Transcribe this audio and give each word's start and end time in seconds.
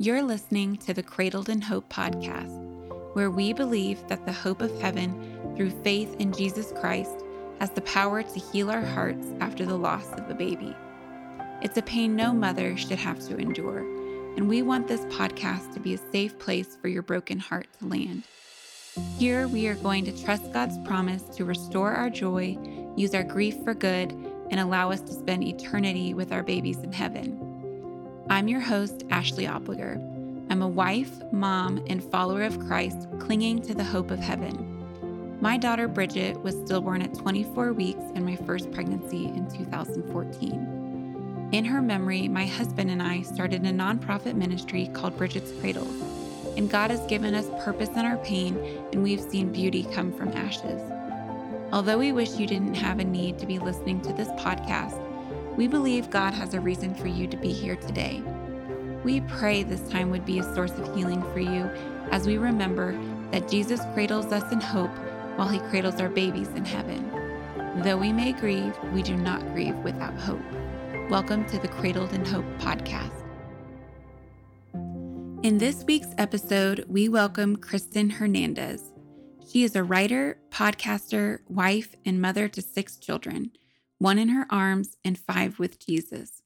You're 0.00 0.22
listening 0.22 0.78
to 0.78 0.94
the 0.94 1.02
Cradled 1.02 1.50
in 1.50 1.60
Hope 1.60 1.86
podcast, 1.90 2.58
where 3.12 3.30
we 3.30 3.52
believe 3.52 4.08
that 4.08 4.24
the 4.24 4.32
hope 4.32 4.62
of 4.62 4.80
heaven 4.80 5.52
through 5.54 5.82
faith 5.82 6.16
in 6.18 6.32
Jesus 6.32 6.72
Christ 6.80 7.22
has 7.58 7.68
the 7.68 7.82
power 7.82 8.22
to 8.22 8.40
heal 8.40 8.70
our 8.70 8.80
hearts 8.80 9.26
after 9.40 9.66
the 9.66 9.76
loss 9.76 10.10
of 10.14 10.30
a 10.30 10.34
baby. 10.34 10.74
It's 11.60 11.76
a 11.76 11.82
pain 11.82 12.16
no 12.16 12.32
mother 12.32 12.78
should 12.78 12.98
have 12.98 13.20
to 13.26 13.36
endure, 13.36 13.80
and 14.38 14.48
we 14.48 14.62
want 14.62 14.88
this 14.88 15.02
podcast 15.14 15.74
to 15.74 15.80
be 15.80 15.92
a 15.92 16.10
safe 16.10 16.38
place 16.38 16.78
for 16.80 16.88
your 16.88 17.02
broken 17.02 17.38
heart 17.38 17.68
to 17.80 17.86
land. 17.86 18.22
Here, 19.18 19.48
we 19.48 19.68
are 19.68 19.74
going 19.74 20.06
to 20.06 20.24
trust 20.24 20.50
God's 20.50 20.78
promise 20.78 21.24
to 21.36 21.44
restore 21.44 21.92
our 21.92 22.08
joy, 22.08 22.56
use 22.96 23.14
our 23.14 23.22
grief 23.22 23.62
for 23.64 23.74
good, 23.74 24.12
and 24.50 24.60
allow 24.60 24.92
us 24.92 25.02
to 25.02 25.12
spend 25.12 25.44
eternity 25.44 26.14
with 26.14 26.32
our 26.32 26.42
babies 26.42 26.78
in 26.78 26.90
heaven. 26.90 27.39
I'm 28.30 28.46
your 28.46 28.60
host, 28.60 29.02
Ashley 29.10 29.48
Opliger. 29.48 29.96
I'm 30.50 30.62
a 30.62 30.68
wife, 30.68 31.10
mom, 31.32 31.84
and 31.88 32.00
follower 32.00 32.44
of 32.44 32.60
Christ 32.60 33.08
clinging 33.18 33.60
to 33.62 33.74
the 33.74 33.82
hope 33.82 34.12
of 34.12 34.20
heaven. 34.20 35.36
My 35.40 35.56
daughter 35.56 35.88
Bridget 35.88 36.40
was 36.40 36.54
stillborn 36.54 37.02
at 37.02 37.12
24 37.12 37.72
weeks 37.72 38.04
in 38.14 38.24
my 38.24 38.36
first 38.36 38.70
pregnancy 38.70 39.24
in 39.24 39.50
2014. 39.50 41.48
In 41.50 41.64
her 41.64 41.82
memory, 41.82 42.28
my 42.28 42.46
husband 42.46 42.88
and 42.88 43.02
I 43.02 43.22
started 43.22 43.66
a 43.66 43.72
nonprofit 43.72 44.36
ministry 44.36 44.88
called 44.94 45.16
Bridget's 45.16 45.50
Cradle, 45.60 45.88
and 46.56 46.70
God 46.70 46.92
has 46.92 47.04
given 47.08 47.34
us 47.34 47.50
purpose 47.64 47.88
in 47.88 48.04
our 48.04 48.18
pain, 48.18 48.56
and 48.92 49.02
we've 49.02 49.20
seen 49.20 49.50
beauty 49.50 49.88
come 49.92 50.12
from 50.12 50.28
ashes. 50.28 50.80
Although 51.72 51.98
we 51.98 52.12
wish 52.12 52.36
you 52.36 52.46
didn't 52.46 52.74
have 52.74 53.00
a 53.00 53.04
need 53.04 53.40
to 53.40 53.46
be 53.46 53.58
listening 53.58 54.00
to 54.02 54.12
this 54.12 54.28
podcast, 54.40 55.09
we 55.56 55.66
believe 55.66 56.10
God 56.10 56.32
has 56.32 56.54
a 56.54 56.60
reason 56.60 56.94
for 56.94 57.08
you 57.08 57.26
to 57.26 57.36
be 57.36 57.52
here 57.52 57.76
today. 57.76 58.22
We 59.04 59.20
pray 59.22 59.62
this 59.62 59.88
time 59.88 60.10
would 60.10 60.24
be 60.24 60.38
a 60.38 60.54
source 60.54 60.72
of 60.72 60.94
healing 60.94 61.22
for 61.32 61.40
you 61.40 61.68
as 62.12 62.26
we 62.26 62.38
remember 62.38 62.98
that 63.32 63.48
Jesus 63.48 63.80
cradles 63.92 64.26
us 64.26 64.52
in 64.52 64.60
hope 64.60 64.94
while 65.36 65.48
he 65.48 65.58
cradles 65.70 66.00
our 66.00 66.08
babies 66.08 66.48
in 66.48 66.64
heaven. 66.64 67.10
Though 67.82 67.96
we 67.96 68.12
may 68.12 68.32
grieve, 68.32 68.76
we 68.92 69.02
do 69.02 69.16
not 69.16 69.40
grieve 69.52 69.76
without 69.76 70.14
hope. 70.20 70.40
Welcome 71.10 71.44
to 71.46 71.58
the 71.58 71.68
Cradled 71.68 72.12
in 72.12 72.24
Hope 72.24 72.44
podcast. 72.58 73.10
In 75.42 75.58
this 75.58 75.84
week's 75.84 76.14
episode, 76.16 76.84
we 76.88 77.08
welcome 77.08 77.56
Kristen 77.56 78.10
Hernandez. 78.10 78.92
She 79.50 79.64
is 79.64 79.74
a 79.74 79.82
writer, 79.82 80.38
podcaster, 80.50 81.40
wife, 81.48 81.96
and 82.06 82.20
mother 82.20 82.46
to 82.48 82.62
six 82.62 82.98
children, 82.98 83.50
one 84.00 84.18
in 84.18 84.30
her 84.30 84.46
arms 84.50 84.96
and 85.04 85.18
five 85.18 85.58
with 85.58 85.78
Jesus. 85.78 86.42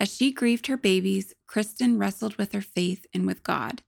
As 0.00 0.12
she 0.12 0.32
grieved 0.32 0.66
her 0.66 0.76
babies, 0.76 1.32
Kristen 1.46 1.96
wrestled 1.96 2.34
with 2.34 2.52
her 2.52 2.60
faith 2.60 3.06
and 3.14 3.24
with 3.24 3.44
God. 3.44 3.82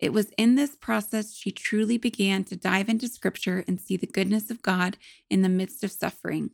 It 0.00 0.12
was 0.12 0.32
in 0.36 0.56
this 0.56 0.74
process 0.74 1.32
she 1.32 1.52
truly 1.52 1.96
began 1.96 2.42
to 2.44 2.56
dive 2.56 2.88
into 2.88 3.06
scripture 3.06 3.64
and 3.68 3.80
see 3.80 3.96
the 3.96 4.06
goodness 4.08 4.50
of 4.50 4.62
God 4.62 4.96
in 5.30 5.42
the 5.42 5.48
midst 5.48 5.84
of 5.84 5.92
suffering. 5.92 6.50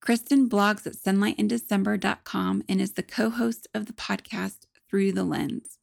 Kristen 0.00 0.48
blogs 0.48 0.86
at 0.86 0.94
sunlightindecember.com 0.94 2.62
and 2.68 2.80
is 2.80 2.92
the 2.92 3.02
co 3.02 3.30
host 3.30 3.66
of 3.74 3.86
the 3.86 3.92
podcast 3.92 4.66
Through 4.88 5.12
the 5.12 5.24
Lens. 5.24 5.78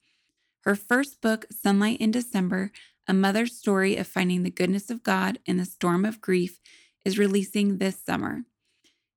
Her 0.62 0.76
first 0.76 1.20
book, 1.20 1.48
Sunlight 1.52 2.00
in 2.00 2.12
December 2.12 2.72
A 3.08 3.14
Mother's 3.14 3.58
Story 3.58 3.98
of 3.98 4.08
Finding 4.08 4.44
the 4.44 4.50
Goodness 4.50 4.90
of 4.90 5.04
God 5.04 5.40
in 5.46 5.58
the 5.58 5.66
Storm 5.66 6.06
of 6.06 6.22
Grief, 6.22 6.62
is 7.04 7.20
releasing 7.20 7.78
this 7.78 8.02
summer. 8.02 8.46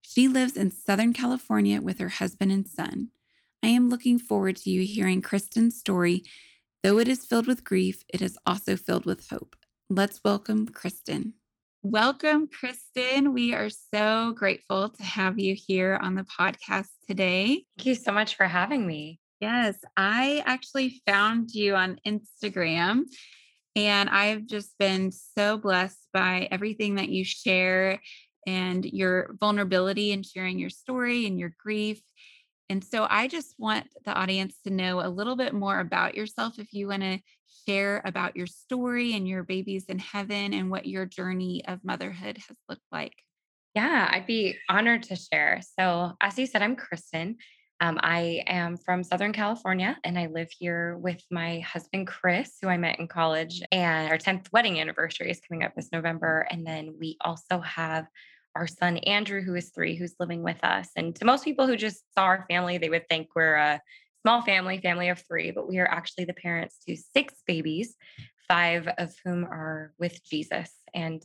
She 0.03 0.29
lives 0.29 0.56
in 0.56 0.70
Southern 0.70 1.12
California 1.12 1.81
with 1.81 1.98
her 1.98 2.09
husband 2.09 2.53
and 2.53 2.66
son. 2.66 3.09
I 3.62 3.69
am 3.69 3.88
looking 3.91 4.19
forward 4.19 4.56
to 4.56 4.71
you 4.71 4.83
hearing 4.83 5.22
Kristen's 5.22 5.78
story 5.78 6.25
Though 6.83 6.99
it 6.99 7.09
is 7.09 7.27
filled 7.27 7.47
with 7.47 7.62
grief, 7.62 8.03
it 8.09 8.22
is 8.22 8.38
also 8.47 8.75
filled 8.75 9.05
with 9.05 9.28
hope. 9.28 9.55
Let's 9.91 10.22
welcome 10.25 10.66
Kristen. 10.66 11.34
Welcome, 11.83 12.49
Kristen. 12.49 13.34
We 13.34 13.53
are 13.53 13.69
so 13.69 14.33
grateful 14.34 14.88
to 14.88 15.03
have 15.03 15.38
you 15.38 15.55
here 15.55 16.00
on 16.03 16.15
the 16.15 16.25
podcast 16.25 16.88
today. 17.06 17.67
Thank 17.77 17.87
you 17.87 17.94
so 17.94 18.12
much 18.12 18.37
for 18.37 18.47
having 18.47 18.87
me. 18.87 19.21
Yes, 19.43 19.77
I 19.94 20.43
actually 20.47 21.03
found 21.06 21.50
you 21.50 21.75
on 21.75 22.00
Instagram 22.06 23.03
and 23.77 24.09
I've 24.09 24.47
just 24.47 24.77
been 24.78 25.12
so 25.12 25.59
blessed 25.59 26.00
by 26.15 26.49
everything 26.50 26.94
that 26.94 27.11
you 27.11 27.25
share 27.25 28.00
and 28.50 28.84
your 28.84 29.37
vulnerability 29.38 30.12
and 30.12 30.27
sharing 30.27 30.59
your 30.59 30.71
story 30.71 31.27
and 31.27 31.38
your 31.38 31.55
grief. 31.56 32.00
And 32.69 32.83
so 32.83 33.06
I 33.09 33.28
just 33.28 33.55
want 33.59 33.87
the 34.05 34.12
audience 34.12 34.56
to 34.65 34.71
know 34.71 35.00
a 35.00 35.09
little 35.09 35.37
bit 35.37 35.55
more 35.55 35.78
about 35.78 36.16
yourself. 36.16 36.59
If 36.59 36.72
you 36.72 36.88
want 36.88 37.03
to 37.03 37.21
share 37.66 38.03
about 38.05 38.37
your 38.37 38.47
story 38.47 39.15
and 39.15 39.28
your 39.28 39.43
babies 39.44 39.84
in 39.87 39.99
heaven 39.99 40.53
and 40.53 40.71
what 40.71 40.87
your 40.87 41.06
journey 41.06 41.65
of 41.66 41.84
motherhood 41.84 42.38
has 42.38 42.56
looked 42.69 42.87
like. 42.91 43.15
Yeah, 43.75 44.09
I'd 44.11 44.27
be 44.27 44.56
honored 44.69 45.05
to 45.05 45.17
share. 45.17 45.61
So, 45.78 46.12
as 46.21 46.38
you 46.38 46.47
said, 46.47 46.62
I'm 46.62 46.75
Kristen. 46.75 47.37
Um, 47.82 47.99
I 48.03 48.43
am 48.47 48.77
from 48.77 49.03
Southern 49.03 49.32
California 49.32 49.97
and 50.05 50.19
I 50.19 50.27
live 50.27 50.49
here 50.59 50.99
with 50.99 51.22
my 51.31 51.61
husband, 51.61 52.06
Chris, 52.09 52.56
who 52.61 52.69
I 52.69 52.77
met 52.77 52.99
in 52.99 53.09
college. 53.09 53.62
And 53.72 54.11
our 54.11 54.19
10th 54.19 54.53
wedding 54.53 54.78
anniversary 54.81 55.31
is 55.31 55.41
coming 55.41 55.65
up 55.65 55.75
this 55.75 55.88
November. 55.93 56.47
And 56.50 56.67
then 56.67 56.94
we 57.00 57.17
also 57.22 57.59
have 57.61 58.06
our 58.56 58.66
son 58.66 58.99
Andrew, 58.99 59.43
who 59.43 59.55
is 59.55 59.71
three, 59.71 59.97
who's 59.97 60.15
living 60.19 60.43
with 60.43 60.62
us. 60.62 60.88
And 60.97 61.15
to 61.16 61.25
most 61.25 61.44
people 61.44 61.66
who 61.66 61.77
just 61.77 62.03
saw 62.15 62.25
our 62.25 62.47
family, 62.49 62.78
they 62.78 62.88
would 62.88 63.09
think 63.09 63.28
we're 63.34 63.55
a 63.55 63.81
small 64.22 64.43
family, 64.43 64.78
family 64.78 65.09
of 65.09 65.22
three, 65.27 65.50
but 65.50 65.69
we 65.69 65.78
are 65.78 65.88
actually 65.88 66.25
the 66.25 66.34
parents 66.34 66.78
to 66.87 66.97
six 66.97 67.34
babies, 67.47 67.97
five 68.49 68.88
of 68.99 69.15
whom 69.25 69.44
are 69.44 69.93
with 69.99 70.22
Jesus. 70.25 70.71
And 70.93 71.25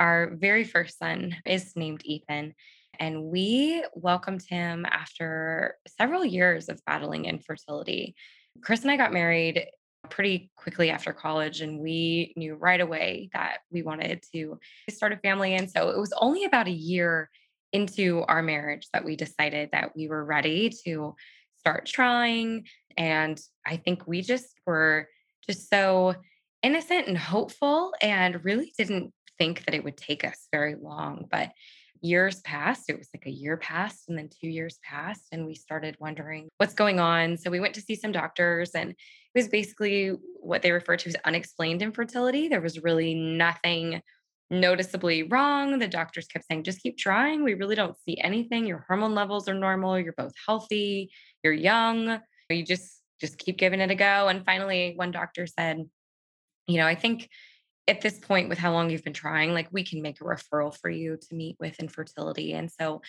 our 0.00 0.34
very 0.34 0.64
first 0.64 0.98
son 0.98 1.36
is 1.46 1.76
named 1.76 2.02
Ethan. 2.04 2.54
And 2.98 3.24
we 3.24 3.84
welcomed 3.94 4.42
him 4.42 4.86
after 4.88 5.76
several 5.98 6.24
years 6.24 6.68
of 6.68 6.84
battling 6.84 7.24
infertility. 7.24 8.14
Chris 8.62 8.82
and 8.82 8.90
I 8.90 8.96
got 8.96 9.12
married 9.12 9.66
pretty 10.10 10.50
quickly 10.56 10.90
after 10.90 11.12
college 11.12 11.60
and 11.60 11.78
we 11.78 12.32
knew 12.36 12.54
right 12.54 12.80
away 12.80 13.30
that 13.32 13.58
we 13.70 13.82
wanted 13.82 14.22
to 14.32 14.58
start 14.90 15.12
a 15.12 15.16
family 15.16 15.54
and 15.54 15.70
so 15.70 15.90
it 15.90 15.98
was 15.98 16.12
only 16.20 16.44
about 16.44 16.66
a 16.66 16.72
year 16.72 17.30
into 17.72 18.22
our 18.28 18.42
marriage 18.42 18.86
that 18.92 19.04
we 19.04 19.16
decided 19.16 19.70
that 19.72 19.96
we 19.96 20.08
were 20.08 20.24
ready 20.24 20.70
to 20.84 21.14
start 21.58 21.86
trying 21.86 22.64
and 22.96 23.40
i 23.66 23.76
think 23.76 24.06
we 24.06 24.22
just 24.22 24.54
were 24.66 25.08
just 25.46 25.68
so 25.68 26.14
innocent 26.62 27.08
and 27.08 27.18
hopeful 27.18 27.92
and 28.00 28.44
really 28.44 28.72
didn't 28.78 29.12
think 29.38 29.64
that 29.64 29.74
it 29.74 29.84
would 29.84 29.96
take 29.96 30.24
us 30.24 30.48
very 30.52 30.76
long 30.76 31.26
but 31.30 31.50
years 32.00 32.40
passed. 32.40 32.88
It 32.88 32.98
was 32.98 33.08
like 33.14 33.26
a 33.26 33.30
year 33.30 33.56
passed 33.56 34.08
and 34.08 34.18
then 34.18 34.28
two 34.28 34.48
years 34.48 34.78
passed. 34.82 35.26
And 35.32 35.46
we 35.46 35.54
started 35.54 35.96
wondering 36.00 36.48
what's 36.58 36.74
going 36.74 37.00
on. 37.00 37.36
So 37.36 37.50
we 37.50 37.60
went 37.60 37.74
to 37.74 37.80
see 37.80 37.94
some 37.94 38.12
doctors 38.12 38.70
and 38.74 38.90
it 38.90 38.96
was 39.34 39.48
basically 39.48 40.12
what 40.40 40.62
they 40.62 40.72
refer 40.72 40.96
to 40.96 41.08
as 41.08 41.16
unexplained 41.24 41.82
infertility. 41.82 42.48
There 42.48 42.60
was 42.60 42.82
really 42.82 43.14
nothing 43.14 44.02
noticeably 44.50 45.22
wrong. 45.24 45.78
The 45.78 45.88
doctors 45.88 46.26
kept 46.26 46.46
saying, 46.46 46.64
just 46.64 46.82
keep 46.82 46.98
trying. 46.98 47.42
We 47.42 47.54
really 47.54 47.74
don't 47.74 47.96
see 48.06 48.18
anything. 48.20 48.66
Your 48.66 48.84
hormone 48.86 49.14
levels 49.14 49.48
are 49.48 49.54
normal. 49.54 49.98
You're 49.98 50.12
both 50.12 50.34
healthy. 50.46 51.10
You're 51.42 51.52
young. 51.52 52.20
You 52.50 52.64
just 52.64 53.00
just 53.20 53.38
keep 53.38 53.56
giving 53.56 53.80
it 53.80 53.90
a 53.90 53.94
go. 53.94 54.28
And 54.28 54.44
finally, 54.44 54.92
one 54.96 55.10
doctor 55.10 55.46
said, 55.46 55.88
you 56.66 56.78
know, 56.78 56.86
I 56.86 56.94
think 56.94 57.28
at 57.86 58.00
this 58.00 58.18
point 58.18 58.48
with 58.48 58.58
how 58.58 58.72
long 58.72 58.90
you've 58.90 59.04
been 59.04 59.12
trying 59.12 59.52
like 59.52 59.68
we 59.70 59.84
can 59.84 60.00
make 60.00 60.20
a 60.20 60.24
referral 60.24 60.76
for 60.76 60.90
you 60.90 61.16
to 61.16 61.34
meet 61.34 61.56
with 61.60 61.78
infertility 61.80 62.52
and 62.52 62.70
so 62.70 63.02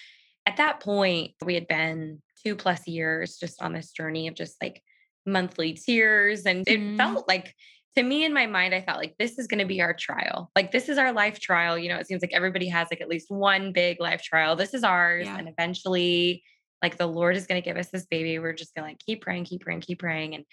at 0.46 0.58
that 0.58 0.80
point 0.80 1.32
we 1.44 1.54
had 1.54 1.68
been 1.68 2.22
two 2.44 2.56
plus 2.56 2.88
years 2.88 3.38
just 3.38 3.62
on 3.62 3.74
this 3.74 3.92
journey 3.92 4.28
of 4.28 4.36
just 4.36 4.62
like 4.62 4.82
monthly 5.26 5.74
tears 5.74 6.46
and 6.46 6.68
it 6.68 6.80
mm. 6.80 6.98
felt 6.98 7.28
like 7.28 7.54
to 7.96 8.04
me 8.04 8.26
in 8.26 8.34
my 8.34 8.46
mind 8.46 8.76
i 8.76 8.82
thought 8.82 8.98
like 8.98 9.16
this 9.18 9.40
is 9.40 9.48
going 9.48 9.60
to 9.60 9.66
be 9.66 9.82
our 9.82 9.94
trial 9.94 10.52
like 10.56 10.72
this 10.72 10.90
is 10.90 10.98
our 10.98 11.12
life 11.12 11.40
trial 11.40 11.78
you 11.78 11.90
know 11.90 11.98
it 11.98 12.08
seems 12.08 12.22
like 12.22 12.34
everybody 12.34 12.68
has 12.68 12.88
like 12.92 13.02
at 13.02 13.10
least 13.10 13.32
one 13.32 13.72
big 13.72 14.00
life 14.00 14.22
trial 14.22 14.56
this 14.56 14.74
is 14.74 14.84
ours 14.84 15.26
yeah. 15.26 15.38
and 15.38 15.50
eventually 15.50 16.44
like 16.84 16.98
the 16.98 17.08
lord 17.08 17.36
is 17.36 17.48
going 17.48 17.62
to 17.62 17.68
give 17.68 17.78
us 17.78 17.90
this 17.90 18.06
baby 18.06 18.38
we're 18.38 18.54
just 18.54 18.76
going 18.76 18.84
to 18.84 18.90
like 18.90 19.00
keep 19.00 19.22
praying 19.22 19.46
keep 19.46 19.62
praying 19.62 19.82
keep 19.82 20.00
praying 20.00 20.36
and 20.36 20.44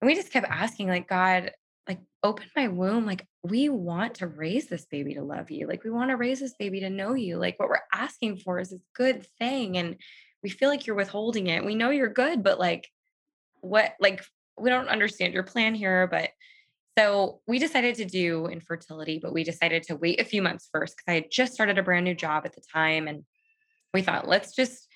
and 0.00 0.08
we 0.08 0.14
just 0.14 0.32
kept 0.32 0.48
asking 0.50 0.88
like 0.88 1.08
god 1.08 1.52
like 1.88 2.00
open 2.22 2.46
my 2.54 2.68
womb 2.68 3.06
like 3.06 3.26
we 3.42 3.68
want 3.68 4.14
to 4.14 4.26
raise 4.26 4.68
this 4.68 4.86
baby 4.86 5.14
to 5.14 5.22
love 5.22 5.50
you 5.50 5.66
like 5.66 5.82
we 5.84 5.90
want 5.90 6.10
to 6.10 6.16
raise 6.16 6.40
this 6.40 6.54
baby 6.58 6.80
to 6.80 6.90
know 6.90 7.14
you 7.14 7.36
like 7.36 7.58
what 7.58 7.68
we're 7.68 7.78
asking 7.92 8.36
for 8.36 8.58
is 8.58 8.70
this 8.70 8.80
good 8.94 9.26
thing 9.38 9.76
and 9.76 9.96
we 10.42 10.50
feel 10.50 10.68
like 10.68 10.86
you're 10.86 10.96
withholding 10.96 11.48
it 11.48 11.64
we 11.64 11.74
know 11.74 11.90
you're 11.90 12.08
good 12.08 12.42
but 12.42 12.58
like 12.58 12.88
what 13.60 13.94
like 14.00 14.24
we 14.58 14.70
don't 14.70 14.88
understand 14.88 15.34
your 15.34 15.42
plan 15.42 15.74
here 15.74 16.06
but 16.06 16.30
so 16.98 17.40
we 17.46 17.58
decided 17.58 17.94
to 17.94 18.04
do 18.04 18.46
infertility 18.46 19.18
but 19.20 19.32
we 19.32 19.42
decided 19.42 19.82
to 19.82 19.96
wait 19.96 20.20
a 20.20 20.24
few 20.24 20.42
months 20.42 20.68
first 20.72 20.96
because 20.96 21.10
i 21.10 21.14
had 21.14 21.30
just 21.30 21.54
started 21.54 21.78
a 21.78 21.82
brand 21.82 22.04
new 22.04 22.14
job 22.14 22.44
at 22.44 22.54
the 22.54 22.62
time 22.72 23.08
and 23.08 23.24
we 23.92 24.02
thought 24.02 24.28
let's 24.28 24.54
just 24.54 24.86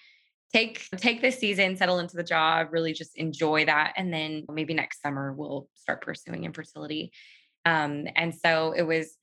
take 0.52 0.86
take 0.96 1.20
this 1.20 1.38
season, 1.38 1.76
settle 1.76 1.98
into 1.98 2.16
the 2.16 2.22
job, 2.22 2.68
really 2.70 2.92
just 2.92 3.16
enjoy 3.16 3.64
that. 3.66 3.94
And 3.96 4.12
then 4.12 4.44
maybe 4.52 4.74
next 4.74 5.02
summer 5.02 5.32
we'll 5.32 5.68
start 5.74 6.02
pursuing 6.02 6.44
infertility. 6.44 7.12
Um, 7.64 8.06
and 8.14 8.34
so 8.34 8.72
it 8.76 8.82
was 8.82 9.16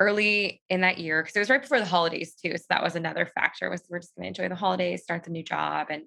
early 0.00 0.62
in 0.70 0.80
that 0.80 0.98
year 0.98 1.22
because 1.22 1.36
it 1.36 1.40
was 1.40 1.50
right 1.50 1.60
before 1.60 1.78
the 1.78 1.84
holidays 1.84 2.34
too. 2.34 2.56
So 2.56 2.64
that 2.70 2.82
was 2.82 2.96
another 2.96 3.26
factor 3.34 3.68
was 3.68 3.82
we're 3.88 4.00
just 4.00 4.16
going 4.16 4.24
to 4.24 4.28
enjoy 4.28 4.48
the 4.48 4.58
holidays, 4.58 5.02
start 5.02 5.24
the 5.24 5.30
new 5.30 5.44
job, 5.44 5.88
and 5.90 6.04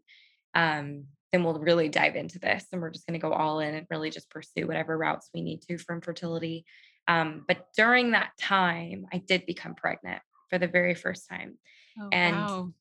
um, 0.56 1.06
then 1.32 1.44
we'll 1.44 1.60
really 1.60 1.90
dive 1.90 2.16
into 2.16 2.40
this 2.40 2.66
and 2.72 2.82
we're 2.82 2.92
just 2.92 3.08
going 3.08 3.20
to 3.20 3.26
go 3.26 3.34
all 3.34 3.60
in 3.60 3.76
and 3.76 3.88
really 3.90 4.10
just 4.10 4.30
pursue 4.30 4.68
whatever 4.68 4.98
routes 4.98 5.30
we 5.34 5.42
need 5.42 5.62
to 5.64 5.78
from 5.78 5.96
infertility. 5.96 6.66
Um, 7.08 7.44
but 7.48 7.68
during 7.76 8.12
that 8.12 8.32
time, 8.40 9.06
I 9.12 9.18
did 9.18 9.46
become 9.46 9.76
pregnant 9.76 10.22
for 10.50 10.58
the 10.58 10.68
very 10.68 10.96
first 10.96 11.28
time. 11.30 11.58
Oh, 12.00 12.10
and 12.12 12.36
wow. 12.36 12.74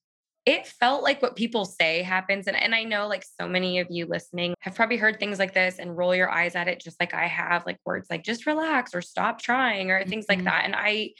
It 0.44 0.66
felt 0.66 1.02
like 1.02 1.22
what 1.22 1.36
people 1.36 1.64
say 1.64 2.02
happens. 2.02 2.48
And, 2.48 2.56
and 2.56 2.74
I 2.74 2.82
know 2.82 3.06
like 3.06 3.24
so 3.40 3.46
many 3.46 3.78
of 3.78 3.86
you 3.90 4.06
listening 4.06 4.54
have 4.60 4.74
probably 4.74 4.96
heard 4.96 5.20
things 5.20 5.38
like 5.38 5.54
this 5.54 5.78
and 5.78 5.96
roll 5.96 6.14
your 6.14 6.30
eyes 6.30 6.56
at 6.56 6.66
it, 6.68 6.80
just 6.80 6.98
like 6.98 7.14
I 7.14 7.26
have, 7.26 7.64
like 7.64 7.78
words 7.86 8.08
like 8.10 8.24
just 8.24 8.46
relax 8.46 8.94
or 8.94 9.02
stop 9.02 9.40
trying 9.40 9.90
or 9.90 10.00
mm-hmm. 10.00 10.10
things 10.10 10.26
like 10.28 10.38
mm-hmm. 10.38 10.46
that. 10.46 10.64
And 10.64 10.74
I, 10.76 11.10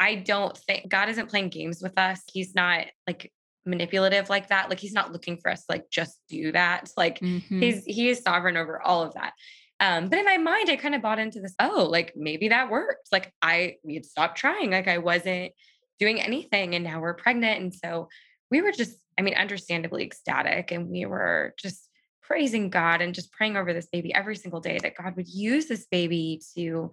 I 0.00 0.16
don't 0.16 0.56
think 0.56 0.88
God 0.88 1.08
isn't 1.10 1.28
playing 1.28 1.50
games 1.50 1.80
with 1.80 1.96
us. 1.96 2.22
He's 2.32 2.54
not 2.54 2.86
like 3.06 3.30
manipulative 3.64 4.28
like 4.28 4.48
that. 4.48 4.68
Like 4.68 4.80
he's 4.80 4.94
not 4.94 5.12
looking 5.12 5.36
for 5.36 5.50
us 5.50 5.60
to 5.60 5.72
like 5.72 5.90
just 5.90 6.18
do 6.28 6.52
that. 6.52 6.90
Like 6.96 7.20
mm-hmm. 7.20 7.60
he's 7.60 7.84
he 7.84 8.08
is 8.08 8.22
sovereign 8.22 8.56
over 8.56 8.82
all 8.82 9.02
of 9.02 9.14
that. 9.14 9.34
Um, 9.78 10.08
but 10.08 10.18
in 10.18 10.24
my 10.24 10.36
mind, 10.38 10.68
I 10.68 10.76
kind 10.76 10.94
of 10.94 11.02
bought 11.02 11.18
into 11.18 11.40
this, 11.40 11.54
oh, 11.58 11.88
like 11.90 12.14
maybe 12.16 12.48
that 12.48 12.70
worked. 12.70 13.08
Like 13.12 13.32
I 13.40 13.76
we 13.84 13.94
had 13.94 14.04
stopped 14.04 14.38
trying, 14.38 14.70
like 14.70 14.88
I 14.88 14.98
wasn't 14.98 15.52
doing 15.98 16.20
anything, 16.20 16.74
and 16.74 16.84
now 16.84 17.00
we're 17.00 17.14
pregnant. 17.14 17.60
And 17.60 17.74
so 17.74 18.08
we 18.50 18.62
were 18.62 18.72
just, 18.72 18.96
I 19.18 19.22
mean, 19.22 19.34
understandably 19.34 20.04
ecstatic. 20.04 20.72
And 20.72 20.88
we 20.88 21.06
were 21.06 21.54
just 21.58 21.88
praising 22.22 22.70
God 22.70 23.00
and 23.00 23.14
just 23.14 23.32
praying 23.32 23.56
over 23.56 23.72
this 23.72 23.88
baby 23.92 24.14
every 24.14 24.36
single 24.36 24.60
day 24.60 24.78
that 24.82 24.96
God 24.96 25.16
would 25.16 25.28
use 25.28 25.66
this 25.66 25.86
baby 25.90 26.40
to 26.56 26.90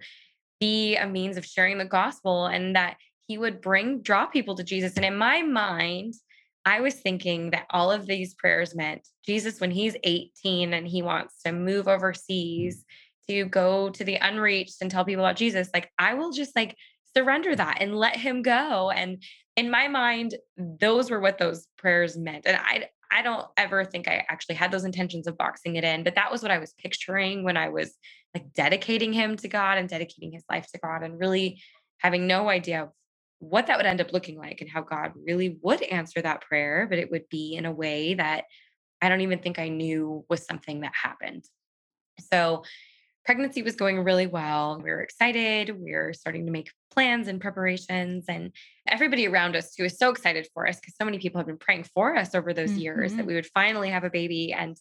be 0.60 0.96
a 0.96 1.06
means 1.06 1.36
of 1.36 1.46
sharing 1.46 1.78
the 1.78 1.84
gospel 1.84 2.46
and 2.46 2.74
that 2.74 2.96
he 3.28 3.38
would 3.38 3.60
bring 3.60 4.00
draw 4.00 4.26
people 4.26 4.56
to 4.56 4.64
Jesus. 4.64 4.94
And 4.96 5.04
in 5.04 5.16
my 5.16 5.42
mind, 5.42 6.14
I 6.64 6.80
was 6.80 6.94
thinking 6.94 7.50
that 7.50 7.66
all 7.70 7.90
of 7.92 8.06
these 8.06 8.34
prayers 8.34 8.74
meant 8.74 9.06
Jesus, 9.24 9.60
when 9.60 9.70
he's 9.70 9.96
18 10.02 10.74
and 10.74 10.86
he 10.86 11.02
wants 11.02 11.40
to 11.44 11.52
move 11.52 11.88
overseas 11.88 12.84
to 13.28 13.44
go 13.44 13.90
to 13.90 14.04
the 14.04 14.16
unreached 14.16 14.76
and 14.80 14.90
tell 14.90 15.04
people 15.04 15.24
about 15.24 15.36
Jesus, 15.36 15.68
like 15.72 15.90
I 15.98 16.14
will 16.14 16.32
just 16.32 16.56
like 16.56 16.76
surrender 17.16 17.54
that 17.54 17.78
and 17.80 17.94
let 17.94 18.16
him 18.16 18.42
go. 18.42 18.90
And 18.90 19.22
in 19.58 19.72
my 19.72 19.88
mind, 19.88 20.36
those 20.56 21.10
were 21.10 21.18
what 21.18 21.38
those 21.38 21.66
prayers 21.76 22.16
meant. 22.16 22.46
And 22.46 22.56
I 22.56 22.88
I 23.10 23.22
don't 23.22 23.46
ever 23.56 23.84
think 23.84 24.06
I 24.06 24.24
actually 24.28 24.54
had 24.54 24.70
those 24.70 24.84
intentions 24.84 25.26
of 25.26 25.36
boxing 25.36 25.76
it 25.76 25.82
in, 25.82 26.04
but 26.04 26.14
that 26.14 26.30
was 26.30 26.42
what 26.42 26.50
I 26.50 26.58
was 26.58 26.74
picturing 26.78 27.42
when 27.42 27.56
I 27.56 27.70
was 27.70 27.94
like 28.34 28.52
dedicating 28.54 29.12
him 29.12 29.34
to 29.36 29.48
God 29.48 29.78
and 29.78 29.88
dedicating 29.88 30.30
his 30.30 30.44
life 30.48 30.68
to 30.72 30.78
God 30.78 31.02
and 31.02 31.18
really 31.18 31.60
having 31.98 32.26
no 32.26 32.48
idea 32.48 32.90
what 33.40 33.66
that 33.66 33.78
would 33.78 33.86
end 33.86 34.00
up 34.00 34.12
looking 34.12 34.38
like 34.38 34.60
and 34.60 34.70
how 34.70 34.82
God 34.82 35.12
really 35.26 35.58
would 35.62 35.82
answer 35.82 36.20
that 36.20 36.42
prayer, 36.42 36.86
but 36.88 36.98
it 36.98 37.10
would 37.10 37.28
be 37.28 37.56
in 37.56 37.64
a 37.66 37.72
way 37.72 38.14
that 38.14 38.44
I 39.00 39.08
don't 39.08 39.22
even 39.22 39.40
think 39.40 39.58
I 39.58 39.68
knew 39.68 40.24
was 40.28 40.44
something 40.44 40.82
that 40.82 40.92
happened. 40.94 41.44
So, 42.32 42.62
pregnancy 43.28 43.60
was 43.60 43.76
going 43.76 44.02
really 44.02 44.26
well. 44.26 44.80
We 44.82 44.88
were 44.88 45.02
excited. 45.02 45.78
We 45.78 45.92
were 45.92 46.14
starting 46.14 46.46
to 46.46 46.50
make 46.50 46.70
plans 46.90 47.28
and 47.28 47.38
preparations, 47.38 48.24
and 48.26 48.52
everybody 48.88 49.28
around 49.28 49.54
us 49.54 49.74
who 49.76 49.82
was 49.82 49.98
so 49.98 50.08
excited 50.08 50.48
for 50.54 50.66
us 50.66 50.80
because 50.80 50.94
so 50.96 51.04
many 51.04 51.18
people 51.18 51.38
have 51.38 51.46
been 51.46 51.58
praying 51.58 51.84
for 51.94 52.16
us 52.16 52.34
over 52.34 52.54
those 52.54 52.70
mm-hmm. 52.70 52.78
years 52.78 53.12
that 53.12 53.18
mm-hmm. 53.18 53.26
we 53.26 53.34
would 53.34 53.44
finally 53.52 53.90
have 53.90 54.04
a 54.04 54.08
baby. 54.08 54.54
And 54.54 54.78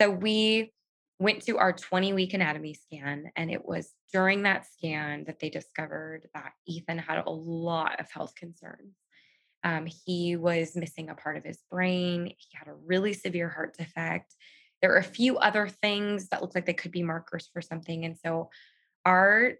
so 0.00 0.08
we 0.08 0.72
went 1.18 1.42
to 1.42 1.58
our 1.58 1.74
20 1.74 2.14
week 2.14 2.32
anatomy 2.32 2.72
scan 2.72 3.30
and 3.36 3.50
it 3.50 3.66
was 3.66 3.92
during 4.14 4.44
that 4.44 4.64
scan 4.64 5.24
that 5.26 5.38
they 5.38 5.50
discovered 5.50 6.22
that 6.34 6.52
ethan 6.66 6.98
had 6.98 7.22
a 7.24 7.30
lot 7.30 8.00
of 8.00 8.10
health 8.10 8.34
concerns 8.34 8.96
um, 9.62 9.86
he 9.86 10.34
was 10.34 10.74
missing 10.74 11.08
a 11.08 11.14
part 11.14 11.36
of 11.36 11.44
his 11.44 11.58
brain 11.70 12.26
he 12.26 12.48
had 12.52 12.66
a 12.66 12.74
really 12.84 13.12
severe 13.12 13.48
heart 13.48 13.76
defect 13.78 14.34
there 14.84 14.90
were 14.90 14.98
a 14.98 15.02
few 15.02 15.38
other 15.38 15.66
things 15.66 16.28
that 16.28 16.42
looked 16.42 16.54
like 16.54 16.66
they 16.66 16.74
could 16.74 16.92
be 16.92 17.02
markers 17.02 17.48
for 17.52 17.62
something 17.62 18.04
and 18.04 18.18
so 18.18 18.50
our 19.06 19.54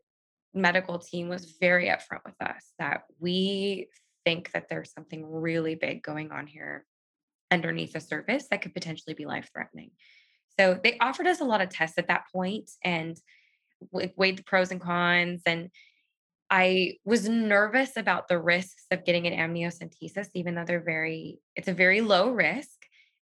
medical 0.53 0.99
team 0.99 1.29
was 1.29 1.57
very 1.61 1.87
upfront 1.87 2.25
with 2.27 2.41
us 2.41 2.73
that 2.79 3.05
we 3.19 3.89
think 4.25 4.53
that 4.53 4.69
there's 4.69 4.93
something 4.93 5.25
really 5.27 5.75
big 5.75 6.03
going 6.03 6.31
on 6.31 6.47
here 6.47 6.85
underneath 7.51 7.93
the 7.93 8.01
surface 8.01 8.47
that 8.51 8.61
could 8.61 8.75
potentially 8.75 9.15
be 9.15 9.25
life 9.25 9.49
threatening 9.53 9.91
so 10.59 10.79
they 10.83 10.99
offered 10.99 11.27
us 11.27 11.41
a 11.41 11.45
lot 11.45 11.61
of 11.61 11.71
tests 11.71 11.99
at 11.99 12.09
that 12.09 12.25
point 12.33 12.71
and 12.85 13.19
weighed 13.91 14.39
the 14.39 14.45
pros 14.45 14.71
and 14.71 14.81
cons. 14.81 15.43
And 15.47 15.71
I 16.51 16.95
was 17.05 17.29
nervous 17.29 17.97
about 17.97 18.29
the 18.29 18.39
risks 18.39 18.85
of 18.91 19.05
getting 19.05 19.27
an 19.27 19.33
amniocentesis, 19.33 20.29
even 20.35 20.55
though 20.55 20.65
they're 20.65 20.81
very, 20.81 21.39
it's 21.57 21.69
a 21.69 21.75
very 21.75 22.01
low 22.01 22.31
risk. 22.31 22.71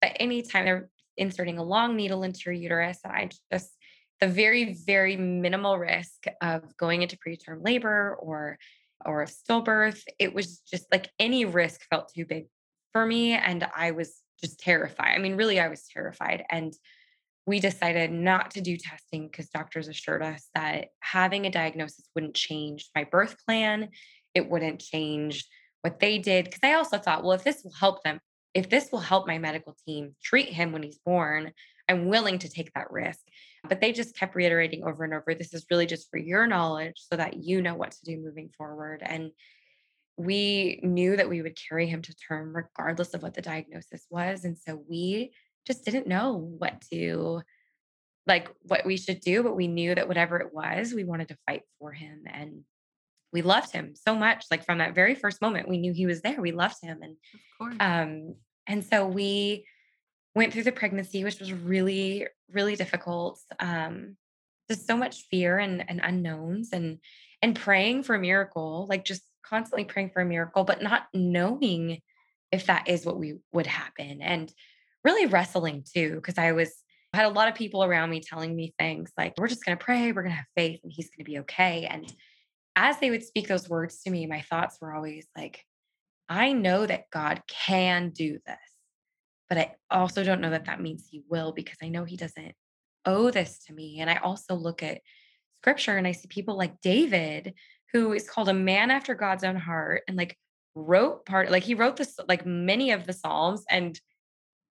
But 0.02 0.18
anytime 0.20 0.66
they're 0.66 0.90
inserting 1.18 1.58
a 1.58 1.64
long 1.64 1.96
needle 1.96 2.24
into 2.24 2.42
your 2.46 2.54
uterus, 2.54 3.00
I 3.06 3.30
just, 3.52 3.76
the 4.22 4.28
very, 4.28 4.74
very 4.74 5.18
minimal 5.18 5.78
risk 5.78 6.26
of 6.42 6.76
going 6.78 7.02
into 7.02 7.18
preterm 7.18 7.64
labor 7.64 8.16
or 8.20 8.58
or 9.06 9.22
of 9.22 9.30
stillbirth, 9.30 10.02
it 10.20 10.34
was 10.34 10.60
just 10.60 10.86
like 10.92 11.10
any 11.20 11.46
risk 11.46 11.82
felt 11.90 12.12
too 12.14 12.26
big 12.26 12.46
for 12.92 13.06
me. 13.06 13.34
And 13.34 13.68
I 13.76 13.92
was 13.92 14.22
just 14.42 14.60
terrified. 14.60 15.16
I 15.16 15.18
mean, 15.20 15.36
really, 15.36 15.60
I 15.60 15.68
was 15.68 15.84
terrified. 15.94 16.44
And 16.50 16.74
we 17.46 17.60
decided 17.60 18.12
not 18.12 18.52
to 18.52 18.62
do 18.62 18.78
testing 18.78 19.28
because 19.28 19.50
doctors 19.50 19.88
assured 19.88 20.24
us 20.24 20.50
that 20.56 20.88
having 21.02 21.46
a 21.46 21.52
diagnosis 21.52 22.10
wouldn't 22.16 22.36
change 22.36 22.90
my 22.96 23.04
birth 23.04 23.36
plan. 23.46 23.90
It 24.34 24.50
wouldn't 24.50 24.80
change 24.80 25.46
what 25.82 26.00
they 26.00 26.18
did. 26.18 26.46
Because 26.46 26.62
I 26.64 26.74
also 26.74 26.98
thought, 26.98 27.24
well, 27.24 27.34
if 27.34 27.44
this 27.44 27.64
will 27.64 27.74
help 27.80 28.04
them, 28.04 28.20
if 28.56 28.70
this 28.70 28.90
will 28.92 29.00
help 29.00 29.28
my 29.28 29.38
medical 29.38 29.76
team 29.86 30.16
treat 30.24 30.48
him 30.48 30.72
when 30.72 30.82
he's 30.82 30.98
born, 30.98 31.52
I'm 31.90 32.08
willing 32.08 32.40
to 32.40 32.50
take 32.50 32.74
that 32.74 32.90
risk. 32.90 33.20
But 33.68 33.82
they 33.82 33.92
just 33.92 34.18
kept 34.18 34.34
reiterating 34.34 34.84
over 34.84 35.04
and 35.04 35.14
over 35.14 35.36
this 35.36 35.54
is 35.54 35.66
really 35.70 35.86
just 35.86 36.10
for 36.10 36.18
your 36.18 36.48
knowledge 36.48 36.96
so 36.98 37.18
that 37.18 37.44
you 37.44 37.62
know 37.62 37.76
what 37.76 37.92
to 37.92 38.04
do 38.04 38.18
moving 38.18 38.50
forward. 38.58 39.04
And 39.04 39.32
we 40.18 40.80
knew 40.82 41.18
that 41.18 41.30
we 41.30 41.42
would 41.42 41.58
carry 41.68 41.88
him 41.88 42.02
to 42.04 42.16
term 42.16 42.56
regardless 42.56 43.14
of 43.14 43.22
what 43.22 43.34
the 43.34 43.42
diagnosis 43.42 44.06
was. 44.10 44.46
And 44.46 44.58
so 44.58 44.82
we 44.90 45.34
just 45.68 45.84
didn't 45.84 46.08
know 46.08 46.38
what 46.58 46.82
to 46.94 47.42
like 48.28 48.50
what 48.62 48.86
we 48.86 48.98
should 48.98 49.20
do, 49.20 49.44
but 49.44 49.56
we 49.56 49.68
knew 49.68 49.94
that 49.94 50.08
whatever 50.08 50.38
it 50.38 50.54
was, 50.54 50.94
we 50.94 51.04
wanted 51.04 51.28
to 51.28 51.38
fight 51.46 51.64
for 51.78 51.92
him 51.92 52.24
and 52.32 52.64
we 53.36 53.42
loved 53.42 53.74
him 53.74 53.94
so 53.96 54.16
much. 54.16 54.46
Like 54.50 54.66
from 54.66 54.78
that 54.78 54.96
very 54.96 55.14
first 55.14 55.42
moment, 55.42 55.68
we 55.68 55.78
knew 55.78 55.92
he 55.92 56.06
was 56.06 56.22
there. 56.22 56.40
We 56.40 56.54
loved 56.54 56.78
him. 56.82 57.00
And 57.02 57.18
of 57.34 57.40
course. 57.60 57.76
um, 57.82 58.36
and 58.66 58.82
so 58.82 59.06
we 59.06 59.66
went 60.34 60.54
through 60.54 60.64
the 60.64 60.72
pregnancy, 60.72 61.26
which 61.26 61.42
was 61.42 61.52
really, 61.52 62.28
really 62.50 62.78
difficult. 62.78 63.42
Um, 63.60 64.16
just 64.70 64.88
so 64.88 64.96
much 64.96 65.28
fear 65.30 65.60
and, 65.60 65.84
and 65.90 66.00
unknowns 66.02 66.70
and 66.72 67.00
and 67.42 67.58
praying 67.58 68.04
for 68.04 68.16
a 68.16 68.20
miracle, 68.20 68.88
like 68.90 69.04
just 69.04 69.22
constantly 69.46 69.84
praying 69.84 70.12
for 70.12 70.22
a 70.22 70.26
miracle, 70.26 70.64
but 70.64 70.82
not 70.82 71.04
knowing 71.14 72.00
if 72.54 72.68
that 72.68 72.88
is 72.88 73.06
what 73.06 73.20
we 73.20 73.36
would 73.52 73.68
happen. 73.68 74.22
And 74.22 74.52
really 75.04 75.26
wrestling 75.26 75.84
too, 75.94 76.16
because 76.16 76.38
I 76.38 76.54
was 76.54 76.72
I 77.14 77.18
had 77.18 77.26
a 77.28 77.38
lot 77.40 77.50
of 77.50 77.56
people 77.56 77.84
around 77.84 78.10
me 78.12 78.22
telling 78.22 78.56
me 78.56 78.74
things 78.80 79.12
like, 79.18 79.34
we're 79.38 79.50
just 79.50 79.66
going 79.66 79.78
to 79.78 79.84
pray, 79.84 80.14
we're 80.14 80.24
going 80.24 80.32
to 80.32 80.38
have 80.38 80.56
faith, 80.56 80.80
and 80.84 80.92
he's 80.96 81.10
going 81.10 81.26
to 81.26 81.32
be 81.32 81.40
okay. 81.40 81.86
And 81.86 82.12
as 82.76 83.00
they 83.00 83.10
would 83.10 83.24
speak 83.24 83.48
those 83.48 83.70
words 83.70 84.02
to 84.02 84.10
me, 84.10 84.28
my 84.28 84.42
thoughts 84.42 84.78
were 84.82 84.94
always 84.94 85.28
like, 85.36 85.64
I 86.28 86.54
know 86.54 86.86
that 86.86 87.10
God 87.12 87.42
can 87.48 88.10
do 88.10 88.40
this, 88.46 88.58
but 89.48 89.58
I 89.58 89.76
also 89.92 90.24
don't 90.24 90.42
know 90.42 90.50
that 90.50 90.66
that 90.66 90.82
means 90.82 91.08
he 91.10 91.24
will 91.30 91.52
because 91.52 91.78
I 91.82 91.90
know 91.90 92.04
he 92.04 92.18
doesn't 92.18 92.54
owe 93.06 93.30
this 93.32 93.60
to 93.68 93.74
me. 93.74 94.00
And 94.00 94.10
I 94.10 94.18
also 94.18 94.56
look 94.56 94.82
at 94.82 95.02
scripture 95.62 95.98
and 95.98 96.08
I 96.08 96.12
see 96.12 96.28
people 96.28 96.58
like 96.58 96.82
David, 96.82 97.54
who 97.94 98.14
is 98.14 98.30
called 98.30 98.50
a 98.50 98.54
man 98.54 98.92
after 98.92 99.16
God's 99.16 99.44
own 99.44 99.56
heart 99.56 100.02
and 100.08 100.18
like 100.18 100.38
wrote 100.74 101.26
part, 101.26 101.52
like 101.52 101.64
he 101.64 101.76
wrote 101.76 101.98
this, 101.98 102.18
like 102.28 102.46
many 102.46 102.92
of 102.92 103.06
the 103.06 103.14
Psalms 103.14 103.64
and 103.70 104.00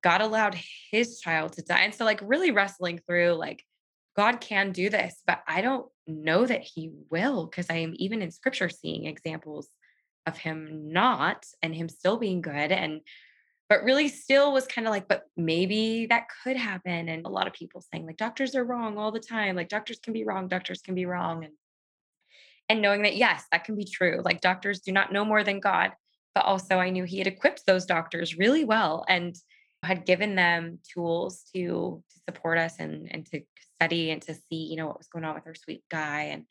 God 0.05 0.21
allowed 0.21 0.55
his 0.91 1.19
child 1.19 1.55
to 1.55 1.63
die. 1.63 1.81
And 1.81 1.95
so, 1.95 2.05
like, 2.05 2.21
really 2.23 2.51
wrestling 2.51 3.01
through, 3.09 3.33
like, 3.33 3.65
God 4.15 4.39
can 4.39 4.71
do 4.71 4.91
this, 4.91 5.23
but 5.27 5.43
I 5.49 5.63
don't 5.63 5.87
know 6.07 6.47
that 6.47 6.63
he 6.63 6.91
will 7.11 7.47
because 7.47 7.71
I 7.71 7.77
am 7.77 7.95
even 7.97 8.23
in 8.23 8.31
scripture 8.31 8.69
seeing 8.69 9.07
examples 9.07 9.69
of 10.27 10.37
him 10.37 10.93
not 10.93 11.47
and 11.63 11.75
him 11.75 11.89
still 11.89 12.17
being 12.17 12.41
good. 12.41 12.73
And, 12.73 13.01
but 13.69 13.83
really 13.83 14.09
still 14.09 14.53
was 14.53 14.67
kind 14.67 14.87
of 14.87 14.93
like, 14.93 15.09
but 15.09 15.25
maybe 15.37 16.07
that 16.07 16.27
could 16.43 16.57
happen. 16.57 17.09
And 17.09 17.25
a 17.27 17.31
lot 17.31 17.47
of 17.47 17.53
people 17.53 17.81
saying, 17.81 18.07
like, 18.07 18.17
doctors 18.17 18.55
are 18.55 18.65
wrong 18.65 18.99
all 18.99 19.11
the 19.11 19.21
time. 19.21 19.57
Like, 19.57 19.69
doctors 19.69 19.99
can 19.99 20.13
be 20.13 20.25
wrong, 20.25 20.49
doctors 20.49 20.83
can 20.83 20.95
be 20.95 21.07
wrong. 21.07 21.45
And, 21.45 21.55
and 22.69 22.83
knowing 22.83 23.03
that, 23.03 23.17
yes, 23.17 23.45
that 23.53 23.65
can 23.65 23.75
be 23.75 23.85
true. 23.85 24.21
Like, 24.25 24.41
doctors 24.41 24.81
do 24.81 24.93
not 24.93 25.13
know 25.13 25.25
more 25.25 25.45
than 25.45 25.61
God. 25.61 25.93
But 26.35 26.45
also, 26.45 26.79
I 26.79 26.91
knew 26.91 27.05
he 27.05 27.19
had 27.19 27.27
equipped 27.27 27.65
those 27.65 27.87
doctors 27.87 28.37
really 28.37 28.65
well. 28.65 29.05
And 29.09 29.37
had 29.85 30.05
given 30.05 30.35
them 30.35 30.79
tools 30.93 31.45
to, 31.55 32.03
to 32.11 32.21
support 32.29 32.59
us 32.59 32.77
and, 32.79 33.13
and 33.13 33.27
to 33.27 33.43
study 33.77 34.11
and 34.11 34.23
to 34.23 34.35
see, 34.35 34.69
you 34.71 34.77
know, 34.77 34.87
what 34.87 34.99
was 34.99 35.09
going 35.09 35.25
on 35.25 35.35
with 35.35 35.47
our 35.47 35.55
sweet 35.55 35.85
guy. 35.91 36.23
And 36.25 36.45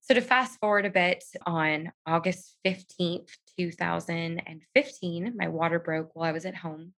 so 0.00 0.14
to 0.14 0.20
fast 0.20 0.58
forward 0.58 0.86
a 0.86 0.90
bit 0.90 1.22
on 1.44 1.92
August 2.06 2.56
15th, 2.66 3.28
2015, 3.58 5.34
my 5.36 5.48
water 5.48 5.78
broke 5.78 6.14
while 6.14 6.28
I 6.28 6.32
was 6.32 6.46
at 6.46 6.56
home. 6.56 6.94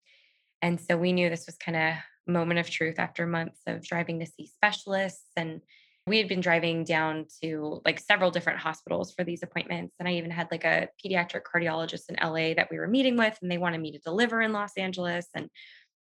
And 0.61 0.81
so 0.81 0.97
we 0.97 1.13
knew 1.13 1.31
this 1.31 1.47
was 1.47 1.57
kind 1.57 1.77
of 1.77 1.95
moment 2.27 2.61
of 2.61 2.69
truth 2.69 2.99
after 2.99 3.27
months 3.27 3.61
of 3.67 3.83
driving 3.83 4.21
to 4.21 4.27
see 4.27 4.47
specialists 4.47 5.31
and 5.37 5.63
we 6.09 6.19
had 6.19 6.29
been 6.29 6.41
driving 6.41 6.85
down 6.85 7.27
to 7.43 7.81
like 7.85 7.99
several 7.99 8.31
different 8.31 8.59
hospitals 8.59 9.13
for 9.13 9.25
these 9.25 9.43
appointments 9.43 9.95
and 9.99 10.09
i 10.09 10.13
even 10.13 10.31
had 10.31 10.49
like 10.51 10.65
a 10.65 10.89
pediatric 11.05 11.43
cardiologist 11.43 12.09
in 12.09 12.17
la 12.23 12.55
that 12.55 12.69
we 12.71 12.79
were 12.79 12.87
meeting 12.87 13.17
with 13.17 13.37
and 13.43 13.51
they 13.51 13.59
wanted 13.59 13.81
me 13.81 13.93
to 13.93 13.99
deliver 13.99 14.41
in 14.41 14.53
los 14.53 14.73
angeles 14.77 15.27
and 15.35 15.49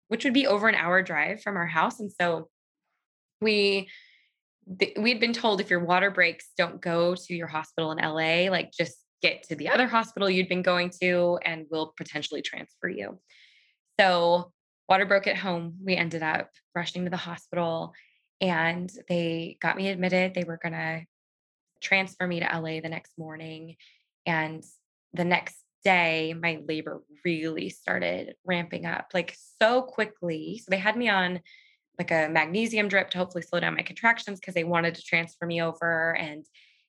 which 0.07 0.23
would 0.23 0.33
be 0.33 0.47
over 0.47 0.67
an 0.67 0.75
hour 0.75 1.01
drive 1.01 1.41
from 1.41 1.57
our 1.57 1.67
house 1.67 1.99
and 1.99 2.11
so 2.11 2.49
we 3.41 3.87
we 4.97 5.11
had 5.11 5.19
been 5.19 5.33
told 5.33 5.61
if 5.61 5.69
your 5.69 5.83
water 5.83 6.11
breaks 6.11 6.49
don't 6.57 6.81
go 6.81 7.15
to 7.15 7.33
your 7.33 7.47
hospital 7.47 7.91
in 7.91 7.97
la 7.97 8.51
like 8.51 8.71
just 8.71 8.97
get 9.21 9.43
to 9.43 9.55
the 9.55 9.69
other 9.69 9.87
hospital 9.87 10.29
you'd 10.29 10.49
been 10.49 10.61
going 10.61 10.91
to 11.01 11.39
and 11.43 11.65
we'll 11.71 11.93
potentially 11.97 12.41
transfer 12.41 12.87
you. 12.87 13.19
So 13.99 14.51
water 14.87 15.05
broke 15.05 15.27
at 15.27 15.37
home. 15.37 15.75
We 15.83 15.95
ended 15.95 16.23
up 16.23 16.49
rushing 16.75 17.03
to 17.05 17.09
the 17.09 17.17
hospital 17.17 17.93
and 18.41 18.91
they 19.07 19.57
got 19.61 19.77
me 19.77 19.89
admitted. 19.89 20.33
They 20.33 20.43
were 20.43 20.59
going 20.61 20.73
to 20.73 21.05
transfer 21.81 22.27
me 22.27 22.39
to 22.39 22.45
LA 22.45 22.81
the 22.81 22.89
next 22.89 23.17
morning. 23.17 23.75
And 24.25 24.63
the 25.13 25.25
next 25.25 25.57
day, 25.83 26.33
my 26.39 26.61
labor 26.67 27.03
really 27.23 27.69
started 27.69 28.35
ramping 28.45 28.85
up 28.85 29.11
like 29.13 29.35
so 29.61 29.81
quickly. 29.81 30.61
So 30.63 30.69
they 30.69 30.77
had 30.77 30.97
me 30.97 31.09
on 31.09 31.39
like 31.97 32.11
a 32.11 32.29
magnesium 32.29 32.87
drip 32.87 33.09
to 33.11 33.17
hopefully 33.17 33.43
slow 33.43 33.59
down 33.59 33.75
my 33.75 33.81
contractions 33.81 34.39
because 34.39 34.53
they 34.53 34.63
wanted 34.63 34.95
to 34.95 35.01
transfer 35.01 35.45
me 35.45 35.61
over. 35.61 36.15
And 36.15 36.45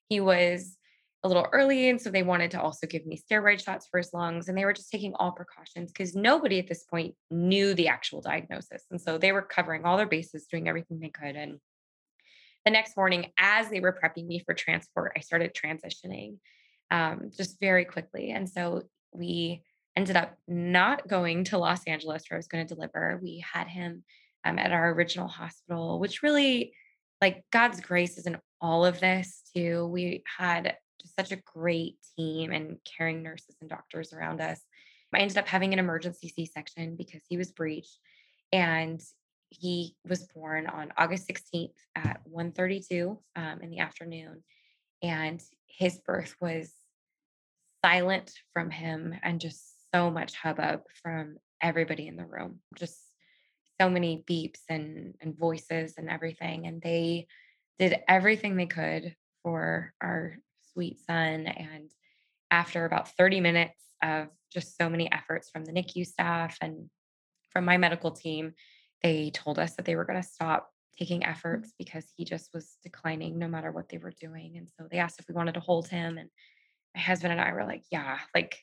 he 0.09 0.21
was 0.21 0.77
a 1.25 1.28
little 1.28 1.46
early. 1.52 1.88
And 1.88 2.00
so 2.00 2.10
they 2.10 2.22
wanted 2.22 2.52
to 2.52 2.60
also 2.60 2.87
give 2.87 3.04
me 3.04 3.20
steroid 3.20 3.62
shots 3.62 3.88
for 3.90 3.98
his 3.98 4.12
lungs. 4.12 4.48
And 4.48 4.56
they 4.56 4.64
were 4.64 4.72
just 4.72 4.90
taking 4.90 5.14
all 5.14 5.32
precautions 5.32 5.90
because 5.90 6.14
nobody 6.14 6.58
at 6.58 6.68
this 6.68 6.84
point 6.84 7.14
knew 7.30 7.75
the 7.75 7.88
actual 7.88 8.20
diagnosis. 8.20 8.84
And 8.90 9.00
so 9.00 9.18
they 9.18 9.32
were 9.32 9.42
covering 9.42 9.84
all 9.84 9.96
their 9.96 10.06
bases, 10.06 10.46
doing 10.46 10.68
everything 10.68 11.00
they 11.00 11.08
could. 11.08 11.34
And 11.34 11.58
the 12.64 12.70
next 12.70 12.96
morning, 12.96 13.32
as 13.38 13.68
they 13.68 13.80
were 13.80 13.98
prepping 14.00 14.26
me 14.26 14.40
for 14.44 14.54
transport, 14.54 15.12
I 15.16 15.20
started 15.20 15.54
transitioning 15.54 16.37
um, 16.90 17.30
just 17.37 17.58
very 17.60 17.84
quickly. 17.84 18.30
And 18.30 18.48
so 18.48 18.82
we 19.12 19.62
ended 19.96 20.16
up 20.16 20.37
not 20.46 21.08
going 21.08 21.44
to 21.44 21.58
Los 21.58 21.82
Angeles 21.84 22.25
where 22.28 22.37
I 22.37 22.38
was 22.38 22.46
going 22.46 22.66
to 22.66 22.75
deliver. 22.75 23.18
We 23.20 23.44
had 23.52 23.66
him 23.66 24.04
um, 24.44 24.58
at 24.58 24.70
our 24.70 24.92
original 24.92 25.28
hospital, 25.28 25.98
which 25.98 26.22
really, 26.22 26.72
like 27.20 27.42
God's 27.50 27.80
grace 27.80 28.16
is 28.18 28.26
in 28.26 28.38
all 28.60 28.87
of 28.87 29.00
this 29.00 29.42
too. 29.54 29.87
We 29.88 30.22
had 30.38 30.76
just 31.00 31.17
such 31.17 31.33
a 31.33 31.37
great 31.37 31.97
team 32.17 32.52
and 32.52 32.78
caring 32.85 33.23
nurses 33.23 33.57
and 33.61 33.71
doctors 33.71 34.12
around 34.12 34.40
us. 34.40 34.61
I 35.14 35.21
ended 35.21 35.38
up 35.38 35.49
having 35.49 35.73
an 35.73 35.78
emergency 35.78 36.28
C 36.28 36.45
section 36.45 36.97
because 36.97 37.23
he 37.28 37.37
was 37.37 37.50
breached. 37.50 37.99
And 38.52 39.02
he 39.50 39.95
was 40.07 40.26
born 40.35 40.67
on 40.67 40.93
August 40.97 41.28
16th 41.28 41.75
at 41.95 42.21
1:32 42.31 43.19
um, 43.37 43.61
in 43.62 43.71
the 43.71 43.78
afternoon, 43.78 44.43
and 45.02 45.43
his 45.67 45.99
birth 46.00 46.35
was 46.40 46.73
silent 47.85 48.33
from 48.52 48.71
him 48.71 49.14
and 49.23 49.40
just 49.40 49.90
so 49.95 50.11
much 50.11 50.35
hubbub 50.35 50.83
from 51.02 51.38
everybody 51.62 52.07
in 52.07 52.17
the 52.17 52.26
room. 52.26 52.61
Just 52.76 52.99
so 53.81 53.88
many 53.88 54.25
beeps 54.28 54.61
and 54.69 55.14
and 55.21 55.38
voices 55.38 55.95
and 55.97 56.11
everything, 56.11 56.67
and 56.67 56.83
they 56.83 57.26
did 57.78 58.00
everything 58.09 58.57
they 58.57 58.67
could 58.67 59.17
for 59.43 59.95
our 60.00 60.38
sweet 60.72 60.98
son. 61.00 61.46
And 61.46 61.90
after 62.50 62.84
about 62.84 63.16
30 63.16 63.40
minutes 63.40 63.80
of 64.02 64.28
just 64.52 64.76
so 64.76 64.88
many 64.88 65.10
efforts 65.12 65.50
from 65.50 65.64
the 65.64 65.72
NICU 65.72 66.06
staff 66.06 66.56
and 66.60 66.88
from 67.50 67.64
my 67.64 67.76
medical 67.76 68.10
team, 68.10 68.54
they 69.02 69.30
told 69.30 69.58
us 69.58 69.75
that 69.75 69.84
they 69.84 69.96
were 69.96 70.04
going 70.04 70.20
to 70.20 70.28
stop 70.28 70.70
taking 70.98 71.20
mm. 71.20 71.30
efforts 71.30 71.72
because 71.78 72.04
he 72.16 72.25
just 72.25 72.50
was 72.52 72.76
declining 72.82 73.38
no 73.38 73.48
matter 73.48 73.70
what 73.70 73.88
they 73.88 73.98
were 73.98 74.12
doing. 74.20 74.56
And 74.56 74.68
so 74.68 74.87
they 74.90 74.98
asked 74.98 75.20
if 75.20 75.28
we 75.28 75.34
wanted 75.34 75.54
to 75.54 75.60
hold 75.60 75.88
him. 75.88 76.18
And 76.18 76.28
my 76.94 77.00
husband 77.00 77.32
and 77.32 77.40
I 77.40 77.52
were 77.52 77.64
like, 77.64 77.84
yeah, 77.90 78.18
like 78.34 78.58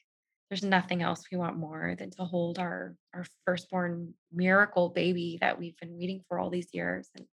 there's 0.50 0.63
nothing 0.63 1.01
else 1.01 1.24
we 1.31 1.38
want 1.38 1.57
more 1.57 1.95
than 1.97 2.12
to 2.12 2.24
hold 2.24 2.59
our 2.59 2.95
our 3.13 3.25
firstborn 3.45 4.13
miracle 4.31 4.89
baby 4.89 5.38
that 5.41 5.57
we've 5.57 5.77
been 5.77 5.97
waiting 5.97 6.21
for 6.27 6.39
all 6.39 6.50
these 6.50 6.69
years. 6.74 7.09
And 7.15 7.25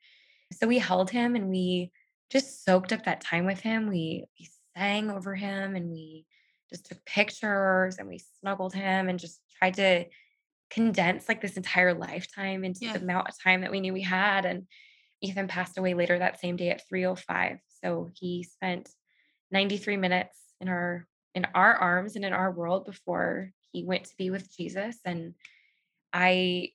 so 0.52 0.66
we 0.66 0.78
held 0.78 1.10
him 1.10 1.34
and 1.34 1.48
we 1.48 1.90
just 2.30 2.64
soaked 2.64 2.92
up 2.92 3.04
that 3.04 3.20
time 3.20 3.46
with 3.46 3.60
him. 3.60 3.88
We 3.88 4.26
we 4.38 4.48
sang 4.76 5.10
over 5.10 5.34
him 5.34 5.74
and 5.76 5.90
we 5.90 6.26
just 6.70 6.86
took 6.86 7.04
pictures 7.04 7.98
and 7.98 8.08
we 8.08 8.20
snuggled 8.40 8.72
him 8.72 9.08
and 9.08 9.18
just 9.18 9.40
tried 9.58 9.74
to 9.74 10.04
condense 10.70 11.28
like 11.28 11.40
this 11.40 11.56
entire 11.56 11.92
lifetime 11.92 12.64
into 12.64 12.84
yeah. 12.84 12.92
the 12.92 13.00
amount 13.00 13.28
of 13.28 13.34
time 13.42 13.62
that 13.62 13.70
we 13.70 13.80
knew 13.80 13.92
we 13.92 14.02
had. 14.02 14.44
And 14.44 14.66
Ethan 15.20 15.48
passed 15.48 15.76
away 15.76 15.94
later 15.94 16.18
that 16.18 16.40
same 16.40 16.56
day 16.56 16.70
at 16.70 16.86
305. 16.88 17.58
So 17.82 18.10
he 18.14 18.44
spent 18.44 18.88
93 19.50 19.96
minutes 19.96 20.38
in 20.60 20.68
our 20.68 21.06
in 21.34 21.46
our 21.54 21.74
arms 21.74 22.16
and 22.16 22.24
in 22.24 22.32
our 22.32 22.50
world 22.50 22.86
before 22.86 23.52
he 23.72 23.84
went 23.84 24.04
to 24.04 24.16
be 24.18 24.30
with 24.30 24.54
Jesus. 24.56 24.98
And 25.04 25.34
I 26.12 26.70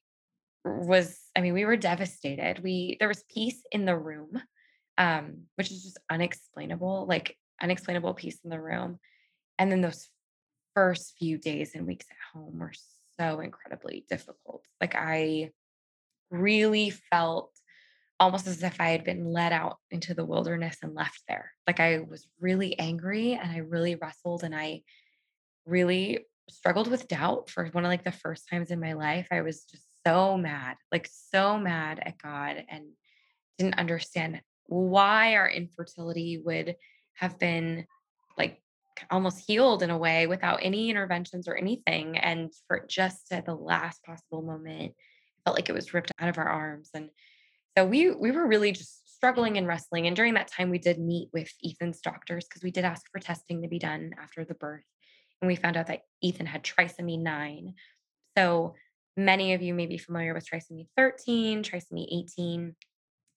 was, 0.63 1.19
I 1.35 1.41
mean, 1.41 1.53
we 1.53 1.65
were 1.65 1.75
devastated. 1.75 2.63
We 2.63 2.97
there 2.99 3.07
was 3.07 3.23
peace 3.33 3.61
in 3.71 3.85
the 3.85 3.97
room, 3.97 4.41
um, 4.97 5.43
which 5.55 5.71
is 5.71 5.83
just 5.83 5.99
unexplainable. 6.09 7.05
Like 7.07 7.37
unexplainable 7.61 8.13
peace 8.13 8.39
in 8.43 8.49
the 8.49 8.61
room. 8.61 8.99
And 9.57 9.71
then 9.71 9.81
those 9.81 10.09
first 10.73 11.15
few 11.17 11.37
days 11.37 11.73
and 11.73 11.87
weeks 11.87 12.05
at 12.09 12.37
home 12.37 12.59
were 12.59 12.73
so 13.19 13.39
incredibly 13.39 14.05
difficult. 14.09 14.65
Like 14.81 14.95
I 14.95 15.51
really 16.29 16.89
felt 16.89 17.51
almost 18.19 18.47
as 18.47 18.63
if 18.63 18.79
I 18.79 18.89
had 18.89 19.03
been 19.03 19.25
led 19.25 19.51
out 19.51 19.77
into 19.91 20.13
the 20.13 20.25
wilderness 20.25 20.77
and 20.81 20.93
left 20.93 21.21
there. 21.27 21.51
Like 21.67 21.79
I 21.79 21.99
was 21.99 22.27
really 22.39 22.77
angry 22.79 23.33
and 23.33 23.51
I 23.51 23.57
really 23.57 23.95
wrestled 23.95 24.43
and 24.43 24.55
I 24.55 24.83
really 25.65 26.25
struggled 26.49 26.87
with 26.87 27.07
doubt 27.07 27.49
for 27.49 27.65
one 27.67 27.85
of 27.85 27.89
like 27.89 28.03
the 28.03 28.11
first 28.11 28.47
times 28.49 28.71
in 28.71 28.79
my 28.79 28.93
life. 28.93 29.27
I 29.31 29.41
was 29.41 29.63
just 29.63 29.83
so 30.05 30.37
mad, 30.37 30.77
like 30.91 31.09
so 31.11 31.57
mad 31.57 31.99
at 32.01 32.17
God 32.17 32.63
and 32.69 32.85
didn't 33.57 33.79
understand 33.79 34.41
why 34.67 35.35
our 35.35 35.49
infertility 35.49 36.41
would 36.43 36.75
have 37.15 37.39
been 37.39 37.85
like 38.37 38.61
almost 39.09 39.43
healed 39.45 39.83
in 39.83 39.89
a 39.89 39.97
way 39.97 40.27
without 40.27 40.59
any 40.61 40.89
interventions 40.89 41.47
or 41.47 41.55
anything. 41.55 42.17
And 42.17 42.51
for 42.67 42.85
just 42.87 43.31
at 43.31 43.45
the 43.45 43.55
last 43.55 44.03
possible 44.03 44.41
moment, 44.41 44.93
felt 45.43 45.55
like 45.55 45.69
it 45.69 45.75
was 45.75 45.93
ripped 45.93 46.11
out 46.19 46.29
of 46.29 46.37
our 46.37 46.47
arms. 46.47 46.89
And 46.93 47.09
so 47.77 47.85
we 47.85 48.11
we 48.11 48.31
were 48.31 48.47
really 48.47 48.71
just 48.71 49.13
struggling 49.15 49.57
and 49.57 49.67
wrestling. 49.67 50.07
And 50.07 50.15
during 50.15 50.33
that 50.35 50.51
time, 50.51 50.69
we 50.69 50.79
did 50.79 50.99
meet 50.99 51.29
with 51.33 51.51
Ethan's 51.63 52.01
doctors 52.01 52.45
because 52.45 52.63
we 52.63 52.71
did 52.71 52.85
ask 52.85 53.05
for 53.11 53.19
testing 53.19 53.61
to 53.61 53.67
be 53.67 53.79
done 53.79 54.11
after 54.21 54.43
the 54.43 54.53
birth. 54.53 54.83
And 55.41 55.47
we 55.47 55.55
found 55.55 55.77
out 55.77 55.87
that 55.87 56.01
Ethan 56.21 56.45
had 56.45 56.63
trisomy 56.63 57.19
9. 57.19 57.73
So 58.37 58.75
many 59.17 59.53
of 59.53 59.61
you 59.61 59.73
may 59.73 59.85
be 59.85 59.97
familiar 59.97 60.33
with 60.33 60.47
trisomy 60.49 60.87
13, 60.97 61.63
trisomy 61.63 62.07
18, 62.37 62.75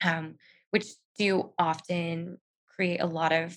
um, 0.05 0.35
which 0.71 0.87
do 1.17 1.53
often 1.59 2.39
create 2.75 3.01
a 3.01 3.07
lot 3.07 3.33
of 3.33 3.57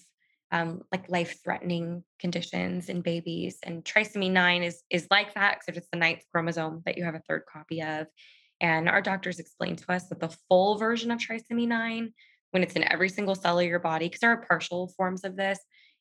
um, 0.52 0.82
like 0.92 1.10
life-threatening 1.10 2.04
conditions 2.20 2.90
in 2.90 3.02
babies. 3.02 3.58
And 3.64 3.84
trisomy 3.84 4.30
9 4.30 4.64
is 4.64 4.84
is 4.90 5.08
like 5.10 5.34
that, 5.34 5.58
except 5.58 5.78
it's 5.78 5.88
the 5.92 6.00
ninth 6.00 6.24
chromosome 6.32 6.82
that 6.86 6.98
you 6.98 7.04
have 7.06 7.16
a 7.16 7.22
third 7.28 7.44
copy 7.52 7.82
of. 7.82 8.08
And 8.60 8.88
our 8.88 9.02
doctors 9.02 9.40
explained 9.40 9.80
to 9.80 9.92
us 9.92 10.08
that 10.10 10.20
the 10.20 10.36
full 10.50 10.78
version 10.78 11.10
of 11.12 11.20
trisomy 11.20 11.68
9, 11.68 12.14
when 12.52 12.64
it's 12.64 12.76
in 12.76 12.92
every 12.92 13.10
single 13.10 13.36
cell 13.36 13.60
of 13.60 13.66
your 13.66 13.80
body, 13.80 14.06
because 14.06 14.20
there 14.20 14.32
are 14.32 14.46
partial 14.48 14.92
forms 14.98 15.24
of 15.24 15.36
this, 15.36 15.60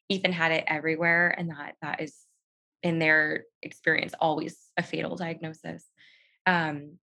Ethan 0.08 0.32
had 0.32 0.52
it 0.52 0.64
everywhere, 0.66 1.34
and 1.38 1.50
that 1.50 1.74
that 1.80 2.02
is 2.02 2.16
in 2.82 2.98
their 2.98 3.44
experience 3.62 4.14
always 4.18 4.56
a 4.76 4.82
fatal 4.82 5.16
diagnosis. 5.16 5.84
Um, 6.46 6.98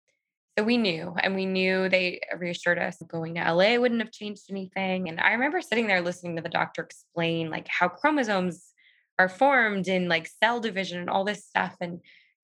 so 0.58 0.64
we 0.64 0.78
knew, 0.78 1.14
and 1.22 1.36
we 1.36 1.46
knew 1.46 1.88
they 1.88 2.20
reassured 2.36 2.80
us 2.80 2.98
going 3.08 3.36
to 3.36 3.54
LA 3.54 3.78
wouldn't 3.78 4.02
have 4.02 4.12
changed 4.12 4.46
anything. 4.50 5.08
And 5.08 5.20
I 5.20 5.34
remember 5.34 5.62
sitting 5.62 5.86
there 5.86 6.02
listening 6.02 6.36
to 6.36 6.42
the 6.42 6.50
doctor 6.50 6.82
explain 6.82 7.52
like 7.52 7.68
how 7.68 7.88
chromosomes 7.88 8.74
are 9.20 9.30
formed 9.30 9.88
in 9.88 10.10
like 10.10 10.30
cell 10.42 10.60
division 10.60 11.00
and 11.00 11.10
all 11.10 11.24
this 11.24 11.46
stuff. 11.46 11.76
And 11.80 12.00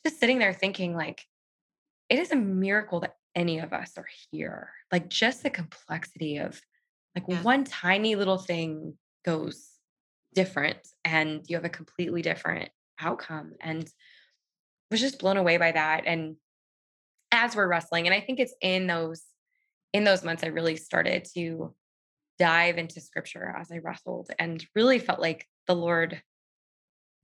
just 0.05 0.19
sitting 0.19 0.37
there 0.37 0.53
thinking, 0.53 0.95
like, 0.95 1.23
it 2.09 2.19
is 2.19 2.31
a 2.31 2.35
miracle 2.35 2.99
that 2.99 3.15
any 3.35 3.59
of 3.59 3.73
us 3.73 3.93
are 3.97 4.07
here. 4.31 4.69
Like, 4.91 5.09
just 5.09 5.41
the 5.41 5.49
complexity 5.49 6.37
of 6.37 6.61
like 7.15 7.25
yeah. 7.27 7.41
one 7.41 7.63
tiny 7.63 8.15
little 8.15 8.37
thing 8.37 8.95
goes 9.25 9.69
different 10.35 10.77
and 11.03 11.43
you 11.47 11.55
have 11.55 11.65
a 11.65 11.69
completely 11.69 12.21
different 12.21 12.69
outcome. 12.99 13.53
And 13.59 13.89
was 14.91 15.01
just 15.01 15.19
blown 15.19 15.37
away 15.37 15.57
by 15.57 15.71
that. 15.71 16.03
And 16.05 16.35
as 17.33 17.55
we're 17.55 17.67
wrestling. 17.67 18.05
And 18.05 18.13
I 18.13 18.21
think 18.21 18.39
it's 18.39 18.53
in 18.61 18.87
those 18.87 19.23
in 19.91 20.05
those 20.05 20.23
months 20.23 20.43
I 20.43 20.47
really 20.47 20.77
started 20.77 21.27
to 21.35 21.73
dive 22.39 22.77
into 22.77 23.01
scripture 23.01 23.55
as 23.59 23.71
I 23.71 23.77
wrestled 23.77 24.31
and 24.39 24.65
really 24.75 24.97
felt 24.97 25.19
like 25.19 25.45
the 25.67 25.75
Lord 25.75 26.21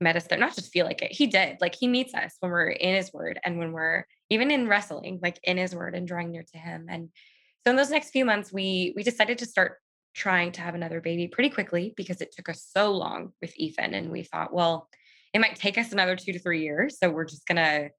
met 0.00 0.16
us 0.16 0.26
there. 0.26 0.38
Not 0.38 0.54
just 0.54 0.72
feel 0.72 0.86
like 0.86 1.02
it, 1.02 1.12
He 1.12 1.26
did. 1.26 1.58
Like 1.60 1.74
He 1.74 1.88
meets 1.88 2.14
us 2.14 2.36
when 2.40 2.52
we're 2.52 2.68
in 2.68 2.94
His 2.94 3.12
Word 3.12 3.40
and 3.44 3.58
when 3.58 3.72
we're 3.72 4.04
even 4.28 4.50
in 4.50 4.68
wrestling, 4.68 5.20
like 5.22 5.38
in 5.44 5.56
His 5.56 5.74
Word 5.74 5.94
and 5.94 6.06
drawing 6.06 6.30
near 6.30 6.44
to 6.52 6.58
Him. 6.58 6.86
And 6.88 7.08
so 7.64 7.70
in 7.70 7.76
those 7.76 7.90
next 7.90 8.10
few 8.10 8.24
months, 8.24 8.52
we 8.52 8.92
we 8.96 9.02
decided 9.02 9.38
to 9.38 9.46
start 9.46 9.78
trying 10.14 10.50
to 10.52 10.60
have 10.60 10.74
another 10.74 11.00
baby 11.00 11.28
pretty 11.28 11.50
quickly 11.50 11.94
because 11.96 12.20
it 12.20 12.32
took 12.32 12.48
us 12.48 12.66
so 12.76 12.92
long 12.92 13.32
with 13.40 13.52
Ethan, 13.56 13.94
and 13.94 14.10
we 14.10 14.22
thought, 14.22 14.52
well, 14.52 14.88
it 15.32 15.40
might 15.40 15.56
take 15.56 15.78
us 15.78 15.92
another 15.92 16.16
two 16.16 16.32
to 16.32 16.38
three 16.38 16.62
years, 16.62 16.98
so 16.98 17.10
we're 17.10 17.24
just 17.24 17.46
gonna 17.46 17.90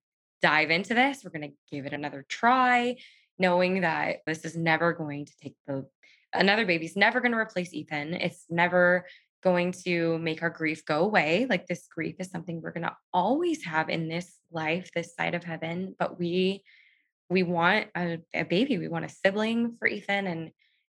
dive 0.41 0.71
into 0.71 0.93
this. 0.93 1.23
We're 1.23 1.31
gonna 1.31 1.53
give 1.71 1.85
it 1.85 1.93
another 1.93 2.25
try, 2.27 2.97
knowing 3.39 3.81
that 3.81 4.17
this 4.25 4.45
is 4.45 4.55
never 4.55 4.93
going 4.93 5.25
to 5.25 5.33
take 5.41 5.55
the 5.67 5.85
another 6.33 6.65
baby's 6.65 6.95
never 6.95 7.19
going 7.19 7.33
to 7.33 7.37
replace 7.37 7.73
Ethan. 7.73 8.13
It's 8.13 8.45
never 8.49 9.05
going 9.43 9.73
to 9.85 10.17
make 10.19 10.43
our 10.43 10.49
grief 10.49 10.85
go 10.85 11.03
away. 11.03 11.47
Like 11.49 11.67
this 11.67 11.87
grief 11.93 12.15
is 12.19 12.29
something 12.29 12.61
we're 12.61 12.71
going 12.71 12.83
to 12.83 12.95
always 13.11 13.63
have 13.65 13.89
in 13.89 14.07
this 14.07 14.31
life, 14.51 14.91
this 14.93 15.15
side 15.15 15.35
of 15.35 15.43
heaven, 15.43 15.95
but 15.97 16.19
we 16.19 16.63
we 17.29 17.43
want 17.43 17.87
a, 17.95 18.19
a, 18.33 18.43
baby. 18.43 18.77
We 18.77 18.89
want 18.89 19.05
a 19.05 19.09
sibling 19.09 19.77
for 19.79 19.87
Ethan 19.87 20.27
and 20.27 20.51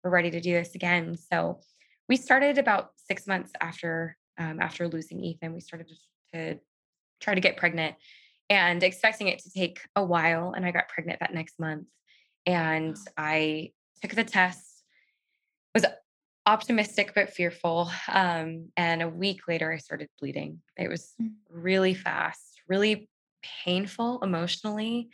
we're 0.02 0.11
ready 0.11 0.30
to 0.30 0.40
do 0.40 0.54
this 0.54 0.75
again. 0.75 1.14
So 1.30 1.61
we 2.08 2.16
started 2.16 2.56
about 2.56 2.92
6 3.06 3.26
months 3.26 3.52
after 3.61 4.16
um, 4.38 4.58
after 4.58 4.88
losing 4.88 5.22
Ethan. 5.22 5.52
We 5.52 5.61
started 5.61 5.88
to, 5.88 6.54
to 6.54 6.61
try 7.20 7.34
to 7.34 7.40
get 7.40 7.58
pregnant 7.58 7.96
and 8.52 8.82
expecting 8.82 9.28
it 9.28 9.38
to 9.38 9.50
take 9.50 9.80
a 9.97 10.04
while 10.04 10.52
and 10.54 10.66
I 10.66 10.73
got 10.73 10.90
pregnant 10.90 11.21
that 11.21 11.32
next 11.32 11.59
month. 11.59 11.87
And 12.44 12.99
I 13.16 13.71
took 14.02 14.14
the 14.14 14.25
test 14.25 14.85
was 15.75 15.87
optimistic 16.44 17.12
but 17.14 17.32
fearful. 17.32 17.90
Um, 18.12 18.68
and 18.76 19.00
a 19.00 19.09
week 19.09 19.49
later, 19.49 19.73
I 19.73 19.78
started 19.78 20.09
bleeding. 20.21 20.61
It 20.76 20.90
was 20.90 21.14
mm. 21.21 21.30
really 21.49 21.94
fast, 21.94 22.61
really 22.68 23.09
painful 23.64 24.21
emotionally. 24.23 25.09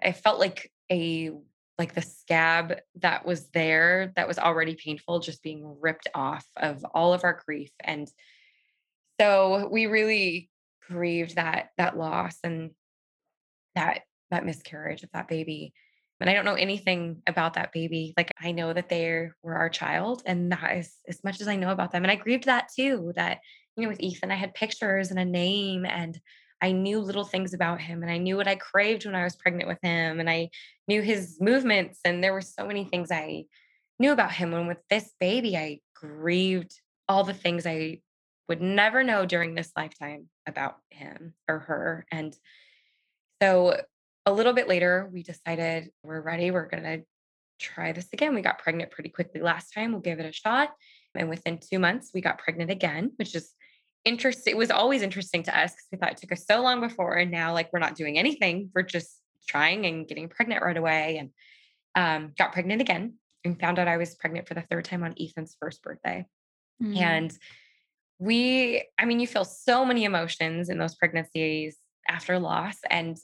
I 0.00 0.12
felt 0.12 0.38
like 0.38 0.70
a 0.90 1.32
like 1.78 1.94
the 1.94 2.02
scab 2.02 2.76
that 3.00 3.26
was 3.26 3.48
there 3.48 4.12
that 4.14 4.28
was 4.28 4.38
already 4.38 4.76
painful 4.76 5.18
just 5.18 5.42
being 5.42 5.76
ripped 5.80 6.06
off 6.14 6.46
of 6.56 6.86
all 6.94 7.12
of 7.12 7.24
our 7.24 7.42
grief 7.44 7.70
and 7.80 8.08
so 9.20 9.68
we 9.70 9.86
really 9.86 10.48
grieved 10.86 11.36
that 11.36 11.70
that 11.78 11.96
loss 11.96 12.38
and 12.44 12.70
that 13.74 14.02
that 14.30 14.44
miscarriage 14.44 15.02
of 15.02 15.10
that 15.12 15.28
baby 15.28 15.72
and 16.20 16.30
I 16.30 16.34
don't 16.34 16.44
know 16.44 16.54
anything 16.54 17.22
about 17.26 17.54
that 17.54 17.72
baby. 17.72 18.14
Like 18.16 18.30
I 18.42 18.52
know 18.52 18.72
that 18.72 18.88
they 18.88 19.28
were 19.42 19.54
our 19.54 19.68
child, 19.68 20.22
and 20.24 20.50
that 20.52 20.76
is 20.78 20.94
as 21.08 21.22
much 21.22 21.40
as 21.40 21.48
I 21.48 21.56
know 21.56 21.70
about 21.70 21.92
them. 21.92 22.04
And 22.04 22.10
I 22.10 22.16
grieved 22.16 22.44
that 22.44 22.70
too. 22.74 23.12
That 23.16 23.40
you 23.76 23.82
know, 23.82 23.90
with 23.90 24.00
Ethan, 24.00 24.30
I 24.30 24.36
had 24.36 24.54
pictures 24.54 25.10
and 25.10 25.18
a 25.18 25.24
name, 25.24 25.84
and 25.84 26.18
I 26.62 26.72
knew 26.72 27.00
little 27.00 27.24
things 27.24 27.52
about 27.52 27.80
him, 27.80 28.02
and 28.02 28.10
I 28.10 28.16
knew 28.16 28.36
what 28.36 28.48
I 28.48 28.56
craved 28.56 29.04
when 29.04 29.14
I 29.14 29.24
was 29.24 29.36
pregnant 29.36 29.68
with 29.68 29.78
him, 29.82 30.20
and 30.20 30.30
I 30.30 30.48
knew 30.88 31.02
his 31.02 31.36
movements, 31.40 32.00
and 32.04 32.24
there 32.24 32.32
were 32.32 32.40
so 32.40 32.66
many 32.66 32.84
things 32.84 33.10
I 33.10 33.44
knew 33.98 34.12
about 34.12 34.32
him. 34.32 34.54
And 34.54 34.68
with 34.68 34.78
this 34.88 35.12
baby, 35.20 35.56
I 35.56 35.80
grieved 35.94 36.80
all 37.08 37.24
the 37.24 37.34
things 37.34 37.66
I 37.66 38.00
would 38.48 38.62
never 38.62 39.04
know 39.04 39.26
during 39.26 39.54
this 39.54 39.72
lifetime 39.76 40.28
about 40.46 40.76
him 40.90 41.34
or 41.48 41.60
her. 41.60 42.06
And 42.10 42.36
so 43.42 43.80
a 44.24 44.32
little 44.32 44.52
bit 44.52 44.68
later, 44.68 45.08
we 45.12 45.22
decided 45.22 45.90
we're 46.02 46.20
ready. 46.20 46.50
We're 46.50 46.68
going 46.68 46.82
to 46.82 47.02
try 47.58 47.92
this 47.92 48.08
again. 48.12 48.34
We 48.34 48.42
got 48.42 48.58
pregnant 48.58 48.90
pretty 48.90 49.10
quickly 49.10 49.40
last 49.40 49.72
time. 49.72 49.92
We'll 49.92 50.00
give 50.00 50.20
it 50.20 50.26
a 50.26 50.32
shot. 50.32 50.70
And 51.14 51.28
within 51.28 51.58
two 51.58 51.78
months, 51.78 52.10
we 52.12 52.20
got 52.20 52.38
pregnant 52.38 52.70
again, 52.70 53.12
which 53.16 53.34
is 53.34 53.52
interesting. 54.04 54.52
It 54.52 54.56
was 54.56 54.70
always 54.70 55.02
interesting 55.02 55.42
to 55.44 55.58
us 55.58 55.72
because 55.72 55.86
we 55.90 55.98
thought 55.98 56.12
it 56.12 56.18
took 56.18 56.32
us 56.32 56.46
so 56.46 56.60
long 56.60 56.80
before. 56.80 57.14
And 57.14 57.30
now, 57.30 57.52
like, 57.52 57.72
we're 57.72 57.78
not 57.78 57.96
doing 57.96 58.18
anything. 58.18 58.70
We're 58.74 58.82
just 58.82 59.20
trying 59.48 59.86
and 59.86 60.06
getting 60.06 60.28
pregnant 60.28 60.62
right 60.62 60.76
away. 60.76 61.18
And 61.18 61.30
um, 61.94 62.32
got 62.36 62.52
pregnant 62.52 62.82
again 62.82 63.14
and 63.44 63.58
found 63.58 63.78
out 63.78 63.88
I 63.88 63.96
was 63.96 64.14
pregnant 64.14 64.46
for 64.46 64.54
the 64.54 64.62
third 64.62 64.84
time 64.84 65.02
on 65.02 65.14
Ethan's 65.18 65.56
first 65.60 65.82
birthday. 65.82 66.26
Mm-hmm. 66.82 66.96
And 66.98 67.38
we, 68.18 68.84
I 68.98 69.04
mean, 69.04 69.20
you 69.20 69.26
feel 69.26 69.44
so 69.44 69.84
many 69.84 70.04
emotions 70.04 70.68
in 70.68 70.78
those 70.78 70.94
pregnancies 70.94 71.76
after 72.08 72.38
loss. 72.38 72.76
And 72.88 73.16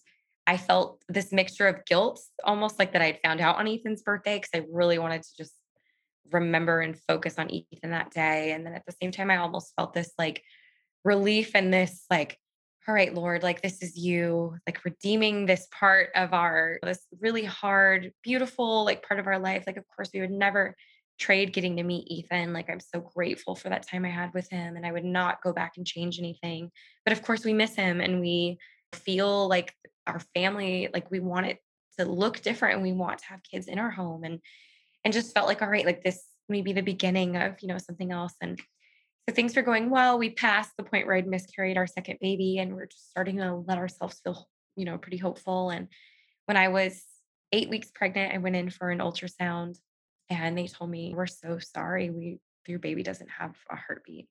I 0.46 0.56
felt 0.56 1.02
this 1.08 1.32
mixture 1.32 1.68
of 1.68 1.84
guilt, 1.84 2.20
almost 2.44 2.78
like 2.78 2.92
that 2.92 3.02
I'd 3.02 3.20
found 3.24 3.40
out 3.40 3.56
on 3.56 3.68
Ethan's 3.68 4.02
birthday, 4.02 4.36
because 4.36 4.50
I 4.54 4.66
really 4.70 4.98
wanted 4.98 5.22
to 5.22 5.36
just 5.38 5.54
remember 6.30 6.80
and 6.80 6.98
focus 7.08 7.38
on 7.38 7.50
Ethan 7.50 7.90
that 7.90 8.10
day. 8.10 8.52
And 8.52 8.66
then 8.66 8.74
at 8.74 8.84
the 8.86 8.94
same 9.00 9.12
time, 9.12 9.30
I 9.30 9.36
almost 9.36 9.72
felt 9.76 9.94
this 9.94 10.12
like 10.18 10.42
relief 11.04 11.52
and 11.54 11.72
this 11.72 12.04
like, 12.10 12.38
all 12.88 12.94
right, 12.94 13.14
Lord, 13.14 13.44
like 13.44 13.62
this 13.62 13.80
is 13.80 13.96
you, 13.96 14.56
like 14.66 14.84
redeeming 14.84 15.46
this 15.46 15.68
part 15.70 16.10
of 16.16 16.34
our, 16.34 16.80
this 16.82 17.06
really 17.20 17.44
hard, 17.44 18.12
beautiful, 18.24 18.84
like 18.84 19.06
part 19.06 19.20
of 19.20 19.28
our 19.28 19.38
life. 19.38 19.64
Like, 19.66 19.76
of 19.76 19.84
course, 19.94 20.10
we 20.12 20.20
would 20.20 20.32
never 20.32 20.74
trade 21.22 21.52
getting 21.52 21.76
to 21.76 21.82
meet 21.82 22.10
Ethan. 22.10 22.52
Like, 22.52 22.68
I'm 22.68 22.80
so 22.80 23.00
grateful 23.00 23.54
for 23.54 23.68
that 23.68 23.86
time 23.86 24.04
I 24.04 24.10
had 24.10 24.34
with 24.34 24.50
him, 24.50 24.76
and 24.76 24.84
I 24.84 24.92
would 24.92 25.04
not 25.04 25.42
go 25.42 25.52
back 25.52 25.74
and 25.76 25.86
change 25.86 26.18
anything. 26.18 26.70
But 27.04 27.12
of 27.12 27.22
course, 27.22 27.44
we 27.44 27.52
miss 27.52 27.74
him 27.74 28.00
and 28.00 28.20
we 28.20 28.58
feel 28.94 29.48
like 29.48 29.74
our 30.06 30.20
family 30.34 30.88
like 30.92 31.10
we 31.10 31.20
want 31.20 31.46
it 31.46 31.58
to 31.98 32.04
look 32.04 32.40
different 32.40 32.74
and 32.74 32.82
we 32.82 32.92
want 32.92 33.18
to 33.18 33.26
have 33.26 33.40
kids 33.42 33.68
in 33.68 33.78
our 33.78 33.90
home 33.90 34.24
and 34.24 34.40
and 35.04 35.14
just 35.14 35.34
felt 35.34 35.46
like 35.46 35.62
all 35.62 35.68
right 35.68 35.86
like 35.86 36.02
this 36.02 36.24
may 36.48 36.60
be 36.60 36.72
the 36.72 36.82
beginning 36.82 37.36
of 37.36 37.54
you 37.60 37.68
know 37.68 37.78
something 37.78 38.12
else 38.12 38.34
and 38.40 38.58
so 39.28 39.34
things 39.34 39.54
were 39.54 39.62
going 39.62 39.90
well 39.90 40.18
we 40.18 40.30
passed 40.30 40.72
the 40.76 40.82
point 40.82 41.06
where 41.06 41.16
i'd 41.16 41.26
miscarried 41.26 41.76
our 41.76 41.86
second 41.86 42.18
baby 42.20 42.58
and 42.58 42.74
we're 42.74 42.86
just 42.86 43.10
starting 43.10 43.36
to 43.36 43.54
let 43.66 43.78
ourselves 43.78 44.20
feel 44.24 44.48
you 44.76 44.84
know 44.84 44.98
pretty 44.98 45.18
hopeful 45.18 45.70
and 45.70 45.88
when 46.46 46.56
i 46.56 46.68
was 46.68 47.02
eight 47.52 47.68
weeks 47.68 47.90
pregnant 47.94 48.34
i 48.34 48.38
went 48.38 48.56
in 48.56 48.70
for 48.70 48.90
an 48.90 48.98
ultrasound 48.98 49.76
and 50.40 50.56
they 50.56 50.66
told 50.66 50.90
me 50.90 51.12
we're 51.14 51.26
so 51.26 51.58
sorry 51.58 52.10
we 52.10 52.38
your 52.66 52.78
baby 52.78 53.02
doesn't 53.02 53.30
have 53.30 53.56
a 53.70 53.76
heartbeat 53.76 54.28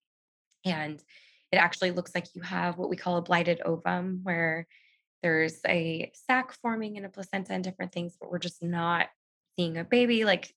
and 0.65 1.03
it 1.51 1.57
actually 1.57 1.91
looks 1.91 2.15
like 2.15 2.27
you 2.33 2.41
have 2.41 2.77
what 2.77 2.89
we 2.89 2.95
call 2.95 3.17
a 3.17 3.21
blighted 3.21 3.61
ovum 3.61 4.21
where 4.23 4.67
there's 5.21 5.59
a 5.67 6.11
sac 6.13 6.53
forming 6.61 6.95
in 6.95 7.05
a 7.05 7.09
placenta 7.09 7.53
and 7.53 7.63
different 7.63 7.91
things, 7.91 8.17
but 8.19 8.31
we're 8.31 8.39
just 8.39 8.63
not 8.63 9.07
seeing 9.55 9.77
a 9.77 9.83
baby. 9.83 10.25
Like 10.25 10.53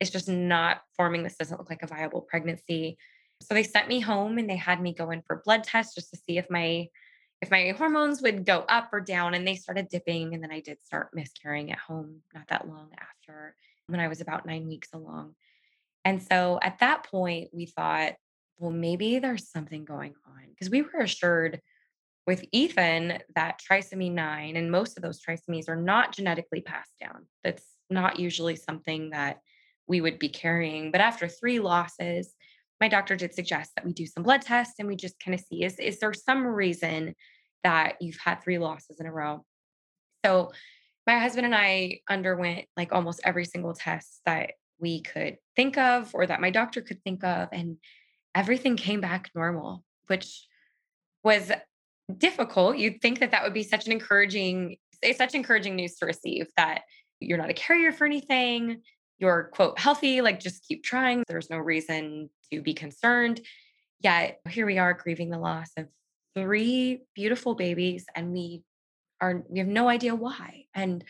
it's 0.00 0.10
just 0.10 0.28
not 0.28 0.82
forming. 0.96 1.22
This 1.22 1.36
doesn't 1.36 1.58
look 1.58 1.70
like 1.70 1.82
a 1.82 1.86
viable 1.86 2.20
pregnancy. 2.20 2.98
So 3.40 3.54
they 3.54 3.62
sent 3.62 3.88
me 3.88 4.00
home 4.00 4.38
and 4.38 4.50
they 4.50 4.56
had 4.56 4.80
me 4.80 4.92
go 4.92 5.10
in 5.10 5.22
for 5.22 5.42
blood 5.44 5.64
tests 5.64 5.94
just 5.94 6.10
to 6.10 6.18
see 6.18 6.38
if 6.38 6.46
my 6.50 6.88
if 7.40 7.52
my 7.52 7.72
hormones 7.78 8.20
would 8.20 8.44
go 8.44 8.64
up 8.68 8.88
or 8.92 9.00
down 9.00 9.34
and 9.34 9.46
they 9.46 9.54
started 9.54 9.88
dipping 9.88 10.34
and 10.34 10.42
then 10.42 10.50
I 10.50 10.58
did 10.58 10.84
start 10.84 11.10
miscarrying 11.14 11.70
at 11.70 11.78
home 11.78 12.22
not 12.34 12.48
that 12.48 12.66
long 12.66 12.90
after 12.98 13.54
when 13.88 14.00
I 14.00 14.08
was 14.08 14.20
about 14.20 14.46
9 14.46 14.66
weeks 14.68 14.88
along. 14.92 15.34
And 16.04 16.22
so 16.22 16.58
at 16.62 16.78
that 16.78 17.04
point 17.04 17.50
we 17.52 17.66
thought 17.66 18.14
well 18.58 18.70
maybe 18.70 19.18
there's 19.18 19.50
something 19.50 19.84
going 19.84 20.14
on 20.26 20.48
because 20.50 20.70
we 20.70 20.82
were 20.82 21.00
assured 21.00 21.60
with 22.26 22.44
Ethan, 22.52 23.18
that 23.34 23.58
trisomy 23.58 24.12
9 24.12 24.56
and 24.56 24.70
most 24.70 24.98
of 24.98 25.02
those 25.02 25.18
trisomies 25.22 25.66
are 25.66 25.76
not 25.76 26.14
genetically 26.14 26.60
passed 26.60 26.92
down. 27.00 27.26
That's 27.42 27.64
not 27.88 28.18
usually 28.18 28.54
something 28.54 29.10
that 29.10 29.38
we 29.86 30.02
would 30.02 30.18
be 30.18 30.28
carrying. 30.28 30.92
But 30.92 31.00
after 31.00 31.26
three 31.26 31.58
losses, 31.58 32.34
my 32.82 32.88
doctor 32.88 33.16
did 33.16 33.34
suggest 33.34 33.70
that 33.74 33.84
we 33.86 33.94
do 33.94 34.04
some 34.04 34.22
blood 34.22 34.42
tests 34.42 34.74
and 34.78 34.86
we 34.86 34.94
just 34.94 35.18
kind 35.18 35.34
of 35.34 35.40
see 35.40 35.64
is, 35.64 35.78
is 35.78 36.00
there 36.00 36.12
some 36.12 36.46
reason 36.46 37.14
that 37.64 37.96
you've 38.00 38.18
had 38.22 38.42
three 38.42 38.58
losses 38.58 39.00
in 39.00 39.06
a 39.06 39.12
row? 39.12 39.42
So 40.22 40.52
my 41.08 41.18
husband 41.18 41.46
and 41.46 41.54
I 41.54 42.00
underwent 42.08 42.66
like 42.76 42.92
almost 42.92 43.22
every 43.24 43.46
single 43.46 43.72
test 43.72 44.20
that 44.26 44.50
we 44.78 45.00
could 45.00 45.38
think 45.56 45.78
of 45.78 46.10
or 46.12 46.26
that 46.26 46.42
my 46.42 46.50
doctor 46.50 46.82
could 46.82 47.02
think 47.02 47.24
of. 47.24 47.48
And 47.50 47.78
everything 48.34 48.76
came 48.76 49.00
back 49.00 49.30
normal, 49.34 49.84
which 50.08 50.46
was 51.24 51.50
difficult. 52.18 52.76
You'd 52.76 53.00
think 53.00 53.20
that 53.20 53.30
that 53.30 53.42
would 53.42 53.54
be 53.54 53.62
such 53.62 53.86
an 53.86 53.92
encouraging, 53.92 54.76
it's 55.00 55.16
such 55.16 55.34
encouraging 55.34 55.76
news 55.76 55.96
to 55.96 56.04
receive 56.04 56.46
that 56.58 56.82
you're 57.20 57.38
not 57.38 57.48
a 57.48 57.54
carrier 57.54 57.90
for 57.90 58.04
anything. 58.04 58.82
You're 59.18 59.44
quote 59.54 59.78
healthy, 59.78 60.20
like 60.20 60.38
just 60.38 60.62
keep 60.68 60.84
trying. 60.84 61.24
There's 61.26 61.48
no 61.48 61.56
reason 61.56 62.28
to 62.52 62.60
be 62.60 62.74
concerned. 62.74 63.40
Yet 64.00 64.40
here 64.46 64.66
we 64.66 64.76
are 64.76 64.92
grieving 64.92 65.30
the 65.30 65.38
loss 65.38 65.70
of 65.78 65.88
three 66.36 67.00
beautiful 67.14 67.54
babies, 67.54 68.04
and 68.14 68.30
we 68.30 68.62
are 69.20 69.44
we 69.48 69.58
have 69.58 69.68
no 69.68 69.88
idea 69.88 70.14
why. 70.14 70.64
And 70.74 71.04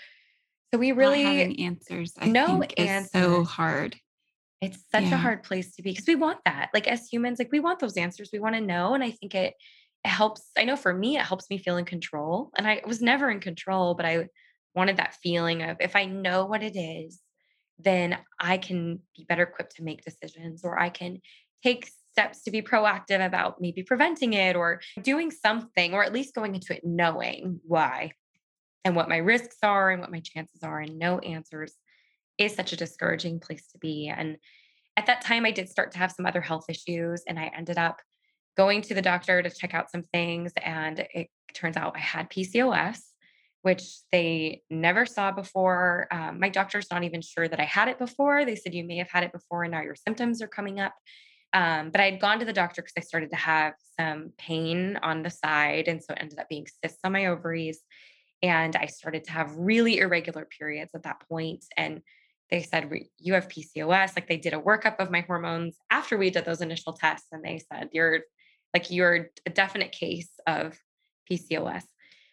so 0.72 0.78
we 0.78 0.92
really 0.92 1.24
not 1.24 1.32
having 1.34 1.60
answers. 1.60 2.12
I 2.18 2.28
no 2.28 2.60
think 2.60 2.78
answers. 2.78 3.10
so 3.10 3.44
hard. 3.44 3.96
It's 4.60 4.78
such 4.90 5.04
yeah. 5.04 5.14
a 5.14 5.18
hard 5.18 5.44
place 5.44 5.74
to 5.76 5.82
be 5.82 5.90
because 5.90 6.06
we 6.06 6.16
want 6.16 6.40
that. 6.44 6.70
Like 6.74 6.88
as 6.88 7.06
humans, 7.08 7.38
like 7.38 7.52
we 7.52 7.60
want 7.60 7.78
those 7.78 7.96
answers. 7.96 8.30
We 8.32 8.40
want 8.40 8.56
to 8.56 8.60
know. 8.60 8.94
And 8.94 9.04
I 9.04 9.10
think 9.12 9.34
it 9.34 9.54
it 10.04 10.08
helps. 10.08 10.42
I 10.56 10.64
know 10.64 10.76
for 10.76 10.92
me, 10.92 11.16
it 11.16 11.22
helps 11.22 11.48
me 11.50 11.58
feel 11.58 11.76
in 11.76 11.84
control. 11.84 12.50
And 12.56 12.66
I 12.66 12.82
was 12.86 13.00
never 13.00 13.30
in 13.30 13.40
control, 13.40 13.94
but 13.94 14.06
I 14.06 14.28
wanted 14.74 14.96
that 14.98 15.16
feeling 15.22 15.62
of 15.62 15.76
if 15.80 15.96
I 15.96 16.04
know 16.04 16.46
what 16.46 16.62
it 16.62 16.76
is, 16.76 17.20
then 17.78 18.18
I 18.38 18.58
can 18.58 19.00
be 19.16 19.24
better 19.28 19.44
equipped 19.44 19.76
to 19.76 19.84
make 19.84 20.04
decisions 20.04 20.64
or 20.64 20.78
I 20.78 20.88
can 20.88 21.20
take 21.62 21.90
steps 22.18 22.42
to 22.42 22.50
be 22.50 22.60
proactive 22.60 23.24
about 23.24 23.60
maybe 23.60 23.84
preventing 23.84 24.32
it 24.32 24.56
or 24.56 24.80
doing 25.02 25.30
something, 25.30 25.94
or 25.94 26.02
at 26.02 26.12
least 26.12 26.34
going 26.34 26.56
into 26.56 26.74
it 26.74 26.82
knowing 26.84 27.60
why 27.64 28.10
and 28.84 28.96
what 28.96 29.08
my 29.08 29.18
risks 29.18 29.58
are 29.62 29.90
and 29.90 30.00
what 30.00 30.10
my 30.10 30.18
chances 30.18 30.64
are, 30.64 30.80
and 30.80 30.98
no 30.98 31.20
answers 31.20 31.74
is 32.36 32.54
such 32.54 32.72
a 32.72 32.76
discouraging 32.76 33.38
place 33.38 33.68
to 33.68 33.78
be. 33.78 34.08
And 34.08 34.36
at 34.96 35.06
that 35.06 35.20
time, 35.20 35.46
I 35.46 35.52
did 35.52 35.68
start 35.68 35.92
to 35.92 35.98
have 35.98 36.10
some 36.10 36.26
other 36.26 36.40
health 36.40 36.64
issues, 36.68 37.22
and 37.28 37.38
I 37.38 37.52
ended 37.56 37.78
up 37.78 38.00
going 38.56 38.82
to 38.82 38.94
the 38.94 39.02
doctor 39.02 39.40
to 39.40 39.50
check 39.50 39.72
out 39.72 39.92
some 39.92 40.02
things. 40.02 40.52
And 40.60 41.06
it 41.14 41.28
turns 41.54 41.76
out 41.76 41.94
I 41.94 42.00
had 42.00 42.30
PCOS, 42.30 42.98
which 43.62 43.84
they 44.10 44.62
never 44.70 45.06
saw 45.06 45.30
before. 45.30 46.08
Um, 46.10 46.40
my 46.40 46.48
doctor's 46.48 46.90
not 46.90 47.04
even 47.04 47.20
sure 47.20 47.46
that 47.46 47.60
I 47.60 47.64
had 47.64 47.86
it 47.86 47.98
before. 48.00 48.44
They 48.44 48.56
said, 48.56 48.74
You 48.74 48.82
may 48.82 48.96
have 48.96 49.10
had 49.10 49.22
it 49.22 49.32
before, 49.32 49.62
and 49.62 49.70
now 49.70 49.82
your 49.82 49.94
symptoms 49.94 50.42
are 50.42 50.48
coming 50.48 50.80
up. 50.80 50.94
Um, 51.52 51.90
but 51.90 52.00
I 52.00 52.10
had 52.10 52.20
gone 52.20 52.38
to 52.40 52.44
the 52.44 52.52
doctor 52.52 52.82
because 52.82 52.94
I 52.96 53.00
started 53.00 53.30
to 53.30 53.36
have 53.36 53.74
some 53.98 54.32
pain 54.38 54.98
on 55.02 55.22
the 55.22 55.30
side. 55.30 55.88
And 55.88 56.02
so 56.02 56.12
it 56.12 56.18
ended 56.20 56.38
up 56.38 56.48
being 56.48 56.66
cysts 56.82 57.00
on 57.04 57.12
my 57.12 57.26
ovaries. 57.26 57.80
And 58.42 58.76
I 58.76 58.86
started 58.86 59.24
to 59.24 59.32
have 59.32 59.56
really 59.56 59.98
irregular 59.98 60.46
periods 60.46 60.92
at 60.94 61.02
that 61.04 61.22
point. 61.28 61.64
And 61.76 62.02
they 62.50 62.62
said, 62.62 62.90
You 63.18 63.34
have 63.34 63.48
PCOS. 63.48 64.16
Like 64.16 64.28
they 64.28 64.36
did 64.36 64.54
a 64.54 64.60
workup 64.60 64.96
of 64.98 65.10
my 65.10 65.22
hormones 65.22 65.76
after 65.90 66.16
we 66.16 66.30
did 66.30 66.44
those 66.44 66.60
initial 66.60 66.92
tests. 66.92 67.28
And 67.32 67.44
they 67.44 67.60
said, 67.72 67.88
You're 67.92 68.20
like, 68.74 68.90
you're 68.90 69.30
a 69.46 69.50
definite 69.50 69.92
case 69.92 70.30
of 70.46 70.78
PCOS. 71.30 71.82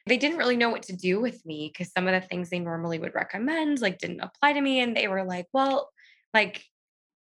They 0.07 0.17
didn't 0.17 0.37
really 0.37 0.57
know 0.57 0.69
what 0.69 0.83
to 0.83 0.95
do 0.95 1.19
with 1.19 1.43
me 1.45 1.71
because 1.73 1.91
some 1.91 2.07
of 2.07 2.13
the 2.13 2.27
things 2.27 2.49
they 2.49 2.59
normally 2.59 2.99
would 2.99 3.15
recommend, 3.15 3.81
like, 3.81 3.97
didn't 3.97 4.19
apply 4.19 4.53
to 4.53 4.61
me. 4.61 4.81
And 4.81 4.95
they 4.95 5.07
were 5.07 5.23
like, 5.23 5.47
Well, 5.53 5.89
like, 6.33 6.63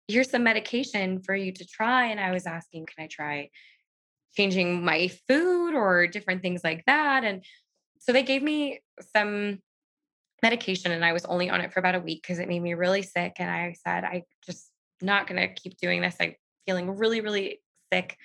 here's 0.08 0.30
some 0.30 0.44
medication 0.44 1.22
for 1.22 1.36
you 1.36 1.52
to 1.54 1.66
try. 1.66 2.08
And 2.08 2.20
I 2.20 2.32
was 2.32 2.46
asking, 2.46 2.88
Can 2.88 3.06
I 3.06 3.08
try 3.08 3.50
changing 4.36 4.84
my 4.84 5.10
food 5.28 5.74
or 5.74 6.08
different 6.08 6.42
things 6.42 6.62
like 6.64 6.84
that? 6.86 7.24
And 7.24 7.44
so 8.00 8.14
they 8.14 8.24
gave 8.24 8.42
me 8.42 8.82
some 9.16 9.60
medication 10.42 10.92
and 10.92 11.06
I 11.06 11.14
was 11.14 11.26
only 11.26 11.50
on 11.50 11.62
it 11.62 11.72
for 11.72 11.80
about 11.80 11.96
a 11.96 12.00
week 12.00 12.24
because 12.24 12.40
it 12.40 12.48
made 12.48 12.62
me 12.62 12.74
really 12.74 13.04
sick. 13.04 13.34
And 13.38 13.50
I 13.50 13.76
said, 13.86 14.04
I 14.04 14.24
just 14.46 14.70
not 15.02 15.28
going 15.28 15.40
to 15.40 15.54
keep 15.54 15.78
doing 15.78 16.02
this. 16.02 16.16
I'm 16.20 16.36
feeling 16.66 16.98
really, 16.98 17.22
really 17.22 17.62
sick. 17.92 18.18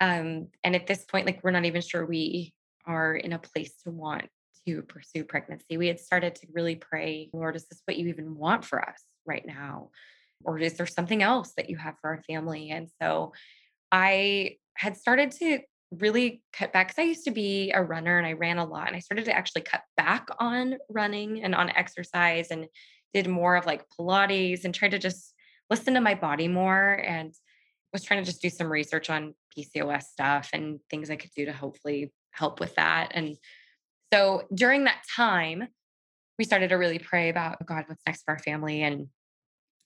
Um, 0.00 0.48
and 0.62 0.74
at 0.74 0.86
this 0.86 1.04
point, 1.04 1.26
like 1.26 1.40
we're 1.42 1.50
not 1.50 1.64
even 1.64 1.80
sure 1.80 2.04
we 2.04 2.52
are 2.86 3.14
in 3.14 3.32
a 3.32 3.38
place 3.38 3.74
to 3.84 3.90
want 3.90 4.26
to 4.66 4.82
pursue 4.82 5.24
pregnancy. 5.24 5.76
We 5.76 5.86
had 5.86 6.00
started 6.00 6.34
to 6.36 6.46
really 6.52 6.76
pray, 6.76 7.30
Lord, 7.32 7.56
is 7.56 7.66
this 7.68 7.82
what 7.84 7.96
you 7.96 8.08
even 8.08 8.36
want 8.36 8.64
for 8.64 8.86
us 8.86 9.02
right 9.26 9.44
now? 9.46 9.90
Or 10.42 10.58
is 10.58 10.74
there 10.74 10.86
something 10.86 11.22
else 11.22 11.52
that 11.56 11.70
you 11.70 11.76
have 11.76 11.94
for 12.00 12.10
our 12.10 12.22
family? 12.26 12.70
And 12.70 12.88
so 13.00 13.32
I 13.92 14.56
had 14.76 14.96
started 14.96 15.30
to 15.32 15.60
really 15.90 16.42
cut 16.52 16.72
back 16.72 16.88
because 16.88 17.02
I 17.02 17.06
used 17.06 17.24
to 17.24 17.30
be 17.30 17.70
a 17.72 17.82
runner 17.82 18.18
and 18.18 18.26
I 18.26 18.32
ran 18.32 18.58
a 18.58 18.64
lot. 18.64 18.88
And 18.88 18.96
I 18.96 19.00
started 19.00 19.26
to 19.26 19.36
actually 19.36 19.62
cut 19.62 19.82
back 19.96 20.26
on 20.38 20.76
running 20.88 21.42
and 21.42 21.54
on 21.54 21.70
exercise 21.70 22.50
and 22.50 22.66
did 23.12 23.28
more 23.28 23.56
of 23.56 23.66
like 23.66 23.84
Pilates 23.98 24.64
and 24.64 24.74
tried 24.74 24.90
to 24.90 24.98
just 24.98 25.34
listen 25.70 25.94
to 25.94 26.00
my 26.00 26.14
body 26.14 26.48
more 26.48 26.94
and 27.04 27.32
was 27.92 28.02
trying 28.02 28.22
to 28.22 28.26
just 28.26 28.42
do 28.42 28.50
some 28.50 28.70
research 28.70 29.08
on 29.08 29.34
PCOS 29.56 30.02
stuff 30.02 30.50
and 30.52 30.80
things 30.90 31.10
I 31.10 31.16
could 31.16 31.30
do 31.36 31.46
to 31.46 31.52
hopefully 31.52 32.12
help 32.32 32.58
with 32.58 32.74
that. 32.74 33.12
And 33.14 33.36
so 34.12 34.42
during 34.52 34.84
that 34.84 35.02
time, 35.16 35.68
we 36.38 36.44
started 36.44 36.68
to 36.68 36.74
really 36.74 36.98
pray 36.98 37.28
about 37.28 37.58
oh, 37.62 37.64
God, 37.64 37.84
what's 37.86 38.02
next 38.04 38.24
for 38.24 38.32
our 38.32 38.40
family. 38.40 38.82
And 38.82 39.06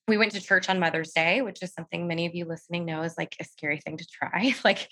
we 0.09 0.17
went 0.17 0.33
to 0.33 0.41
church 0.41 0.69
on 0.69 0.81
Mother's 0.81 1.13
Day, 1.13 1.43
which 1.43 1.63
is 1.63 1.73
something 1.73 2.09
many 2.09 2.27
of 2.27 2.35
you 2.35 2.47
listening 2.47 2.87
know 2.87 3.03
is 3.03 3.17
like 3.19 3.37
a 3.39 3.45
scary 3.45 3.79
thing 3.79 3.99
to 3.99 4.07
try. 4.07 4.55
like, 4.65 4.89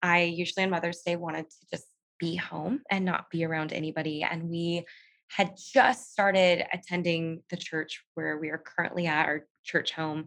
I 0.00 0.22
usually 0.22 0.64
on 0.64 0.70
Mother's 0.70 1.02
Day 1.04 1.16
wanted 1.16 1.50
to 1.50 1.66
just 1.70 1.86
be 2.18 2.36
home 2.36 2.80
and 2.90 3.04
not 3.04 3.30
be 3.30 3.44
around 3.44 3.72
anybody. 3.72 4.22
And 4.22 4.48
we 4.48 4.84
had 5.28 5.56
just 5.56 6.12
started 6.12 6.64
attending 6.72 7.42
the 7.50 7.56
church 7.56 8.02
where 8.14 8.38
we 8.38 8.50
are 8.50 8.62
currently 8.64 9.06
at, 9.06 9.26
our 9.26 9.46
church 9.64 9.92
home, 9.92 10.26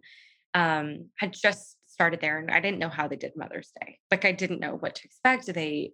um, 0.54 1.10
had 1.18 1.34
just 1.34 1.78
started 1.88 2.20
there. 2.20 2.38
And 2.38 2.52
I 2.52 2.60
didn't 2.60 2.80
know 2.80 2.90
how 2.90 3.08
they 3.08 3.16
did 3.16 3.34
Mother's 3.36 3.72
Day. 3.80 4.00
Like, 4.12 4.26
I 4.26 4.34
didn't 4.34 4.60
know 4.60 4.76
what 4.76 4.96
to 4.96 5.06
expect. 5.06 5.46
Do 5.46 5.54
they 5.54 5.94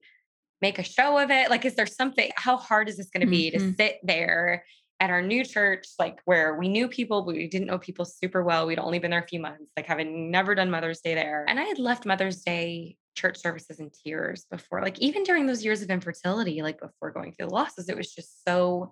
make 0.61 0.79
a 0.79 0.83
show 0.83 1.17
of 1.17 1.29
it? 1.29 1.49
Like, 1.49 1.65
is 1.65 1.75
there 1.75 1.87
something? 1.87 2.31
How 2.35 2.57
hard 2.57 2.89
is 2.89 2.97
this 2.97 3.09
going 3.09 3.25
to 3.25 3.29
be 3.29 3.51
mm-hmm. 3.51 3.69
to 3.69 3.75
sit 3.75 3.99
there 4.03 4.63
at 4.99 5.09
our 5.09 5.21
new 5.21 5.45
church, 5.45 5.87
like 5.97 6.19
where 6.25 6.55
we 6.55 6.67
knew 6.67 6.87
people, 6.87 7.21
but 7.21 7.35
we 7.35 7.47
didn't 7.47 7.67
know 7.67 7.79
people 7.79 8.05
super 8.05 8.43
well. 8.43 8.67
We'd 8.67 8.79
only 8.79 8.99
been 8.99 9.11
there 9.11 9.23
a 9.23 9.27
few 9.27 9.39
months, 9.39 9.71
like 9.77 9.85
having 9.85 10.29
never 10.29 10.55
done 10.55 10.69
Mother's 10.69 10.99
Day 10.99 11.15
there. 11.15 11.45
And 11.47 11.59
I 11.59 11.63
had 11.63 11.79
left 11.79 12.05
Mother's 12.05 12.41
Day 12.43 12.97
church 13.15 13.37
services 13.37 13.79
in 13.79 13.91
tears 14.03 14.45
before, 14.51 14.81
like 14.81 14.99
even 14.99 15.23
during 15.23 15.45
those 15.45 15.63
years 15.63 15.81
of 15.81 15.89
infertility, 15.89 16.61
like 16.61 16.79
before 16.79 17.11
going 17.11 17.33
through 17.33 17.47
the 17.47 17.53
losses, 17.53 17.87
it 17.87 17.97
was 17.97 18.13
just 18.13 18.43
so 18.45 18.91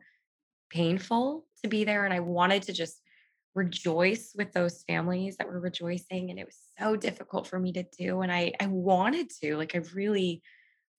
painful 0.70 1.46
to 1.64 1.70
be 1.70 1.84
there. 1.84 2.06
And 2.06 2.14
I 2.14 2.22
wanted 2.22 2.64
to 2.64 2.74
just 2.74 3.02
rejoice 3.54 4.34
with 4.38 4.54
those 4.54 4.84
families 4.88 5.36
that 5.38 5.48
were 5.48 5.60
rejoicing. 5.60 6.30
And 6.30 6.40
it 6.40 6.46
was 6.46 6.58
so 6.80 6.96
difficult 6.96 7.48
for 7.48 7.60
me 7.60 7.74
to 7.74 7.84
do. 7.98 8.22
And 8.22 8.32
I 8.32 8.54
I 8.62 8.68
wanted 8.68 9.30
to, 9.42 9.58
like 9.58 9.76
I 9.76 9.80
really 9.94 10.42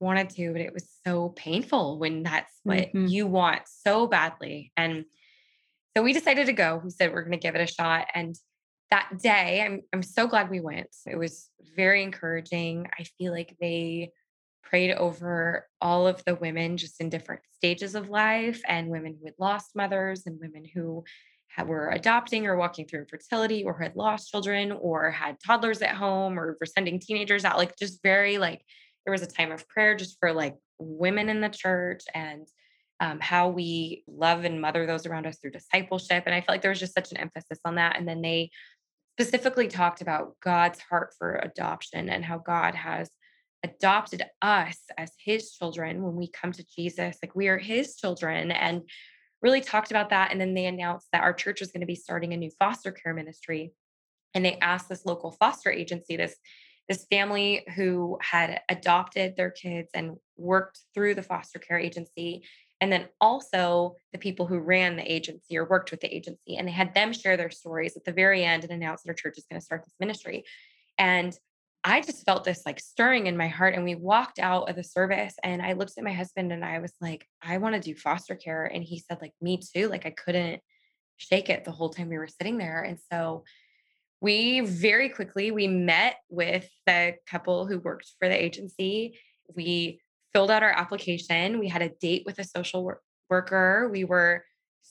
wanted 0.01 0.31
to, 0.31 0.53
but 0.53 0.61
it 0.61 0.73
was 0.73 0.89
so 1.07 1.31
painful 1.31 1.99
when 1.99 2.23
that's 2.23 2.53
what 2.63 2.79
mm-hmm. 2.79 3.07
you 3.07 3.27
want 3.27 3.63
so 3.67 4.07
badly. 4.07 4.73
And 4.77 5.05
so 5.97 6.03
we 6.03 6.13
decided 6.13 6.47
to 6.47 6.53
go. 6.53 6.81
We 6.83 6.91
said 6.91 7.13
we're 7.13 7.23
going 7.23 7.33
to 7.33 7.39
give 7.39 7.55
it 7.55 7.69
a 7.69 7.73
shot. 7.73 8.07
And 8.15 8.37
that 8.91 9.19
day, 9.21 9.63
I'm 9.63 9.83
I'm 9.93 10.03
so 10.03 10.27
glad 10.27 10.51
we 10.51 10.61
went. 10.61 10.95
It 11.07 11.17
was 11.17 11.51
very 11.77 12.03
encouraging. 12.03 12.89
I 12.99 13.05
feel 13.19 13.33
like 13.33 13.57
they 13.61 14.13
prayed 14.63 14.93
over 14.93 15.67
all 15.81 16.07
of 16.07 16.23
the 16.25 16.35
women 16.35 16.77
just 16.77 17.01
in 17.01 17.09
different 17.09 17.43
stages 17.57 17.95
of 17.95 18.11
life 18.11 18.61
and 18.67 18.89
women 18.89 19.17
who 19.19 19.27
had 19.27 19.35
lost 19.39 19.75
mothers 19.75 20.27
and 20.27 20.39
women 20.41 20.65
who 20.75 21.05
had, 21.49 21.67
were 21.67 21.91
adopting 21.91 22.47
or 22.47 22.57
walking 22.57 22.87
through 22.87 23.01
infertility 23.01 23.65
or 23.65 23.79
had 23.79 23.97
lost 23.97 24.31
children 24.31 24.73
or 24.73 25.11
had 25.11 25.37
toddlers 25.45 25.81
at 25.81 25.95
home 25.95 26.39
or 26.39 26.57
were 26.61 26.67
sending 26.67 27.01
teenagers 27.01 27.45
out 27.45 27.57
like 27.57 27.77
just 27.77 28.03
very 28.03 28.39
like 28.39 28.63
there 29.09 29.13
was 29.13 29.23
a 29.23 29.27
time 29.27 29.53
of 29.53 29.67
prayer 29.71 29.97
just 29.97 30.19
for 30.21 30.35
like 30.35 30.55
women 30.79 31.31
in 31.31 31.41
the 31.41 31.49
church 31.49 32.03
and 32.15 32.47
um, 33.01 33.19
how 33.21 33.49
we 33.49 34.05
love 34.07 34.45
and 34.45 34.61
mother 34.61 34.85
those 34.85 35.07
around 35.07 35.27
us 35.27 35.39
through 35.39 35.53
discipleship. 35.53 36.25
And 36.27 36.35
I 36.35 36.43
felt 36.43 36.51
like 36.51 36.61
there 36.61 36.71
was 36.71 36.79
just 36.79 36.93
such 36.93 37.11
an 37.11 37.17
emphasis 37.17 37.59
on 37.65 37.77
that. 37.77 37.97
And 37.97 38.07
then 38.07 38.21
they 38.21 38.51
specifically 39.19 39.67
talked 39.67 40.03
about 40.03 40.37
God's 40.43 40.79
heart 40.81 41.15
for 41.19 41.37
adoption 41.37 42.11
and 42.11 42.23
how 42.23 42.37
God 42.37 42.75
has 42.75 43.09
adopted 43.65 44.25
us 44.43 44.79
as 44.99 45.11
his 45.19 45.53
children 45.53 46.03
when 46.03 46.15
we 46.15 46.29
come 46.29 46.53
to 46.53 46.67
Jesus. 46.77 47.17
Like 47.23 47.35
we 47.35 47.49
are 47.49 47.57
his 47.57 47.97
children 47.97 48.51
and 48.51 48.83
really 49.41 49.63
talked 49.63 49.91
about 49.91 50.11
that. 50.11 50.33
And 50.33 50.41
then 50.41 50.53
they 50.53 50.67
announced 50.67 51.09
that 51.15 51.23
our 51.23 51.33
church 51.33 51.61
was 51.61 51.73
going 51.73 51.81
to 51.81 51.87
be 51.87 51.95
starting 51.95 52.35
a 52.35 52.37
new 52.37 52.51
foster 52.59 52.93
care 52.93 53.15
ministry. 53.15 53.73
And 54.35 54.45
they 54.45 54.59
asked 54.61 54.91
this 54.91 55.07
local 55.07 55.31
foster 55.31 55.71
agency, 55.71 56.17
this 56.19 56.37
this 56.89 57.07
family 57.11 57.65
who 57.77 58.19
had 58.21 58.61
adopted 58.69 59.37
their 59.37 59.51
kids 59.51 59.91
and 59.95 60.17
worked 60.37 60.81
through 60.95 61.15
the 61.15 61.23
foster 61.23 61.59
care 61.59 61.79
agency 61.79 62.45
and 62.81 62.93
then 62.93 63.07
also 63.21 63.97
the 64.13 64.19
people 64.19 64.47
who 64.47 64.59
ran 64.59 64.97
the 64.97 65.13
agency 65.13 65.59
or 65.59 65.65
worked 65.65 65.91
with 65.91 66.01
the 66.01 66.15
agency 66.15 66.57
and 66.57 66.67
they 66.67 66.73
had 66.73 66.95
them 66.95 67.13
share 67.13 67.37
their 67.37 67.51
stories 67.51 67.97
at 67.97 68.05
the 68.05 68.13
very 68.13 68.45
end 68.45 68.63
and 68.63 68.73
announce 68.73 69.03
that 69.03 69.11
our 69.11 69.15
church 69.15 69.37
is 69.37 69.47
going 69.51 69.61
to 69.61 69.65
start 69.65 69.85
this 69.85 69.95
ministry. 70.01 70.45
And 70.99 71.37
i 71.85 72.01
just 72.01 72.25
felt 72.25 72.45
this 72.45 72.63
like 72.67 72.81
stirring 72.81 73.27
in 73.27 73.37
my 73.37 73.49
heart 73.49 73.75
and 73.75 73.85
we 73.85 73.95
walked 73.95 74.39
out 74.39 74.69
of 74.69 74.77
the 74.77 74.83
service 74.83 75.35
and 75.45 75.63
i 75.63 75.73
looked 75.73 75.97
at 75.97 76.05
my 76.05 76.13
husband 76.13 76.53
and 76.53 76.65
i 76.65 76.79
was 76.79 76.93
like 77.01 77.27
i 77.41 77.57
want 77.59 77.75
to 77.75 77.81
do 77.81 77.95
foster 77.95 78.35
care 78.35 78.67
and 78.67 78.83
he 78.83 78.99
said 78.99 79.19
like 79.21 79.33
me 79.41 79.61
too 79.75 79.89
like 79.89 80.05
i 80.05 80.11
couldn't 80.11 80.61
shake 81.19 81.49
it 81.49 81.65
the 81.65 81.71
whole 81.71 81.89
time 81.89 82.09
we 82.09 82.19
were 82.19 82.29
sitting 82.29 82.59
there 82.59 82.83
and 82.83 82.99
so 83.11 83.45
we 84.21 84.61
very 84.61 85.09
quickly 85.09 85.51
we 85.51 85.69
met 85.69 86.17
with 86.29 86.69
the 86.87 87.15
couple 87.27 87.67
who 87.67 87.79
worked 87.79 88.13
for 88.19 88.29
the 88.29 88.43
agency. 88.43 89.19
We 89.55 90.01
filled 90.33 90.51
out 90.51 90.63
our 90.63 90.71
application. 90.71 91.59
We 91.59 91.69
had 91.69 91.83
a 91.83 91.91
date 92.01 92.25
with 92.27 92.39
a 92.39 92.45
social 92.45 92.83
wor- 92.83 93.03
worker. 93.31 93.89
We 93.91 94.05
were 94.05 94.45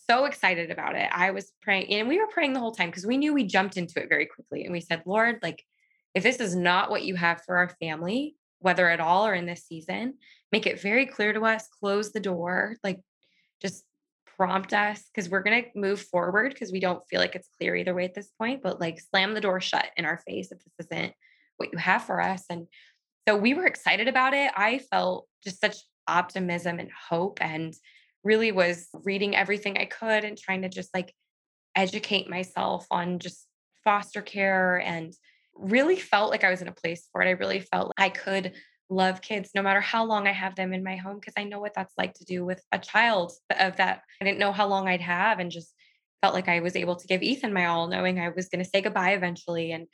so 0.07 0.25
excited 0.25 0.71
about 0.71 0.95
it. 0.95 1.09
I 1.11 1.31
was 1.31 1.51
praying 1.61 1.91
and 1.91 2.07
we 2.07 2.19
were 2.19 2.27
praying 2.27 2.53
the 2.53 2.59
whole 2.59 2.71
time 2.71 2.89
because 2.89 3.05
we 3.05 3.17
knew 3.17 3.33
we 3.33 3.43
jumped 3.43 3.77
into 3.77 4.01
it 4.01 4.09
very 4.09 4.25
quickly 4.25 4.63
and 4.63 4.71
we 4.71 4.81
said 4.81 5.03
lord 5.05 5.39
like 5.41 5.63
if 6.13 6.23
this 6.23 6.39
is 6.39 6.55
not 6.55 6.89
what 6.89 7.03
you 7.03 7.15
have 7.15 7.41
for 7.45 7.57
our 7.57 7.69
family 7.81 8.35
whether 8.59 8.89
at 8.89 8.99
all 8.99 9.25
or 9.27 9.33
in 9.33 9.45
this 9.45 9.65
season 9.65 10.15
make 10.51 10.65
it 10.65 10.81
very 10.81 11.05
clear 11.05 11.33
to 11.33 11.41
us 11.41 11.67
close 11.79 12.11
the 12.11 12.19
door 12.19 12.75
like 12.83 12.99
just 13.61 13.83
prompt 14.37 14.73
us 14.73 15.03
because 15.13 15.29
we're 15.29 15.43
going 15.43 15.63
to 15.63 15.69
move 15.75 16.01
forward 16.01 16.53
because 16.53 16.71
we 16.71 16.79
don't 16.79 17.03
feel 17.09 17.19
like 17.19 17.35
it's 17.35 17.49
clear 17.57 17.75
either 17.75 17.93
way 17.93 18.05
at 18.05 18.13
this 18.13 18.31
point, 18.39 18.61
but 18.61 18.79
like 18.79 18.99
slam 18.99 19.33
the 19.33 19.41
door 19.41 19.59
shut 19.59 19.87
in 19.97 20.05
our 20.05 20.21
face 20.27 20.51
if 20.51 20.59
this 20.59 20.87
isn't 20.87 21.13
what 21.57 21.69
you 21.71 21.77
have 21.77 22.03
for 22.03 22.21
us. 22.21 22.43
And 22.49 22.67
so 23.27 23.35
we 23.35 23.53
were 23.53 23.65
excited 23.65 24.07
about 24.07 24.33
it. 24.33 24.51
I 24.55 24.79
felt 24.91 25.27
just 25.43 25.59
such 25.59 25.77
optimism 26.07 26.79
and 26.79 26.89
hope 27.09 27.39
and 27.41 27.73
really 28.23 28.51
was 28.51 28.87
reading 29.03 29.35
everything 29.35 29.77
I 29.77 29.85
could 29.85 30.23
and 30.23 30.37
trying 30.37 30.61
to 30.61 30.69
just 30.69 30.93
like 30.93 31.13
educate 31.75 32.29
myself 32.29 32.85
on 32.91 33.19
just 33.19 33.47
foster 33.83 34.21
care 34.21 34.77
and 34.77 35.13
really 35.55 35.95
felt 35.95 36.29
like 36.29 36.43
I 36.43 36.49
was 36.49 36.61
in 36.61 36.67
a 36.67 36.73
place 36.73 37.07
for 37.11 37.21
it. 37.21 37.27
I 37.27 37.31
really 37.31 37.59
felt 37.59 37.91
like 37.97 38.05
I 38.05 38.09
could 38.09 38.53
love 38.89 39.21
kids 39.21 39.51
no 39.53 39.61
matter 39.61 39.81
how 39.81 40.05
long 40.05 40.27
I 40.27 40.31
have 40.31 40.55
them 40.55 40.73
in 40.73 40.83
my 40.83 40.95
home 40.95 41.19
because 41.19 41.33
I 41.37 41.43
know 41.43 41.59
what 41.59 41.73
that's 41.73 41.93
like 41.97 42.13
to 42.15 42.25
do 42.25 42.45
with 42.45 42.61
a 42.71 42.79
child 42.79 43.33
of 43.59 43.77
that. 43.77 44.01
I 44.21 44.25
didn't 44.25 44.39
know 44.39 44.51
how 44.51 44.67
long 44.67 44.87
I'd 44.87 45.01
have 45.01 45.39
and 45.39 45.51
just 45.51 45.73
felt 46.21 46.33
like 46.33 46.47
I 46.47 46.61
was 46.61 46.75
able 46.75 46.95
to 46.95 47.07
give 47.07 47.21
Ethan 47.21 47.53
my 47.53 47.65
all, 47.65 47.87
knowing 47.87 48.19
I 48.19 48.29
was 48.29 48.49
going 48.49 48.63
to 48.63 48.69
say 48.69 48.81
goodbye 48.81 49.11
eventually. 49.11 49.71
And 49.71 49.87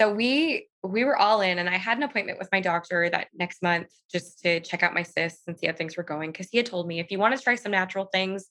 so 0.00 0.12
we 0.12 0.68
we 0.82 1.04
were 1.04 1.16
all 1.16 1.40
in 1.40 1.58
and 1.58 1.68
I 1.68 1.76
had 1.76 1.96
an 1.96 2.02
appointment 2.02 2.38
with 2.38 2.48
my 2.50 2.60
doctor 2.60 3.08
that 3.08 3.28
next 3.32 3.62
month 3.62 3.88
just 4.10 4.40
to 4.42 4.60
check 4.60 4.82
out 4.82 4.92
my 4.92 5.04
cysts 5.04 5.42
and 5.46 5.56
see 5.56 5.66
how 5.66 5.72
things 5.72 5.96
were 5.96 6.02
going 6.02 6.32
because 6.32 6.48
he 6.50 6.58
had 6.58 6.66
told 6.66 6.88
me 6.88 6.98
if 6.98 7.10
you 7.10 7.18
want 7.18 7.36
to 7.36 7.42
try 7.42 7.54
some 7.54 7.72
natural 7.72 8.06
things, 8.06 8.46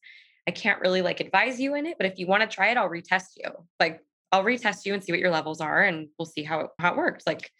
I 0.47 0.51
can't 0.51 0.79
really 0.79 1.01
like 1.01 1.19
advise 1.19 1.59
you 1.59 1.75
in 1.75 1.85
it, 1.85 1.97
but 1.97 2.07
if 2.07 2.17
you 2.17 2.27
want 2.27 2.49
to 2.49 2.53
try 2.53 2.69
it, 2.69 2.77
I'll 2.77 2.89
retest 2.89 3.35
you. 3.37 3.51
Like 3.79 4.01
I'll 4.31 4.43
retest 4.43 4.85
you 4.85 4.93
and 4.93 5.03
see 5.03 5.11
what 5.11 5.19
your 5.19 5.31
levels 5.31 5.59
are 5.59 5.83
and 5.83 6.07
we'll 6.17 6.25
see 6.25 6.43
how 6.43 6.69
how 6.79 6.91
it 6.91 6.97
works. 6.97 7.25
Like 7.27 7.51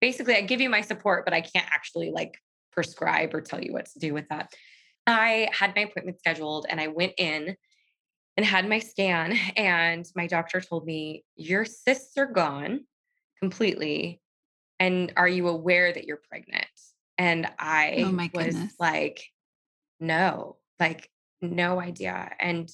basically 0.00 0.36
I 0.36 0.42
give 0.42 0.60
you 0.60 0.70
my 0.70 0.80
support, 0.80 1.24
but 1.24 1.34
I 1.34 1.40
can't 1.40 1.66
actually 1.70 2.10
like 2.10 2.38
prescribe 2.72 3.34
or 3.34 3.40
tell 3.40 3.62
you 3.62 3.72
what 3.72 3.86
to 3.86 3.98
do 3.98 4.14
with 4.14 4.28
that. 4.28 4.52
I 5.06 5.48
had 5.52 5.74
my 5.74 5.82
appointment 5.82 6.18
scheduled 6.18 6.66
and 6.68 6.80
I 6.80 6.88
went 6.88 7.14
in 7.18 7.56
and 8.36 8.46
had 8.46 8.68
my 8.68 8.78
scan 8.78 9.36
and 9.56 10.06
my 10.14 10.26
doctor 10.26 10.60
told 10.60 10.86
me 10.86 11.24
your 11.36 11.64
cysts 11.64 12.16
are 12.16 12.26
gone 12.26 12.80
completely 13.38 14.20
and 14.78 15.12
are 15.16 15.28
you 15.28 15.48
aware 15.48 15.92
that 15.92 16.04
you're 16.04 16.22
pregnant? 16.28 16.66
And 17.18 17.46
Oh 17.46 17.50
I 17.58 18.10
my 18.12 18.30
was 18.32 18.56
like 18.78 19.26
no, 20.00 20.56
like 20.78 21.10
no 21.42 21.80
idea. 21.80 22.30
And 22.40 22.70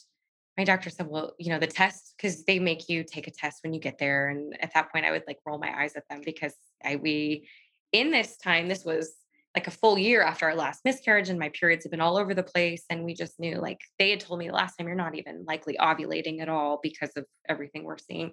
my 0.57 0.65
doctor 0.65 0.89
said, 0.89 1.09
well, 1.09 1.35
you 1.39 1.51
know, 1.51 1.59
the 1.59 1.67
test, 1.67 2.15
because 2.17 2.45
they 2.45 2.59
make 2.59 2.89
you 2.89 3.05
take 3.05 3.27
a 3.27 3.31
test 3.31 3.62
when 3.62 3.75
you 3.75 3.81
get 3.81 3.99
there. 3.99 4.29
And 4.29 4.57
at 4.62 4.73
that 4.75 4.91
point, 4.93 5.05
I 5.05 5.11
would 5.11 5.25
like 5.27 5.39
roll 5.45 5.59
my 5.59 5.83
eyes 5.83 5.97
at 5.97 6.09
them 6.09 6.23
because 6.25 6.55
I, 6.87 6.96
we, 6.96 7.49
in 7.92 8.11
this 8.11 8.37
time, 8.37 8.68
this 8.68 8.85
was 8.85 9.14
like 9.55 9.66
a 9.66 9.70
full 9.72 9.99
year 9.99 10.22
after 10.22 10.46
our 10.46 10.55
last 10.55 10.83
miscarriage 10.85 11.31
and 11.31 11.38
my 11.38 11.49
periods 11.49 11.85
had 11.85 11.90
been 11.90 12.01
all 12.01 12.18
over 12.18 12.35
the 12.35 12.42
place. 12.42 12.85
And 12.90 13.05
we 13.05 13.14
just 13.14 13.40
knew 13.40 13.57
like 13.57 13.81
they 13.99 14.11
had 14.11 14.20
told 14.20 14.38
me 14.38 14.49
the 14.49 14.55
last 14.55 14.77
time 14.77 14.87
you're 14.87 14.96
not 14.96 15.14
even 15.14 15.44
likely 15.46 15.79
ovulating 15.81 16.40
at 16.42 16.51
all 16.51 16.79
because 16.83 17.11
of 17.16 17.25
everything 17.49 17.85
we're 17.85 17.96
seeing. 17.96 18.33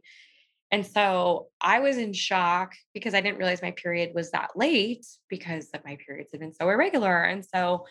And 0.69 0.85
so 0.85 1.47
I 1.61 1.79
was 1.79 1.97
in 1.97 2.13
shock 2.13 2.73
because 2.93 3.13
I 3.13 3.21
didn't 3.21 3.37
realize 3.37 3.61
my 3.61 3.71
period 3.71 4.11
was 4.13 4.31
that 4.31 4.51
late 4.55 5.05
because 5.29 5.69
of 5.73 5.85
my 5.85 5.97
periods 6.05 6.31
had 6.31 6.41
been 6.41 6.53
so 6.53 6.67
irregular. 6.67 7.23
And 7.23 7.45
so 7.45 7.85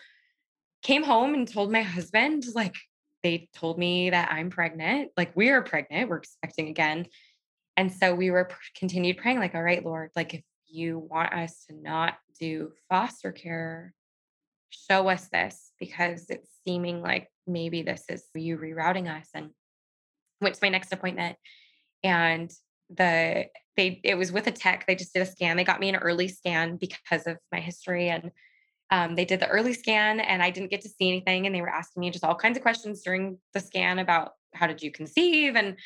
came 0.83 1.01
home 1.01 1.33
and 1.33 1.47
told 1.47 1.71
my 1.71 1.81
husband, 1.81 2.43
like, 2.53 2.75
they 3.23 3.47
told 3.55 3.79
me 3.79 4.09
that 4.09 4.33
I'm 4.33 4.49
pregnant. 4.49 5.11
Like, 5.15 5.33
we 5.33 5.49
are 5.49 5.61
pregnant. 5.63 6.09
We're 6.09 6.17
expecting 6.17 6.67
again. 6.67 7.07
And 7.77 7.89
so 7.89 8.13
we 8.13 8.31
were 8.31 8.49
continued 8.75 9.17
praying, 9.17 9.39
like, 9.39 9.55
all 9.55 9.63
right, 9.63 9.83
Lord, 9.83 10.11
like, 10.15 10.33
if 10.33 10.41
you 10.73 10.99
want 10.99 11.33
us 11.33 11.65
to 11.69 11.75
not 11.75 12.15
do 12.39 12.71
foster 12.89 13.31
care, 13.31 13.93
show 14.69 15.07
us 15.07 15.27
this 15.29 15.71
because 15.79 16.29
it's 16.29 16.49
seeming 16.65 17.01
like 17.01 17.29
maybe 17.45 17.81
this 17.83 18.03
is 18.09 18.25
you 18.33 18.57
rerouting 18.57 19.07
us. 19.07 19.29
And 19.33 19.51
went 20.41 20.55
to 20.55 20.63
my 20.63 20.69
next 20.69 20.91
appointment 20.91 21.37
and 22.03 22.51
the 22.89 23.45
they 23.77 24.01
it 24.03 24.15
was 24.15 24.31
with 24.31 24.45
a 24.47 24.51
tech 24.51 24.85
they 24.85 24.93
just 24.93 25.13
did 25.13 25.21
a 25.21 25.25
scan 25.25 25.55
they 25.55 25.63
got 25.63 25.79
me 25.79 25.87
an 25.87 25.95
early 25.95 26.27
scan 26.27 26.75
because 26.75 27.25
of 27.25 27.37
my 27.49 27.61
history 27.61 28.09
and 28.09 28.29
um, 28.93 29.15
they 29.15 29.25
did 29.25 29.39
the 29.39 29.47
early 29.47 29.73
scan 29.73 30.19
and 30.19 30.43
I 30.43 30.51
didn't 30.51 30.69
get 30.69 30.81
to 30.81 30.89
see 30.89 31.09
anything. 31.09 31.47
And 31.47 31.55
they 31.55 31.61
were 31.61 31.69
asking 31.69 32.01
me 32.01 32.11
just 32.11 32.23
all 32.23 32.35
kinds 32.35 32.57
of 32.57 32.61
questions 32.61 33.01
during 33.01 33.39
the 33.55 33.59
scan 33.59 33.97
about 33.97 34.33
how 34.53 34.67
did 34.67 34.83
you 34.83 34.91
conceive 34.91 35.55
and 35.55 35.77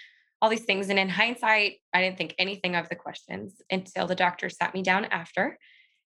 all 0.42 0.50
these 0.50 0.66
things. 0.66 0.90
And 0.90 1.00
in 1.00 1.10
hindsight, 1.10 1.78
I 1.94 2.02
didn't 2.02 2.18
think 2.18 2.36
anything 2.38 2.76
of 2.76 2.90
the 2.90 2.96
questions 2.96 3.62
until 3.72 4.08
the 4.08 4.16
doctor 4.16 4.50
sat 4.50 4.74
me 4.74 4.84
down 4.84 5.06
after 5.06 5.58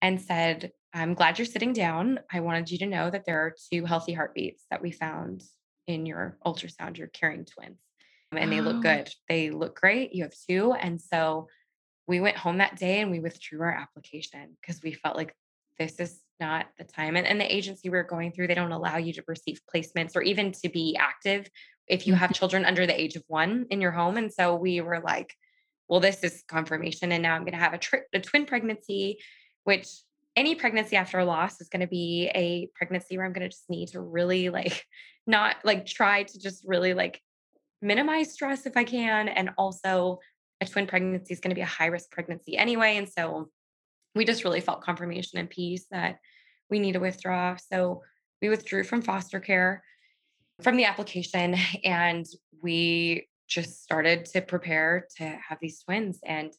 and 0.01 0.21
said, 0.21 0.71
I'm 0.93 1.13
glad 1.13 1.37
you're 1.37 1.45
sitting 1.45 1.73
down. 1.73 2.19
I 2.31 2.39
wanted 2.39 2.71
you 2.71 2.77
to 2.79 2.85
know 2.85 3.09
that 3.09 3.25
there 3.25 3.39
are 3.39 3.55
two 3.71 3.85
healthy 3.85 4.13
heartbeats 4.13 4.63
that 4.71 4.81
we 4.81 4.91
found 4.91 5.43
in 5.87 6.05
your 6.05 6.37
ultrasound. 6.45 6.97
You're 6.97 7.07
carrying 7.07 7.45
twins 7.45 7.79
and 8.31 8.51
they 8.51 8.61
look 8.61 8.77
Oh, 8.77 8.81
good. 8.81 9.13
They 9.29 9.49
look 9.49 9.79
great. 9.79 10.13
You 10.13 10.23
have 10.23 10.33
two. 10.49 10.73
And 10.73 10.99
so 10.99 11.47
we 12.07 12.19
went 12.19 12.37
home 12.37 12.57
that 12.57 12.77
day 12.77 13.01
and 13.01 13.11
we 13.11 13.19
withdrew 13.19 13.61
our 13.61 13.71
application 13.71 14.57
because 14.61 14.81
we 14.83 14.93
felt 14.93 15.15
like 15.15 15.33
this 15.79 15.99
is 15.99 16.21
not 16.39 16.67
the 16.77 16.83
time. 16.83 17.15
And, 17.15 17.25
and 17.27 17.39
the 17.39 17.53
agency 17.53 17.89
we 17.89 17.97
are 17.97 18.03
going 18.03 18.31
through, 18.31 18.47
they 18.47 18.55
don't 18.55 18.71
allow 18.71 18.97
you 18.97 19.13
to 19.13 19.23
receive 19.27 19.59
placements 19.73 20.15
or 20.15 20.21
even 20.21 20.51
to 20.51 20.69
be 20.69 20.95
active 20.99 21.49
if 21.87 22.07
you 22.07 22.13
have 22.15 22.33
children 22.33 22.65
under 22.65 22.85
the 22.85 22.99
age 22.99 23.15
of 23.15 23.23
one 23.27 23.65
in 23.69 23.81
your 23.81 23.91
home. 23.91 24.17
And 24.17 24.33
so 24.33 24.55
we 24.55 24.81
were 24.81 24.99
like, 24.99 25.33
well, 25.87 25.99
this 25.99 26.23
is 26.23 26.43
confirmation. 26.47 27.11
And 27.11 27.21
now 27.21 27.35
I'm 27.35 27.41
going 27.41 27.53
to 27.53 27.59
have 27.59 27.73
a, 27.73 27.77
tri- 27.77 28.01
a 28.13 28.19
twin 28.19 28.45
pregnancy, 28.45 29.19
which 29.63 29.87
any 30.35 30.55
pregnancy 30.55 30.95
after 30.95 31.19
a 31.19 31.25
loss 31.25 31.61
is 31.61 31.69
going 31.69 31.81
to 31.81 31.87
be 31.87 32.29
a 32.33 32.67
pregnancy 32.75 33.17
where 33.17 33.25
I'm 33.25 33.33
going 33.33 33.47
to 33.47 33.55
just 33.55 33.69
need 33.69 33.89
to 33.89 34.01
really 34.01 34.49
like 34.49 34.83
not 35.27 35.57
like 35.63 35.85
try 35.85 36.23
to 36.23 36.39
just 36.39 36.63
really 36.67 36.93
like 36.93 37.21
minimize 37.81 38.33
stress 38.33 38.65
if 38.65 38.75
I 38.75 38.83
can. 38.83 39.27
And 39.27 39.51
also, 39.57 40.19
a 40.61 40.65
twin 40.65 40.87
pregnancy 40.87 41.33
is 41.33 41.41
going 41.41 41.49
to 41.49 41.55
be 41.55 41.61
a 41.61 41.65
high 41.65 41.87
risk 41.87 42.11
pregnancy 42.11 42.57
anyway. 42.57 42.95
And 42.95 43.09
so 43.09 43.49
we 44.15 44.23
just 44.23 44.45
really 44.45 44.61
felt 44.61 44.81
confirmation 44.81 45.37
and 45.37 45.49
peace 45.49 45.85
that 45.91 46.19
we 46.69 46.79
need 46.79 46.93
to 46.93 46.99
withdraw. 46.99 47.57
So 47.57 48.03
we 48.41 48.49
withdrew 48.49 48.85
from 48.85 49.01
foster 49.01 49.39
care 49.39 49.83
from 50.61 50.77
the 50.77 50.85
application 50.85 51.55
and 51.83 52.25
we 52.61 53.27
just 53.47 53.83
started 53.83 54.25
to 54.25 54.41
prepare 54.41 55.07
to 55.17 55.23
have 55.23 55.59
these 55.61 55.79
twins. 55.83 56.19
And 56.25 56.51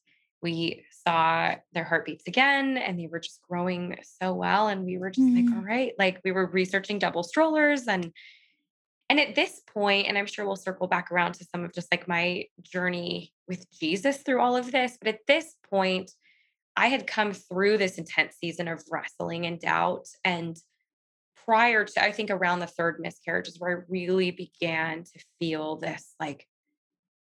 we 0.42 0.84
saw 1.06 1.54
their 1.72 1.84
heartbeats 1.84 2.28
again 2.28 2.76
and 2.76 2.98
they 2.98 3.06
were 3.06 3.18
just 3.18 3.40
growing 3.48 3.96
so 4.20 4.34
well. 4.34 4.68
And 4.68 4.84
we 4.84 4.98
were 4.98 5.10
just 5.10 5.26
like, 5.26 5.44
mm-hmm. 5.44 5.58
all 5.58 5.64
right, 5.64 5.92
like 5.98 6.20
we 6.24 6.32
were 6.32 6.46
researching 6.46 6.98
double 6.98 7.22
strollers 7.22 7.88
and 7.88 8.12
and 9.08 9.20
at 9.20 9.36
this 9.36 9.62
point, 9.72 10.08
and 10.08 10.18
I'm 10.18 10.26
sure 10.26 10.44
we'll 10.44 10.56
circle 10.56 10.88
back 10.88 11.12
around 11.12 11.34
to 11.34 11.44
some 11.44 11.64
of 11.64 11.72
just 11.72 11.92
like 11.92 12.08
my 12.08 12.46
journey 12.62 13.32
with 13.46 13.64
Jesus 13.70 14.18
through 14.18 14.40
all 14.40 14.56
of 14.56 14.72
this, 14.72 14.98
but 15.00 15.06
at 15.06 15.20
this 15.28 15.54
point, 15.70 16.10
I 16.76 16.88
had 16.88 17.06
come 17.06 17.32
through 17.32 17.78
this 17.78 17.98
intense 17.98 18.36
season 18.40 18.66
of 18.68 18.82
wrestling 18.90 19.46
and 19.46 19.60
doubt. 19.60 20.08
And 20.24 20.56
prior 21.46 21.84
to, 21.84 22.02
I 22.02 22.12
think 22.12 22.30
around 22.30 22.58
the 22.58 22.66
third 22.66 22.98
miscarriage 23.00 23.48
is 23.48 23.58
where 23.58 23.78
I 23.78 23.82
really 23.88 24.30
began 24.30 25.04
to 25.04 25.24
feel 25.38 25.76
this 25.76 26.14
like 26.20 26.46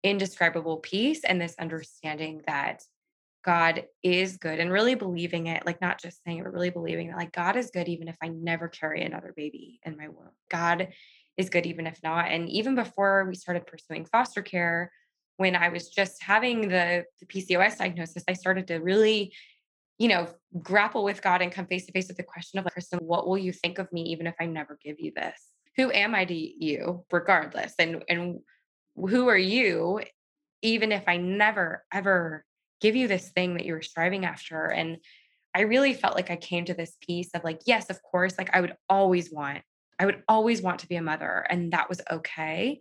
indescribable 0.02 0.78
peace 0.78 1.24
and 1.24 1.40
this 1.40 1.54
understanding 1.58 2.42
that 2.46 2.82
God 3.44 3.86
is 4.02 4.36
good 4.36 4.60
and 4.60 4.70
really 4.70 4.94
believing 4.94 5.46
it, 5.46 5.66
like 5.66 5.80
not 5.80 6.00
just 6.00 6.22
saying 6.24 6.38
it, 6.38 6.44
but 6.44 6.52
really 6.52 6.70
believing 6.70 7.08
that 7.08 7.16
like 7.16 7.32
God 7.32 7.56
is 7.56 7.70
good 7.72 7.88
even 7.88 8.08
if 8.08 8.16
I 8.22 8.28
never 8.28 8.68
carry 8.68 9.02
another 9.02 9.32
baby 9.36 9.80
in 9.84 9.96
my 9.96 10.08
womb. 10.08 10.30
God 10.50 10.88
is 11.36 11.50
good 11.50 11.66
even 11.66 11.86
if 11.86 11.98
not. 12.02 12.30
And 12.30 12.48
even 12.48 12.74
before 12.74 13.24
we 13.28 13.34
started 13.34 13.66
pursuing 13.66 14.04
foster 14.04 14.42
care, 14.42 14.92
when 15.38 15.56
I 15.56 15.70
was 15.70 15.88
just 15.88 16.22
having 16.22 16.68
the, 16.68 17.04
the 17.20 17.26
PCOS 17.26 17.78
diagnosis, 17.78 18.22
I 18.28 18.34
started 18.34 18.68
to 18.68 18.76
really, 18.76 19.32
you 20.02 20.08
know, 20.08 20.26
grapple 20.60 21.04
with 21.04 21.22
God 21.22 21.42
and 21.42 21.52
come 21.52 21.66
face 21.66 21.86
to 21.86 21.92
face 21.92 22.08
with 22.08 22.16
the 22.16 22.24
question 22.24 22.58
of 22.58 22.64
like, 22.64 22.72
Kristen, 22.72 22.98
what 22.98 23.28
will 23.28 23.38
you 23.38 23.52
think 23.52 23.78
of 23.78 23.92
me 23.92 24.02
even 24.02 24.26
if 24.26 24.34
I 24.40 24.46
never 24.46 24.76
give 24.82 24.98
you 24.98 25.12
this? 25.14 25.40
Who 25.76 25.92
am 25.92 26.12
I 26.12 26.24
to 26.24 26.34
you, 26.34 27.04
regardless? 27.12 27.74
And 27.78 28.02
and 28.08 28.40
who 28.96 29.28
are 29.28 29.38
you 29.38 30.00
even 30.60 30.90
if 30.90 31.04
I 31.06 31.18
never 31.18 31.84
ever 31.92 32.44
give 32.80 32.96
you 32.96 33.06
this 33.06 33.30
thing 33.30 33.54
that 33.54 33.64
you 33.64 33.74
were 33.74 33.82
striving 33.82 34.24
after. 34.24 34.66
And 34.66 34.96
I 35.54 35.60
really 35.60 35.94
felt 35.94 36.16
like 36.16 36.32
I 36.32 36.36
came 36.36 36.64
to 36.64 36.74
this 36.74 36.96
peace 37.00 37.30
of 37.32 37.44
like, 37.44 37.60
yes, 37.64 37.88
of 37.88 38.02
course, 38.02 38.36
like 38.36 38.50
I 38.52 38.60
would 38.60 38.74
always 38.88 39.30
want, 39.30 39.62
I 40.00 40.06
would 40.06 40.24
always 40.26 40.62
want 40.62 40.80
to 40.80 40.88
be 40.88 40.96
a 40.96 41.02
mother, 41.02 41.46
and 41.48 41.72
that 41.72 41.88
was 41.88 42.00
okay. 42.10 42.80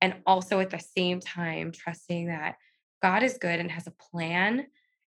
And 0.00 0.16
also 0.26 0.58
at 0.58 0.70
the 0.70 0.80
same 0.80 1.20
time, 1.20 1.70
trusting 1.70 2.26
that 2.26 2.56
God 3.02 3.22
is 3.22 3.38
good 3.38 3.60
and 3.60 3.70
has 3.70 3.86
a 3.86 3.94
plan 4.10 4.66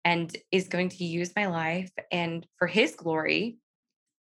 and 0.05 0.37
is 0.51 0.67
going 0.67 0.89
to 0.89 1.03
use 1.03 1.31
my 1.35 1.47
life 1.47 1.89
and 2.11 2.45
for 2.59 2.67
his 2.67 2.95
glory, 2.95 3.57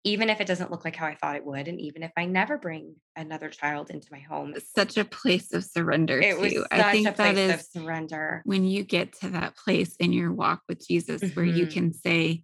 even 0.03 0.29
if 0.29 0.39
it 0.39 0.47
doesn't 0.47 0.71
look 0.71 0.85
like 0.85 0.95
how 0.95 1.07
I 1.07 1.15
thought 1.15 1.35
it 1.35 1.45
would. 1.45 1.67
And 1.67 1.81
even 1.81 2.03
if 2.03 2.11
I 2.15 2.25
never 2.25 2.57
bring 2.57 2.95
another 3.15 3.49
child 3.49 3.89
into 3.89 4.07
my 4.11 4.19
home, 4.19 4.53
Such 4.75 4.97
a 4.97 5.03
place 5.05 5.53
of 5.53 5.65
surrender 5.65 6.19
it 6.21 6.39
was 6.39 6.53
too. 6.53 6.65
I 6.71 6.77
such 6.77 6.87
a 6.87 6.91
think 6.91 7.05
that 7.05 7.15
place 7.15 7.51
of 7.51 7.61
surrender. 7.61 8.43
when 8.45 8.63
you 8.63 8.83
get 8.83 9.13
to 9.21 9.29
that 9.29 9.57
place 9.57 9.95
in 9.97 10.13
your 10.13 10.31
walk 10.31 10.61
with 10.69 10.87
Jesus 10.87 11.21
where 11.33 11.45
you 11.45 11.65
hmm 11.65 11.71
can 11.71 11.93
say, 11.93 12.43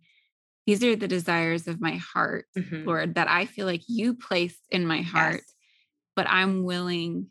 These 0.65 0.84
are 0.84 0.95
the 0.95 1.08
desires 1.08 1.67
of 1.67 1.80
my 1.80 1.95
heart, 1.95 2.45
hmm 2.56 2.86
Lord, 2.86 3.15
that 3.15 3.30
I 3.30 3.45
feel 3.45 3.67
like 3.67 3.84
you 3.88 4.15
placed 4.15 4.62
in 4.71 4.86
my 4.86 5.02
heart, 5.02 5.36
Yes. 5.45 5.54
but 6.15 6.28
I'm 6.28 6.63
willing 6.63 7.28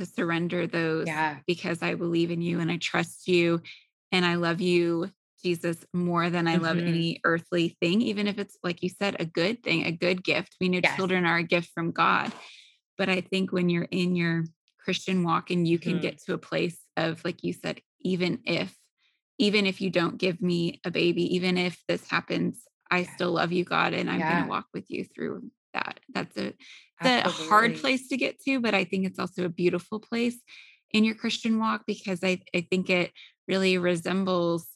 to 0.00 0.06
surrender 0.06 0.66
those 0.66 1.06
Yeah. 1.06 1.38
because 1.46 1.82
I 1.82 1.94
believe 1.96 2.30
in 2.30 2.40
you 2.40 2.60
and 2.60 2.70
I 2.70 2.78
trust 2.78 3.28
you 3.28 3.60
and 4.10 4.24
I 4.24 4.34
love 4.36 4.60
you, 4.60 5.10
Jesus, 5.44 5.84
more 5.92 6.30
than 6.30 6.48
I 6.48 6.56
love 6.56 6.78
Mhm. 6.78 6.88
any 6.88 7.20
earthly 7.24 7.76
thing, 7.80 8.00
even 8.02 8.26
if 8.26 8.38
it's, 8.38 8.56
like 8.64 8.82
you 8.82 8.88
said, 8.88 9.16
a 9.20 9.26
good 9.26 9.62
thing, 9.62 9.84
a 9.84 9.92
good 9.92 10.24
gift. 10.24 10.56
We 10.60 10.68
know 10.70 10.80
Yes. 10.80 10.96
children 10.96 11.26
are 11.26 11.36
a 11.36 11.42
gift 11.44 11.70
from 11.74 11.92
God. 11.92 12.32
But 12.98 13.08
I 13.08 13.20
think 13.20 13.52
when 13.52 13.68
you're 13.68 13.88
in 13.90 14.16
your 14.16 14.44
Christian 14.82 15.22
walk 15.22 15.50
and 15.50 15.68
you 15.68 15.78
can 15.78 15.98
Mhm. 15.98 16.02
get 16.02 16.18
to 16.24 16.34
a 16.34 16.38
place 16.38 16.78
of, 16.96 17.24
like 17.24 17.44
you 17.44 17.52
said, 17.52 17.80
even 18.00 18.40
if, 18.44 18.76
even 19.38 19.66
if 19.66 19.80
you 19.80 19.90
don't 19.90 20.16
give 20.16 20.40
me 20.40 20.80
a 20.84 20.90
baby, 20.90 21.34
even 21.36 21.58
if 21.58 21.82
this 21.88 22.08
happens, 22.08 22.64
I 22.90 23.02
Yeah. 23.02 23.14
still 23.14 23.32
love 23.32 23.52
you, 23.52 23.64
God, 23.64 23.92
and 23.94 24.10
I'm 24.10 24.24
going 24.24 24.42
to 24.42 24.48
walk 24.48 24.66
with 24.72 24.90
you 24.90 25.04
through 25.04 25.50
that. 25.74 26.00
That's 26.14 26.36
a, 26.36 26.54
the 27.02 27.22
hard 27.28 27.74
place 27.76 28.08
to 28.08 28.16
get 28.16 28.40
to, 28.42 28.60
but 28.60 28.74
I 28.74 28.84
think 28.84 29.06
it's 29.06 29.18
also 29.18 29.44
a 29.44 29.48
beautiful 29.48 30.00
place 30.00 30.40
in 30.92 31.04
your 31.04 31.16
Christian 31.16 31.58
walk 31.58 31.82
because 31.86 32.20
I, 32.22 32.40
I 32.54 32.66
think 32.70 32.88
it 32.88 33.12
really 33.48 33.76
resembles 33.78 34.68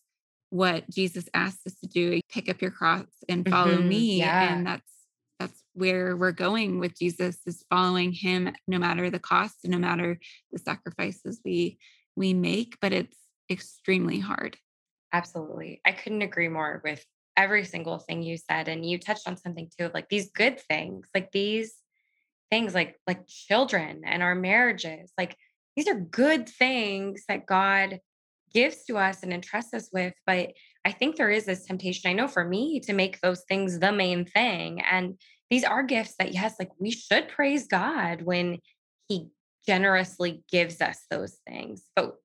what 0.50 0.88
Jesus 0.90 1.28
asked 1.34 1.66
us 1.66 1.74
to 1.80 1.86
do, 1.86 2.20
pick 2.30 2.48
up 2.48 2.62
your 2.62 2.70
cross 2.70 3.06
and 3.28 3.48
follow 3.48 3.78
Mhm. 3.78 3.88
me. 3.88 4.18
Yeah. 4.18 4.56
And 4.56 4.66
that's 4.66 4.92
that's 5.38 5.62
where 5.74 6.16
we're 6.16 6.32
going 6.32 6.80
with 6.80 6.98
Jesus 6.98 7.38
is 7.46 7.64
following 7.70 8.12
him 8.12 8.52
no 8.66 8.78
matter 8.78 9.08
the 9.08 9.20
cost 9.20 9.58
and 9.64 9.70
no 9.72 9.78
matter 9.78 10.18
the 10.52 10.58
sacrifices 10.58 11.40
we 11.44 11.78
we 12.16 12.34
make, 12.34 12.76
but 12.80 12.92
it's 12.92 13.16
extremely 13.50 14.18
hard. 14.18 14.58
Absolutely. 15.12 15.80
I 15.84 15.92
couldn't 15.92 16.22
agree 16.22 16.48
more 16.48 16.80
with 16.84 17.04
every 17.36 17.64
single 17.64 17.98
thing 17.98 18.22
you 18.22 18.36
said. 18.36 18.68
And 18.68 18.84
you 18.84 18.98
touched 18.98 19.28
on 19.28 19.36
something 19.36 19.70
too, 19.78 19.90
like 19.94 20.08
these 20.08 20.30
good 20.32 20.60
things, 20.60 21.06
like 21.14 21.30
these 21.32 21.74
things 22.50 22.74
like 22.74 22.98
like 23.06 23.26
children 23.26 24.02
and 24.04 24.22
our 24.22 24.34
marriages. 24.34 25.12
Like 25.18 25.36
these 25.76 25.88
are 25.88 25.94
good 26.00 26.48
things 26.48 27.24
that 27.28 27.46
God 27.46 28.00
gives 28.52 28.84
to 28.84 28.96
us 28.96 29.22
and 29.22 29.32
entrusts 29.32 29.74
us 29.74 29.90
with. 29.92 30.14
But 30.26 30.52
I 30.84 30.92
think 30.92 31.16
there 31.16 31.30
is 31.30 31.44
this 31.44 31.66
temptation, 31.66 32.10
I 32.10 32.14
know 32.14 32.28
for 32.28 32.44
me, 32.44 32.80
to 32.80 32.92
make 32.92 33.20
those 33.20 33.44
things 33.48 33.78
the 33.78 33.92
main 33.92 34.24
thing. 34.24 34.80
And 34.80 35.18
these 35.50 35.64
are 35.64 35.82
gifts 35.82 36.14
that, 36.18 36.32
yes, 36.32 36.54
like 36.58 36.70
we 36.78 36.90
should 36.90 37.28
praise 37.28 37.66
God 37.66 38.22
when 38.22 38.58
He 39.08 39.28
generously 39.66 40.42
gives 40.50 40.80
us 40.80 41.04
those 41.10 41.38
things. 41.46 41.84
But 41.94 42.16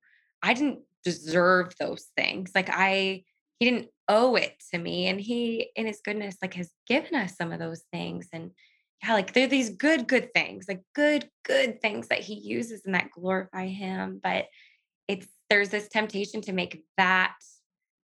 I 0.42 0.54
didn't 0.54 0.80
deserve 1.04 1.74
those 1.80 2.10
things. 2.16 2.52
Like 2.56 2.70
I, 2.72 3.24
He 3.60 3.70
didn't 3.70 3.90
owe 4.08 4.36
it 4.36 4.62
to 4.72 4.80
me. 4.80 5.08
And 5.08 5.20
He, 5.20 5.70
in 5.76 5.86
His 5.86 6.02
goodness, 6.04 6.38
like 6.42 6.54
has 6.56 6.72
given 6.88 7.16
us 7.16 7.36
some 7.36 7.52
of 7.52 7.60
those 7.60 7.84
things. 7.92 8.28
And 8.34 8.52
yeah, 9.04 9.14
like 9.14 9.34
they're 9.34 9.48
these 9.48 9.72
good, 9.72 10.08
good 10.08 10.34
things, 10.34 10.66
like 10.68 10.82
good, 10.96 11.30
good 11.46 11.82
things 11.82 12.08
that 12.08 12.20
He 12.20 12.36
uses 12.36 12.84
and 12.86 12.96
that 12.96 13.12
glorify 13.12 13.68
Him. 13.68 14.22
But 14.24 14.46
it's 15.08 15.28
there's 15.54 15.70
this 15.70 15.88
temptation 15.88 16.42
to 16.42 16.52
make 16.52 16.84
that 16.98 17.36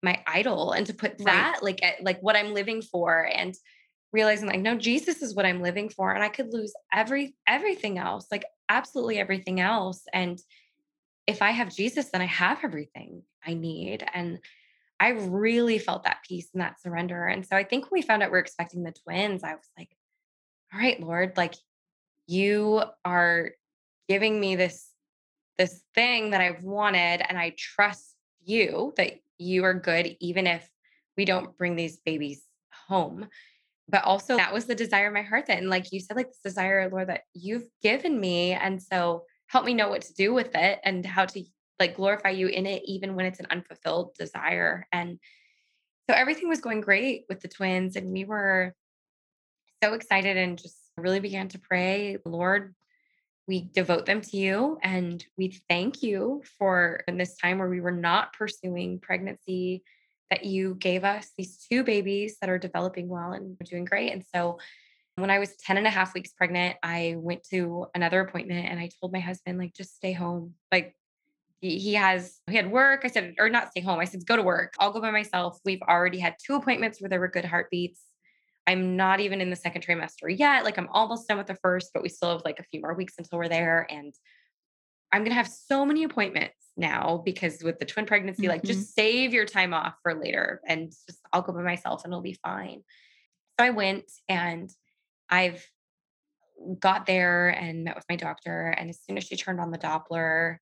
my 0.01 0.23
idol 0.29 0.71
and 0.71 0.87
to 0.87 0.95
put 0.95 1.17
Right. 1.19 1.25
that 1.25 1.59
like 1.61 1.83
at 1.83 2.01
like 2.01 2.21
what 2.21 2.37
I'm 2.37 2.55
living 2.55 2.83
for 2.83 3.29
and 3.35 3.53
realizing 4.13 4.47
like 4.47 4.61
no 4.61 4.77
Jesus 4.77 5.23
is 5.23 5.35
what 5.35 5.45
I'm 5.45 5.61
living 5.61 5.89
for 5.89 6.13
and 6.13 6.23
I 6.23 6.29
could 6.29 6.53
lose 6.53 6.73
every 6.93 7.35
everything 7.49 7.99
else 7.99 8.27
like 8.31 8.45
absolutely 8.69 9.19
everything 9.19 9.59
else 9.59 10.03
and 10.15 10.41
if 11.27 11.43
I 11.43 11.51
have 11.51 11.75
Jesus 11.75 12.11
then 12.13 12.23
I 12.23 12.27
have 12.27 12.61
everything 12.63 13.25
I 13.45 13.55
need 13.55 14.07
and 14.15 14.39
I 15.01 15.09
really 15.09 15.81
felt 15.81 16.05
that 16.05 16.23
peace 16.23 16.49
and 16.55 16.63
that 16.63 16.81
surrender 16.81 17.27
and 17.27 17.45
so 17.45 17.57
I 17.57 17.65
think 17.65 17.91
when 17.91 17.99
we 17.99 18.07
found 18.07 18.23
out 18.23 18.31
we 18.31 18.39
are 18.39 18.41
expecting 18.41 18.85
the 18.85 18.95
twins 19.05 19.43
I 19.43 19.55
was 19.55 19.69
like 19.77 19.91
all 20.73 20.79
right 20.79 21.01
Lord 21.01 21.37
like 21.37 21.57
you 22.29 22.85
are 23.05 23.51
giving 24.09 24.39
me 24.39 24.55
this 24.55 24.92
this 25.63 25.85
thing 25.95 26.31
that 26.31 26.41
I've 26.41 26.65
wanted, 26.65 27.23
and 27.29 27.39
I 27.39 27.55
trust 27.57 28.17
you 28.45 28.93
that 28.97 29.13
you 29.39 29.63
are 29.65 29.75
good, 29.75 30.17
even 30.19 30.49
if 30.49 30.69
we 31.17 31.25
don't 31.25 31.57
bring 31.57 31.77
these 31.77 31.99
babies 32.05 32.43
home. 32.89 33.29
But 33.89 34.03
also, 34.03 34.37
that 34.37 34.53
was 34.53 34.65
the 34.65 34.75
desire 34.75 35.07
of 35.07 35.15
my 35.15 35.23
heart. 35.23 35.47
That, 35.47 35.59
and 35.59 35.71
like 35.71 35.93
you 35.93 36.01
said, 36.01 36.17
like 36.17 36.31
this 36.31 36.41
desire, 36.43 36.91
Lord, 36.91 37.11
that 37.11 37.23
you've 37.33 37.69
given 37.81 38.19
me. 38.19 38.55
And 38.55 38.83
so 38.83 39.23
help 39.47 39.65
me 39.65 39.73
know 39.73 39.89
what 39.89 40.03
to 40.03 40.15
do 40.15 40.35
with 40.35 40.53
it 40.57 40.81
and 40.83 41.07
how 41.07 41.27
to 41.27 41.45
like 41.79 41.95
glorify 41.95 42.31
you 42.31 42.49
in 42.49 42.67
it, 42.67 42.83
even 42.87 43.15
when 43.15 43.27
it's 43.27 43.39
an 43.39 43.47
unfulfilled 43.49 44.15
desire. 44.19 44.89
And 44.91 45.21
so 46.11 46.17
everything 46.17 46.49
was 46.49 46.61
going 46.61 46.81
great 46.81 47.27
with 47.29 47.41
the 47.41 47.47
twins. 47.47 47.95
And 47.95 48.13
we 48.13 48.25
were 48.25 48.75
so 49.81 49.95
excited 49.95 50.37
and 50.37 50.59
just 50.59 50.77
really 50.97 51.21
began 51.21 51.47
to 51.51 51.61
pray, 51.61 52.17
Lord, 52.25 52.75
we 53.49 53.69
devote 53.73 54.07
them 54.07 54.21
to 54.21 54.37
you 54.37 54.79
and 54.83 55.25
we 55.37 55.61
thank 55.69 56.03
you 56.03 56.43
for 56.59 57.03
in 57.09 57.17
this 57.17 57.37
time 57.37 57.59
where 57.59 57.69
we 57.69 57.81
were 57.81 57.91
not 57.91 58.33
pursuing 58.33 58.99
pregnancy 59.01 59.83
that 60.31 60.45
you 60.45 60.75
gave 60.77 61.05
us 61.05 61.31
these 61.37 61.59
two 61.71 61.85
babies 61.85 62.39
that 62.41 62.49
are 62.49 62.59
developing 62.59 63.09
well 63.09 63.33
and 63.33 63.59
doing 63.59 63.85
great. 63.85 64.13
And 64.13 64.25
so 64.35 64.59
when 65.17 65.31
I 65.31 65.39
was 65.39 65.57
10 65.57 65.77
and 65.77 65.87
a 65.87 65.91
half 65.91 66.15
weeks 66.15 66.33
pregnant, 66.33 66.77
I 66.83 67.17
went 67.19 67.43
to 67.51 67.87
another 67.95 68.21
appointment 68.21 68.67
and 68.67 68.81
I 68.81 68.89
told 68.99 69.13
my 69.13 69.21
husband, 69.21 69.59
like, 69.59 69.75
just 69.75 69.95
stay 69.95 70.13
home. 70.13 70.55
Like, 70.71 70.97
he 71.61 71.95
has, 71.95 72.41
he 72.49 72.57
had 72.57 72.71
work. 72.73 73.03
I 73.05 73.09
said, 73.09 73.35
or 73.39 73.49
not 73.49 73.71
stay 73.71 73.83
home. 73.83 74.01
I 74.01 74.05
said, 74.05 74.27
go 74.27 74.37
to 74.37 74.43
work. 74.43 74.75
I'll 74.81 74.93
go 74.93 75.01
by 75.01 75.11
myself. 75.11 75.61
We've 75.65 75.83
already 75.83 76.19
had 76.19 76.37
two 76.45 76.55
appointments 76.55 77.01
where 77.01 77.09
there 77.09 77.21
were 77.21 77.29
good 77.29 77.45
heartbeats. 77.45 78.01
I'm 78.67 78.97
not 78.97 79.21
even 79.21 79.41
in 79.41 79.51
the 79.51 79.57
second 79.57 79.85
trimester 79.85 80.37
yet. 80.37 80.65
Like 80.65 80.79
I'm 80.79 80.89
almost 80.93 81.29
done 81.29 81.39
with 81.39 81.47
the 81.47 81.57
first, 81.57 81.91
but 81.93 82.03
we 82.03 82.09
still 82.09 82.31
have 82.31 82.43
like 82.45 82.61
a 82.61 82.65
few 82.65 82.81
more 82.81 82.95
weeks 82.95 83.15
until 83.19 83.39
we're 83.39 83.49
there. 83.49 83.87
And 83.91 84.15
I'm 85.13 85.25
gonna 85.25 85.35
have 85.35 85.49
so 85.49 85.85
many 85.85 86.05
appointments 86.05 86.57
now 86.77 87.21
because 87.25 87.63
with 87.63 87.79
the 87.79 87.85
twin 87.85 88.07
pregnancy, 88.07 88.49
like 88.49 88.63
Mhm. 88.63 88.67
just 88.69 88.95
save 88.95 89.35
your 89.35 89.45
time 89.45 89.75
off 89.75 89.95
for 90.03 90.15
later 90.15 90.61
and 90.67 90.91
just 90.91 91.21
I'll 91.33 91.43
go 91.43 91.53
by 91.53 91.63
myself 91.63 92.05
and 92.05 92.13
it'll 92.13 92.23
be 92.23 92.39
fine. 92.43 92.83
So 93.59 93.67
I 93.67 93.71
went 93.71 94.11
and 94.29 94.71
I've 95.29 95.67
got 96.79 97.07
there 97.07 97.49
and 97.49 97.85
met 97.85 97.97
with 97.97 98.05
my 98.09 98.17
doctor. 98.17 98.69
And 98.69 98.89
as 98.89 99.01
soon 99.03 99.17
as 99.19 99.25
she 99.25 99.37
turned 99.37 99.61
on 99.61 99.71
the 99.73 99.79
Doppler, 99.79 100.59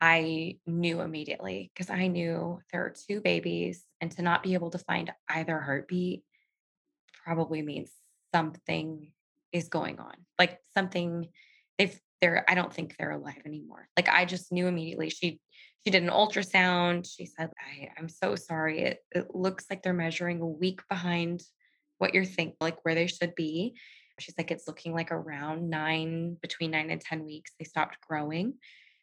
I 0.00 0.58
knew 0.66 1.00
immediately 1.00 1.70
because 1.74 1.90
I 1.90 2.06
knew 2.06 2.60
there 2.72 2.84
are 2.84 2.90
two 3.08 3.20
babies 3.20 3.84
and 4.00 4.10
to 4.12 4.22
not 4.22 4.42
be 4.42 4.54
able 4.54 4.70
to 4.70 4.78
find 4.78 5.12
either 5.28 5.60
heartbeat 5.60 6.22
probably 7.24 7.62
means 7.62 7.90
something 8.34 9.10
is 9.52 9.68
going 9.68 9.98
on. 9.98 10.14
Like 10.38 10.58
something 10.74 11.28
they've 11.78 11.98
they're 12.20 12.44
I 12.48 12.54
don't 12.54 12.72
think 12.72 12.96
they're 12.96 13.12
alive 13.12 13.42
anymore. 13.44 13.88
Like 13.96 14.08
I 14.08 14.24
just 14.24 14.52
knew 14.52 14.66
immediately. 14.66 15.10
She 15.10 15.40
she 15.84 15.90
did 15.90 16.02
an 16.02 16.10
ultrasound. 16.10 17.06
She 17.10 17.26
said, 17.26 17.50
I, 17.58 17.90
I'm 17.98 18.08
so 18.08 18.36
sorry. 18.36 18.82
It 18.82 18.98
it 19.12 19.34
looks 19.34 19.66
like 19.68 19.82
they're 19.82 19.92
measuring 19.92 20.40
a 20.40 20.46
week 20.46 20.80
behind 20.88 21.42
what 21.98 22.14
you're 22.14 22.24
thinking, 22.24 22.56
like 22.60 22.84
where 22.84 22.94
they 22.94 23.06
should 23.06 23.34
be. 23.34 23.74
She's 24.20 24.34
like, 24.38 24.50
it's 24.50 24.68
looking 24.68 24.94
like 24.94 25.10
around 25.10 25.68
nine, 25.68 26.36
between 26.40 26.70
nine 26.70 26.90
and 26.90 27.00
10 27.00 27.24
weeks, 27.24 27.52
they 27.58 27.64
stopped 27.64 27.98
growing. 28.06 28.54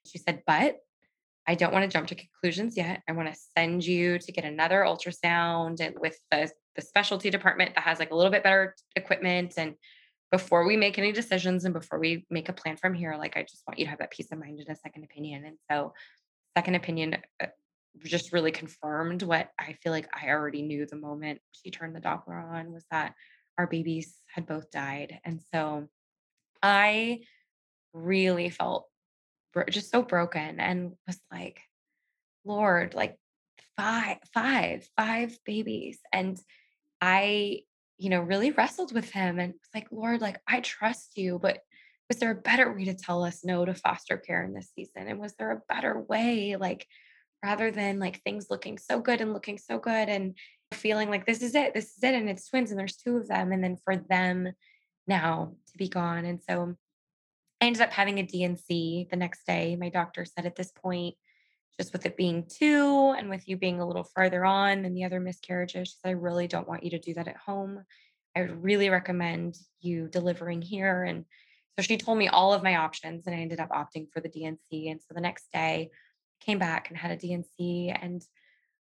She 0.05 0.17
said, 0.17 0.43
but 0.47 0.77
I 1.47 1.55
don't 1.55 1.73
want 1.73 1.83
to 1.83 1.93
jump 1.93 2.07
to 2.07 2.15
conclusions 2.15 2.77
yet. 2.77 3.01
I 3.09 3.11
want 3.11 3.33
to 3.33 3.39
send 3.57 3.85
you 3.85 4.19
to 4.19 4.31
get 4.31 4.45
another 4.45 4.85
ultrasound 4.87 5.81
and 5.81 5.95
with 5.99 6.17
the, 6.31 6.49
the 6.75 6.81
specialty 6.81 7.29
department 7.29 7.75
that 7.75 7.83
has 7.83 7.99
like 7.99 8.11
a 8.11 8.15
little 8.15 8.31
bit 8.31 8.43
better 8.43 8.75
equipment. 8.95 9.53
And 9.57 9.75
before 10.31 10.65
we 10.65 10.77
make 10.77 10.97
any 10.97 11.11
decisions 11.11 11.65
and 11.65 11.73
before 11.73 11.99
we 11.99 12.25
make 12.29 12.49
a 12.49 12.53
plan 12.53 12.77
from 12.77 12.93
here, 12.93 13.15
like 13.17 13.35
I 13.35 13.43
just 13.43 13.63
want 13.67 13.79
you 13.79 13.85
to 13.85 13.89
have 13.89 13.99
that 13.99 14.11
peace 14.11 14.31
of 14.31 14.39
mind 14.39 14.59
and 14.59 14.69
a 14.69 14.79
second 14.79 15.03
opinion. 15.03 15.45
And 15.45 15.57
so, 15.69 15.93
second 16.57 16.75
opinion 16.75 17.17
uh, 17.41 17.47
just 18.03 18.33
really 18.33 18.51
confirmed 18.51 19.23
what 19.23 19.49
I 19.59 19.73
feel 19.83 19.91
like 19.91 20.09
I 20.13 20.29
already 20.29 20.61
knew 20.61 20.85
the 20.85 20.95
moment 20.95 21.39
she 21.51 21.71
turned 21.71 21.95
the 21.95 22.01
Doppler 22.01 22.43
on 22.43 22.71
was 22.71 22.85
that 22.91 23.13
our 23.57 23.67
babies 23.67 24.15
had 24.33 24.45
both 24.45 24.71
died. 24.71 25.19
And 25.25 25.41
so, 25.53 25.87
I 26.63 27.21
really 27.93 28.49
felt 28.49 28.87
just 29.69 29.91
so 29.91 30.01
broken 30.01 30.59
and 30.59 30.93
was 31.07 31.19
like, 31.31 31.59
Lord, 32.45 32.93
like 32.93 33.17
five, 33.77 34.17
five, 34.33 34.87
five 34.97 35.37
babies. 35.45 35.99
And 36.13 36.39
I, 37.01 37.61
you 37.97 38.09
know, 38.09 38.21
really 38.21 38.51
wrestled 38.51 38.93
with 38.93 39.09
him 39.09 39.39
and 39.39 39.53
was 39.53 39.69
like, 39.73 39.87
Lord, 39.91 40.21
like 40.21 40.39
I 40.47 40.59
trust 40.61 41.17
you, 41.17 41.39
but 41.41 41.59
was 42.09 42.19
there 42.19 42.31
a 42.31 42.35
better 42.35 42.71
way 42.73 42.85
to 42.85 42.93
tell 42.93 43.23
us 43.23 43.43
no 43.43 43.65
to 43.65 43.73
foster 43.73 44.17
care 44.17 44.43
in 44.43 44.53
this 44.53 44.71
season? 44.75 45.07
And 45.07 45.19
was 45.19 45.33
there 45.35 45.51
a 45.51 45.61
better 45.73 45.99
way, 45.99 46.55
like 46.57 46.85
rather 47.43 47.71
than 47.71 47.99
like 47.99 48.21
things 48.21 48.47
looking 48.49 48.77
so 48.77 48.99
good 48.99 49.21
and 49.21 49.33
looking 49.33 49.57
so 49.57 49.79
good 49.79 50.09
and 50.09 50.35
feeling 50.73 51.09
like 51.09 51.25
this 51.25 51.41
is 51.41 51.55
it, 51.55 51.73
this 51.73 51.97
is 51.97 52.03
it, 52.03 52.13
and 52.13 52.29
it's 52.29 52.47
twins 52.49 52.69
and 52.69 52.79
there's 52.79 52.97
two 52.97 53.17
of 53.17 53.27
them, 53.27 53.51
and 53.51 53.63
then 53.63 53.77
for 53.83 53.95
them 53.95 54.51
now 55.07 55.53
to 55.67 55.77
be 55.77 55.89
gone. 55.89 56.25
And 56.25 56.41
so 56.47 56.75
I 57.61 57.65
ended 57.65 57.81
up 57.81 57.91
having 57.91 58.19
a 58.19 58.23
D&C 58.23 59.07
the 59.09 59.15
next 59.15 59.45
day. 59.45 59.75
My 59.75 59.89
doctor 59.89 60.25
said 60.25 60.45
at 60.45 60.55
this 60.55 60.71
point, 60.71 61.15
just 61.81 61.93
with 61.93 62.05
it 62.05 62.15
being 62.15 62.45
two 62.47 63.15
and 63.17 63.27
with 63.27 63.47
you 63.47 63.57
being 63.57 63.79
a 63.79 63.87
little 63.87 64.03
farther 64.03 64.45
on 64.45 64.83
than 64.83 64.93
the 64.93 65.03
other 65.03 65.19
miscarriages, 65.19 65.87
she 65.87 65.95
said, 65.95 66.09
I 66.09 66.11
really 66.11 66.47
don't 66.47 66.67
want 66.67 66.83
you 66.83 66.91
to 66.91 66.99
do 66.99 67.15
that 67.15 67.27
at 67.27 67.37
home. 67.37 67.83
I 68.35 68.41
would 68.41 68.63
really 68.63 68.89
recommend 68.89 69.57
you 69.79 70.07
delivering 70.07 70.61
here. 70.61 71.03
And 71.03 71.25
so 71.75 71.81
she 71.81 71.97
told 71.97 72.19
me 72.19 72.27
all 72.27 72.53
of 72.53 72.61
my 72.61 72.75
options, 72.75 73.25
and 73.25 73.35
I 73.35 73.39
ended 73.39 73.59
up 73.59 73.69
opting 73.71 74.11
for 74.11 74.19
the 74.19 74.29
D&C. 74.29 74.89
And 74.89 75.01
so 75.01 75.15
the 75.15 75.21
next 75.21 75.51
day, 75.51 75.89
came 76.41 76.59
back 76.59 76.89
and 76.89 76.97
had 76.97 77.11
a 77.11 77.17
D&C. 77.17 77.89
And 77.89 78.21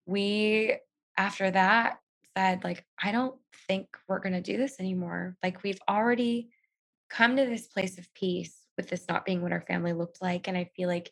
we, 0.06 0.76
after 1.16 1.50
that, 1.50 1.98
said, 2.36 2.64
like, 2.64 2.84
I 3.02 3.12
don't 3.12 3.36
think 3.68 3.86
we're 4.08 4.20
going 4.20 4.32
to 4.32 4.40
do 4.40 4.56
this 4.56 4.80
anymore. 4.80 5.36
Like, 5.42 5.62
we've 5.62 5.80
already 5.88 6.50
come 7.08 7.36
to 7.36 7.46
this 7.46 7.66
place 7.68 7.98
of 7.98 8.12
peace 8.14 8.56
with 8.76 8.88
this 8.88 9.04
not 9.08 9.24
being 9.24 9.42
what 9.42 9.52
our 9.52 9.60
family 9.60 9.92
looked 9.92 10.20
like. 10.20 10.48
And 10.48 10.56
I 10.56 10.70
feel 10.76 10.88
like 10.88 11.10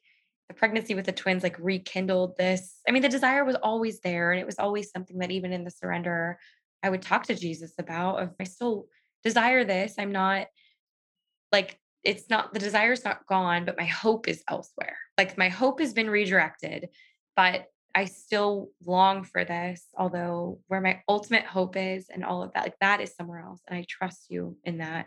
the 0.50 0.54
pregnancy 0.54 0.96
with 0.96 1.06
the 1.06 1.12
twins 1.12 1.44
like 1.44 1.56
rekindled 1.60 2.36
this. 2.36 2.80
I 2.86 2.90
mean, 2.90 3.02
the 3.02 3.08
desire 3.08 3.44
was 3.44 3.54
always 3.54 4.00
there, 4.00 4.32
and 4.32 4.40
it 4.40 4.46
was 4.46 4.58
always 4.58 4.90
something 4.90 5.18
that 5.18 5.30
even 5.30 5.52
in 5.52 5.62
the 5.62 5.70
surrender, 5.70 6.40
I 6.82 6.90
would 6.90 7.02
talk 7.02 7.24
to 7.26 7.36
Jesus 7.36 7.72
about. 7.78 8.20
Of 8.20 8.34
I 8.40 8.44
still 8.44 8.86
desire 9.22 9.62
this. 9.62 9.94
I'm 9.96 10.10
not 10.10 10.48
like 11.52 11.78
it's 12.02 12.28
not 12.28 12.52
the 12.52 12.58
desire's 12.58 13.04
not 13.04 13.26
gone, 13.28 13.64
but 13.64 13.78
my 13.78 13.84
hope 13.84 14.26
is 14.26 14.42
elsewhere. 14.48 14.96
Like 15.16 15.38
my 15.38 15.50
hope 15.50 15.78
has 15.78 15.94
been 15.94 16.10
redirected, 16.10 16.88
but 17.36 17.66
I 17.94 18.06
still 18.06 18.70
long 18.84 19.22
for 19.22 19.44
this, 19.44 19.86
although 19.96 20.58
where 20.66 20.80
my 20.80 21.00
ultimate 21.08 21.44
hope 21.44 21.76
is 21.76 22.08
and 22.08 22.24
all 22.24 22.42
of 22.42 22.52
that, 22.54 22.64
like 22.64 22.78
that 22.80 23.00
is 23.00 23.14
somewhere 23.14 23.40
else. 23.40 23.60
And 23.68 23.78
I 23.78 23.86
trust 23.88 24.26
you 24.30 24.56
in 24.64 24.78
that. 24.78 25.06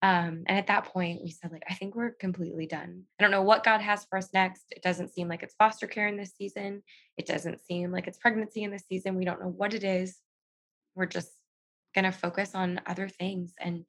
Um, 0.00 0.44
and 0.46 0.56
at 0.56 0.68
that 0.68 0.84
point, 0.84 1.22
we 1.24 1.30
said, 1.30 1.50
like, 1.50 1.64
I 1.68 1.74
think 1.74 1.96
we're 1.96 2.12
completely 2.12 2.66
done. 2.66 3.02
I 3.18 3.22
don't 3.22 3.32
know 3.32 3.42
what 3.42 3.64
God 3.64 3.80
has 3.80 4.04
for 4.04 4.16
us 4.16 4.28
next. 4.32 4.66
It 4.70 4.82
doesn't 4.82 5.12
seem 5.12 5.28
like 5.28 5.42
it's 5.42 5.56
foster 5.58 5.88
care 5.88 6.06
in 6.06 6.16
this 6.16 6.34
season. 6.36 6.82
It 7.16 7.26
doesn't 7.26 7.64
seem 7.64 7.90
like 7.90 8.06
it's 8.06 8.18
pregnancy 8.18 8.62
in 8.62 8.70
this 8.70 8.84
season. 8.88 9.16
We 9.16 9.24
don't 9.24 9.40
know 9.40 9.48
what 9.48 9.74
it 9.74 9.82
is. 9.82 10.18
We're 10.94 11.06
just 11.06 11.32
going 11.94 12.04
to 12.04 12.12
focus 12.12 12.54
on 12.54 12.80
other 12.86 13.08
things. 13.08 13.54
And 13.58 13.84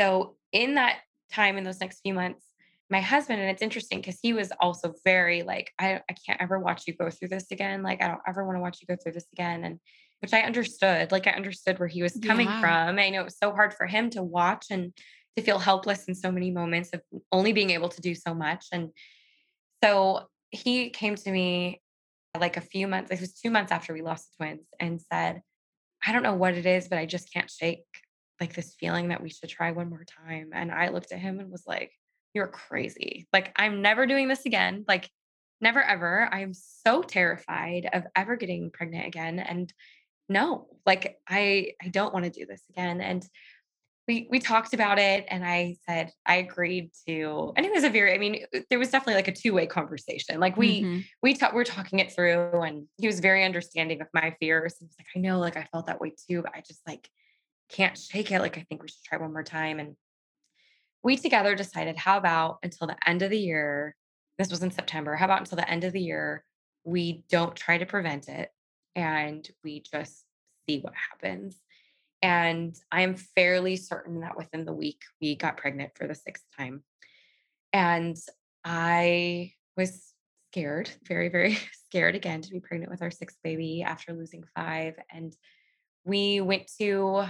so, 0.00 0.36
in 0.52 0.74
that 0.74 0.96
time, 1.32 1.56
in 1.56 1.64
those 1.64 1.80
next 1.80 2.00
few 2.00 2.14
months, 2.14 2.44
my 2.90 3.00
husband, 3.00 3.40
and 3.40 3.50
it's 3.50 3.62
interesting 3.62 4.00
because 4.00 4.18
he 4.20 4.32
was 4.32 4.50
also 4.60 4.94
very 5.04 5.44
like, 5.44 5.70
I, 5.78 6.00
I 6.10 6.14
can't 6.26 6.42
ever 6.42 6.58
watch 6.58 6.82
you 6.88 6.94
go 6.96 7.08
through 7.08 7.28
this 7.28 7.52
again. 7.52 7.84
Like, 7.84 8.02
I 8.02 8.08
don't 8.08 8.20
ever 8.26 8.44
want 8.44 8.56
to 8.56 8.60
watch 8.60 8.78
you 8.80 8.86
go 8.88 9.00
through 9.00 9.12
this 9.12 9.28
again. 9.32 9.62
And 9.62 9.78
which 10.18 10.34
I 10.34 10.40
understood, 10.40 11.12
like, 11.12 11.28
I 11.28 11.30
understood 11.30 11.78
where 11.78 11.88
he 11.88 12.02
was 12.02 12.18
coming 12.26 12.48
Yeah. 12.48 12.60
from. 12.60 12.98
I 12.98 13.10
know 13.10 13.20
it 13.20 13.24
was 13.24 13.38
so 13.38 13.52
hard 13.52 13.72
for 13.72 13.86
him 13.86 14.10
to 14.10 14.24
watch 14.24 14.66
and 14.70 14.92
to 15.40 15.44
feel 15.46 15.58
helpless 15.58 16.04
in 16.04 16.14
so 16.14 16.30
many 16.30 16.50
moments 16.50 16.90
of 16.92 17.02
only 17.32 17.52
being 17.52 17.70
able 17.70 17.88
to 17.88 18.00
do 18.00 18.14
so 18.14 18.34
much. 18.34 18.66
And 18.72 18.90
so 19.82 20.28
he 20.50 20.90
came 20.90 21.16
to 21.16 21.30
me 21.30 21.80
like 22.38 22.56
a 22.56 22.60
few 22.60 22.86
months, 22.86 23.10
it 23.10 23.20
was 23.20 23.32
two 23.32 23.50
months 23.50 23.72
after 23.72 23.92
we 23.92 24.02
lost 24.02 24.30
the 24.30 24.44
twins 24.44 24.66
and 24.78 25.00
said, 25.12 25.42
I 26.06 26.12
don't 26.12 26.22
know 26.22 26.34
what 26.34 26.54
it 26.54 26.66
is, 26.66 26.88
but 26.88 26.98
I 26.98 27.06
just 27.06 27.32
can't 27.32 27.50
shake 27.50 27.84
like 28.40 28.54
this 28.54 28.74
feeling 28.78 29.08
that 29.08 29.22
we 29.22 29.28
should 29.28 29.48
try 29.48 29.72
one 29.72 29.90
more 29.90 30.04
time. 30.04 30.50
And 30.54 30.72
I 30.72 30.88
looked 30.88 31.12
at 31.12 31.18
him 31.18 31.40
and 31.40 31.50
was 31.50 31.64
like, 31.66 31.92
You're 32.34 32.46
crazy. 32.46 33.28
Like, 33.32 33.52
I'm 33.56 33.82
never 33.82 34.06
doing 34.06 34.28
this 34.28 34.46
again. 34.46 34.84
Like, 34.88 35.10
never 35.60 35.82
ever. 35.82 36.28
I'm 36.32 36.54
so 36.54 37.02
terrified 37.02 37.88
of 37.92 38.04
ever 38.16 38.36
getting 38.36 38.70
pregnant 38.70 39.06
again. 39.06 39.38
And 39.38 39.72
no, 40.28 40.68
like 40.86 41.18
I 41.28 41.72
I 41.82 41.88
don't 41.88 42.14
want 42.14 42.24
to 42.24 42.30
do 42.30 42.46
this 42.46 42.62
again. 42.70 43.00
And 43.00 43.26
we 44.10 44.26
we 44.28 44.40
talked 44.40 44.74
about 44.74 44.98
it 44.98 45.24
and 45.28 45.46
I 45.46 45.76
said 45.88 46.10
I 46.26 46.36
agreed 46.36 46.90
to 47.06 47.52
and 47.56 47.64
it 47.64 47.70
was 47.72 47.84
a 47.84 47.88
very 47.88 48.12
I 48.12 48.18
mean 48.18 48.44
there 48.68 48.80
was 48.80 48.90
definitely 48.90 49.14
like 49.14 49.28
a 49.28 49.32
two-way 49.32 49.66
conversation. 49.68 50.40
Like 50.40 50.56
we 50.56 50.82
Mhm. 50.82 51.04
we 51.22 51.32
talked 51.34 51.54
we're 51.54 51.62
talking 51.62 52.00
it 52.00 52.12
through 52.12 52.60
and 52.62 52.88
he 52.98 53.06
was 53.06 53.20
very 53.20 53.44
understanding 53.44 54.00
of 54.00 54.08
my 54.12 54.34
fears. 54.40 54.74
He 54.78 54.86
was 54.86 54.96
like, 54.98 55.06
I 55.14 55.20
know, 55.20 55.38
like 55.38 55.56
I 55.56 55.68
felt 55.70 55.86
that 55.86 56.00
way 56.00 56.12
too, 56.28 56.42
but 56.42 56.52
I 56.56 56.60
just 56.60 56.80
like 56.88 57.08
can't 57.68 57.96
shake 57.96 58.32
it. 58.32 58.40
Like 58.40 58.58
I 58.58 58.66
think 58.68 58.82
we 58.82 58.88
should 58.88 59.04
try 59.04 59.18
one 59.18 59.32
more 59.32 59.44
time. 59.44 59.78
And 59.78 59.94
we 61.04 61.16
together 61.16 61.54
decided, 61.54 61.96
how 61.96 62.18
about 62.18 62.58
until 62.64 62.88
the 62.88 63.08
end 63.08 63.22
of 63.22 63.30
the 63.30 63.38
year? 63.38 63.94
This 64.38 64.50
was 64.50 64.64
in 64.64 64.72
September. 64.72 65.14
How 65.14 65.26
about 65.26 65.38
until 65.38 65.56
the 65.56 65.70
end 65.70 65.84
of 65.84 65.92
the 65.92 66.00
year, 66.00 66.44
we 66.82 67.22
don't 67.30 67.54
try 67.54 67.78
to 67.78 67.86
prevent 67.86 68.28
it 68.28 68.50
and 68.96 69.48
we 69.62 69.82
just 69.82 70.24
see 70.66 70.80
what 70.80 70.94
happens. 70.94 71.60
And 72.22 72.76
I 72.92 73.02
am 73.02 73.14
fairly 73.14 73.76
certain 73.76 74.20
that 74.20 74.36
within 74.36 74.64
the 74.64 74.72
week 74.72 75.00
we 75.20 75.36
got 75.36 75.56
pregnant 75.56 75.92
for 75.96 76.06
the 76.06 76.14
sixth 76.14 76.44
time. 76.58 76.82
And 77.72 78.16
I 78.64 79.52
was 79.76 80.12
scared, 80.50 80.90
very, 81.06 81.28
very 81.28 81.58
scared 81.88 82.14
again 82.14 82.42
to 82.42 82.50
be 82.50 82.60
pregnant 82.60 82.90
with 82.90 83.02
our 83.02 83.10
sixth 83.10 83.38
baby 83.42 83.82
after 83.82 84.12
losing 84.12 84.44
five. 84.54 84.94
And 85.10 85.34
we 86.04 86.40
went 86.40 86.70
to 86.78 87.24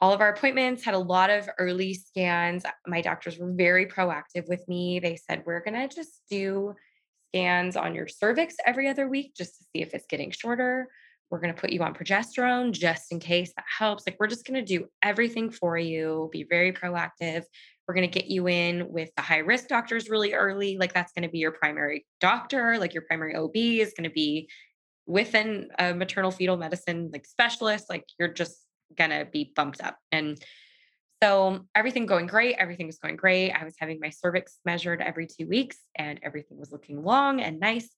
all 0.00 0.12
of 0.12 0.20
our 0.20 0.32
appointments, 0.32 0.84
had 0.84 0.94
a 0.94 0.98
lot 0.98 1.30
of 1.30 1.48
early 1.58 1.94
scans. 1.94 2.64
My 2.86 3.00
doctors 3.00 3.38
were 3.38 3.52
very 3.52 3.86
proactive 3.86 4.48
with 4.48 4.66
me. 4.68 4.98
They 5.00 5.16
said, 5.16 5.42
We're 5.46 5.62
going 5.62 5.88
to 5.88 5.94
just 5.94 6.22
do 6.30 6.74
scans 7.28 7.76
on 7.76 7.94
your 7.94 8.06
cervix 8.06 8.56
every 8.66 8.88
other 8.88 9.08
week 9.08 9.34
just 9.36 9.56
to 9.58 9.64
see 9.72 9.82
if 9.82 9.94
it's 9.94 10.06
getting 10.06 10.30
shorter. 10.30 10.88
We're 11.34 11.40
going 11.40 11.52
to 11.52 11.60
put 11.60 11.72
you 11.72 11.82
on 11.82 11.94
progesterone 11.94 12.70
just 12.70 13.10
in 13.10 13.18
case 13.18 13.52
that 13.56 13.64
helps. 13.66 14.06
Like, 14.06 14.18
we're 14.20 14.28
just 14.28 14.46
going 14.46 14.64
to 14.64 14.78
do 14.78 14.86
everything 15.02 15.50
for 15.50 15.76
you, 15.76 16.28
be 16.30 16.44
very 16.48 16.72
proactive. 16.72 17.42
We're 17.88 17.94
going 17.94 18.08
to 18.08 18.20
get 18.20 18.30
you 18.30 18.46
in 18.46 18.88
with 18.88 19.10
the 19.16 19.22
high 19.22 19.38
risk 19.38 19.66
doctors 19.66 20.08
really 20.08 20.32
early. 20.32 20.76
Like, 20.78 20.94
that's 20.94 21.12
going 21.12 21.24
to 21.24 21.28
be 21.28 21.40
your 21.40 21.50
primary 21.50 22.06
doctor, 22.20 22.78
like, 22.78 22.94
your 22.94 23.02
primary 23.02 23.34
OB 23.34 23.56
is 23.56 23.94
going 23.96 24.08
to 24.08 24.14
be 24.14 24.48
within 25.06 25.70
a 25.76 25.92
maternal 25.92 26.30
fetal 26.30 26.56
medicine 26.56 27.10
like 27.12 27.26
specialist. 27.26 27.90
Like, 27.90 28.04
you're 28.16 28.32
just 28.32 28.64
going 28.96 29.10
to 29.10 29.26
be 29.28 29.50
bumped 29.56 29.82
up. 29.82 29.98
And 30.12 30.38
so 31.20 31.66
everything 31.74 32.06
going 32.06 32.28
great. 32.28 32.54
Everything 32.60 32.86
was 32.86 32.98
going 32.98 33.16
great. 33.16 33.50
I 33.50 33.64
was 33.64 33.74
having 33.76 33.98
my 34.00 34.10
cervix 34.10 34.60
measured 34.64 35.02
every 35.02 35.26
two 35.26 35.48
weeks 35.48 35.78
and 35.96 36.20
everything 36.22 36.60
was 36.60 36.70
looking 36.70 37.02
long 37.02 37.40
and 37.40 37.58
nice. 37.58 37.88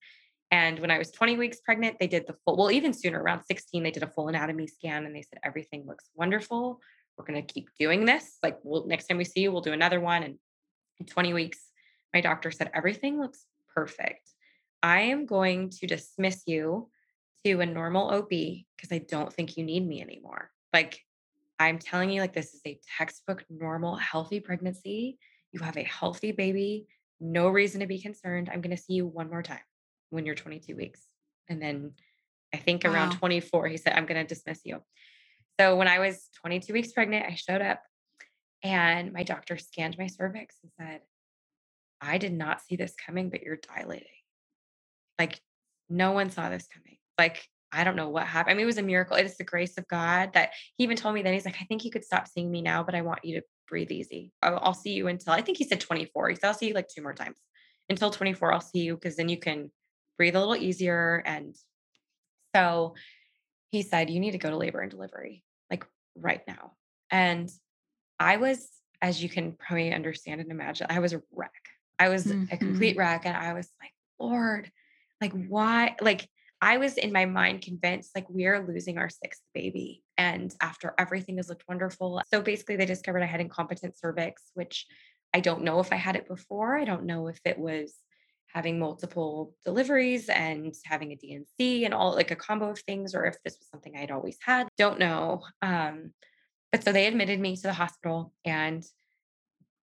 And 0.51 0.79
when 0.79 0.91
I 0.91 0.99
was 0.99 1.11
20 1.11 1.37
weeks 1.37 1.61
pregnant, 1.61 1.99
they 1.99 2.07
did 2.07 2.27
the 2.27 2.37
full, 2.45 2.57
well, 2.57 2.71
even 2.71 2.93
sooner, 2.93 3.21
around 3.21 3.43
16, 3.45 3.83
they 3.83 3.91
did 3.91 4.03
a 4.03 4.09
full 4.09 4.29
anatomy 4.29 4.67
scan 4.67 5.05
and 5.05 5.15
they 5.15 5.23
said, 5.23 5.41
everything 5.45 5.85
looks 5.87 6.09
wonderful. 6.15 6.81
We're 7.17 7.25
going 7.25 7.45
to 7.45 7.53
keep 7.53 7.69
doing 7.79 8.05
this. 8.05 8.39
Like, 8.43 8.59
we'll, 8.63 8.87
next 8.87 9.07
time 9.07 9.19
we 9.19 9.25
see 9.25 9.41
you, 9.41 9.51
we'll 9.51 9.61
do 9.61 9.73
another 9.73 10.01
one. 10.01 10.23
And 10.23 10.39
in 11.01 11.07
20 11.07 11.33
weeks, 11.33 11.59
my 12.15 12.21
doctor 12.21 12.51
said, 12.51 12.71
everything 12.75 13.19
looks 13.19 13.45
perfect. 13.75 14.31
I 14.83 15.01
am 15.03 15.27
going 15.27 15.71
to 15.71 15.87
dismiss 15.87 16.43
you 16.47 16.91
to 17.45 17.61
a 17.61 17.67
normal 17.67 18.11
OB 18.11 18.29
because 18.29 18.93
I 18.93 18.99
don't 18.99 19.33
think 19.33 19.57
you 19.57 19.65
need 19.65 19.87
me 19.87 20.01
anymore. 20.01 20.51
Like, 20.73 21.01
I'm 21.59 21.79
telling 21.79 22.11
you, 22.11 22.21
like, 22.21 22.35
this 22.35 22.55
is 22.55 22.61
a 22.67 22.79
textbook, 22.99 23.45
normal, 23.51 23.97
healthy 23.97 24.41
pregnancy. 24.41 25.19
You 25.53 25.61
have 25.61 25.77
a 25.77 25.83
healthy 25.83 26.33
baby, 26.33 26.87
no 27.19 27.49
reason 27.49 27.81
to 27.81 27.87
be 27.87 27.99
concerned. 27.99 28.51
I'm 28.53 28.61
going 28.61 28.77
to 28.77 28.83
see 28.83 28.93
you 28.93 29.07
one 29.07 29.31
more 29.31 29.43
time 29.43 29.59
when 30.17 30.27
you're 30.27 30.35
22 30.35 30.75
weeks. 30.75 31.03
And 31.49 31.63
then 31.63 31.93
I 32.53 32.57
think 32.57 32.85
around 32.85 33.13
24, 33.13 33.69
he 33.69 33.77
said, 33.77 33.93
I'm 33.93 34.07
going 34.07 34.21
to 34.21 34.27
dismiss 34.27 34.63
you. 34.65 34.81
So 35.61 35.77
when 35.77 35.87
I 35.87 36.01
was 36.01 36.29
22 36.41 36.73
weeks 36.73 36.93
pregnant, 36.93 37.27
I 37.27 37.35
showed 37.35 37.63
up 37.63 37.83
and 38.63 39.13
my 39.13 39.23
doctor 39.23 39.57
scanned 39.59 39.97
my 39.99 40.07
cervix 40.07 40.57
and 40.63 40.73
said, 40.81 41.01
I 42.01 42.19
did 42.19 42.33
not 42.33 42.63
see 42.63 42.77
this 42.77 42.95
coming, 42.95 43.31
but 43.31 43.43
you're 43.43 43.59
dilating. 43.77 44.07
Like, 45.19 45.41
no 45.89 46.13
one 46.13 46.31
saw 46.31 46.51
this 46.51 46.67
coming. 46.67 46.97
Like, 47.19 47.47
I 47.73 47.85
don't 47.85 47.97
know 47.97 48.09
what 48.09 48.27
happened. 48.27 48.53
I 48.53 48.55
mean, 48.55 48.65
it 48.65 48.67
was 48.67 48.79
a 48.79 48.83
miracle. 48.83 49.17
It 49.17 49.27
is 49.27 49.37
the 49.37 49.45
grace 49.45 49.77
of 49.79 49.87
God 49.89 50.33
that 50.35 50.51
he 50.77 50.85
even 50.85 50.97
told 50.97 51.15
me 51.15 51.23
that 51.23 51.33
he's 51.33 51.45
like, 51.45 51.59
I 51.61 51.65
think 51.65 51.85
you 51.85 51.91
could 51.91 52.05
stop 52.05 52.27
seeing 52.27 52.51
me 52.51 52.63
now, 52.63 52.83
but 52.83 52.95
I 52.95 53.03
want 53.03 53.25
you 53.25 53.41
to 53.41 53.47
breathe 53.69 53.91
easy. 53.91 54.33
I'll, 54.43 54.59
I'll 54.63 54.75
see 54.75 54.93
you 54.93 55.09
until 55.09 55.33
I 55.33 55.43
think 55.43 55.59
he 55.59 55.65
said 55.65 55.81
24. 55.81 56.31
He 56.31 56.37
said, 56.37 56.49
I'll 56.49 56.55
see 56.55 56.69
you 56.69 56.75
like 56.75 56.89
two 56.89 57.03
more 57.03 57.15
times 57.15 57.39
until 57.89 58.11
24. 58.11 58.53
I'll 58.53 58.61
see 58.61 58.81
you 58.81 58.95
because 58.95 59.17
then 59.17 59.29
you 59.29 59.39
can 59.39 59.71
breathe 60.17 60.37
a 60.37 60.41
little 60.41 60.57
easier. 60.57 61.23
And 61.25 61.57
so 62.55 62.95
he 63.71 63.83
said, 63.83 64.11
You 64.11 64.21
need 64.21 64.33
to 64.33 64.39
go 64.39 64.51
to 64.51 64.57
labor 64.57 64.81
and 64.81 64.91
delivery, 64.91 65.45
like 65.71 65.85
right 66.17 66.43
now. 66.47 66.73
And 67.11 67.51
I 68.19 68.39
was, 68.39 68.69
as 69.03 69.23
you 69.23 69.29
can 69.29 69.53
probably 69.53 69.93
understand 69.93 70.41
and 70.41 70.51
imagine, 70.51 70.87
I 70.91 71.01
was 71.01 71.13
a 71.13 71.23
wreck. 71.33 71.53
I 71.99 72.09
was 72.09 72.31
a 72.31 72.57
complete 72.57 72.97
Mhm. 72.97 72.99
wreck. 72.99 73.27
And 73.27 73.37
I 73.37 73.53
was 73.53 73.71
like, 73.81 73.93
Lord, 74.19 74.71
like, 75.21 75.33
why? 75.33 75.97
Like, 76.01 76.29
I 76.63 76.79
was 76.79 76.97
in 76.97 77.13
my 77.13 77.27
mind 77.27 77.63
convinced 77.63 78.13
like 78.15 78.29
we 78.31 78.47
are 78.47 78.67
losing 78.67 78.97
our 78.97 79.11
sixth 79.11 79.43
baby. 79.53 80.03
And 80.17 80.55
after 80.63 80.95
everything 80.99 81.37
has 81.37 81.51
looked 81.51 81.69
wonderful. 81.69 82.23
So 82.33 82.41
basically, 82.41 82.77
they 82.77 82.87
discovered 82.87 83.23
I 83.23 83.27
had 83.27 83.41
incompetent 83.43 83.97
cervix, 83.99 84.51
which 84.55 84.87
I 85.35 85.41
don't 85.41 85.65
know 85.65 85.81
if 85.81 85.93
I 85.93 85.97
had 85.97 86.17
it 86.17 86.27
before. 86.27 86.79
I 86.79 86.85
don't 86.87 87.05
know 87.05 87.29
if 87.29 87.39
it 87.45 87.59
was 87.59 87.95
having 88.57 88.79
multiple 88.79 89.55
deliveries 89.67 90.31
and 90.31 90.75
having 90.87 91.13
a 91.13 91.15
D&C 91.15 91.85
and 91.85 91.93
all 91.93 92.15
like 92.15 92.31
a 92.31 92.37
combo 92.37 92.71
of 92.71 92.79
things, 92.81 93.15
or 93.15 93.27
if 93.27 93.37
this 93.45 93.59
was 93.59 93.69
something 93.69 93.95
I'd 93.95 94.11
always 94.11 94.39
had. 94.41 94.67
Don't 94.79 94.99
know. 94.99 95.43
Um, 95.61 96.15
but 96.73 96.83
so 96.83 96.91
they 96.91 97.07
admitted 97.07 97.39
me 97.39 97.55
to 97.57 97.63
the 97.63 97.75
hospital 97.75 98.33
and 98.47 98.83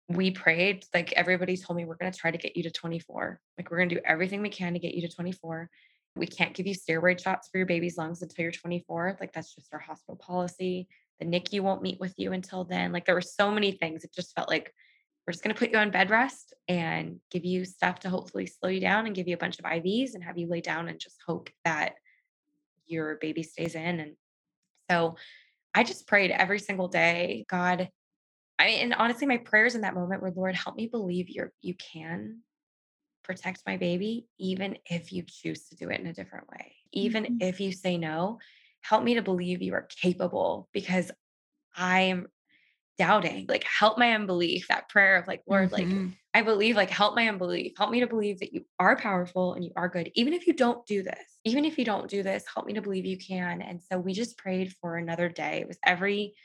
we 0.07 0.29
prayed. 0.29 0.85
Like 0.93 1.11
everybody 1.13 1.57
told 1.57 1.77
me, 1.77 1.85
we're 1.85 1.95
going 1.95 2.11
to 2.11 2.17
try 2.17 2.29
to 2.29 2.37
get 2.37 2.55
you 2.55 2.61
to 2.61 2.69
24. 2.69 3.39
Like 3.57 3.71
we're 3.71 3.77
going 3.77 3.89
to 3.89 3.95
do 3.95 4.01
everything 4.05 4.43
we 4.43 4.49
can 4.49 4.73
to 4.73 4.79
get 4.79 4.93
you 4.93 5.01
to 5.01 5.15
24. 5.15 5.67
We 6.15 6.27
can't 6.27 6.53
give 6.53 6.67
you 6.67 6.75
steroid 6.75 7.23
shots 7.23 7.49
for 7.51 7.57
your 7.57 7.65
baby's 7.65 7.97
lungs 7.97 8.21
until 8.21 8.43
you're 8.43 8.51
24. 8.51 9.17
Like 9.19 9.33
that's 9.33 9.55
just 9.55 9.73
our 9.73 9.79
hospital 9.79 10.15
policy. 10.15 10.87
The 11.19 11.25
NICU 11.25 11.61
won't 11.61 11.81
meet 11.81 11.99
with 11.99 12.13
you 12.17 12.33
until 12.33 12.65
then. 12.65 12.91
Like 12.91 13.07
there 13.07 13.15
were 13.15 13.21
so 13.21 13.49
many 13.49 13.71
things. 13.71 14.03
It 14.03 14.13
just 14.13 14.35
felt 14.35 14.47
like 14.47 14.71
we're 15.25 15.33
just 15.33 15.43
going 15.43 15.53
to 15.53 15.59
put 15.59 15.71
you 15.71 15.77
on 15.77 15.91
bed 15.91 16.09
rest 16.09 16.53
and 16.67 17.19
give 17.29 17.45
you 17.45 17.65
stuff 17.65 17.99
to 17.99 18.09
hopefully 18.09 18.47
slow 18.47 18.69
you 18.69 18.79
down 18.79 19.05
and 19.05 19.15
give 19.15 19.27
you 19.27 19.35
a 19.35 19.37
bunch 19.39 19.59
of 19.59 19.65
IVs 19.65 20.15
and 20.15 20.23
have 20.23 20.37
you 20.37 20.47
lay 20.47 20.61
down 20.61 20.87
and 20.87 20.99
just 20.99 21.19
hope 21.25 21.49
that 21.65 21.93
your 22.87 23.17
baby 23.17 23.43
stays 23.43 23.75
in. 23.75 23.99
And 23.99 24.15
so 24.89 25.15
I 25.75 25.83
just 25.83 26.07
prayed 26.07 26.31
every 26.31 26.59
single 26.59 26.87
day, 26.87 27.45
God, 27.47 27.89
I 28.57 28.65
and 28.67 28.93
honestly, 28.93 29.27
my 29.27 29.37
prayers 29.37 29.75
in 29.75 29.81
that 29.81 29.93
moment 29.93 30.21
were, 30.21 30.31
Lord, 30.31 30.55
help 30.55 30.75
me 30.75 30.87
believe 30.87 31.29
you're 31.29 31.53
you 31.61 31.75
can 31.75 32.41
protect 33.23 33.61
my 33.65 33.77
baby, 33.77 34.27
even 34.39 34.77
if 34.85 35.13
you 35.13 35.23
choose 35.27 35.69
to 35.69 35.75
do 35.75 35.89
it 35.89 35.99
in 35.99 36.07
a 36.07 36.13
different 36.13 36.49
way. 36.49 36.75
Even 36.91 37.25
Mhm. 37.25 37.41
if 37.41 37.59
you 37.59 37.71
say 37.71 37.97
no, 37.97 38.39
help 38.81 39.03
me 39.03 39.13
to 39.15 39.21
believe 39.21 39.61
you 39.61 39.73
are 39.75 39.83
capable 40.01 40.67
because 40.73 41.11
I'm 41.75 42.27
doubting. 42.99 43.47
Like, 43.47 43.63
help 43.63 43.97
my 43.97 44.13
unbelief. 44.13 44.67
That 44.67 44.89
prayer 44.89 45.15
of 45.15 45.27
like, 45.27 45.41
Lord, 45.47 45.71
like, 45.71 45.87
Mhm. 45.87 46.13
I 46.35 46.43
believe, 46.43 46.75
like, 46.75 46.91
help 46.91 47.15
my 47.15 47.27
unbelief. 47.27 47.73
Help 47.75 47.89
me 47.89 48.01
to 48.01 48.07
believe 48.07 48.39
that 48.39 48.53
you 48.53 48.65
are 48.77 48.95
powerful 48.95 49.53
and 49.55 49.65
you 49.65 49.71
are 49.75 49.89
good. 49.89 50.11
Even 50.13 50.33
if 50.33 50.45
you 50.45 50.53
don't 50.53 50.85
do 50.85 51.01
this, 51.01 51.39
even 51.43 51.65
if 51.65 51.79
you 51.79 51.85
don't 51.85 52.07
do 52.09 52.21
this, 52.21 52.45
help 52.53 52.67
me 52.67 52.73
to 52.73 52.81
believe 52.81 53.05
you 53.05 53.17
can. 53.17 53.63
And 53.63 53.81
so 53.81 53.97
we 53.97 54.13
just 54.13 54.37
prayed 54.37 54.75
for 54.79 54.97
another 54.97 55.27
day. 55.29 55.61
It 55.61 55.67
was 55.67 55.79
every 55.83 56.35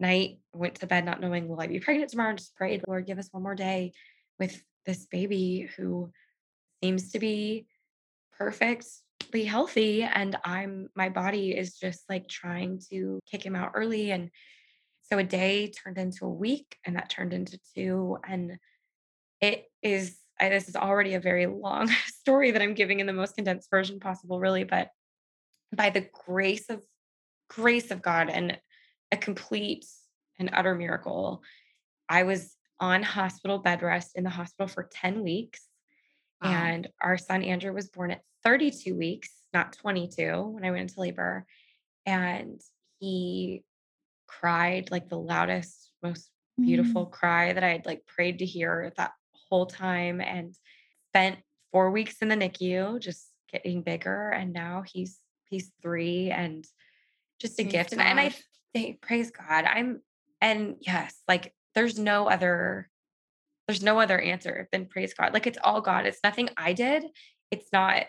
night, 0.00 0.38
went 0.54 0.76
to 0.76 0.86
bed 0.86 1.04
not 1.04 1.20
knowing, 1.20 1.46
will 1.46 1.60
I 1.60 1.66
be 1.66 1.78
pregnant 1.80 2.10
tomorrow? 2.10 2.30
And 2.30 2.38
just 2.38 2.56
prayed, 2.56 2.82
Lord, 2.88 3.06
give 3.06 3.18
us 3.18 3.28
one 3.32 3.42
more 3.42 3.54
day 3.54 3.92
with 4.38 4.62
this 4.86 5.04
baby 5.06 5.68
who 5.76 6.10
seems 6.82 7.12
to 7.12 7.18
be 7.18 7.66
perfectly 8.38 9.44
healthy. 9.44 10.04
And 10.04 10.36
I'm, 10.44 10.88
my 10.94 11.10
body 11.10 11.56
is 11.56 11.78
just 11.78 12.08
like 12.08 12.28
trying 12.28 12.80
to 12.90 13.20
kick 13.30 13.44
him 13.44 13.56
out 13.56 13.72
early. 13.74 14.10
And 14.10 14.30
so 15.04 15.18
a 15.18 15.24
day 15.24 15.70
turned 15.70 15.98
into 15.98 16.24
a 16.24 16.30
week 16.30 16.78
and 16.84 16.96
that 16.96 17.10
turned 17.10 17.32
into 17.32 17.58
two. 17.74 18.18
And 18.26 18.58
it 19.40 19.66
is, 19.82 20.18
I, 20.40 20.48
this 20.48 20.68
is 20.68 20.76
already 20.76 21.14
a 21.14 21.20
very 21.20 21.46
long 21.46 21.88
story 22.06 22.50
that 22.50 22.62
I'm 22.62 22.74
giving 22.74 23.00
in 23.00 23.06
the 23.06 23.12
most 23.12 23.36
condensed 23.36 23.70
version 23.70 24.00
possible, 24.00 24.40
really. 24.40 24.64
But 24.64 24.88
by 25.74 25.90
the 25.90 26.08
grace 26.26 26.70
of 26.70 26.82
grace 27.48 27.90
of 27.90 28.00
God 28.00 28.30
and 28.30 28.58
a 29.12 29.16
complete 29.16 29.84
and 30.38 30.50
utter 30.52 30.74
miracle, 30.74 31.42
I 32.08 32.22
was 32.22 32.56
on 32.80 33.02
hospital 33.02 33.58
bed 33.58 33.82
rest 33.82 34.12
in 34.14 34.24
the 34.24 34.30
hospital 34.30 34.68
for 34.68 34.88
10 34.90 35.22
weeks. 35.22 35.60
Wow. 36.42 36.50
And 36.50 36.88
our 37.00 37.18
son 37.18 37.42
Andrew 37.42 37.72
was 37.72 37.88
born 37.88 38.10
at 38.10 38.22
32 38.42 38.96
weeks, 38.96 39.30
not 39.52 39.74
22 39.74 40.40
when 40.40 40.64
I 40.64 40.70
went 40.70 40.82
into 40.82 41.00
labor. 41.00 41.46
And 42.06 42.60
he 42.98 43.62
cried 44.40 44.90
like 44.90 45.08
the 45.08 45.18
loudest, 45.18 45.90
most 46.02 46.30
beautiful 46.60 47.06
Mm. 47.06 47.12
cry 47.12 47.52
that 47.52 47.64
I 47.64 47.70
had 47.70 47.86
like 47.86 48.06
prayed 48.06 48.38
to 48.38 48.46
hear 48.46 48.92
that 48.96 49.12
whole 49.48 49.66
time 49.66 50.20
and 50.20 50.54
spent 51.10 51.38
four 51.72 51.90
weeks 51.90 52.16
in 52.22 52.28
the 52.28 52.36
NICU 52.36 53.00
just 53.00 53.28
getting 53.52 53.82
bigger. 53.82 54.30
And 54.30 54.52
now 54.52 54.82
he's 54.86 55.20
he's 55.50 55.72
three 55.82 56.30
and 56.30 56.64
just 57.40 57.58
a 57.58 57.64
gift. 57.64 57.92
And, 57.92 58.00
and 58.00 58.20
I 58.20 58.34
think 58.72 59.00
praise 59.00 59.30
God. 59.30 59.64
I'm 59.64 60.00
and 60.40 60.76
yes, 60.80 61.14
like 61.28 61.54
there's 61.74 61.98
no 61.98 62.28
other 62.28 62.90
there's 63.66 63.82
no 63.82 63.98
other 63.98 64.20
answer 64.20 64.68
than 64.72 64.86
praise 64.86 65.14
God. 65.14 65.32
Like 65.32 65.46
it's 65.46 65.58
all 65.62 65.80
God. 65.80 66.06
It's 66.06 66.20
nothing 66.22 66.50
I 66.56 66.72
did. 66.72 67.04
It's 67.50 67.68
not 67.72 68.04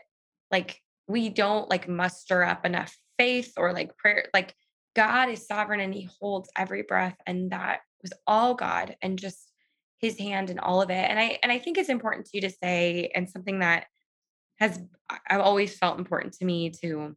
like 0.51 0.81
we 1.07 1.29
don't 1.29 1.69
like 1.69 1.87
muster 1.87 2.43
up 2.43 2.65
enough 2.65 2.97
faith 3.17 3.53
or 3.57 3.73
like 3.73 3.97
prayer. 3.97 4.29
Like 4.33 4.53
God 4.95 5.29
is 5.29 5.45
sovereign 5.45 5.81
and 5.81 5.93
he 5.93 6.07
holds 6.19 6.49
every 6.57 6.83
breath 6.83 7.17
and 7.27 7.51
that 7.51 7.81
was 8.01 8.13
all 8.25 8.53
God 8.53 8.95
and 9.01 9.19
just 9.19 9.51
his 9.99 10.17
hand 10.17 10.49
in 10.49 10.59
all 10.59 10.81
of 10.81 10.89
it. 10.89 11.09
And 11.09 11.19
I 11.19 11.39
and 11.43 11.51
I 11.51 11.59
think 11.59 11.77
it's 11.77 11.89
important 11.89 12.27
to 12.27 12.31
you 12.33 12.41
to 12.41 12.49
say 12.49 13.11
and 13.13 13.29
something 13.29 13.59
that 13.59 13.85
has 14.59 14.79
I've 15.29 15.41
always 15.41 15.77
felt 15.77 15.99
important 15.99 16.33
to 16.35 16.45
me 16.45 16.69
to 16.81 17.15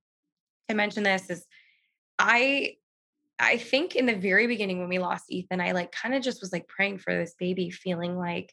to 0.68 0.74
mention 0.74 1.02
this 1.02 1.30
is 1.30 1.46
I 2.18 2.74
I 3.38 3.56
think 3.56 3.94
in 3.94 4.06
the 4.06 4.16
very 4.16 4.46
beginning 4.48 4.80
when 4.80 4.88
we 4.88 4.98
lost 4.98 5.30
Ethan, 5.30 5.60
I 5.60 5.72
like 5.72 5.92
kind 5.92 6.14
of 6.14 6.22
just 6.22 6.40
was 6.40 6.52
like 6.52 6.66
praying 6.66 6.98
for 6.98 7.14
this 7.14 7.34
baby, 7.38 7.70
feeling 7.70 8.16
like 8.16 8.52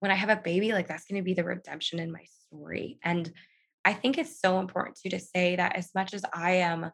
when 0.00 0.10
I 0.10 0.14
have 0.14 0.28
a 0.28 0.36
baby, 0.36 0.72
like 0.72 0.86
that's 0.86 1.06
going 1.06 1.20
to 1.20 1.24
be 1.24 1.34
the 1.34 1.44
redemption 1.44 1.98
in 1.98 2.12
my 2.12 2.24
story. 2.46 2.98
And 3.02 3.32
I 3.84 3.94
think 3.94 4.18
it's 4.18 4.40
so 4.40 4.60
important 4.60 4.98
too 4.98 5.08
to 5.10 5.18
say 5.18 5.56
that 5.56 5.76
as 5.76 5.90
much 5.94 6.12
as 6.12 6.22
I 6.32 6.56
am 6.56 6.90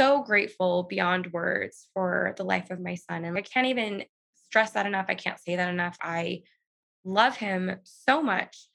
so 0.00 0.22
grateful 0.22 0.84
beyond 0.84 1.30
words 1.30 1.88
for 1.92 2.32
the 2.38 2.42
life 2.42 2.70
of 2.70 2.80
my 2.80 2.94
son, 2.94 3.26
and 3.26 3.36
I 3.36 3.42
can't 3.42 3.66
even 3.66 4.04
stress 4.46 4.70
that 4.70 4.86
enough. 4.86 5.06
I 5.10 5.14
can't 5.14 5.38
say 5.38 5.56
that 5.56 5.68
enough. 5.68 5.98
I 6.00 6.40
love 7.04 7.36
him 7.36 7.76
so 7.84 8.22
much, 8.22 8.66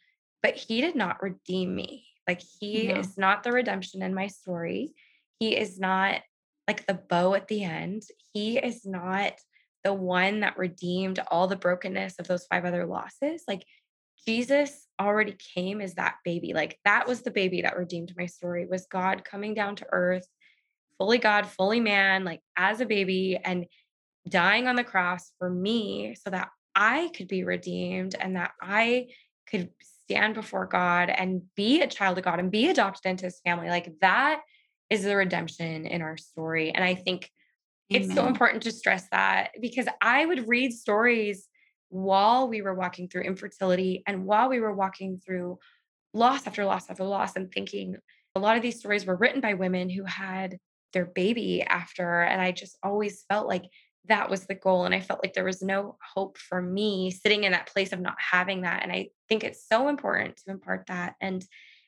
but 0.44 0.56
he 0.56 0.82
did 0.82 0.96
not 0.96 1.24
redeem 1.24 1.76
me. 1.76 2.06
Like 2.28 2.42
he 2.60 2.90
No. 2.90 3.00
is 3.00 3.18
not 3.18 3.42
the 3.42 3.52
redemption 3.52 4.04
in 4.04 4.14
my 4.14 4.28
story. 4.28 4.94
He 5.40 5.58
is 5.58 5.80
not 5.80 6.22
like 6.68 6.86
the 6.86 6.94
bow 6.94 7.34
at 7.34 7.48
the 7.48 7.64
end. 7.64 8.04
He 8.34 8.60
is 8.60 8.86
not 8.86 9.34
the 9.84 9.94
one 9.94 10.42
that 10.42 10.60
redeemed 10.60 11.20
all 11.32 11.48
the 11.48 11.56
brokenness 11.56 12.20
of 12.20 12.28
those 12.28 12.46
five 12.46 12.66
other 12.66 12.86
losses. 12.86 13.44
Like 13.48 13.66
Jesus 14.28 14.88
already 15.02 15.36
came 15.56 15.82
as 15.82 15.96
that 15.96 16.18
baby. 16.24 16.54
Like 16.54 16.80
that 16.86 17.08
was 17.08 17.22
the 17.22 17.32
baby 17.32 17.64
that 17.64 17.78
redeemed 17.78 18.14
my 18.16 18.28
story 18.28 18.68
was 18.68 18.88
God 18.92 19.24
coming 19.26 19.56
down 19.56 19.76
to 19.78 19.88
earth, 19.92 20.28
fully 20.98 21.18
God, 21.18 21.48
fully 21.48 21.80
man, 21.80 22.24
like 22.24 22.42
as 22.58 22.82
a 22.82 22.86
baby 22.86 23.40
and 23.44 23.66
dying 24.28 24.68
on 24.68 24.76
the 24.76 24.84
cross 24.84 25.32
for 25.38 25.50
me 25.50 26.16
so 26.16 26.30
that 26.30 26.50
I 26.76 27.10
could 27.16 27.28
be 27.28 27.44
redeemed 27.44 28.16
and 28.20 28.36
that 28.36 28.52
I 28.62 29.08
could 29.50 29.70
stand 30.06 30.36
before 30.36 30.66
God 30.66 31.10
and 31.10 31.44
be 31.56 31.82
a 31.82 31.88
child 31.88 32.18
of 32.18 32.24
God 32.24 32.40
and 32.40 32.52
be 32.52 32.70
adopted 32.70 33.10
into 33.10 33.26
his 33.26 33.40
family. 33.46 33.70
Like 33.70 33.94
that 34.02 34.42
is 34.90 35.04
the 35.04 35.16
redemption 35.16 35.86
in 35.86 36.02
our 36.02 36.18
story. 36.18 36.72
And 36.72 36.84
I 36.84 36.96
think 36.96 37.30
it's 37.90 38.14
so 38.14 38.26
important 38.26 38.64
to 38.64 38.72
stress 38.72 39.08
that 39.12 39.52
because 39.62 39.88
I 40.02 40.26
would 40.26 40.48
read 40.48 40.74
stories 40.74 41.48
while 41.90 42.48
we 42.48 42.62
were 42.62 42.74
walking 42.74 43.08
through 43.08 43.24
infertility 43.24 44.04
and 44.08 44.26
while 44.26 44.50
we 44.50 44.60
were 44.60 44.74
walking 44.74 45.22
through 45.24 45.60
loss 46.14 46.48
after 46.48 46.66
loss 46.66 46.90
after 46.90 47.04
loss 47.04 47.36
and 47.36 47.52
thinking 47.52 47.96
a 48.36 48.40
lot 48.40 48.58
of 48.58 48.64
these 48.64 48.80
stories 48.80 49.06
were 49.06 49.16
written 49.16 49.40
by 49.40 49.54
women 49.54 49.90
who 49.90 50.04
had 50.04 50.58
their 50.94 51.06
baby 51.06 51.62
after 51.64 52.22
and 52.22 52.42
i 52.42 52.52
just 52.52 52.78
always 52.84 53.24
felt 53.30 53.48
like 53.48 53.66
that 54.08 54.30
was 54.30 54.46
the 54.46 54.56
goal 54.56 54.86
and 54.86 54.94
i 54.94 55.00
felt 55.00 55.22
like 55.24 55.34
there 55.34 55.44
was 55.44 55.62
no 55.62 55.98
hope 56.16 56.38
for 56.38 56.62
me 56.62 57.12
sitting 57.12 57.44
in 57.44 57.52
that 57.52 57.68
place 57.68 57.92
of 57.92 58.00
not 58.00 58.16
having 58.20 58.62
that 58.62 58.84
and 58.84 58.92
i 58.92 59.08
think 59.28 59.44
it's 59.44 59.68
so 59.68 59.88
important 59.88 60.38
to 60.38 60.52
impart 60.52 60.86
that 60.88 61.16
and 61.22 61.46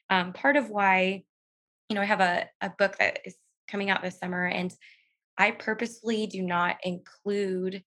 um, 0.10 0.32
part 0.32 0.56
of 0.56 0.70
why 0.70 1.24
you 1.90 1.96
know 1.96 2.02
i 2.02 2.06
have 2.06 2.22
a, 2.22 2.46
a 2.62 2.72
book 2.78 2.98
that 2.98 3.20
is 3.26 3.36
coming 3.68 3.90
out 3.90 4.02
this 4.02 4.20
summer 4.20 4.46
and 4.46 4.74
i 5.38 5.52
purposely 5.52 6.28
do 6.28 6.42
not 6.42 6.78
include 6.84 7.84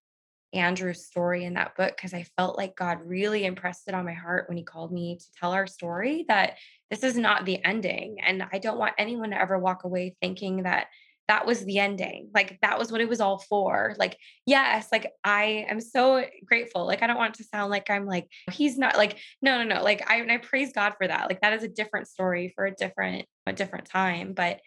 Andrew's 0.52 1.06
story 1.06 1.44
in 1.44 1.54
that 1.54 1.76
book 1.76 1.96
because 1.96 2.12
I 2.12 2.24
felt 2.36 2.56
like 2.56 2.76
God 2.76 2.98
really 3.04 3.44
impressed 3.44 3.84
it 3.86 3.94
on 3.94 4.04
my 4.04 4.12
heart 4.12 4.48
when 4.48 4.58
he 4.58 4.64
called 4.64 4.92
me 4.92 5.16
to 5.16 5.26
tell 5.38 5.52
our 5.52 5.66
story 5.66 6.24
that 6.28 6.56
this 6.90 7.04
is 7.04 7.16
not 7.16 7.44
the 7.44 7.64
ending. 7.64 8.16
And 8.24 8.44
I 8.52 8.58
don't 8.58 8.78
want 8.78 8.94
anyone 8.98 9.30
to 9.30 9.40
ever 9.40 9.58
walk 9.58 9.84
away 9.84 10.16
thinking 10.20 10.64
that 10.64 10.88
that 11.28 11.46
was 11.46 11.64
the 11.64 11.78
ending. 11.78 12.28
Like 12.34 12.58
that 12.62 12.76
was 12.76 12.90
what 12.90 13.00
it 13.00 13.08
was 13.08 13.20
all 13.20 13.38
for. 13.38 13.94
Like, 13.96 14.18
yes, 14.46 14.88
like 14.90 15.12
I 15.22 15.66
am 15.68 15.80
so 15.80 16.24
grateful. 16.44 16.84
Like, 16.84 17.04
I 17.04 17.06
don't 17.06 17.16
want 17.16 17.34
to 17.34 17.44
sound 17.44 17.70
like 17.70 17.88
I'm 17.88 18.04
like, 18.04 18.26
he's 18.50 18.76
not 18.76 18.96
like, 18.96 19.16
no, 19.40 19.62
no, 19.62 19.76
no. 19.76 19.84
Like 19.84 20.10
I, 20.10 20.26
I 20.28 20.38
praise 20.38 20.72
God 20.72 20.94
for 20.98 21.06
that. 21.06 21.28
Like 21.28 21.40
that 21.42 21.52
is 21.52 21.62
a 21.62 21.68
different 21.68 22.08
story 22.08 22.52
for 22.56 22.66
a 22.66 22.74
different, 22.74 23.26
a 23.46 23.52
different 23.52 23.86
time. 23.86 24.32
But 24.32 24.58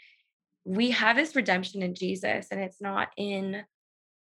we 0.64 0.92
have 0.92 1.18
this 1.18 1.36
redemption 1.36 1.82
in 1.82 1.96
Jesus 1.96 2.48
and 2.50 2.62
it's 2.62 2.80
not 2.80 3.10
in 3.18 3.64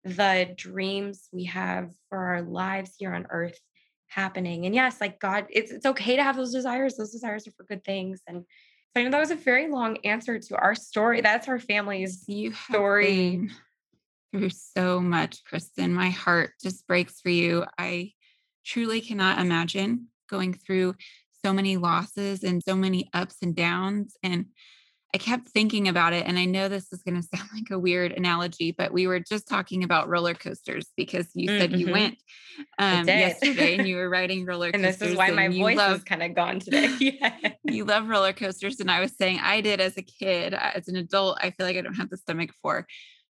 the 0.06 0.54
dreams 0.56 1.28
we 1.34 1.46
have 1.46 1.92
for 2.10 2.20
our 2.20 2.42
lives 2.44 2.94
here 2.98 3.14
on 3.14 3.26
earth 3.32 3.60
happening. 4.08 4.66
And 4.66 4.76
yes, 4.76 5.02
like 5.02 5.20
God, 5.20 5.48
it's 5.50 5.72
it's 5.72 5.86
okay 5.86 6.16
to 6.16 6.24
have 6.24 6.38
those 6.38 6.54
desires. 6.54 6.96
Those 6.96 7.12
desires 7.12 7.48
are 7.48 7.52
for 7.58 7.64
good 7.64 7.84
things. 7.84 8.22
And 8.28 8.46
so 8.94 9.02
I 9.02 9.04
know 9.04 9.10
that 9.10 9.20
was 9.20 9.32
a 9.32 9.36
very 9.36 9.68
long 9.68 9.98
answer 10.06 10.40
to 10.40 10.58
our 10.58 10.76
story. 10.76 11.22
That's 11.22 11.48
our 11.48 11.60
family's 11.60 12.24
You 12.28 12.54
story. 12.54 13.50
through 14.32 14.50
so 14.52 15.02
much, 15.02 15.44
Kristen. 15.44 15.94
My 15.94 16.10
heart 16.10 16.52
just 16.62 16.88
breaks 16.88 17.20
for 17.20 17.30
you. 17.30 17.66
I 17.78 18.12
truly 18.66 19.02
cannot 19.02 19.40
imagine 19.40 20.08
going 20.30 20.54
through 20.54 20.96
so 21.44 21.52
many 21.52 21.78
losses 21.78 22.44
and 22.44 22.62
so 22.64 22.76
many 22.76 23.10
ups 23.14 23.38
and 23.42 23.56
downs. 23.56 24.16
And 24.24 24.46
I 25.16 25.18
kept 25.18 25.48
thinking 25.48 25.88
about 25.88 26.12
it, 26.12 26.26
and 26.28 26.38
I 26.38 26.44
know 26.44 26.68
this 26.68 26.92
is 26.92 27.02
gonna 27.02 27.24
sound 27.36 27.48
like 27.54 27.72
a 27.72 27.80
weird 27.80 28.12
analogy, 28.12 28.72
but 28.78 28.92
we 28.92 29.08
were 29.08 29.22
just 29.22 29.48
talking 29.48 29.86
about 29.86 30.10
roller 30.10 30.34
coasters 30.34 30.92
because 30.98 31.30
you 31.34 31.48
said 31.48 31.72
you 31.72 31.86
Mm-hmm. 31.86 31.92
went, 31.94 32.18
um, 32.80 33.08
yesterday 33.08 33.78
and 33.78 33.88
you 33.88 33.96
were 33.96 34.10
riding 34.10 34.46
roller 34.46 34.74
coasters. 34.74 34.74
and 34.74 34.84
this 34.84 35.02
is 35.02 35.18
why 35.18 35.32
my 35.32 35.48
you 35.48 35.60
voice 35.64 35.80
is 35.96 36.04
kind 36.04 36.22
of 36.22 36.36
gone 36.36 36.60
today. 36.60 36.90
yeah. 37.00 37.34
you 37.64 37.86
love 37.86 38.10
roller 38.10 38.34
coasters, 38.34 38.82
and 38.82 38.92
I 38.92 39.00
was 39.00 39.16
saying 39.18 39.40
I 39.42 39.62
did 39.62 39.80
as 39.80 39.96
a 39.96 40.02
kid. 40.02 40.54
Uh, 40.54 40.72
As 40.76 40.90
an 40.90 40.98
adult, 40.98 41.38
I 41.42 41.52
feel 41.52 41.66
like 41.66 41.78
I 41.78 41.82
don't 41.82 41.94
have 41.96 42.10
the 42.10 42.18
stomach 42.18 42.52
for. 42.62 42.86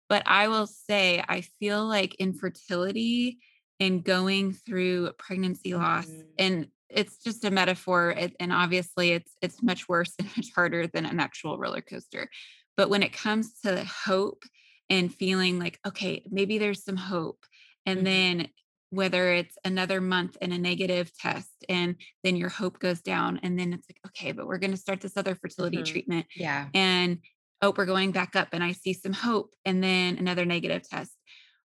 But 0.10 0.24
I 0.26 0.48
will 0.48 0.66
say 0.66 1.24
I 1.28 1.42
feel 1.60 1.86
like 1.86 2.16
infertility 2.16 3.38
and 3.80 4.04
going 4.04 4.54
through 4.54 5.12
pregnancy 5.20 5.76
loss, 5.76 6.08
Mhm. 6.08 6.24
and 6.40 6.68
it's 6.90 7.18
just 7.24 7.46
a 7.46 7.52
metaphor, 7.52 8.12
it 8.12 8.36
and 8.40 8.54
obviously 8.54 9.12
it's 9.12 9.36
it's 9.42 9.62
much 9.64 9.88
worse 9.90 10.14
and 10.20 10.28
much 10.38 10.52
harder 10.56 10.88
than 10.88 11.06
an 11.06 11.20
actual 11.20 11.58
roller 11.58 11.82
coaster. 11.82 12.30
But 12.76 12.90
when 12.90 13.04
it 13.04 13.14
comes 13.14 13.60
to 13.62 13.84
hope 13.84 14.44
and 14.90 15.14
feeling 15.14 15.60
like, 15.60 15.80
"Okay, 15.86 16.24
maybe 16.30 16.58
there's 16.58 16.84
some 16.84 16.96
hope," 16.98 17.46
and 17.86 18.06
Mhm. 18.06 18.08
then 18.08 18.50
whether 18.90 19.34
it's 19.34 19.58
another 19.66 20.00
month 20.00 20.38
and 20.42 20.54
a 20.54 20.58
negative 20.58 21.12
test 21.18 21.66
and 21.68 21.98
then 22.24 22.38
your 22.38 22.48
hope 22.48 22.80
goes 22.80 23.02
down 23.02 23.38
and 23.44 23.60
then 23.60 23.74
it's 23.74 23.86
like 23.90 24.00
okay 24.08 24.32
but 24.32 24.48
we're 24.48 24.58
going 24.58 24.72
to 24.72 24.78
start 24.78 25.02
this 25.02 25.18
other 25.18 25.36
fertility 25.36 25.84
Mhm. 25.84 25.84
treatment 25.84 26.26
Yeah. 26.36 26.72
and 26.74 27.20
oh 27.62 27.74
we're 27.76 27.86
going 27.86 28.14
back 28.14 28.34
up 28.34 28.48
and 28.54 28.64
i 28.64 28.72
see 28.72 28.94
some 28.94 29.12
hope 29.12 29.54
and 29.66 29.84
then 29.84 30.18
another 30.18 30.46
negative 30.46 30.88
test 30.88 31.17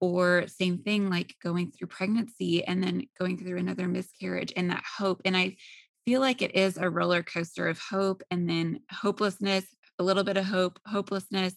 or 0.02 0.48
same 0.48 0.78
thing 0.78 1.08
like 1.08 1.36
going 1.40 1.70
through 1.70 1.86
pregnancy 1.86 2.64
and 2.64 2.82
then 2.82 3.04
going 3.18 3.38
through 3.38 3.56
another 3.56 3.86
miscarriage 3.86 4.52
and 4.56 4.68
that 4.68 4.82
hope 4.98 5.22
and 5.24 5.36
i 5.36 5.56
feel 6.04 6.20
like 6.20 6.42
it 6.42 6.56
is 6.56 6.76
a 6.76 6.90
roller 6.90 7.22
coaster 7.22 7.68
of 7.68 7.78
hope 7.78 8.22
and 8.30 8.50
then 8.50 8.80
hopelessness 8.90 9.64
a 10.00 10.02
little 10.02 10.24
bit 10.24 10.36
of 10.36 10.44
hope 10.44 10.80
hopelessness 10.86 11.54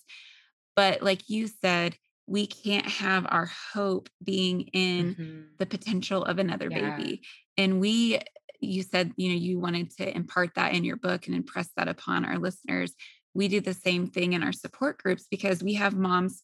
but 0.76 1.02
like 1.02 1.28
you 1.28 1.48
said 1.48 1.98
we 2.28 2.46
can't 2.48 2.88
have 2.88 3.26
our 3.30 3.50
hope 3.74 4.10
being 4.24 4.62
in 4.74 5.16
Mhm. 5.16 5.58
the 5.58 5.66
potential 5.66 6.24
of 6.24 6.38
another 6.38 6.70
Yeah. 6.70 6.96
baby 6.98 7.26
and 7.58 7.80
we 7.80 8.20
you 8.62 8.84
said 8.84 9.12
you 9.18 9.30
know 9.30 9.36
you 9.36 9.60
wanted 9.60 9.89
to 9.98 10.16
impart 10.16 10.54
that 10.56 10.74
in 10.76 10.84
your 10.84 10.98
book 10.98 11.26
and 11.26 11.36
impress 11.36 11.70
that 11.78 11.88
upon 11.88 12.26
our 12.26 12.38
listeners 12.38 12.93
we 13.34 13.48
do 13.48 13.60
the 13.60 13.74
same 13.74 14.08
thing 14.08 14.34
in 14.34 14.43
our 14.43 14.54
support 14.54 15.02
groups 15.02 15.26
because 15.30 15.64
we 15.64 15.74
have 15.74 15.96
moms 15.96 16.43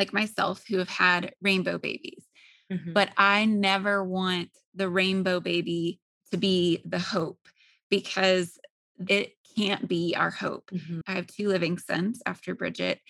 like 0.00 0.14
myself 0.14 0.64
who 0.66 0.78
have 0.78 0.88
had 0.88 1.34
rainbow 1.42 1.76
babies. 1.78 2.24
Mhm. 2.72 2.94
But 2.94 3.10
I 3.18 3.44
never 3.44 4.02
want 4.02 4.48
the 4.74 4.88
rainbow 4.88 5.40
baby 5.40 6.00
to 6.30 6.38
be 6.38 6.80
the 6.86 6.98
hope 6.98 7.46
because 7.90 8.58
it 9.08 9.34
can't 9.56 9.86
be 9.86 10.14
our 10.16 10.30
hope. 10.30 10.70
Mhm. 10.70 11.02
I 11.06 11.12
have 11.12 11.26
two 11.26 11.48
living 11.48 11.76
sons 11.76 12.22
after 12.24 12.54
Bridget, 12.54 13.00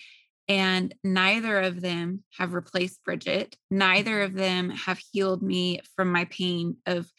and 0.49 0.93
neither 1.01 1.61
of 1.61 1.79
them 1.79 2.25
have 2.37 2.53
replaced 2.53 3.01
Bridget. 3.05 3.55
Neither 3.69 4.19
Mhm. 4.19 4.25
of 4.25 4.33
them 4.33 4.69
have 4.71 4.99
healed 5.11 5.41
me 5.41 5.79
from 5.95 6.11
my 6.11 6.25
pain 6.25 6.75
of 6.85 7.09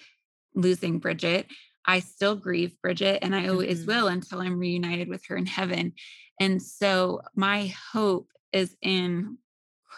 losing 0.55 0.99
Bridget. 0.99 1.47
I 1.87 2.01
still 2.01 2.37
grieve 2.37 2.75
Bridget, 2.83 3.21
and 3.23 3.35
I 3.35 3.49
always 3.49 3.85
Mhm. 3.85 3.87
will 3.87 4.09
until 4.09 4.41
I'm 4.43 4.59
reunited 4.59 5.09
with 5.09 5.25
her 5.29 5.37
in 5.37 5.47
heaven. 5.47 5.95
And 6.39 6.63
so 6.63 7.23
my 7.35 7.69
hope 7.93 8.29
is 8.53 8.77
in 8.83 9.39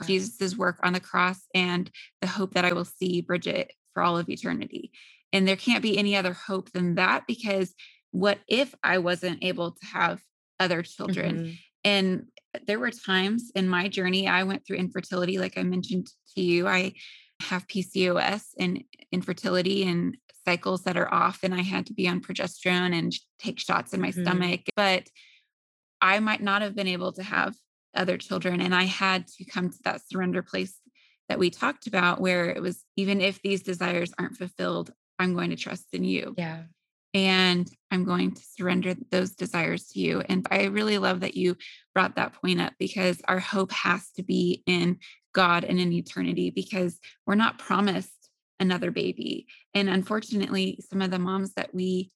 Jesus' 0.06 0.56
work 0.56 0.78
on 0.82 0.92
the 0.92 1.00
cross 1.00 1.40
and 1.54 1.90
the 2.20 2.26
hope 2.26 2.54
that 2.54 2.64
I 2.64 2.72
will 2.72 2.84
see 2.84 3.20
Bridget 3.20 3.72
for 3.92 4.02
all 4.02 4.18
of 4.18 4.28
eternity. 4.28 4.92
And 5.32 5.46
there 5.46 5.56
can't 5.56 5.82
be 5.82 5.98
any 5.98 6.16
other 6.16 6.32
hope 6.32 6.70
than 6.72 6.94
that 6.96 7.26
because 7.26 7.74
what 8.10 8.38
if 8.48 8.74
I 8.82 8.98
wasn't 8.98 9.42
able 9.42 9.72
to 9.72 9.86
have 9.86 10.22
other 10.60 10.82
children? 10.82 11.38
Mhm. 11.38 11.58
And 11.84 12.26
there 12.66 12.78
were 12.78 12.90
times 12.90 13.50
in 13.54 13.68
my 13.68 13.88
journey 13.88 14.28
I 14.28 14.44
went 14.44 14.66
through 14.66 14.76
infertility, 14.76 15.38
like 15.38 15.58
I 15.58 15.64
mentioned 15.64 16.08
to 16.34 16.42
you. 16.42 16.66
I 16.66 16.94
have 17.40 17.66
PCOS 17.66 18.54
and 18.58 18.84
infertility 19.10 19.82
and 19.82 20.16
cycles 20.46 20.84
that 20.84 20.96
are 20.96 21.12
off, 21.12 21.42
and 21.42 21.54
I 21.54 21.62
had 21.62 21.86
to 21.86 21.92
be 21.92 22.06
on 22.06 22.20
progesterone 22.20 22.96
and 22.96 23.12
take 23.38 23.58
shots 23.58 23.92
in 23.92 24.00
my 24.00 24.12
Mhm. 24.12 24.22
stomach. 24.22 24.60
But 24.76 25.08
I 26.00 26.20
might 26.20 26.42
not 26.42 26.62
have 26.62 26.74
been 26.74 26.86
able 26.86 27.12
to 27.14 27.22
have 27.22 27.56
other 27.96 28.16
children. 28.18 28.60
And 28.60 28.74
I 28.74 28.84
had 28.84 29.26
to 29.28 29.44
come 29.44 29.70
to 29.70 29.78
that 29.84 30.00
surrender 30.10 30.42
place 30.42 30.76
that 31.28 31.38
we 31.38 31.50
talked 31.50 31.86
about, 31.86 32.20
where 32.20 32.50
it 32.50 32.60
was 32.60 32.84
even 32.96 33.20
if 33.20 33.40
these 33.42 33.62
desires 33.62 34.12
aren't 34.18 34.36
fulfilled, 34.36 34.92
I'm 35.18 35.34
going 35.34 35.50
to 35.50 35.56
trust 35.56 35.86
in 35.92 36.04
you 36.04 36.34
Yeah. 36.36 36.64
and 37.14 37.70
I'm 37.90 38.04
going 38.04 38.32
to 38.32 38.42
surrender 38.42 38.94
those 39.10 39.30
desires 39.30 39.88
to 39.90 40.00
you. 40.00 40.20
And 40.28 40.46
I 40.50 40.64
really 40.64 40.98
love 40.98 41.20
that 41.20 41.36
you 41.36 41.56
brought 41.94 42.16
that 42.16 42.34
point 42.34 42.60
up 42.60 42.74
because 42.78 43.22
our 43.26 43.38
hope 43.38 43.72
has 43.72 44.10
to 44.16 44.22
be 44.22 44.62
in 44.66 44.98
God 45.32 45.64
and 45.64 45.80
in 45.80 45.92
eternity 45.92 46.50
because 46.50 46.98
we're 47.26 47.36
not 47.36 47.58
promised 47.58 48.10
another 48.60 48.90
baby. 48.90 49.46
And 49.74 49.88
unfortunately, 49.88 50.80
some 50.90 51.00
of 51.02 51.10
the 51.10 51.18
moms 51.18 51.54
that 51.54 51.74
we 51.74 52.10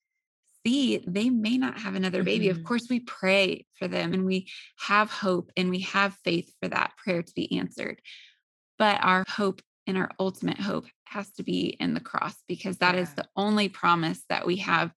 they 0.69 1.31
may 1.31 1.59
not 1.59 1.79
have 1.79 1.95
another 1.95 2.23
baby. 2.23 2.49
Of 2.49 2.59
Mhm. 2.59 2.65
course, 2.65 2.89
we 2.89 3.01
pray 3.01 3.67
for 3.75 3.89
them 3.89 4.13
and 4.13 4.25
we 4.25 4.49
have 4.79 5.11
hope 5.11 5.51
and 5.57 5.71
we 5.71 5.81
have 5.81 6.15
faith 6.25 6.53
for 6.61 6.69
that 6.69 6.97
prayer 6.97 7.23
to 7.23 7.35
be 7.35 7.59
answered. 7.59 8.01
But 8.79 9.03
our 9.03 9.25
hope 9.29 9.63
and 9.87 9.97
our 9.97 10.11
ultimate 10.19 10.61
hope 10.61 10.87
has 11.05 11.31
to 11.33 11.43
be 11.43 11.69
in 11.81 11.95
the 11.95 12.01
cross 12.01 12.37
because 12.47 12.79
that 12.79 12.95
is 12.95 13.09
Yeah. 13.11 13.15
the 13.17 13.29
only 13.37 13.69
promise 13.69 14.25
that 14.29 14.47
we 14.47 14.57
have 14.57 14.93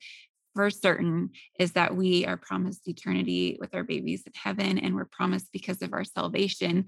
for 0.54 0.70
certain 0.70 1.32
is 1.58 1.72
that 1.74 1.96
we 1.96 2.26
are 2.26 2.36
promised 2.36 2.88
eternity 2.88 3.58
with 3.60 3.74
our 3.74 3.86
babies 3.86 4.24
in 4.26 4.34
heaven 4.36 4.78
and 4.78 4.96
we're 4.96 5.06
promised 5.06 5.50
because 5.54 5.82
of 5.82 5.94
our 5.94 6.04
salvation 6.04 6.86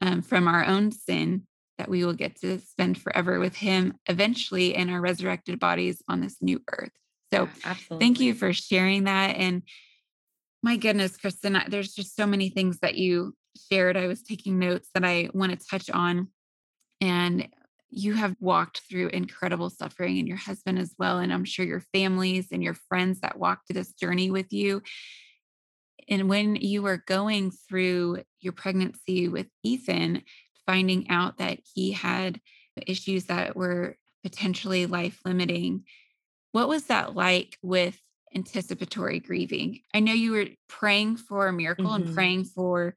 um, 0.00 0.20
from 0.22 0.48
our 0.48 0.64
own 0.64 0.90
sin 0.90 1.46
that 1.78 1.88
we 1.88 2.04
will 2.04 2.14
get 2.14 2.36
to 2.40 2.58
spend 2.58 2.98
forever 2.98 3.38
with 3.38 3.54
him 3.54 3.94
eventually 4.06 4.74
in 4.74 4.90
our 4.90 5.00
resurrected 5.00 5.60
bodies 5.60 6.02
on 6.08 6.20
this 6.20 6.42
new 6.42 6.60
earth 6.72 6.90
so 7.34 7.48
Yeah, 7.64 7.74
thank 7.98 8.20
you 8.20 8.34
for 8.34 8.52
sharing 8.52 9.04
that 9.04 9.36
and 9.36 9.62
my 10.62 10.76
goodness 10.76 11.16
kristen 11.16 11.58
there's 11.68 11.94
just 11.94 12.16
so 12.16 12.26
many 12.26 12.48
things 12.48 12.78
that 12.80 12.96
you 12.96 13.34
shared. 13.70 13.96
I 13.96 14.08
was 14.08 14.22
taking 14.22 14.58
notes 14.58 14.88
that 14.94 15.04
i 15.04 15.28
want 15.32 15.58
to 15.58 15.66
touch 15.66 15.88
on 15.90 16.28
and 17.00 17.48
you 17.90 18.14
have 18.14 18.34
walked 18.40 18.80
through 18.90 19.08
incredible 19.08 19.70
suffering 19.70 20.18
and 20.18 20.26
your 20.26 20.36
husband 20.36 20.78
as 20.78 20.94
well 20.98 21.18
and 21.18 21.32
i'm 21.32 21.44
sure 21.44 21.64
your 21.64 21.84
families 21.92 22.48
and 22.50 22.62
your 22.62 22.74
friends 22.88 23.20
that 23.20 23.38
walked 23.38 23.72
this 23.72 23.92
journey 23.92 24.30
with 24.30 24.52
you. 24.52 24.82
And 26.08 26.28
when 26.28 26.56
you 26.56 26.82
were 26.82 27.02
going 27.06 27.50
through 27.50 28.24
your 28.40 28.52
pregnancy 28.52 29.28
with 29.28 29.46
ethan 29.62 30.22
finding 30.66 31.08
out 31.08 31.38
that 31.38 31.60
he 31.74 31.92
had 31.92 32.40
issues 32.86 33.26
that 33.26 33.54
were 33.54 33.96
potentially 34.22 34.86
life 34.86 35.20
limiting 35.24 35.84
what 36.54 36.68
was 36.68 36.86
that 36.86 37.16
like 37.16 37.58
with 37.62 38.00
anticipatory 38.34 39.20
grieving 39.20 39.80
i 39.94 40.00
know 40.00 40.14
you 40.14 40.32
were 40.32 40.46
praying 40.68 41.16
for 41.16 41.48
a 41.48 41.52
miracle 41.52 41.92
and 41.94 42.06
Mhm. 42.06 42.14
praying 42.14 42.44
for 42.44 42.94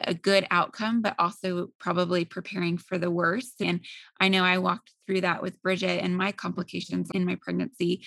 a 0.00 0.14
good 0.14 0.46
outcome, 0.50 1.02
but 1.02 1.14
also 1.18 1.68
probably 1.78 2.24
preparing 2.24 2.78
for 2.78 2.98
the 2.98 3.10
worst. 3.10 3.62
And 3.62 3.84
I 4.20 4.28
know 4.28 4.44
I 4.44 4.58
walked 4.58 4.92
through 5.06 5.22
that 5.22 5.42
with 5.42 5.62
Bridget 5.62 6.02
and 6.02 6.16
my 6.16 6.32
complications 6.32 7.10
in 7.14 7.24
my 7.24 7.36
pregnancy. 7.40 8.06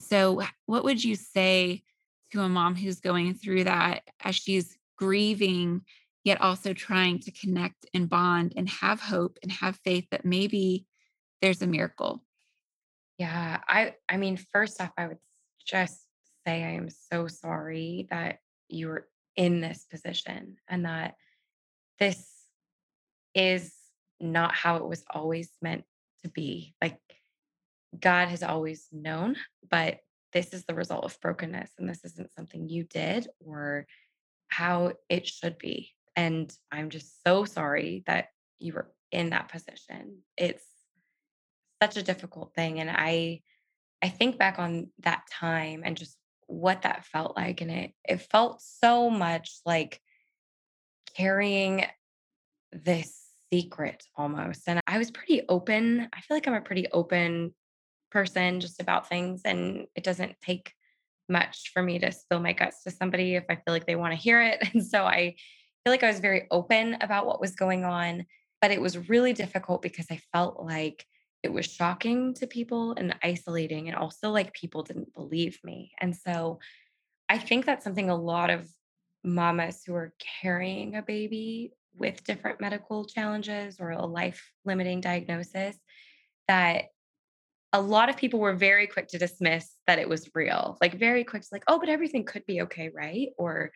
So, 0.00 0.42
what 0.66 0.84
would 0.84 1.02
you 1.02 1.14
say 1.14 1.82
to 2.32 2.42
a 2.42 2.48
mom 2.48 2.74
who's 2.76 3.00
going 3.00 3.34
through 3.34 3.64
that 3.64 4.02
as 4.20 4.36
she's 4.36 4.76
grieving, 4.96 5.82
yet 6.24 6.40
also 6.40 6.74
trying 6.74 7.20
to 7.20 7.32
connect 7.32 7.86
and 7.94 8.08
bond 8.08 8.52
and 8.56 8.68
have 8.68 9.00
hope 9.00 9.38
and 9.42 9.52
have 9.52 9.78
faith 9.84 10.06
that 10.10 10.24
maybe 10.24 10.86
there's 11.40 11.62
a 11.62 11.66
miracle? 11.66 12.24
Yeah. 13.18 13.60
I 13.68 13.94
I 14.08 14.16
mean, 14.16 14.36
first 14.52 14.80
off, 14.80 14.92
I 14.96 15.08
would 15.08 15.18
just 15.66 16.00
say 16.46 16.64
I 16.64 16.70
am 16.70 16.88
so 16.88 17.26
sorry 17.26 18.06
that 18.10 18.38
you 18.68 18.88
were 18.88 19.08
in 19.36 19.60
this 19.60 19.84
position 19.90 20.56
and 20.68 20.84
that 20.84 21.14
this 21.98 22.28
is 23.34 23.72
not 24.20 24.54
how 24.54 24.76
it 24.76 24.86
was 24.86 25.04
always 25.10 25.50
meant 25.60 25.84
to 26.22 26.28
be. 26.30 26.74
Like 26.80 26.98
God 27.98 28.28
has 28.28 28.42
always 28.42 28.86
known, 28.92 29.36
but 29.68 29.98
this 30.32 30.52
is 30.52 30.64
the 30.64 30.74
result 30.74 31.04
of 31.04 31.20
brokenness 31.20 31.70
and 31.78 31.88
this 31.88 32.04
isn't 32.04 32.32
something 32.34 32.68
you 32.68 32.84
did 32.84 33.28
or 33.44 33.86
how 34.48 34.92
it 35.08 35.26
should 35.26 35.58
be. 35.58 35.92
And 36.16 36.52
I'm 36.70 36.90
just 36.90 37.22
so 37.26 37.44
sorry 37.44 38.02
that 38.06 38.26
you 38.58 38.74
were 38.74 38.90
in 39.12 39.30
that 39.30 39.50
position. 39.50 40.18
It's 40.36 40.64
such 41.82 41.96
a 41.96 42.02
difficult 42.02 42.54
thing 42.54 42.80
and 42.80 42.90
I 42.90 43.40
I 44.02 44.08
think 44.08 44.38
back 44.38 44.58
on 44.58 44.90
that 45.00 45.24
time 45.30 45.82
and 45.84 45.96
just 45.96 46.16
what 46.46 46.82
that 46.82 47.04
felt 47.04 47.36
like 47.36 47.60
and 47.60 47.70
it 47.70 47.92
it 48.04 48.22
felt 48.30 48.62
so 48.62 49.10
much 49.10 49.60
like 49.66 50.00
carrying 51.14 51.84
this 52.72 53.28
secret 53.52 54.04
almost. 54.16 54.62
And 54.66 54.80
I 54.86 54.98
was 54.98 55.10
pretty 55.10 55.42
open. 55.48 56.08
I 56.12 56.20
feel 56.20 56.36
like 56.36 56.46
I'm 56.46 56.54
a 56.54 56.60
pretty 56.60 56.86
open 56.92 57.54
person 58.10 58.60
just 58.60 58.80
about 58.80 59.08
things 59.08 59.42
and 59.44 59.86
it 59.94 60.04
doesn't 60.04 60.36
take 60.40 60.72
much 61.28 61.70
for 61.74 61.82
me 61.82 61.98
to 61.98 62.10
spill 62.10 62.40
my 62.40 62.52
guts 62.52 62.82
to 62.84 62.90
somebody 62.90 63.34
if 63.34 63.44
I 63.50 63.56
feel 63.56 63.74
like 63.74 63.86
they 63.86 63.96
want 63.96 64.12
to 64.12 64.20
hear 64.20 64.40
it. 64.40 64.66
And 64.72 64.84
so 64.84 65.04
I 65.04 65.34
feel 65.84 65.92
like 65.92 66.02
I 66.02 66.08
was 66.08 66.20
very 66.20 66.46
open 66.50 66.96
about 67.00 67.26
what 67.26 67.40
was 67.40 67.54
going 67.54 67.84
on, 67.84 68.24
but 68.60 68.70
it 68.70 68.80
was 68.80 69.08
really 69.08 69.32
difficult 69.32 69.82
because 69.82 70.06
I 70.10 70.20
felt 70.32 70.62
like 70.62 71.04
it 71.42 71.52
was 71.52 71.66
shocking 71.66 72.34
to 72.34 72.46
people 72.46 72.92
and 72.96 73.16
isolating 73.22 73.88
and 73.88 73.96
also 73.96 74.30
like 74.30 74.52
people 74.54 74.82
didn't 74.82 75.14
believe 75.14 75.58
me. 75.64 75.92
And 76.00 76.14
so 76.16 76.58
I 77.28 77.38
think 77.38 77.66
that's 77.66 77.84
something 77.84 78.10
a 78.10 78.16
lot 78.16 78.50
of 78.50 78.68
mamas 79.24 79.82
who 79.84 79.94
are 79.94 80.14
carrying 80.42 80.96
a 80.96 81.02
baby 81.02 81.72
with 81.94 82.24
different 82.24 82.60
medical 82.60 83.04
challenges 83.04 83.78
or 83.80 83.90
a 83.90 84.06
life 84.06 84.52
limiting 84.64 85.00
diagnosis 85.00 85.76
that 86.48 86.86
a 87.72 87.80
lot 87.80 88.08
of 88.08 88.16
people 88.16 88.40
were 88.40 88.54
very 88.54 88.86
quick 88.86 89.08
to 89.08 89.18
dismiss 89.18 89.76
that 89.86 89.98
it 89.98 90.08
was 90.08 90.30
real. 90.34 90.78
Like 90.80 90.94
very 90.94 91.24
quick 91.24 91.42
to 91.42 91.48
like, 91.52 91.64
"Oh, 91.68 91.78
but 91.78 91.88
everything 91.90 92.24
could 92.24 92.46
be 92.46 92.62
okay, 92.62 92.88
right?" 92.88 93.28
Or 93.38 93.72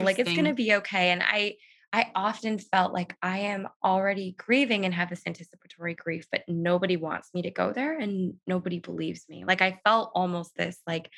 like, 0.00 0.18
"It's 0.18 0.32
gonna 0.32 0.54
be 0.54 0.74
okay." 0.76 1.10
And 1.10 1.22
I 1.24 1.56
I 1.92 2.10
often 2.14 2.58
felt 2.58 2.94
like 2.94 3.14
I 3.22 3.38
am 3.38 3.68
already 3.84 4.34
grieving 4.38 4.86
and 4.86 4.94
have 4.94 5.10
this 5.10 5.22
anticipatory 5.26 5.94
grief, 5.94 6.26
but 6.32 6.42
nobody 6.48 6.96
wants 6.96 7.28
me 7.34 7.42
to 7.42 7.50
go 7.50 7.72
there 7.72 7.98
and 7.98 8.34
nobody 8.46 8.78
believes 8.78 9.26
me. 9.28 9.44
Like 9.44 9.60
I 9.60 9.78
felt 9.84 10.10
almost 10.14 10.56
this 10.56 10.78
like 10.86 11.10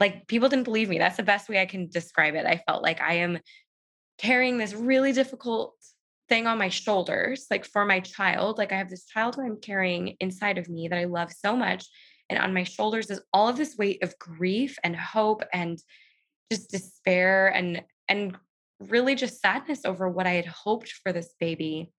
like 0.00 0.26
people 0.26 0.48
didn't 0.48 0.64
believe 0.64 0.88
me. 0.88 0.98
That's 0.98 1.16
the 1.16 1.22
best 1.22 1.48
way 1.48 1.60
I 1.60 1.66
can 1.66 1.88
describe 1.88 2.34
it. 2.34 2.46
I 2.46 2.62
felt 2.68 2.82
like 2.82 3.00
I 3.00 3.14
am 3.14 3.38
carrying 4.18 4.58
this 4.58 4.74
really 4.74 5.12
difficult 5.12 5.74
thing 6.28 6.46
on 6.46 6.58
my 6.58 6.68
shoulders, 6.68 7.46
like 7.50 7.64
for 7.64 7.84
my 7.84 8.00
child. 8.00 8.58
Like 8.58 8.72
I 8.72 8.76
have 8.76 8.90
this 8.90 9.06
child 9.06 9.36
who 9.36 9.42
I'm 9.42 9.60
carrying 9.60 10.16
inside 10.20 10.58
of 10.58 10.68
me 10.68 10.88
that 10.88 10.98
I 10.98 11.04
love 11.04 11.32
so 11.32 11.56
much. 11.56 11.86
And 12.30 12.38
on 12.38 12.54
my 12.54 12.64
shoulders 12.64 13.10
is 13.10 13.20
all 13.32 13.48
of 13.48 13.56
this 13.56 13.76
weight 13.76 14.02
of 14.02 14.18
grief 14.18 14.78
and 14.82 14.96
hope 14.96 15.42
and 15.52 15.78
just 16.50 16.70
despair 16.70 17.48
and 17.48 17.82
and 18.08 18.36
really 18.80 19.14
just 19.14 19.40
sadness 19.40 19.84
over 19.84 20.08
what 20.08 20.26
I 20.26 20.32
had 20.32 20.46
hoped 20.46 20.92
for 21.02 21.12
this 21.12 21.34
baby. 21.40 21.92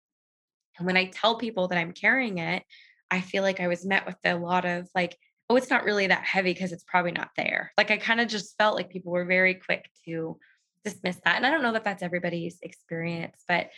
And 0.78 0.86
when 0.86 0.96
I 0.96 1.06
tell 1.06 1.38
people 1.38 1.68
that 1.68 1.78
I'm 1.78 1.92
carrying 1.92 2.38
it, 2.38 2.64
I 3.10 3.20
feel 3.20 3.42
like 3.42 3.60
I 3.60 3.68
was 3.68 3.86
met 3.86 4.06
with 4.06 4.16
a 4.24 4.34
lot 4.34 4.64
of 4.64 4.88
like, 4.94 5.16
oh, 5.48 5.56
it's 5.56 5.70
not 5.70 5.84
really 5.84 6.06
that 6.08 6.24
heavy 6.24 6.52
because 6.52 6.72
it's 6.72 6.84
probably 6.84 7.12
not 7.12 7.30
there. 7.36 7.72
Like 7.78 7.90
I 7.90 7.96
kind 7.98 8.20
of 8.20 8.28
just 8.28 8.56
felt 8.58 8.76
like 8.76 8.90
people 8.90 9.12
were 9.12 9.24
very 9.26 9.54
quick 9.54 9.88
to 10.06 10.38
dismiss 10.84 11.20
that. 11.24 11.36
And 11.36 11.46
I 11.46 11.50
don't 11.50 11.62
know 11.62 11.72
that 11.72 11.84
that's 11.84 12.02
everybody's 12.02 12.58
experience, 12.62 13.44
but 13.46 13.70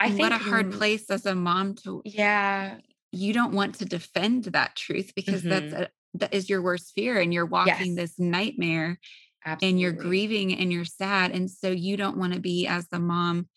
I 0.00 0.10
what 0.10 0.32
think, 0.32 0.32
a 0.32 0.38
hard 0.38 0.70
place 0.70 1.10
as 1.10 1.26
a 1.26 1.34
mom 1.34 1.74
to 1.84 2.04
yeah, 2.04 2.78
you 3.12 3.32
don't 3.32 3.52
want 3.54 3.76
to 3.76 3.84
defend 3.84 4.44
that 4.44 4.76
truth 4.76 5.12
because 5.14 5.46
that's 5.46 5.72
mhm, 5.72 5.74
a 5.74 5.90
that 6.14 6.34
is 6.34 6.50
your 6.50 6.62
worst 6.62 6.92
fear 6.94 7.20
and 7.20 7.32
you're 7.32 7.46
walking 7.46 7.94
yes, 7.94 7.96
this 7.96 8.18
nightmare 8.18 8.98
and 9.62 9.80
you're 9.80 9.92
grieving 9.92 10.54
and 10.56 10.72
you're 10.72 10.84
sad 10.84 11.30
and 11.32 11.50
so 11.50 11.70
you 11.70 11.96
don't 11.96 12.16
want 12.16 12.32
to 12.34 12.40
be 12.40 12.66
as 12.66 12.88
the 12.88 12.98
mom 12.98 13.48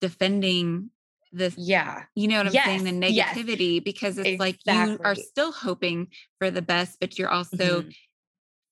defending 0.00 0.90
this 1.32 1.54
Yeah. 1.58 2.04
you 2.14 2.28
know 2.28 2.38
what 2.38 2.46
I'm 2.46 2.52
saying 2.54 2.84
Yes, 2.84 2.84
the 2.84 3.12
yes, 3.12 3.36
negativity 3.36 3.84
because 3.84 4.18
it's 4.18 4.38
like 4.40 4.58
you 4.64 4.98
are 5.04 5.14
still 5.14 5.52
hoping 5.52 6.08
for 6.38 6.50
the 6.50 6.62
best 6.62 6.98
but 7.00 7.18
you're 7.18 7.28
also 7.30 7.82
Mhm, 7.82 7.92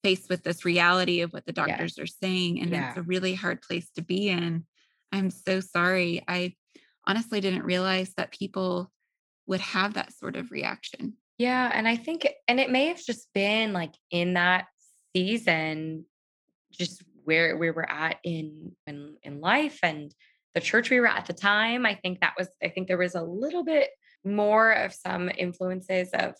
faced 0.03 0.29
with 0.29 0.43
this 0.45 0.65
reality 0.65 1.21
of 1.21 1.33
what 1.33 1.47
the 1.47 1.53
yes, 1.53 1.67
doctors 1.67 1.99
are 1.99 2.07
saying 2.07 2.61
and 2.61 2.73
it's 2.73 2.97
yeah. 2.97 2.97
a 2.97 3.03
really 3.03 3.35
hard 3.35 3.61
place 3.63 3.91
to 3.91 4.03
be 4.03 4.29
in. 4.29 4.67
I'm 5.13 5.31
so 5.31 5.61
sorry. 5.61 6.23
I 6.29 6.55
honestly 7.07 7.41
didn't 7.41 7.65
realize 7.65 8.15
that 8.17 8.31
people 8.33 8.93
would 9.47 9.61
have 9.61 9.95
that 9.95 10.13
sort 10.13 10.37
of 10.37 10.51
reaction. 10.51 11.17
Yeah, 11.39 11.71
and 11.73 11.87
I 11.87 11.97
think 11.97 12.27
and 12.49 12.59
it 12.59 12.71
may 12.71 12.87
have 12.87 13.03
just 13.05 13.29
been, 13.35 13.73
like, 13.73 13.95
in 14.11 14.35
that 14.35 14.67
season, 15.15 16.07
just 16.79 17.03
where 17.25 17.57
where 17.57 17.57
we 17.57 17.71
were 17.71 17.91
at 17.91 18.19
in 18.25 18.73
in 18.87 19.17
in 19.23 19.41
life 19.41 19.79
and 19.83 20.15
the 20.55 20.61
church 20.61 20.91
we 20.91 21.01
were 21.01 21.07
at 21.07 21.27
the 21.27 21.33
time. 21.33 21.85
I 21.85 21.95
think 21.95 22.21
that 22.21 22.35
was 22.39 22.49
I 22.63 22.69
think 22.69 22.89
there 22.89 22.99
was 22.99 23.15
a 23.15 23.23
little 23.23 23.65
bit 23.65 23.91
more 24.25 24.73
of 24.73 24.93
some 24.93 25.31
influences 25.37 26.11
of 26.15 26.35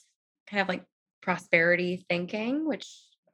kind 0.49 0.63
of 0.63 0.69
like 0.69 0.85
prosperity 1.23 2.05
thinking, 2.09 2.67
which 2.67 2.87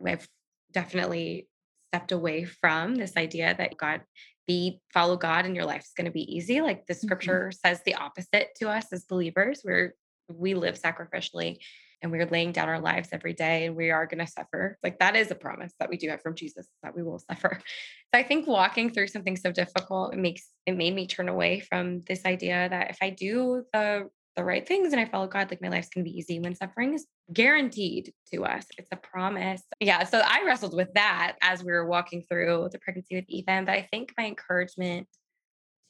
I've 0.04 0.26
definitely 0.72 1.48
stepped 1.90 2.12
away 2.12 2.44
from 2.44 2.94
this 2.94 3.16
idea 3.16 3.54
that 3.56 3.76
God 3.76 4.00
be 4.46 4.80
follow 4.92 5.16
God 5.16 5.44
and 5.46 5.54
your 5.54 5.66
life's 5.66 5.92
going 5.96 6.06
to 6.06 6.10
be 6.10 6.36
easy. 6.36 6.60
Like 6.60 6.86
the 6.86 6.94
Mhm. 6.94 7.04
scripture 7.04 7.52
says 7.52 7.80
the 7.84 7.94
opposite 7.94 8.48
to 8.56 8.68
us 8.68 8.92
as 8.92 9.04
believers. 9.04 9.62
We're 9.64 9.94
we 10.28 10.54
live 10.54 10.80
sacrificially 10.80 11.58
and 12.02 12.10
we're 12.10 12.26
laying 12.26 12.52
down 12.52 12.68
our 12.68 12.80
lives 12.80 13.10
every 13.12 13.32
day 13.32 13.66
and 13.66 13.76
we 13.76 13.90
are 13.90 14.06
going 14.06 14.24
to 14.24 14.30
suffer. 14.30 14.76
Like 14.82 14.98
that 14.98 15.16
is 15.16 15.30
a 15.30 15.34
promise 15.34 15.72
that 15.78 15.88
we 15.88 15.96
do 15.96 16.08
have 16.08 16.20
from 16.20 16.34
Jesus 16.34 16.66
that 16.82 16.94
we 16.94 17.02
will 17.02 17.18
suffer. 17.18 17.60
So 18.14 18.20
I 18.20 18.24
think 18.24 18.46
walking 18.46 18.90
through 18.90 19.06
something 19.06 19.38
so 19.38 19.50
difficult, 19.50 20.12
it 20.12 20.18
makes 20.18 20.50
it 20.66 20.76
made 20.76 20.94
me 20.94 21.06
turn 21.06 21.30
away 21.30 21.60
from 21.60 22.02
this 22.02 22.26
idea 22.26 22.68
that 22.68 22.90
if 22.90 22.98
I 23.00 23.08
do 23.08 23.64
the 23.72 24.10
the 24.36 24.44
right 24.44 24.68
things 24.68 24.92
and 24.92 25.00
I 25.00 25.06
follow 25.06 25.26
God, 25.26 25.50
like 25.50 25.62
my 25.62 25.70
life's 25.70 25.88
gonna 25.88 26.04
be 26.04 26.18
easy 26.18 26.38
when 26.38 26.54
suffering 26.54 26.92
is 26.92 27.06
guaranteed 27.32 28.12
to 28.30 28.44
us. 28.44 28.66
It's 28.76 28.90
a 28.92 28.96
promise. 28.96 29.62
Yeah. 29.80 30.04
So 30.04 30.20
I 30.22 30.44
wrestled 30.44 30.76
with 30.76 30.92
that 30.92 31.36
as 31.40 31.64
we 31.64 31.72
were 31.72 31.86
walking 31.86 32.22
through 32.28 32.68
the 32.70 32.78
pregnancy 32.80 33.16
with 33.16 33.24
Ethan. 33.28 33.64
But 33.64 33.76
I 33.76 33.88
think 33.90 34.12
my 34.18 34.26
encouragement 34.26 35.08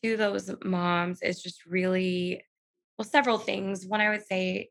to 0.04 0.16
those 0.16 0.48
moms 0.64 1.22
is 1.22 1.42
just 1.42 1.66
really 1.66 2.44
well, 2.98 3.08
several 3.08 3.38
things. 3.38 3.84
One, 3.84 4.00
I 4.00 4.10
would 4.10 4.24
say 4.24 4.68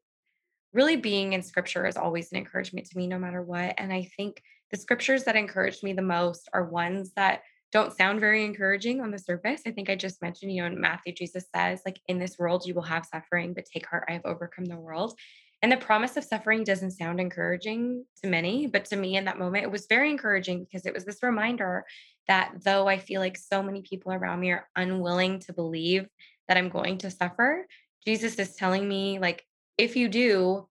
really 0.74 0.96
being 0.96 1.34
in 1.34 1.42
scripture 1.42 1.86
is 1.86 1.98
always 1.98 2.32
an 2.32 2.38
encouragement 2.38 2.88
to 2.88 2.98
me 2.98 3.08
no 3.08 3.20
matter 3.20 3.42
what. 3.42 3.76
And 3.78 3.92
I 3.92 4.10
think 4.18 4.42
the 4.72 4.78
scriptures 4.78 5.26
that 5.26 5.36
encourage 5.36 5.84
me 5.84 5.94
the 5.94 6.02
most 6.02 6.50
are 6.54 6.66
ones 6.66 7.12
that 7.16 7.42
don't 7.72 7.96
sound 7.96 8.20
very 8.20 8.44
encouraging 8.44 9.02
on 9.02 9.12
the 9.12 9.20
surface. 9.20 9.62
I 9.66 9.72
think 9.72 9.90
I 9.90 9.96
just 9.96 10.22
mentioned, 10.22 10.52
you 10.52 10.62
know, 10.62 10.68
in 10.68 10.80
Matthew, 10.80 11.14
Jesus 11.14 11.46
says, 11.56 11.82
like, 11.86 12.00
in 12.08 12.20
this 12.20 12.38
world 12.38 12.66
you 12.66 12.74
will 12.74 12.82
have 12.82 13.06
suffering, 13.06 13.54
but 13.54 13.66
take 13.66 13.88
heart, 13.88 14.06
I 14.10 14.14
have 14.14 14.26
overcome 14.26 14.66
the 14.66 14.78
world. 14.78 15.18
And 15.62 15.72
the 15.72 15.78
promise 15.78 16.18
of 16.18 16.24
suffering 16.24 16.64
doesn't 16.64 16.92
sound 16.92 17.20
encouraging 17.20 18.04
to 18.24 18.30
many, 18.30 18.68
but 18.68 18.86
to 18.86 18.96
me 18.96 19.16
in 19.16 19.26
that 19.26 19.38
moment, 19.38 19.64
it 19.64 19.72
was 19.72 19.86
very 19.88 20.10
encouraging 20.10 20.64
because 20.64 20.86
it 20.86 20.94
was 20.94 21.06
this 21.06 21.22
reminder 21.22 21.86
that 22.28 22.54
though 22.64 22.88
I 22.88 22.98
feel 22.98 23.22
like 23.22 23.38
so 23.38 23.62
many 23.62 23.84
people 23.84 24.12
around 24.12 24.40
me 24.40 24.52
are 24.52 24.68
unwilling 24.76 25.40
to 25.42 25.54
believe 25.54 26.08
that 26.48 26.58
I'm 26.58 26.70
going 26.70 26.98
to 27.00 27.12
suffer, 27.12 27.68
Jesus 28.06 28.36
is 28.36 28.56
telling 28.56 28.88
me, 28.88 29.20
like, 29.20 29.46
if 29.82 29.96
you 29.96 30.08
do, 30.08 30.68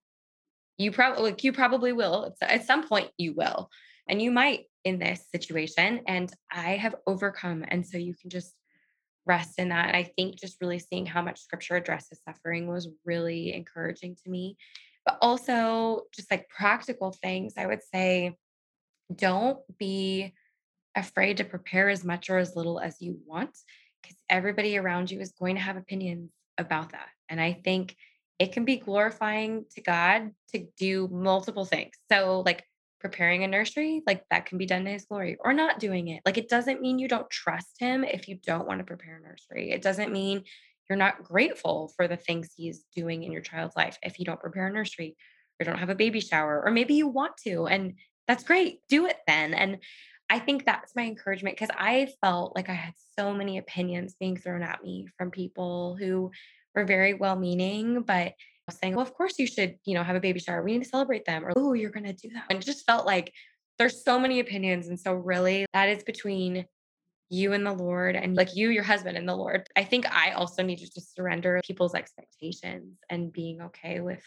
you 0.77 0.91
probably 0.91 1.23
like, 1.23 1.43
you 1.43 1.51
probably 1.51 1.91
will. 1.91 2.33
At 2.41 2.65
some 2.65 2.87
point 2.87 3.09
you 3.17 3.33
will. 3.33 3.69
And 4.07 4.21
you 4.21 4.31
might 4.31 4.65
in 4.85 4.99
this 4.99 5.25
situation. 5.31 6.01
And 6.07 6.31
I 6.49 6.77
have 6.77 6.95
overcome. 7.05 7.65
And 7.67 7.85
so 7.85 7.97
you 7.97 8.15
can 8.15 8.29
just 8.29 8.53
rest 9.25 9.59
in 9.59 9.69
that. 9.69 9.87
And 9.87 9.97
I 9.97 10.03
think 10.03 10.39
just 10.39 10.61
really 10.61 10.79
seeing 10.79 11.05
how 11.05 11.21
much 11.21 11.41
scripture 11.41 11.75
addresses 11.75 12.21
suffering 12.25 12.67
was 12.67 12.87
really 13.05 13.53
encouraging 13.53 14.15
to 14.23 14.31
me. 14.31 14.55
But 15.05 15.17
also 15.21 16.03
just 16.15 16.31
like 16.31 16.47
practical 16.47 17.11
things, 17.11 17.55
I 17.57 17.65
would 17.65 17.83
say 17.93 18.37
don't 19.13 19.59
be 19.77 20.33
afraid 20.95 21.37
to 21.37 21.43
prepare 21.43 21.89
as 21.89 22.05
much 22.05 22.29
or 22.29 22.37
as 22.37 22.55
little 22.55 22.79
as 22.79 23.01
you 23.01 23.19
want 23.25 23.57
because 24.01 24.17
everybody 24.29 24.77
around 24.77 25.11
you 25.11 25.19
is 25.19 25.33
going 25.33 25.55
to 25.55 25.61
have 25.61 25.75
opinions 25.75 26.31
about 26.57 26.93
that. 26.93 27.07
And 27.29 27.41
I 27.41 27.59
think 27.63 27.95
it 28.41 28.53
can 28.53 28.65
be 28.65 28.77
glorifying 28.77 29.65
to 29.75 29.81
God 29.81 30.31
to 30.51 30.65
do 30.75 31.07
multiple 31.11 31.63
things. 31.63 31.93
So, 32.11 32.41
like 32.43 32.65
preparing 32.99 33.43
a 33.43 33.47
nursery, 33.47 34.01
like 34.07 34.23
that 34.31 34.47
can 34.47 34.57
be 34.57 34.65
done 34.65 34.83
to 34.85 34.91
his 34.91 35.05
glory, 35.05 35.37
or 35.45 35.53
not 35.53 35.77
doing 35.77 36.07
it. 36.07 36.23
Like, 36.25 36.39
it 36.39 36.49
doesn't 36.49 36.81
mean 36.81 36.97
you 36.97 37.07
don't 37.07 37.29
trust 37.29 37.75
him 37.77 38.03
if 38.03 38.27
you 38.27 38.39
don't 38.43 38.65
want 38.65 38.79
to 38.79 38.83
prepare 38.83 39.17
a 39.17 39.21
nursery. 39.21 39.69
It 39.69 39.83
doesn't 39.83 40.11
mean 40.11 40.41
you're 40.89 40.97
not 40.97 41.23
grateful 41.23 41.93
for 41.95 42.07
the 42.07 42.17
things 42.17 42.49
he's 42.57 42.83
doing 42.95 43.21
in 43.21 43.31
your 43.31 43.43
child's 43.43 43.75
life 43.75 43.99
if 44.01 44.17
you 44.17 44.25
don't 44.25 44.39
prepare 44.39 44.65
a 44.65 44.73
nursery 44.73 45.15
or 45.59 45.65
don't 45.65 45.77
have 45.77 45.89
a 45.89 45.95
baby 45.95 46.19
shower, 46.19 46.63
or 46.65 46.71
maybe 46.71 46.95
you 46.95 47.07
want 47.07 47.37
to. 47.45 47.67
And 47.67 47.93
that's 48.27 48.43
great. 48.43 48.79
Do 48.89 49.05
it 49.05 49.17
then. 49.27 49.53
And 49.53 49.77
I 50.31 50.39
think 50.39 50.65
that's 50.65 50.95
my 50.95 51.03
encouragement 51.03 51.57
because 51.57 51.75
I 51.77 52.07
felt 52.21 52.55
like 52.55 52.69
I 52.69 52.73
had 52.73 52.95
so 53.19 53.35
many 53.35 53.59
opinions 53.59 54.15
being 54.19 54.35
thrown 54.35 54.63
at 54.63 54.83
me 54.83 55.09
from 55.15 55.29
people 55.29 55.95
who 55.99 56.31
were 56.75 56.85
very 56.85 57.13
well 57.13 57.35
meaning, 57.35 58.01
but 58.01 58.33
saying, 58.69 58.95
well, 58.95 59.05
of 59.05 59.13
course 59.13 59.37
you 59.37 59.47
should, 59.47 59.75
you 59.85 59.93
know, 59.93 60.03
have 60.03 60.15
a 60.15 60.19
baby 60.19 60.39
shower. 60.39 60.63
We 60.63 60.73
need 60.73 60.83
to 60.83 60.89
celebrate 60.89 61.25
them. 61.25 61.45
Or, 61.45 61.51
oh, 61.55 61.73
you're 61.73 61.91
going 61.91 62.05
to 62.05 62.13
do 62.13 62.29
that. 62.33 62.45
And 62.49 62.59
it 62.59 62.65
just 62.65 62.85
felt 62.85 63.05
like 63.05 63.33
there's 63.77 64.03
so 64.03 64.19
many 64.19 64.39
opinions. 64.39 64.87
And 64.87 64.99
so, 64.99 65.13
really, 65.13 65.65
that 65.73 65.89
is 65.89 66.03
between 66.03 66.65
you 67.29 67.53
and 67.53 67.65
the 67.65 67.73
Lord 67.73 68.15
and 68.15 68.35
like 68.35 68.55
you, 68.55 68.69
your 68.69 68.83
husband, 68.83 69.17
and 69.17 69.27
the 69.27 69.35
Lord. 69.35 69.67
I 69.75 69.83
think 69.83 70.05
I 70.11 70.31
also 70.31 70.63
need 70.63 70.79
to 70.79 70.89
just 70.89 71.15
surrender 71.15 71.61
people's 71.65 71.95
expectations 71.95 72.97
and 73.09 73.31
being 73.31 73.61
okay 73.61 74.01
with 74.01 74.23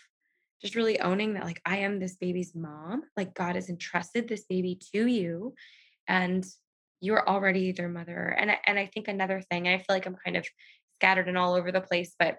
just 0.62 0.74
really 0.74 0.98
owning 1.00 1.34
that, 1.34 1.44
like, 1.44 1.60
I 1.66 1.78
am 1.78 1.98
this 1.98 2.16
baby's 2.16 2.54
mom. 2.54 3.02
Like, 3.16 3.34
God 3.34 3.54
has 3.56 3.68
entrusted 3.68 4.28
this 4.28 4.44
baby 4.44 4.80
to 4.94 5.06
you 5.06 5.54
and 6.08 6.44
you're 7.00 7.28
already 7.28 7.72
their 7.72 7.88
mother. 7.88 8.34
And 8.38 8.50
I, 8.50 8.58
and 8.66 8.78
I 8.78 8.86
think 8.86 9.08
another 9.08 9.42
thing, 9.50 9.68
I 9.68 9.76
feel 9.76 9.84
like 9.90 10.06
I'm 10.06 10.16
kind 10.24 10.38
of 10.38 10.46
scattered 10.96 11.28
and 11.28 11.38
all 11.38 11.54
over 11.54 11.72
the 11.72 11.80
place, 11.80 12.14
but 12.18 12.38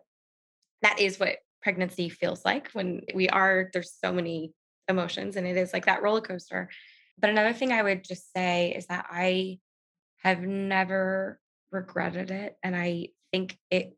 that 0.81 0.99
is 0.99 1.19
what 1.19 1.37
pregnancy 1.61 2.09
feels 2.09 2.45
like 2.45 2.69
when 2.73 3.01
we 3.13 3.27
are 3.29 3.69
there's 3.73 3.93
so 4.03 4.13
many 4.13 4.53
emotions 4.87 5.35
and 5.35 5.47
it 5.47 5.57
is 5.57 5.73
like 5.73 5.85
that 5.85 6.03
roller 6.03 6.21
coaster. 6.21 6.69
But 7.17 7.29
another 7.29 7.53
thing 7.53 7.71
I 7.71 7.81
would 7.81 8.03
just 8.03 8.31
say 8.33 8.73
is 8.75 8.85
that 8.87 9.07
I 9.09 9.59
have 10.17 10.41
never 10.41 11.39
regretted 11.71 12.31
it 12.31 12.55
and 12.63 12.75
I 12.75 13.09
think 13.31 13.57
it 13.71 13.97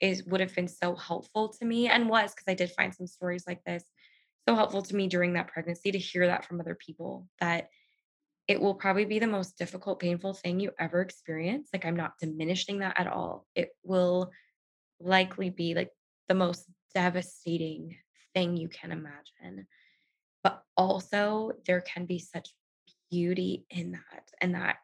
is 0.00 0.24
would 0.24 0.40
have 0.40 0.54
been 0.54 0.68
so 0.68 0.96
helpful 0.96 1.48
to 1.48 1.64
me 1.64 1.88
and 1.88 2.08
was 2.08 2.32
because 2.34 2.48
I 2.48 2.54
did 2.54 2.72
find 2.72 2.94
some 2.94 3.06
stories 3.06 3.44
like 3.46 3.62
this 3.64 3.84
so 4.48 4.56
helpful 4.56 4.82
to 4.82 4.96
me 4.96 5.06
during 5.06 5.34
that 5.34 5.48
pregnancy 5.48 5.92
to 5.92 5.98
hear 5.98 6.26
that 6.26 6.44
from 6.44 6.60
other 6.60 6.74
people 6.74 7.28
that 7.40 7.68
it 8.52 8.60
will 8.60 8.74
probably 8.74 9.06
be 9.06 9.18
the 9.18 9.26
most 9.26 9.56
difficult, 9.56 9.98
painful 9.98 10.34
thing 10.34 10.60
you 10.60 10.72
ever 10.78 11.00
experience. 11.00 11.70
Like, 11.72 11.86
I'm 11.86 11.96
not 11.96 12.18
diminishing 12.20 12.80
that 12.80 13.00
at 13.00 13.06
all. 13.06 13.46
It 13.54 13.70
will 13.82 14.30
likely 15.00 15.48
be 15.48 15.74
like 15.74 15.88
the 16.28 16.34
most 16.34 16.66
devastating 16.94 17.96
thing 18.34 18.58
you 18.58 18.68
can 18.68 18.92
imagine. 18.92 19.66
But 20.44 20.62
also, 20.76 21.52
there 21.66 21.80
can 21.80 22.04
be 22.04 22.18
such 22.18 22.50
beauty 23.10 23.64
in 23.70 23.92
that. 23.92 24.28
And 24.42 24.54
that 24.54 24.76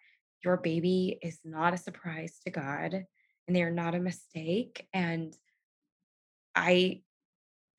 your 0.42 0.56
baby 0.56 1.18
is 1.22 1.38
not 1.44 1.74
a 1.74 1.78
surprise 1.78 2.38
to 2.44 2.50
God 2.50 3.04
and 3.46 3.54
they 3.54 3.62
are 3.62 3.70
not 3.70 3.94
a 3.94 4.00
mistake. 4.00 4.86
And 4.94 5.36
I 6.54 7.02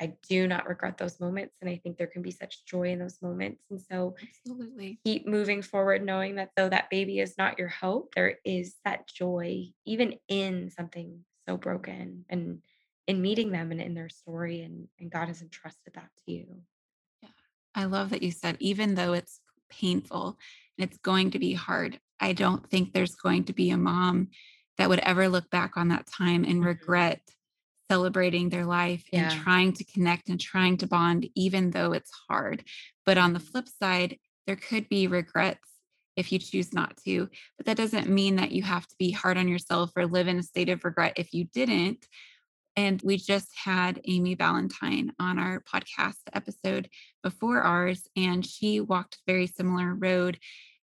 I 0.02 0.14
do 0.28 0.48
not 0.48 0.68
regret 0.68 0.98
those 0.98 1.20
moments. 1.20 1.58
And 1.62 1.70
I 1.70 1.78
think 1.78 1.98
there 1.98 2.08
can 2.08 2.22
be 2.22 2.32
such 2.32 2.66
joy 2.66 2.90
in 2.92 3.00
those 3.00 3.22
moments. 3.22 3.64
And 3.70 3.82
so 3.82 4.16
Absolutely. 4.22 5.00
keep 5.06 5.28
moving 5.28 5.62
forward, 5.62 6.06
knowing 6.06 6.36
that 6.36 6.52
though 6.56 6.70
that 6.70 6.90
baby 6.90 7.20
is 7.20 7.38
not 7.38 7.60
your 7.60 7.68
hope, 7.68 8.14
there 8.16 8.38
is 8.46 8.76
that 8.86 9.08
joy, 9.08 9.68
even 9.86 10.16
in 10.28 10.70
something 10.70 11.24
so 11.48 11.58
broken 11.58 12.26
and 12.30 12.62
in 13.08 13.22
meeting 13.22 13.52
them 13.52 13.72
and 13.72 13.82
in 13.82 13.94
their 13.94 14.10
story. 14.10 14.62
And, 14.62 14.88
and 15.00 15.12
God 15.12 15.28
has 15.28 15.42
entrusted 15.42 15.94
that 15.96 16.10
to 16.26 16.32
you. 16.32 16.62
Yeah. 17.22 17.30
I 17.76 17.86
love 17.86 18.12
that 18.12 18.24
you 18.24 18.32
said, 18.32 18.58
even 18.60 18.96
though 18.96 19.14
it's 19.14 19.42
painful 19.70 20.38
and 20.78 20.88
it's 20.90 20.98
going 21.00 21.32
to 21.32 21.40
be 21.40 21.54
hard, 21.54 22.00
I 22.20 22.34
don't 22.34 22.70
think 22.70 22.94
there's 22.94 23.16
going 23.16 23.46
to 23.46 23.54
be 23.54 23.70
a 23.72 23.78
mom 23.78 24.30
that 24.78 24.90
would 24.90 25.00
ever 25.00 25.28
look 25.28 25.50
back 25.50 25.76
on 25.76 25.90
that 25.90 26.08
time 26.08 26.44
and 26.46 26.62
Mhm. 26.62 26.66
regret 26.66 27.22
celebrating 27.90 28.50
their 28.50 28.66
life 28.66 29.04
and 29.12 29.32
trying 29.32 29.74
to 29.74 29.84
connect 29.84 30.30
and 30.30 30.40
trying 30.40 30.78
to 30.78 30.88
bond, 30.88 31.28
even 31.36 31.72
though 31.72 31.94
it's 31.94 32.12
hard. 32.30 32.64
But 33.06 33.18
on 33.18 33.34
the 33.34 33.40
flip 33.40 33.68
side, 33.68 34.18
there 34.46 34.56
could 34.56 34.88
be 34.90 35.08
regrets 35.08 35.70
if 36.16 36.32
you 36.32 36.40
choose 36.40 36.74
not 36.74 36.98
to. 37.06 37.30
But 37.58 37.66
that 37.66 37.78
doesn't 37.78 38.10
mean 38.10 38.36
that 38.36 38.52
you 38.52 38.62
have 38.64 38.86
to 38.88 38.96
be 39.00 39.12
hard 39.12 39.38
on 39.38 39.48
yourself 39.48 39.92
or 39.96 40.06
live 40.06 40.28
in 40.28 40.40
a 40.40 40.44
state 40.44 40.70
of 40.70 40.84
regret 40.84 41.14
if 41.16 41.34
you 41.34 41.46
didn't. 41.46 42.06
And 42.76 43.02
we 43.02 43.18
just 43.18 43.50
had 43.56 44.02
Amy 44.06 44.36
Valentine 44.36 45.14
on 45.20 45.40
our 45.40 45.62
podcast 45.62 46.20
episode 46.34 46.90
before 47.24 47.62
ours, 47.62 48.08
and 48.16 48.46
she 48.46 48.80
walked 48.80 49.16
a 49.16 49.32
very 49.32 49.48
similar 49.48 49.96
road. 49.96 50.38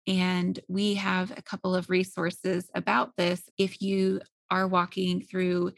And 0.06 0.58
we 0.68 0.94
have 0.94 1.32
a 1.36 1.42
couple 1.42 1.74
of 1.74 1.90
resources 1.90 2.70
about 2.74 3.12
this 3.16 3.42
if 3.58 3.80
you 3.80 4.20
are 4.50 4.66
walking 4.66 5.22
through 5.22 5.72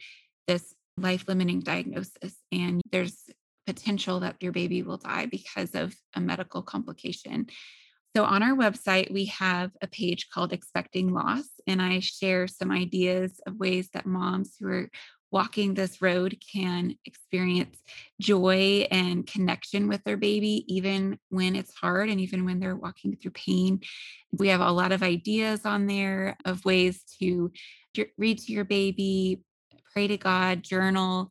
this 0.47 0.74
life 0.97 1.25
limiting 1.27 1.59
diagnosis 1.59 2.35
and 2.51 2.81
there's 2.91 3.17
potential 3.65 4.19
that 4.21 4.35
your 4.41 4.51
baby 4.51 4.83
will 4.83 4.97
die 4.97 5.25
because 5.25 5.73
of 5.75 5.95
a 6.13 6.21
medical 6.21 6.61
complication. 6.61 7.47
So, 8.15 8.23
on 8.23 8.43
our 8.43 8.55
website, 8.55 9.11
we 9.11 9.25
have 9.25 9.71
a 9.81 9.87
page 9.87 10.29
called 10.33 10.53
Expecting 10.53 11.13
Loss, 11.13 11.49
and 11.67 11.81
I 11.81 11.99
share 11.99 12.47
some 12.47 12.71
ideas 12.71 13.41
of 13.45 13.59
ways 13.59 13.89
that 13.93 14.05
moms 14.05 14.55
who 14.57 14.69
are 14.69 14.89
walking 15.31 15.73
this 15.73 16.01
road 16.01 16.37
can 16.53 16.95
experience 17.03 17.77
joy 18.21 18.87
and 18.89 19.27
connection 19.27 19.89
with 19.89 20.01
their 20.05 20.15
baby, 20.15 20.63
even 20.73 21.19
when 21.27 21.57
it's 21.57 21.75
hard 21.75 22.09
and 22.09 22.21
even 22.21 22.45
when 22.45 22.61
they're 22.61 22.75
walking 22.75 23.17
through 23.17 23.31
pain. 23.31 23.81
We 24.31 24.47
have 24.47 24.61
a 24.61 24.71
lot 24.71 24.93
of 24.93 25.03
ideas 25.03 25.65
on 25.65 25.87
there 25.87 26.37
of 26.45 26.63
ways 26.63 27.03
to 27.19 27.51
read 28.17 28.37
to 28.39 28.51
your 28.53 28.63
baby, 28.63 29.41
pray 29.95 30.07
to 30.07 30.17
God, 30.17 30.61
journal, 30.61 31.29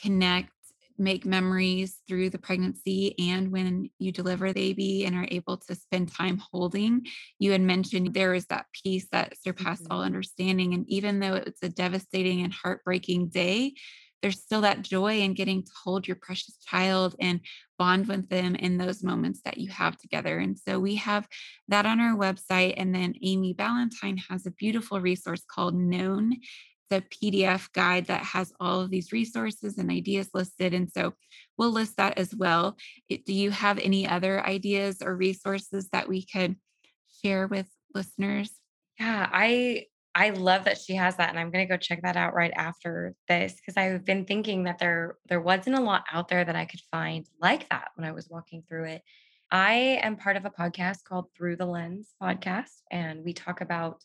connect 0.00 0.50
make 0.96 1.24
memories 1.24 2.00
through 2.06 2.30
the 2.30 2.38
pregnancy 2.38 3.16
and 3.18 3.50
when 3.50 3.90
you 3.98 4.12
deliver 4.12 4.52
the 4.52 4.54
baby 4.54 5.04
and 5.04 5.16
are 5.16 5.26
able 5.30 5.56
to 5.56 5.74
spend 5.74 6.08
time 6.08 6.40
holding. 6.52 7.04
You 7.40 7.50
had 7.50 7.60
mentioned 7.62 8.14
there 8.14 8.32
is 8.32 8.46
that 8.46 8.66
peace 8.84 9.08
that 9.10 9.36
surpassed 9.42 9.88
all 9.90 10.00
Mhm. 10.00 10.06
understanding. 10.06 10.72
And 10.72 10.88
even 10.88 11.18
though 11.18 11.34
it's 11.34 11.62
a 11.64 11.68
devastating 11.68 12.42
and 12.42 12.52
heartbreaking 12.52 13.30
day, 13.30 13.74
there's 14.22 14.40
still 14.40 14.62
that 14.62 14.82
joy 14.82 15.18
in 15.20 15.34
getting 15.34 15.64
to 15.64 15.72
hold 15.82 16.06
your 16.06 16.16
precious 16.16 16.56
child 16.58 17.14
and 17.20 17.40
bond 17.76 18.06
with 18.06 18.28
them 18.28 18.54
in 18.54 18.78
those 18.78 19.02
moments 19.02 19.40
that 19.44 19.58
you 19.58 19.68
have 19.70 19.98
together. 19.98 20.38
And 20.38 20.58
so 20.58 20.78
we 20.80 20.94
have 20.94 21.28
that 21.68 21.84
on 21.86 22.00
our 22.00 22.16
website. 22.16 22.74
And 22.76 22.94
then 22.94 23.14
Amy 23.20 23.52
Ballantyne 23.52 24.16
has 24.30 24.46
a 24.46 24.52
beautiful 24.52 25.00
resource 25.00 25.44
called 25.44 25.74
Known 25.74 26.36
the 26.90 27.02
PDF 27.02 27.72
guide 27.72 28.06
that 28.06 28.22
has 28.22 28.52
all 28.60 28.80
of 28.80 28.90
these 28.90 29.12
resources 29.12 29.78
and 29.78 29.90
ideas 29.90 30.28
listed. 30.34 30.74
And 30.74 30.90
so 30.90 31.14
we'll 31.56 31.70
list 31.70 31.96
that 31.96 32.18
as 32.18 32.34
well. 32.34 32.76
Do 33.08 33.32
you 33.32 33.50
have 33.50 33.78
any 33.78 34.06
other 34.06 34.44
ideas 34.44 35.02
or 35.02 35.16
resources 35.16 35.88
that 35.92 36.08
we 36.08 36.24
could 36.24 36.56
share 37.22 37.46
with 37.46 37.68
listeners? 37.94 38.52
Yeah, 38.98 39.28
I 39.32 39.86
I 40.16 40.30
love 40.30 40.64
that 40.64 40.78
she 40.78 40.94
has 40.94 41.16
that, 41.16 41.30
and 41.30 41.38
I'm 41.38 41.50
gonna 41.50 41.66
go 41.66 41.76
check 41.76 42.02
that 42.02 42.16
out 42.16 42.34
right 42.34 42.52
after 42.54 43.14
this 43.28 43.54
because 43.54 43.76
I've 43.76 44.04
been 44.04 44.24
thinking 44.24 44.64
that 44.64 44.78
there 44.78 45.16
there 45.28 45.40
wasn't 45.40 45.76
a 45.76 45.82
lot 45.82 46.04
out 46.12 46.28
there 46.28 46.44
that 46.44 46.54
I 46.54 46.66
could 46.66 46.82
find 46.92 47.26
like 47.40 47.68
that 47.70 47.88
when 47.96 48.06
I 48.06 48.12
was 48.12 48.28
walking 48.28 48.62
through 48.68 48.84
it. 48.84 49.02
I 49.50 49.98
am 50.02 50.16
part 50.16 50.36
of 50.36 50.44
a 50.44 50.50
podcast 50.50 51.04
called 51.04 51.26
Through 51.36 51.56
the 51.56 51.66
Lens 51.66 52.14
podcast, 52.22 52.82
and 52.90 53.24
we 53.24 53.32
talk 53.32 53.60
about 53.60 54.02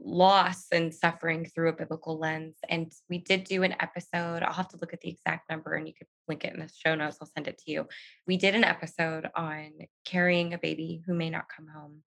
loss 0.00 0.66
and 0.72 0.92
suffering 0.94 1.44
through 1.44 1.70
a 1.70 1.72
biblical 1.72 2.18
lens. 2.18 2.56
And 2.68 2.92
we 3.08 3.18
did 3.18 3.44
do 3.44 3.62
an 3.62 3.74
episode. 3.80 4.42
I'll 4.42 4.52
have 4.52 4.68
to 4.68 4.76
look 4.80 4.92
at 4.92 5.00
the 5.00 5.08
exact 5.10 5.48
number 5.50 5.74
and 5.74 5.86
you 5.86 5.94
could 5.94 6.06
link 6.28 6.44
it 6.44 6.54
in 6.54 6.60
the 6.60 6.70
show 6.74 6.94
notes. 6.94 7.18
I'll 7.20 7.30
send 7.34 7.48
it 7.48 7.58
to 7.58 7.70
you. 7.70 7.86
We 8.26 8.36
did 8.36 8.54
an 8.54 8.64
episode 8.64 9.28
on 9.34 9.72
carrying 10.04 10.54
a 10.54 10.58
baby 10.58 11.02
who 11.06 11.14
may 11.14 11.30
not 11.30 11.46
come 11.54 11.66
home 11.68 12.02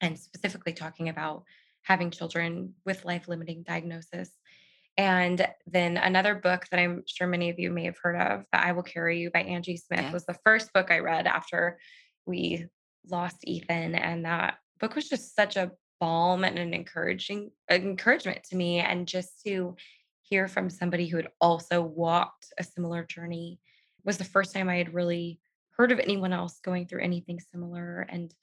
and 0.00 0.18
specifically 0.18 0.72
talking 0.72 1.08
about 1.08 1.44
having 1.82 2.10
children 2.10 2.74
with 2.84 3.04
life 3.04 3.28
limiting 3.28 3.62
diagnosis. 3.62 4.30
And 4.96 5.46
then 5.66 5.96
another 5.96 6.34
book 6.34 6.66
that 6.70 6.80
I'm 6.80 7.04
sure 7.06 7.28
many 7.28 7.50
of 7.50 7.58
you 7.58 7.70
may 7.70 7.84
have 7.84 7.98
heard 8.02 8.16
of, 8.16 8.44
The 8.52 8.60
I 8.60 8.72
Will 8.72 8.82
Carry 8.82 9.20
You 9.20 9.30
by 9.30 9.42
Angie 9.42 9.76
Smith, 9.76 10.00
Yes. 10.02 10.12
was 10.12 10.26
the 10.26 10.36
first 10.44 10.72
book 10.72 10.90
I 10.90 10.98
read 10.98 11.26
after 11.26 11.78
we 12.26 12.66
lost 13.08 13.38
Ethan. 13.44 13.94
And 13.94 14.24
that 14.24 14.58
book 14.80 14.96
was 14.96 15.08
just 15.08 15.36
such 15.36 15.56
a 15.56 15.70
balm 16.00 16.44
and 16.44 16.58
an 16.58 16.74
encouraging 16.74 17.50
encouragement 17.70 18.44
to 18.44 18.56
me. 18.56 18.80
And 18.80 19.06
just 19.06 19.42
to 19.46 19.76
hear 20.22 20.48
from 20.48 20.70
somebody 20.70 21.06
who 21.06 21.16
had 21.16 21.28
also 21.40 21.82
walked 21.82 22.52
a 22.58 22.64
similar 22.64 23.04
journey 23.04 23.60
was 24.04 24.18
the 24.18 24.24
first 24.24 24.54
time 24.54 24.68
I 24.68 24.76
had 24.76 24.94
really 24.94 25.40
heard 25.76 25.92
of 25.92 26.00
anyone 26.00 26.32
else 26.32 26.60
going 26.60 26.86
through 26.86 27.02
anything 27.02 27.40
similar. 27.40 28.06
And 28.08 28.34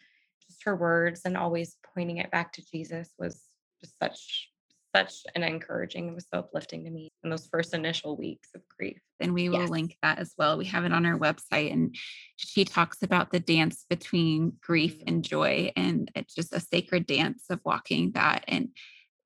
just 0.48 0.64
her 0.64 0.76
words 0.76 1.22
and 1.26 1.38
always 1.38 1.78
pointing 1.94 2.18
it 2.18 2.32
back 2.32 2.54
to 2.54 2.66
Jesus 2.72 3.10
was 3.18 3.42
just 3.82 3.98
such 4.00 4.50
such 4.96 5.24
an 5.36 5.44
encouraging. 5.44 6.08
It 6.08 6.16
was 6.16 6.28
so 6.32 6.40
uplifting 6.40 6.86
to 6.86 6.90
me 6.90 7.10
in 7.24 7.30
those 7.30 7.48
first 7.48 7.74
initial 7.74 8.16
weeks 8.16 8.50
of 8.56 8.62
grief. 8.78 9.00
And 9.20 9.34
we 9.34 9.50
will 9.50 9.60
Yes. 9.60 9.70
link 9.70 9.98
that 10.02 10.20
as 10.20 10.34
well. 10.38 10.58
We 10.58 10.66
have 10.66 10.86
it 10.86 10.94
on 10.94 11.06
our 11.06 11.18
website. 11.18 11.72
And 11.72 11.96
she 12.36 12.66
talks 12.66 13.02
about 13.02 13.32
the 13.32 13.40
dance 13.40 13.86
between 13.90 14.58
grief 14.62 14.98
Mhm. 15.00 15.04
and 15.08 15.24
joy. 15.24 15.72
And 15.76 16.12
it's 16.16 16.34
just 16.34 16.54
a 16.54 16.60
sacred 16.60 17.06
dance 17.06 17.46
of 17.50 17.60
walking 17.66 18.12
that 18.12 18.46
and 18.48 18.70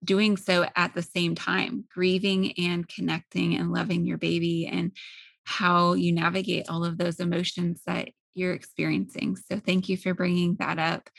doing 0.03 0.37
so 0.37 0.65
at 0.75 0.93
the 0.95 1.01
same 1.01 1.35
time, 1.35 1.85
grieving 1.89 2.53
and 2.57 2.87
connecting 2.87 3.55
and 3.55 3.71
loving 3.71 4.05
your 4.05 4.17
baby 4.17 4.65
and 4.65 4.95
how 5.43 5.93
you 5.93 6.11
navigate 6.13 6.69
all 6.69 6.85
of 6.85 6.97
those 6.97 7.19
emotions 7.19 7.81
that 7.85 8.09
you're 8.33 8.53
experiencing. 8.53 9.35
So, 9.35 9.59
thank 9.59 9.89
you 9.89 9.97
for 9.97 10.13
bringing 10.13 10.55
that 10.55 10.79
up. 10.79 11.09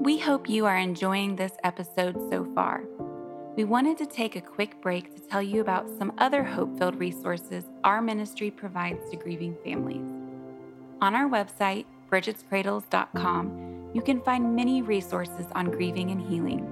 We 0.00 0.18
hope 0.18 0.48
you 0.48 0.66
are 0.66 0.76
enjoying 0.76 1.36
this 1.36 1.52
episode 1.64 2.16
so 2.30 2.44
far. 2.54 2.84
We 3.56 3.62
wanted 3.62 3.96
to 3.98 4.06
take 4.06 4.34
a 4.34 4.40
quick 4.40 4.82
break 4.82 5.14
to 5.14 5.20
tell 5.20 5.40
you 5.40 5.60
about 5.60 5.88
some 5.96 6.12
other 6.18 6.42
hope 6.42 6.76
filled 6.76 6.96
resources 6.96 7.62
our 7.84 8.02
ministry 8.02 8.50
provides 8.50 9.08
to 9.10 9.16
grieving 9.16 9.56
families. 9.62 10.04
On 11.00 11.14
our 11.14 11.28
website, 11.28 11.84
bridgetscradles.com, 12.10 13.90
you 13.94 14.02
can 14.02 14.20
find 14.22 14.56
many 14.56 14.82
resources 14.82 15.46
on 15.54 15.70
grieving 15.70 16.10
and 16.10 16.20
healing, 16.20 16.66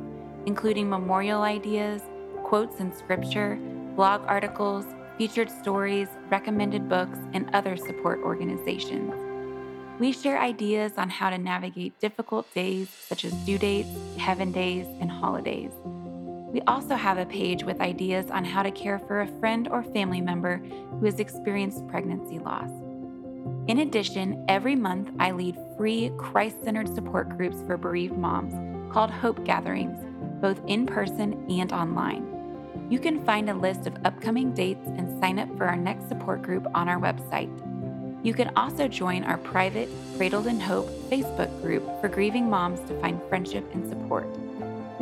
including 0.46 0.90
memorial 0.90 1.42
ideas, 1.42 2.02
quotes 2.42 2.80
in 2.80 2.92
scripture, 2.92 3.60
blog 3.94 4.22
articles, 4.26 4.84
featured 5.16 5.52
stories, 5.52 6.08
recommended 6.30 6.88
books, 6.88 7.18
and 7.32 7.48
other 7.54 7.76
support 7.76 8.18
organizations. 8.24 9.12
We 10.00 10.10
share 10.10 10.40
ideas 10.40 10.94
on 10.98 11.10
how 11.10 11.30
to 11.30 11.38
navigate 11.38 12.00
difficult 12.00 12.52
days 12.54 12.88
such 12.88 13.24
as 13.24 13.32
due 13.46 13.58
dates, 13.58 13.90
heaven 14.18 14.50
days, 14.50 14.86
and 15.00 15.08
holidays. 15.08 15.70
We 16.52 16.60
also 16.66 16.96
have 16.96 17.16
a 17.16 17.24
page 17.24 17.64
with 17.64 17.80
ideas 17.80 18.30
on 18.30 18.44
how 18.44 18.62
to 18.62 18.70
care 18.70 18.98
for 18.98 19.22
a 19.22 19.40
friend 19.40 19.68
or 19.68 19.82
family 19.82 20.20
member 20.20 20.58
who 20.58 21.06
has 21.06 21.18
experienced 21.18 21.88
pregnancy 21.88 22.38
loss. 22.38 22.68
In 23.68 23.78
addition, 23.78 24.44
every 24.48 24.76
month 24.76 25.10
I 25.18 25.30
lead 25.32 25.56
free 25.78 26.12
Christ 26.18 26.62
centered 26.62 26.94
support 26.94 27.30
groups 27.38 27.56
for 27.66 27.78
bereaved 27.78 28.18
moms 28.18 28.52
called 28.92 29.10
Hope 29.10 29.42
Gatherings, 29.44 29.98
both 30.42 30.60
in 30.66 30.84
person 30.84 31.46
and 31.50 31.72
online. 31.72 32.28
You 32.90 32.98
can 32.98 33.24
find 33.24 33.48
a 33.48 33.54
list 33.54 33.86
of 33.86 33.96
upcoming 34.04 34.52
dates 34.52 34.86
and 34.86 35.18
sign 35.20 35.38
up 35.38 35.48
for 35.56 35.64
our 35.64 35.76
next 35.76 36.08
support 36.08 36.42
group 36.42 36.66
on 36.74 36.86
our 36.86 37.00
website. 37.00 37.50
You 38.22 38.34
can 38.34 38.52
also 38.56 38.88
join 38.88 39.24
our 39.24 39.38
private 39.38 39.88
Cradled 40.18 40.46
in 40.46 40.60
Hope 40.60 40.88
Facebook 41.08 41.62
group 41.62 41.82
for 42.02 42.08
grieving 42.08 42.50
moms 42.50 42.80
to 42.88 43.00
find 43.00 43.20
friendship 43.30 43.64
and 43.72 43.88
support. 43.88 44.26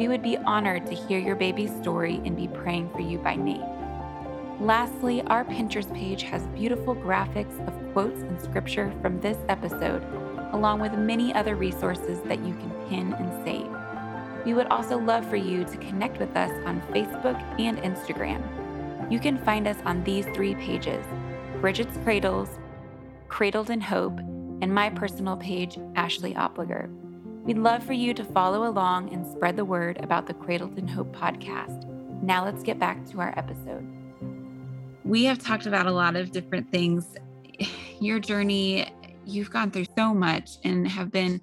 We 0.01 0.09
would 0.09 0.23
be 0.23 0.39
honored 0.39 0.87
to 0.87 0.95
hear 0.95 1.19
your 1.19 1.37
baby's 1.37 1.71
story 1.77 2.23
and 2.25 2.35
be 2.35 2.49
praying 2.49 2.89
for 2.89 3.03
you 3.03 3.19
by 3.19 3.37
name. 3.37 3.63
Lastly, 4.59 5.21
our 5.27 5.45
Pinterest 5.45 5.95
page 5.95 6.23
has 6.23 6.43
beautiful 6.57 6.97
graphics 6.97 7.55
of 7.69 7.93
quotes 7.93 8.23
and 8.23 8.41
scripture 8.41 8.95
from 9.03 9.21
this 9.21 9.37
episode, 9.51 10.03
along 10.55 10.81
with 10.81 10.93
many 10.95 11.35
other 11.35 11.55
resources 11.55 12.19
that 12.21 12.43
you 12.43 12.55
can 12.55 12.71
pin 12.89 13.13
and 13.13 13.45
save. 13.45 14.47
We 14.47 14.55
would 14.55 14.69
also 14.69 14.99
love 14.99 15.29
for 15.29 15.37
you 15.37 15.65
to 15.65 15.77
connect 15.77 16.19
with 16.19 16.35
us 16.35 16.51
on 16.65 16.81
Facebook 16.93 17.39
and 17.61 17.77
Instagram. 17.81 18.43
You 19.13 19.19
can 19.19 19.37
find 19.45 19.69
us 19.69 19.77
on 19.85 20.03
these 20.05 20.25
three 20.35 20.55
pages 20.55 21.05
Bridget's 21.61 21.99
Cradles, 21.99 22.59
Cradled 23.29 23.69
in 23.69 23.83
Hope, 23.83 24.19
and 24.63 24.75
my 24.75 24.89
personal 24.89 25.37
page, 25.37 25.79
Ashley 25.95 26.35
Opliger. 26.37 26.89
We'd 27.45 27.57
love 27.57 27.83
for 27.83 27.95
you 27.95 28.13
to 28.15 28.23
follow 28.23 28.69
along 28.69 29.15
and 29.15 29.27
spread 29.27 29.57
the 29.57 29.65
word 29.65 29.99
about 30.03 30.27
the 30.27 30.35
Cradled 30.35 30.77
in 30.77 30.87
Hope 30.87 31.17
podcast. 31.17 31.87
Now 32.23 32.45
let's 32.45 32.63
get 32.63 32.79
back 32.79 33.07
to 33.07 33.21
our 33.21 33.37
episode. 33.37 33.87
We 35.05 35.25
have 35.25 35.39
talked 35.39 35.65
about 35.65 35.87
a 35.87 35.91
lot 35.91 36.17
of 36.17 36.33
different 36.33 36.71
things. 36.71 37.07
Your 38.01 38.19
journey, 38.19 38.93
you've 39.25 39.51
gone 39.51 39.71
through 39.71 39.87
so 39.97 40.13
much 40.13 40.59
and 40.65 40.87
have 40.87 41.11
been 41.11 41.41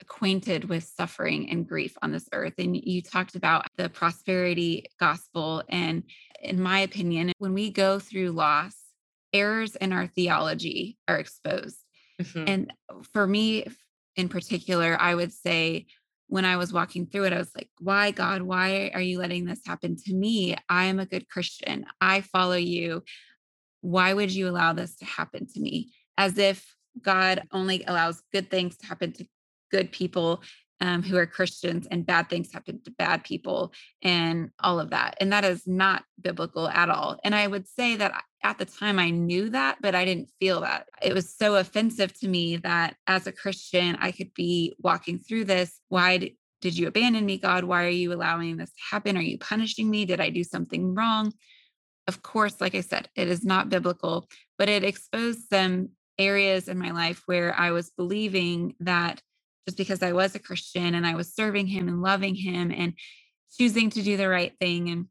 acquainted 0.00 0.68
with 0.68 0.84
suffering 0.84 1.50
and 1.50 1.68
grief 1.68 1.96
on 2.00 2.12
this 2.12 2.28
earth. 2.32 2.54
And 2.58 2.76
you 2.76 3.02
talked 3.02 3.34
about 3.34 3.66
the 3.76 3.88
prosperity 3.88 4.86
gospel. 5.00 5.64
And 5.68 6.04
in 6.40 6.62
my 6.62 6.80
opinion, 6.80 7.32
when 7.38 7.52
we 7.52 7.70
go 7.70 7.98
through 7.98 8.30
loss, 8.30 8.76
errors 9.32 9.74
in 9.74 9.92
our 9.92 10.06
theology 10.06 10.98
are 11.08 11.18
exposed. 11.18 11.78
Mm-hmm. 12.22 12.44
And 12.46 12.72
for 13.12 13.26
me 13.26 13.66
in 14.18 14.28
particular, 14.28 14.96
I 15.00 15.14
would 15.14 15.32
say 15.32 15.86
when 16.26 16.44
I 16.44 16.56
was 16.56 16.72
walking 16.72 17.06
through 17.06 17.24
it, 17.24 17.32
I 17.32 17.38
was 17.38 17.52
like, 17.54 17.70
why, 17.78 18.10
God, 18.10 18.42
why 18.42 18.90
are 18.92 19.00
you 19.00 19.18
letting 19.18 19.46
this 19.46 19.60
happen 19.64 19.96
to 20.04 20.14
me? 20.14 20.56
I 20.68 20.84
am 20.86 20.98
a 20.98 21.06
good 21.06 21.28
Christian. 21.28 21.86
I 22.00 22.20
follow 22.20 22.56
you. 22.56 23.04
Why 23.80 24.12
would 24.12 24.30
you 24.30 24.48
allow 24.48 24.74
this 24.74 24.96
to 24.96 25.04
happen 25.04 25.46
to 25.46 25.60
me? 25.60 25.92
As 26.18 26.36
if 26.36 26.66
God 27.00 27.44
only 27.52 27.84
allows 27.84 28.22
good 28.32 28.50
things 28.50 28.76
to 28.78 28.86
happen 28.86 29.12
to 29.12 29.26
good 29.70 29.92
people 29.92 30.42
um, 30.80 31.02
who 31.02 31.16
are 31.16 31.26
Christians 31.26 31.86
and 31.90 32.04
bad 32.04 32.28
things 32.28 32.52
happen 32.52 32.80
to 32.84 32.90
bad 32.90 33.24
people 33.24 33.72
and 34.02 34.50
all 34.60 34.80
of 34.80 34.90
that. 34.90 35.16
And 35.20 35.32
that 35.32 35.44
is 35.44 35.66
not 35.66 36.04
biblical 36.20 36.68
at 36.68 36.90
all. 36.90 37.18
And 37.24 37.34
I 37.34 37.46
would 37.46 37.68
say 37.68 37.96
that 37.96 38.24
at 38.42 38.58
the 38.58 38.64
time 38.64 38.98
I 38.98 39.10
knew 39.10 39.50
that, 39.50 39.78
but 39.80 39.94
I 39.94 40.04
didn't 40.04 40.30
feel 40.40 40.60
that. 40.60 40.86
It 41.02 41.12
was 41.14 41.34
so 41.34 41.56
offensive 41.56 42.12
to 42.20 42.28
me 42.28 42.56
that 42.58 42.96
as 43.06 43.26
a 43.26 43.32
Christian, 43.32 43.96
I 44.00 44.12
could 44.12 44.32
be 44.34 44.76
walking 44.78 45.18
through 45.18 45.46
this. 45.46 45.80
Why 45.88 46.32
did 46.60 46.78
you 46.78 46.86
abandon 46.88 47.26
me, 47.26 47.38
God? 47.38 47.64
Why 47.64 47.84
are 47.84 47.90
you 47.90 48.12
allowing 48.12 48.56
this 48.56 48.70
to 48.70 48.80
happen? 48.90 49.16
Are 49.16 49.22
you 49.22 49.38
punishing 49.38 49.90
me? 49.90 50.04
Did 50.04 50.20
I 50.20 50.30
do 50.30 50.44
something 50.44 50.94
wrong? 50.94 51.32
Of 52.06 52.22
course, 52.22 52.60
like 52.60 52.74
I 52.74 52.80
said, 52.80 53.08
it 53.16 53.28
is 53.28 53.44
not 53.44 53.68
biblical, 53.68 54.28
but 54.56 54.68
it 54.68 54.84
exposed 54.84 55.48
some 55.50 55.90
areas 56.18 56.68
in 56.68 56.78
my 56.78 56.90
life 56.90 57.22
where 57.26 57.54
I 57.54 57.70
was 57.70 57.90
believing 57.90 58.74
that 58.80 59.20
just 59.66 59.76
because 59.76 60.02
I 60.02 60.12
was 60.12 60.34
a 60.34 60.40
Christian 60.40 60.94
and 60.94 61.06
I 61.06 61.14
was 61.14 61.34
serving 61.34 61.66
him 61.66 61.88
and 61.88 62.02
loving 62.02 62.34
him 62.34 62.72
and 62.72 62.94
choosing 63.56 63.90
to 63.90 64.02
do 64.02 64.16
the 64.16 64.28
right 64.28 64.54
thing. 64.60 64.88
And 64.88 65.06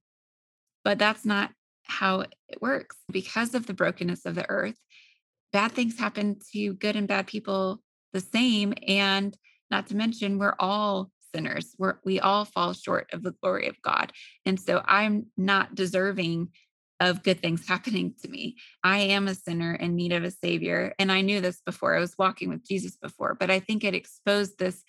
but 0.84 0.98
that's 0.98 1.26
not 1.26 1.52
how 1.88 2.22
it 2.22 2.62
works 2.62 2.98
because 3.12 3.56
of 3.56 3.66
the 3.66 3.74
brokenness 3.74 4.26
of 4.26 4.36
the 4.36 4.50
earth. 4.50 4.78
Bad 5.54 5.72
things 5.72 5.98
happen 5.98 6.40
to 6.54 6.74
good 6.74 6.96
and 6.96 7.08
bad 7.08 7.28
people 7.28 7.82
the 8.14 8.20
same. 8.20 8.74
And 8.88 9.36
not 9.72 9.88
to 9.88 9.96
mention, 9.96 10.38
we're 10.38 10.56
all 10.60 11.12
sinners. 11.34 11.76
We're, 11.78 11.96
we 12.06 12.20
all 12.20 12.46
fall 12.46 12.74
short 12.74 13.10
of 13.14 13.24
the 13.24 13.34
glory 13.42 13.68
of 13.68 13.82
God. 13.82 14.12
And 14.46 14.60
so 14.60 14.82
I'm 14.86 15.28
not 15.38 15.76
deserving 15.76 16.50
of 17.00 17.24
good 17.24 17.42
things 17.42 17.68
happening 17.68 18.14
to 18.22 18.30
me. 18.30 18.56
I 18.84 19.00
am 19.00 19.28
a 19.28 19.36
sinner 19.36 19.74
in 19.76 19.96
need 19.96 20.14
of 20.14 20.24
a 20.24 20.32
savior. 20.32 20.94
And 21.00 21.12
I 21.12 21.22
knew 21.22 21.42
this 21.42 21.62
before. 21.66 21.96
I 21.96 22.00
was 22.00 22.18
walking 22.18 22.50
with 22.50 22.68
Jesus 22.68 22.98
before, 22.98 23.36
but 23.36 23.52
I 23.52 23.60
think 23.60 23.84
it 23.84 23.94
exposed 23.94 24.58
this 24.58 24.84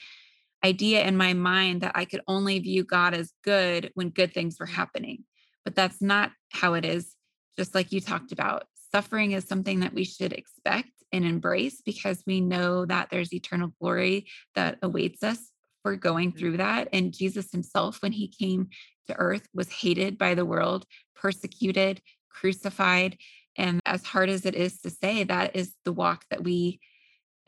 idea 0.64 1.04
in 1.04 1.16
my 1.16 1.34
mind 1.34 1.82
that 1.82 1.92
I 1.94 2.04
could 2.04 2.22
only 2.26 2.58
view 2.58 2.84
God 2.84 3.14
as 3.14 3.32
good 3.44 3.92
when 3.94 4.10
good 4.10 4.34
things 4.34 4.56
were 4.58 4.66
happening. 4.66 5.24
But 5.64 5.74
that's 5.74 6.00
not 6.00 6.32
how 6.50 6.74
it 6.74 6.84
is. 6.84 7.14
Just 7.58 7.74
like 7.74 7.92
you 7.92 8.00
talked 8.00 8.32
about, 8.32 8.64
suffering 8.92 9.32
is 9.32 9.44
something 9.44 9.80
that 9.80 9.94
we 9.94 10.04
should 10.04 10.32
expect 10.32 10.90
and 11.12 11.24
embrace 11.24 11.80
because 11.84 12.22
we 12.26 12.40
know 12.40 12.84
that 12.86 13.08
there's 13.10 13.32
eternal 13.32 13.72
glory 13.80 14.26
that 14.54 14.78
awaits 14.82 15.22
us 15.22 15.50
for 15.82 15.96
going 15.96 16.30
mm-hmm. 16.30 16.38
through 16.38 16.56
that. 16.58 16.88
And 16.92 17.12
Jesus 17.12 17.50
himself, 17.50 18.02
when 18.02 18.12
he 18.12 18.28
came 18.28 18.68
to 19.08 19.16
earth, 19.16 19.46
was 19.54 19.70
hated 19.70 20.18
by 20.18 20.34
the 20.34 20.44
world, 20.44 20.84
persecuted, 21.16 22.00
crucified. 22.30 23.16
And 23.56 23.80
as 23.86 24.04
hard 24.04 24.28
as 24.28 24.46
it 24.46 24.54
is 24.54 24.80
to 24.82 24.90
say, 24.90 25.24
that 25.24 25.56
is 25.56 25.74
the 25.84 25.92
walk 25.92 26.24
that 26.30 26.44
we 26.44 26.80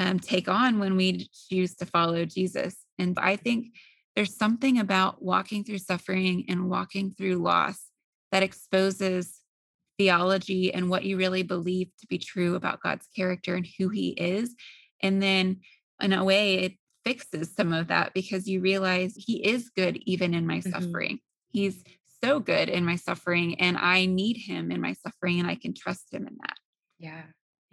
um, 0.01 0.19
take 0.19 0.49
on 0.49 0.79
when 0.79 0.97
we 0.97 1.29
choose 1.51 1.75
to 1.77 1.87
follow 1.87 2.25
Jesus. 2.25 2.77
And 2.99 3.19
I 3.19 3.37
think 3.37 3.69
there's 4.17 4.37
something 4.37 4.79
about 4.79 5.23
walking 5.23 5.63
through 5.63 5.79
suffering 5.79 6.47
and 6.49 6.69
walking 6.69 7.13
through 7.13 7.37
loss 7.37 7.90
that 8.33 8.43
exposes 8.43 9.41
theology 9.99 10.73
and 10.73 10.89
what 10.89 11.05
you 11.05 11.17
really 11.17 11.43
believe 11.43 11.89
to 12.01 12.07
be 12.07 12.19
true 12.19 12.55
about 12.55 12.83
God's 12.83 13.07
character 13.15 13.55
and 13.55 13.67
who 13.79 13.91
he 13.91 14.11
is. 14.11 14.55
And 15.03 15.23
then 15.23 15.61
in 16.01 16.13
a 16.13 16.25
way, 16.25 16.55
it 16.55 16.73
fixes 17.05 17.55
some 17.55 17.73
of 17.73 17.89
that 17.89 18.15
because 18.15 18.49
you 18.49 18.61
realize 18.61 19.15
he 19.17 19.47
is 19.47 19.71
good 19.77 19.99
even 20.07 20.33
in 20.35 20.47
my 20.47 20.59
mm-hmm. 20.59 20.71
suffering. 20.71 21.19
He's 21.49 21.83
so 22.23 22.41
good 22.41 22.69
in 22.69 22.85
my 22.85 22.97
suffering 22.97 23.61
and 23.61 23.77
I 23.77 24.07
need 24.07 24.37
him 24.37 24.71
in 24.71 24.81
my 24.81 24.95
suffering 24.95 25.41
and 25.41 25.49
I 25.49 25.55
can 25.55 25.75
trust 25.75 26.13
him 26.13 26.27
in 26.27 26.37
that. 26.41 26.57
Yeah. 26.99 27.23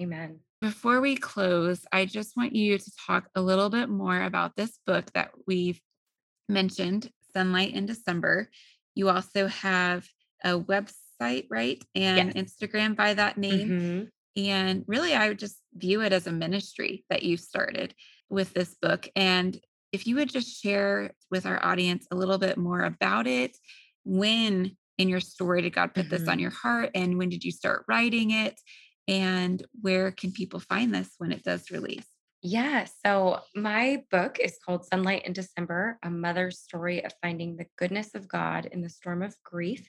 Amen. 0.01 0.39
Before 0.61 1.01
we 1.01 1.15
close, 1.15 1.85
I 1.91 2.05
just 2.05 2.35
want 2.35 2.55
you 2.55 2.77
to 2.77 2.91
talk 3.05 3.29
a 3.35 3.41
little 3.41 3.69
bit 3.69 3.89
more 3.89 4.21
about 4.21 4.55
this 4.55 4.79
book 4.85 5.11
that 5.13 5.31
we've 5.45 5.79
mentioned, 6.49 7.09
Sunlight 7.33 7.73
in 7.73 7.85
December. 7.85 8.49
You 8.95 9.09
also 9.09 9.47
have 9.47 10.07
a 10.43 10.59
website, 10.59 11.47
right? 11.49 11.83
And 11.95 12.33
yes. 12.35 12.45
Instagram 12.45 12.95
by 12.95 13.13
that 13.13 13.37
name. 13.37 13.69
Mm-hmm. 13.69 14.03
And 14.43 14.83
really, 14.87 15.13
I 15.13 15.29
would 15.29 15.39
just 15.39 15.57
view 15.73 16.01
it 16.01 16.13
as 16.13 16.27
a 16.27 16.31
ministry 16.31 17.05
that 17.09 17.23
you 17.23 17.37
started 17.37 17.95
with 18.29 18.53
this 18.53 18.75
book. 18.79 19.09
And 19.15 19.59
if 19.91 20.05
you 20.05 20.15
would 20.15 20.29
just 20.29 20.61
share 20.61 21.11
with 21.31 21.45
our 21.45 21.63
audience 21.65 22.05
a 22.11 22.15
little 22.15 22.37
bit 22.37 22.57
more 22.57 22.81
about 22.81 23.25
it, 23.25 23.57
when 24.05 24.77
in 24.97 25.09
your 25.09 25.19
story 25.19 25.61
did 25.61 25.73
God 25.73 25.93
put 25.93 26.05
mm-hmm. 26.05 26.09
this 26.11 26.27
on 26.27 26.35
mm-hmm. 26.35 26.41
your 26.41 26.51
heart? 26.51 26.91
And 26.93 27.17
when 27.17 27.29
did 27.29 27.43
you 27.43 27.51
start 27.51 27.85
writing 27.87 28.31
it? 28.31 28.59
And 29.07 29.65
where 29.81 30.11
can 30.11 30.31
people 30.31 30.59
find 30.59 30.93
this 30.93 31.09
when 31.17 31.31
it 31.31 31.43
does 31.43 31.71
release? 31.71 32.05
Yeah. 32.43 32.85
So 33.05 33.39
my 33.55 34.03
book 34.11 34.37
is 34.39 34.59
called 34.63 34.85
Sunlight 34.85 35.25
in 35.25 35.33
December, 35.33 35.97
a 36.03 36.09
mother's 36.09 36.59
story 36.59 37.03
of 37.03 37.11
finding 37.21 37.55
the 37.55 37.65
goodness 37.77 38.13
of 38.13 38.27
God 38.27 38.67
in 38.67 38.81
the 38.81 38.89
storm 38.89 39.23
of 39.23 39.35
grief. 39.43 39.87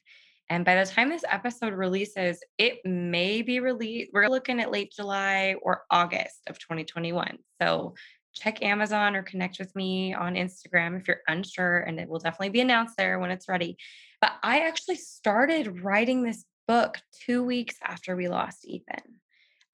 And 0.50 0.64
by 0.64 0.82
the 0.82 0.90
time 0.90 1.10
this 1.10 1.24
episode 1.28 1.74
releases, 1.74 2.42
it 2.56 2.78
may 2.84 3.42
be 3.42 3.60
released. 3.60 4.10
We're 4.12 4.28
looking 4.28 4.60
at 4.60 4.70
late 4.70 4.92
July 4.94 5.56
or 5.62 5.82
August 5.90 6.40
of 6.48 6.58
2021. 6.58 7.38
So 7.60 7.94
check 8.34 8.62
Amazon 8.62 9.14
or 9.14 9.22
connect 9.22 9.58
with 9.58 9.74
me 9.76 10.14
on 10.14 10.34
Instagram 10.34 10.98
if 10.98 11.08
you're 11.08 11.20
unsure, 11.28 11.80
and 11.80 12.00
it 12.00 12.08
will 12.08 12.18
definitely 12.18 12.50
be 12.50 12.60
announced 12.60 12.96
there 12.96 13.18
when 13.18 13.30
it's 13.30 13.48
ready. 13.48 13.76
But 14.20 14.32
I 14.42 14.60
actually 14.60 14.96
started 14.96 15.82
writing 15.82 16.22
this 16.22 16.44
book 16.66 16.98
two 17.24 17.44
weeks 17.44 17.76
after 17.84 18.16
we 18.16 18.28
lost 18.28 18.66
Ethan. 18.66 19.02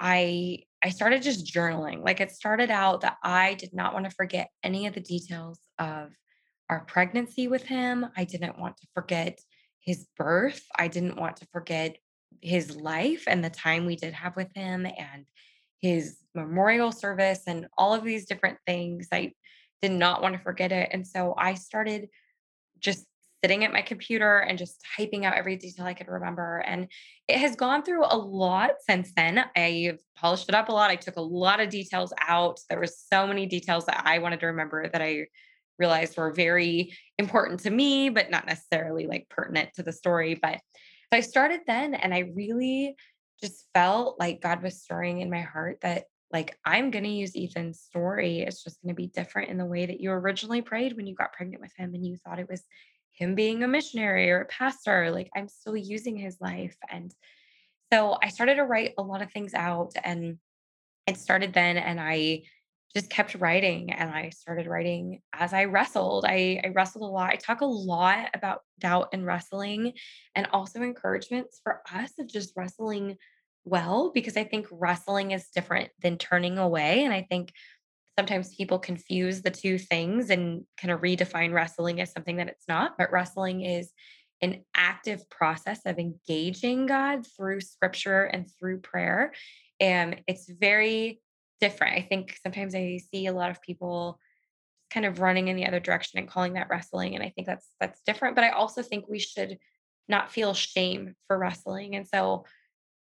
I 0.00 0.60
I 0.82 0.90
started 0.90 1.22
just 1.22 1.46
journaling. 1.46 2.04
Like 2.04 2.20
it 2.20 2.30
started 2.30 2.70
out 2.70 3.02
that 3.02 3.16
I 3.22 3.54
did 3.54 3.72
not 3.72 3.94
want 3.94 4.04
to 4.04 4.10
forget 4.10 4.50
any 4.62 4.86
of 4.86 4.94
the 4.94 5.00
details 5.00 5.58
of 5.78 6.10
our 6.68 6.80
pregnancy 6.80 7.48
with 7.48 7.62
him. 7.62 8.06
I 8.16 8.24
didn't 8.24 8.58
want 8.58 8.76
to 8.78 8.86
forget 8.94 9.38
his 9.84 10.06
birth. 10.16 10.64
I 10.76 10.88
didn't 10.88 11.16
want 11.16 11.36
to 11.38 11.46
forget 11.52 11.96
his 12.40 12.76
life 12.76 13.24
and 13.26 13.44
the 13.44 13.50
time 13.50 13.86
we 13.86 13.96
did 13.96 14.12
have 14.12 14.36
with 14.36 14.48
him 14.54 14.86
and 14.86 15.26
his 15.80 16.18
memorial 16.34 16.92
service 16.92 17.42
and 17.46 17.66
all 17.76 17.94
of 17.94 18.04
these 18.04 18.26
different 18.26 18.58
things. 18.66 19.08
I 19.12 19.32
did 19.82 19.92
not 19.92 20.22
want 20.22 20.34
to 20.34 20.42
forget 20.42 20.72
it. 20.72 20.88
And 20.92 21.06
so 21.06 21.34
I 21.36 21.54
started 21.54 22.08
just 22.78 23.06
sitting 23.42 23.64
at 23.64 23.72
my 23.74 23.82
computer 23.82 24.38
and 24.38 24.56
just 24.56 24.82
typing 24.96 25.26
out 25.26 25.34
every 25.34 25.56
detail 25.56 25.84
I 25.84 25.92
could 25.92 26.08
remember. 26.08 26.64
And 26.66 26.88
it 27.28 27.38
has 27.38 27.54
gone 27.54 27.82
through 27.82 28.06
a 28.06 28.16
lot 28.16 28.70
since 28.88 29.12
then. 29.14 29.44
I've 29.54 29.98
polished 30.16 30.48
it 30.48 30.54
up 30.54 30.70
a 30.70 30.72
lot. 30.72 30.90
I 30.90 30.96
took 30.96 31.16
a 31.16 31.20
lot 31.20 31.60
of 31.60 31.68
details 31.68 32.14
out. 32.18 32.58
There 32.70 32.78
were 32.78 32.86
so 32.86 33.26
many 33.26 33.44
details 33.44 33.84
that 33.84 34.02
I 34.06 34.18
wanted 34.18 34.40
to 34.40 34.46
remember 34.46 34.88
that 34.88 35.02
I 35.02 35.26
realized 35.78 36.16
were 36.16 36.32
very 36.32 36.96
important 37.18 37.60
to 37.60 37.70
me, 37.70 38.08
but 38.08 38.30
not 38.30 38.46
necessarily 38.46 39.06
like 39.06 39.28
pertinent 39.28 39.70
to 39.74 39.82
the 39.82 39.92
story. 39.92 40.34
But 40.34 40.60
so 41.12 41.18
I 41.18 41.20
started 41.20 41.60
then 41.66 41.94
and 41.94 42.14
I 42.14 42.30
really 42.34 42.96
just 43.42 43.66
felt 43.74 44.18
like 44.18 44.40
God 44.40 44.62
was 44.62 44.82
stirring 44.82 45.20
in 45.20 45.30
my 45.30 45.42
heart 45.42 45.78
that 45.82 46.04
like 46.32 46.58
I'm 46.64 46.90
going 46.90 47.04
to 47.04 47.10
use 47.10 47.36
Ethan's 47.36 47.80
story. 47.80 48.40
It's 48.40 48.64
just 48.64 48.82
going 48.82 48.94
to 48.94 49.00
be 49.00 49.06
different 49.06 49.50
in 49.50 49.58
the 49.58 49.64
way 49.64 49.86
that 49.86 50.00
you 50.00 50.10
originally 50.10 50.62
prayed 50.62 50.96
when 50.96 51.06
you 51.06 51.14
got 51.14 51.32
pregnant 51.32 51.62
with 51.62 51.72
him 51.76 51.94
and 51.94 52.04
you 52.04 52.16
thought 52.16 52.40
it 52.40 52.48
was 52.50 52.62
him 53.12 53.34
being 53.34 53.62
a 53.62 53.68
missionary 53.68 54.30
or 54.30 54.40
a 54.40 54.46
pastor. 54.46 55.10
Like 55.10 55.30
I'm 55.36 55.48
still 55.48 55.76
using 55.76 56.16
his 56.16 56.40
life. 56.40 56.76
And 56.90 57.14
so 57.92 58.18
I 58.20 58.28
started 58.28 58.56
to 58.56 58.64
write 58.64 58.94
a 58.98 59.02
lot 59.02 59.22
of 59.22 59.30
things 59.30 59.54
out 59.54 59.92
and 60.02 60.38
it 61.06 61.18
started 61.18 61.52
then. 61.52 61.76
And 61.76 62.00
I 62.00 62.42
just 62.94 63.10
kept 63.10 63.34
writing 63.34 63.92
and 63.92 64.10
I 64.10 64.30
started 64.30 64.66
writing 64.66 65.20
as 65.32 65.52
I 65.52 65.64
wrestled. 65.64 66.24
I, 66.26 66.60
I 66.62 66.68
wrestled 66.68 67.02
a 67.02 67.12
lot. 67.12 67.30
I 67.30 67.36
talk 67.36 67.60
a 67.60 67.66
lot 67.66 68.28
about 68.34 68.60
doubt 68.78 69.08
and 69.12 69.26
wrestling 69.26 69.94
and 70.34 70.46
also 70.52 70.80
encouragements 70.80 71.60
for 71.64 71.82
us 71.92 72.12
of 72.18 72.28
just 72.28 72.52
wrestling 72.56 73.16
well, 73.64 74.12
because 74.14 74.36
I 74.36 74.44
think 74.44 74.66
wrestling 74.70 75.32
is 75.32 75.48
different 75.48 75.90
than 76.02 76.18
turning 76.18 76.58
away. 76.58 77.04
And 77.04 77.12
I 77.12 77.26
think 77.28 77.52
sometimes 78.16 78.54
people 78.54 78.78
confuse 78.78 79.42
the 79.42 79.50
two 79.50 79.78
things 79.78 80.30
and 80.30 80.64
kind 80.78 80.92
of 80.92 81.00
redefine 81.00 81.52
wrestling 81.52 82.00
as 82.00 82.12
something 82.12 82.36
that 82.36 82.48
it's 82.48 82.68
not. 82.68 82.96
But 82.96 83.10
wrestling 83.10 83.62
is 83.62 83.90
an 84.40 84.62
active 84.76 85.28
process 85.30 85.80
of 85.86 85.98
engaging 85.98 86.86
God 86.86 87.26
through 87.36 87.62
scripture 87.62 88.24
and 88.24 88.46
through 88.60 88.80
prayer. 88.80 89.32
And 89.80 90.20
it's 90.28 90.48
very 90.48 91.20
different. 91.60 91.96
I 91.96 92.02
think 92.02 92.38
sometimes 92.42 92.74
I 92.74 93.00
see 93.10 93.26
a 93.26 93.32
lot 93.32 93.50
of 93.50 93.62
people 93.62 94.18
kind 94.90 95.06
of 95.06 95.20
running 95.20 95.48
in 95.48 95.56
the 95.56 95.66
other 95.66 95.80
direction 95.80 96.18
and 96.18 96.28
calling 96.28 96.54
that 96.54 96.68
wrestling. 96.70 97.14
And 97.14 97.24
I 97.24 97.30
think 97.30 97.46
that's 97.46 97.68
that's 97.80 98.00
different. 98.06 98.34
But 98.36 98.44
I 98.44 98.50
also 98.50 98.82
think 98.82 99.08
we 99.08 99.18
should 99.18 99.58
not 100.08 100.30
feel 100.30 100.54
shame 100.54 101.14
for 101.26 101.38
wrestling. 101.38 101.96
And 101.96 102.06
so 102.06 102.44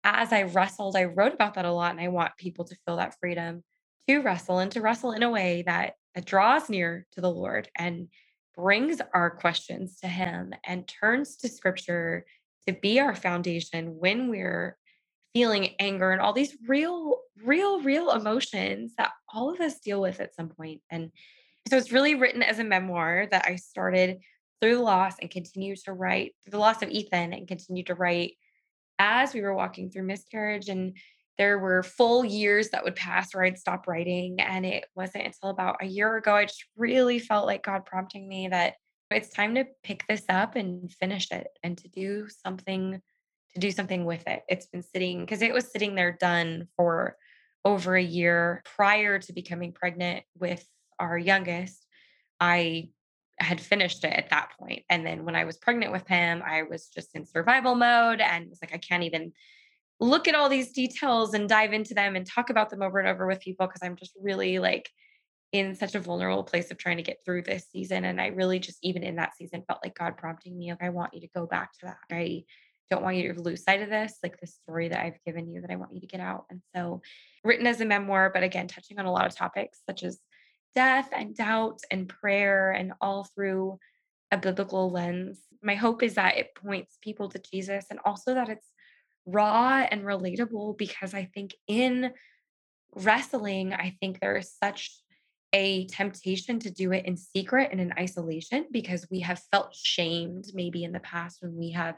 as 0.04 0.34
I 0.34 0.44
wrestled, 0.44 0.96
I 0.96 1.06
wrote 1.06 1.34
about 1.34 1.54
that 1.56 1.66
a 1.66 1.72
lot. 1.72 1.92
And 1.92 2.00
I 2.00 2.08
want 2.08 2.38
people 2.38 2.66
to 2.66 2.76
feel 2.86 2.98
that 2.98 3.16
freedom 3.20 3.64
to 4.08 4.20
wrestle 4.20 4.60
and 4.60 4.72
to 4.72 4.82
wrestle 4.82 5.12
in 5.12 5.24
a 5.24 5.30
way 5.30 5.64
that, 5.66 5.94
that 6.16 6.26
draws 6.26 6.70
near 6.70 7.06
to 7.14 7.22
the 7.22 7.32
Lord 7.32 7.70
and 7.78 8.08
brings 8.56 9.02
our 9.14 9.30
questions 9.30 10.00
to 10.02 10.08
Him 10.08 10.54
and 10.66 10.88
turns 10.88 11.38
to 11.38 11.48
Scripture 11.48 12.26
to 12.68 12.74
be 12.74 13.00
our 13.00 13.16
foundation 13.16 13.98
when 13.98 14.30
we're 14.30 14.78
feeling 15.34 15.76
anger 15.80 16.12
and 16.12 16.22
all 16.22 16.34
these 16.34 16.56
real, 16.68 17.18
real, 17.44 17.82
real 17.82 18.12
emotions 18.12 18.94
that 18.98 19.12
all 19.34 19.52
of 19.52 19.60
us 19.60 19.80
deal 19.80 20.00
with 20.00 20.20
at 20.20 20.36
some. 20.36 20.52
And 20.90 21.12
so 21.70 21.78
it's 21.78 21.92
really 21.92 22.16
written 22.16 22.44
as 22.44 22.60
a 22.60 22.64
memoir 22.64 23.28
that 23.32 23.46
I 23.48 23.56
started 23.56 24.20
through 24.62 24.76
the 24.76 24.82
loss 24.82 25.16
and 25.20 25.30
continue 25.30 25.76
to 25.76 25.94
write 25.94 26.34
the 26.46 26.60
loss 26.60 26.82
of 26.82 26.90
Ethan 26.90 27.34
and 27.34 27.48
continue 27.48 27.84
to 27.86 27.96
write 27.96 28.34
as 29.00 29.34
we 29.34 29.42
were 29.42 29.56
walking 29.56 29.90
through 29.90 30.04
miscarriage 30.04 30.70
and 30.70 30.96
there 31.38 31.58
were 31.58 31.82
full 31.82 32.24
years 32.24 32.70
that 32.70 32.84
would 32.84 32.96
pass 32.96 33.34
where 33.34 33.44
I'd 33.44 33.58
stop 33.58 33.88
writing. 33.88 34.40
And 34.40 34.66
it 34.66 34.86
wasn't 34.96 35.26
until 35.26 35.50
about 35.50 35.78
a 35.82 35.86
year 35.86 36.16
ago, 36.18 36.36
I 36.36 36.46
just 36.46 36.64
really 36.78 37.20
felt 37.20 37.48
like 37.48 37.64
God 37.64 37.86
prompting 37.86 38.28
me 38.28 38.50
that 38.50 38.76
it's 39.10 39.30
time 39.30 39.56
to 39.56 39.66
pick 39.84 40.06
this 40.08 40.24
up 40.30 40.56
and 40.56 40.92
finish 40.92 41.32
it 41.32 41.48
and 41.64 41.78
to 41.80 41.88
do 41.88 42.28
something 42.46 43.02
to 43.54 43.60
do 43.60 43.72
something 43.72 44.06
with 44.06 44.28
it. 44.28 44.44
It's 44.48 44.66
been 44.66 44.84
sitting 44.84 45.22
because 45.22 45.42
it 45.42 45.54
was 45.54 45.72
sitting 45.72 45.96
there 45.96 46.18
done 46.20 46.68
for 46.76 47.18
over 47.66 47.96
a 47.96 48.04
year 48.04 48.62
prior 48.76 49.20
to 49.20 49.34
becoming 49.34 49.72
pregnant 49.72 50.24
with 50.38 50.66
our 51.00 51.18
youngest. 51.18 51.86
I 52.40 52.90
had 53.40 53.60
finished 53.60 54.04
it 54.04 54.14
at 54.14 54.30
that 54.30 54.52
point. 54.60 54.84
And 54.90 55.06
then 55.06 55.26
when 55.26 55.36
I 55.36 55.46
was 55.46 55.58
pregnant 55.58 55.92
with 55.92 56.08
him, 56.08 56.44
I 56.46 56.64
was 56.64 56.88
just 56.88 57.16
in 57.16 57.26
survival 57.26 57.76
mode 57.76 58.22
and 58.22 58.50
was 58.50 58.60
like, 58.62 58.74
I 58.74 58.78
can't 58.78 59.04
even 59.04 59.34
look 60.00 60.28
at 60.28 60.36
all 60.36 60.50
these 60.50 60.72
details 60.72 61.34
and 61.34 61.48
dive 61.48 61.74
into 61.74 61.94
them 61.94 62.16
and 62.16 62.26
talk 62.26 62.50
about 62.50 62.70
them 62.70 62.82
over 62.82 63.00
and 63.00 63.08
over 63.08 63.26
with 63.26 63.40
people 63.40 63.68
because 63.68 63.82
I'm 63.84 63.96
just 63.96 64.14
really 64.20 64.60
like 64.60 64.90
in 65.52 65.76
such 65.76 65.96
a 65.96 66.00
vulnerable 66.00 66.44
place 66.44 66.72
of 66.72 66.78
trying 66.78 66.98
to 66.98 67.04
get 67.04 67.20
through 67.24 67.44
this 67.44 67.66
season. 67.72 68.06
And 68.06 68.20
I 68.20 68.28
really 68.28 68.60
just, 68.60 68.80
even 68.82 69.04
in 69.04 69.16
that 69.18 69.36
season, 69.38 69.64
felt 69.68 69.80
like 69.84 69.96
God 69.96 70.18
prompting 70.18 70.58
me, 70.58 70.72
like, 70.72 70.84
I 70.84 70.90
want 70.90 71.14
you 71.14 71.22
to 71.22 71.30
go 71.34 71.46
back 71.46 71.74
to 71.74 71.86
that. 71.86 71.98
I 72.12 72.44
don't 72.90 73.04
want 73.04 73.18
you 73.18 73.34
to 73.34 73.42
lose 73.42 73.64
sight 73.64 73.82
of 73.82 73.90
this, 73.90 74.18
like 74.24 74.40
the 74.40 74.48
story 74.48 74.90
that 74.90 75.04
I've 75.04 75.24
given 75.26 75.48
you 75.48 75.62
that 75.62 75.72
I 75.72 75.76
want 75.76 75.94
you 75.94 76.02
to 76.02 76.08
get 76.08 76.20
out. 76.20 76.46
And 76.50 76.62
so, 76.76 77.02
written 77.44 77.68
as 77.68 77.82
a 77.82 77.86
memoir, 77.86 78.32
but 78.34 78.44
again, 78.44 78.68
touching 78.68 79.00
on 79.00 79.06
a 79.06 79.12
lot 79.12 79.26
of 79.26 79.36
topics 79.36 79.80
such 79.88 80.04
as 80.04 80.20
death 80.76 81.10
and 81.12 81.36
doubt 81.36 81.82
and 81.92 82.10
prayer 82.10 82.72
and 82.72 82.94
all 83.02 83.24
through 83.24 83.80
a 84.32 84.38
biblical 84.38 84.90
lens. 84.90 85.40
My 85.62 85.76
hope 85.76 86.04
is 86.04 86.16
that 86.16 86.38
it 86.38 86.56
points 86.56 86.98
people 87.02 87.30
to 87.30 87.40
Jesus 87.40 87.86
and 87.90 88.00
also 88.06 88.34
that 88.34 88.50
it's 88.50 88.68
raw 89.26 89.86
and 89.90 90.04
relatable 90.04 90.78
because 90.78 91.14
I 91.14 91.30
think 91.34 91.56
in 91.68 92.12
wrestling, 92.96 93.74
I 93.74 93.96
think 94.00 94.20
there 94.20 94.36
is 94.38 94.52
such 94.62 94.92
a 95.54 95.86
temptation 95.86 96.60
to 96.60 96.72
do 96.72 96.92
it 96.92 97.06
in 97.06 97.16
secret 97.16 97.70
and 97.72 97.80
in 97.80 97.94
isolation 97.98 98.66
because 98.72 99.08
we 99.12 99.20
have 99.20 99.42
felt 99.52 99.76
shamed 99.76 100.46
maybe 100.54 100.84
in 100.84 100.92
the 100.92 101.00
past 101.00 101.38
when 101.42 101.56
we 101.56 101.72
have 101.72 101.96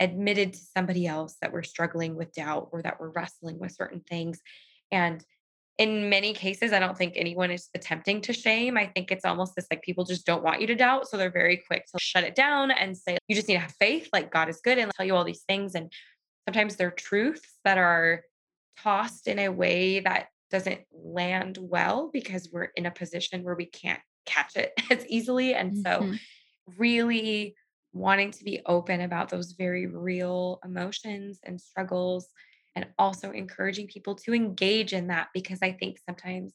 admitted 0.00 0.52
to 0.54 0.60
somebody 0.76 1.06
else 1.06 1.36
that 1.42 1.52
we're 1.52 1.62
struggling 1.62 2.14
with 2.14 2.32
doubt 2.32 2.68
or 2.72 2.82
that 2.82 3.00
we're 3.00 3.10
wrestling 3.10 3.58
with 3.58 3.72
certain 3.72 4.00
things. 4.00 4.40
And 4.90 5.24
in 5.78 6.08
many 6.08 6.32
cases, 6.32 6.72
I 6.72 6.80
don't 6.80 6.98
think 6.98 7.12
anyone 7.16 7.50
is 7.50 7.68
attempting 7.74 8.20
to 8.22 8.32
shame. 8.32 8.76
I 8.76 8.86
think 8.86 9.12
it's 9.12 9.24
almost 9.24 9.54
this 9.54 9.66
like 9.70 9.82
people 9.82 10.04
just 10.04 10.26
don't 10.26 10.42
want 10.42 10.60
you 10.60 10.66
to 10.68 10.74
doubt. 10.74 11.08
So 11.08 11.16
they're 11.16 11.30
very 11.30 11.56
quick 11.56 11.86
to 11.86 11.98
shut 12.00 12.24
it 12.24 12.34
down 12.34 12.70
and 12.72 12.96
say, 12.96 13.16
you 13.28 13.36
just 13.36 13.46
need 13.48 13.54
to 13.54 13.60
have 13.60 13.74
faith, 13.78 14.08
like 14.12 14.32
God 14.32 14.48
is 14.48 14.60
good, 14.60 14.78
and 14.78 14.90
tell 14.96 15.06
you 15.06 15.14
all 15.14 15.24
these 15.24 15.44
things. 15.48 15.74
And 15.76 15.92
sometimes 16.48 16.76
they're 16.76 16.90
truths 16.90 17.58
that 17.64 17.78
are 17.78 18.22
tossed 18.76 19.28
in 19.28 19.38
a 19.38 19.50
way 19.50 20.00
that 20.00 20.28
doesn't 20.50 20.80
land 20.92 21.58
well 21.60 22.10
because 22.12 22.48
we're 22.52 22.70
in 22.74 22.86
a 22.86 22.90
position 22.90 23.44
where 23.44 23.54
we 23.54 23.66
can't 23.66 24.00
catch 24.26 24.56
it 24.56 24.72
as 24.90 25.06
easily. 25.06 25.54
And 25.54 25.76
so, 25.78 26.02
Mhm. 26.02 26.18
really 26.76 27.54
wanting 27.92 28.30
to 28.32 28.44
be 28.44 28.60
open 28.66 29.00
about 29.00 29.28
those 29.28 29.52
very 29.52 29.86
real 29.86 30.60
emotions 30.64 31.38
and 31.44 31.60
struggles, 31.60 32.28
and 32.76 32.86
also 32.98 33.30
encouraging 33.30 33.88
people 33.88 34.14
to 34.14 34.34
engage 34.34 34.92
in 34.92 35.08
that 35.08 35.28
because 35.34 35.58
I 35.62 35.72
think 35.72 35.98
sometimes 36.06 36.52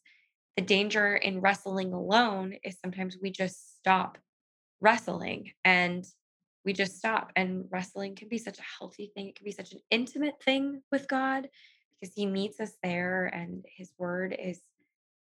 the 0.56 0.64
danger 0.64 1.16
in 1.16 1.42
wrestling 1.42 1.94
alone 1.94 2.54
is 2.64 2.78
sometimes 2.80 3.18
we 3.22 3.32
just 3.32 3.78
stop 3.78 4.18
wrestling 4.80 5.52
and 5.66 6.06
we 6.66 6.74
just 6.74 6.98
stop. 6.98 7.32
And 7.36 7.66
wrestling 7.72 8.16
can 8.16 8.30
be 8.30 8.38
such 8.38 8.60
a 8.60 8.64
healthy 8.80 9.12
thing. 9.14 9.28
It 9.28 9.36
can 9.36 9.46
be 9.46 9.52
such 9.52 9.74
an 9.74 9.80
intimate 9.90 10.42
thing 10.44 10.82
with 10.92 11.08
God 11.08 11.50
because 12.00 12.14
He 12.16 12.26
meets 12.26 12.60
us 12.60 12.74
there 12.84 13.26
and 13.26 13.66
His 13.76 13.92
word 13.98 14.36
is 14.38 14.62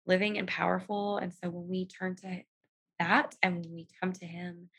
living 0.06 0.38
and 0.38 0.48
powerful. 0.48 1.18
And 1.18 1.34
so 1.34 1.50
when 1.50 1.68
we 1.68 1.88
turn 1.88 2.16
to 2.18 2.42
that 3.00 3.36
and 3.42 3.56
when 3.56 3.74
we 3.74 3.88
come 4.02 4.14
to 4.14 4.26
Him, 4.26 4.70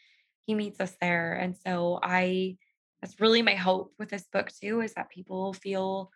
He 0.46 0.54
meets 0.54 0.80
us 0.80 0.96
there. 1.00 1.34
And 1.34 1.56
so 1.56 1.98
I, 2.02 2.56
that's 3.00 3.20
really 3.20 3.42
my 3.42 3.54
hope 3.54 3.92
with 3.98 4.10
this 4.10 4.26
book 4.32 4.50
too, 4.52 4.80
is 4.80 4.94
that 4.94 5.10
people 5.10 5.52
feel 5.52 6.10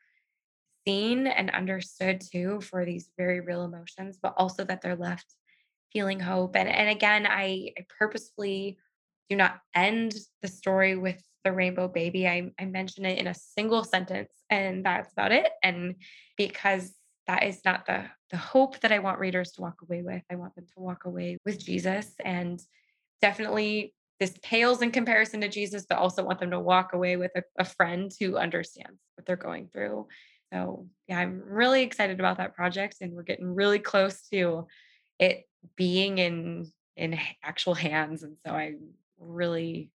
seen 0.87 1.27
and 1.27 1.51
understood 1.51 2.21
too 2.21 2.61
for 2.61 2.85
these 2.85 3.11
very 3.17 3.41
real 3.41 3.65
emotions, 3.65 4.19
but 4.23 4.35
also 4.37 4.65
that 4.65 4.81
they're 4.81 4.97
left 4.97 5.35
feeling 5.93 6.21
hope. 6.21 6.57
And 6.57 6.69
and 6.69 6.89
again, 6.89 7.27
I, 7.27 7.73
I 7.79 7.87
purposefully 7.99 8.79
do 9.29 9.37
not 9.37 9.59
end 9.75 10.15
the 10.43 10.49
story 10.49 10.97
with 10.97 11.23
the 11.45 11.53
rainbow 11.53 11.89
baby. 11.89 12.27
I, 12.27 12.51
I 12.59 12.65
mention 12.65 13.05
it 13.05 13.19
in 13.19 13.27
a 13.27 13.35
single 13.35 13.85
sentence 13.85 14.33
and 14.51 14.85
that's 14.85 15.13
about 15.13 15.33
it. 15.33 15.49
And 15.63 15.97
because 16.37 16.95
that 17.27 17.45
is 17.45 17.61
not 17.65 17.87
the 17.87 18.07
the 18.31 18.37
hope 18.37 18.81
that 18.81 18.93
I 18.93 18.99
want 18.99 19.19
readers 19.19 19.53
to 19.53 19.63
walk 19.63 19.77
away 19.83 20.03
with. 20.03 20.23
I 20.31 20.37
want 20.37 20.55
them 20.55 20.67
to 20.75 20.81
walk 20.81 21.05
away 21.05 21.39
with 21.47 21.65
Jesus 21.65 22.11
and 22.23 22.61
definitely 23.23 23.95
this 24.21 24.35
pales 24.43 24.83
in 24.83 24.91
comparison 24.91 25.41
to 25.43 25.49
Jesus, 25.49 25.87
but 25.89 25.99
also 25.99 26.25
want 26.25 26.41
them 26.41 26.51
to 26.51 26.61
walk 26.61 26.93
away 26.93 27.17
with 27.17 27.31
a, 27.37 27.43
a 27.59 27.65
friend 27.65 28.11
who 28.19 28.37
understands 28.37 28.99
what 29.15 29.27
they're 29.27 29.37
going 29.37 29.69
through 29.73 30.07
so 30.53 30.87
yeah, 31.07 31.19
I'm 31.19 31.43
really 31.45 31.83
excited 31.83 32.19
about 32.19 32.39
that 32.39 32.55
project, 32.55 32.97
and 33.01 33.13
we're 33.13 33.23
getting 33.23 33.55
really 33.55 33.79
close 33.79 34.23
to 34.33 34.67
it 35.19 35.45
being 35.77 36.19
in 36.19 36.73
in 36.97 37.19
actual 37.43 37.75
hands. 37.75 38.23
And 38.23 38.37
so 38.47 38.53
I'm 38.53 38.91
really 39.19 39.91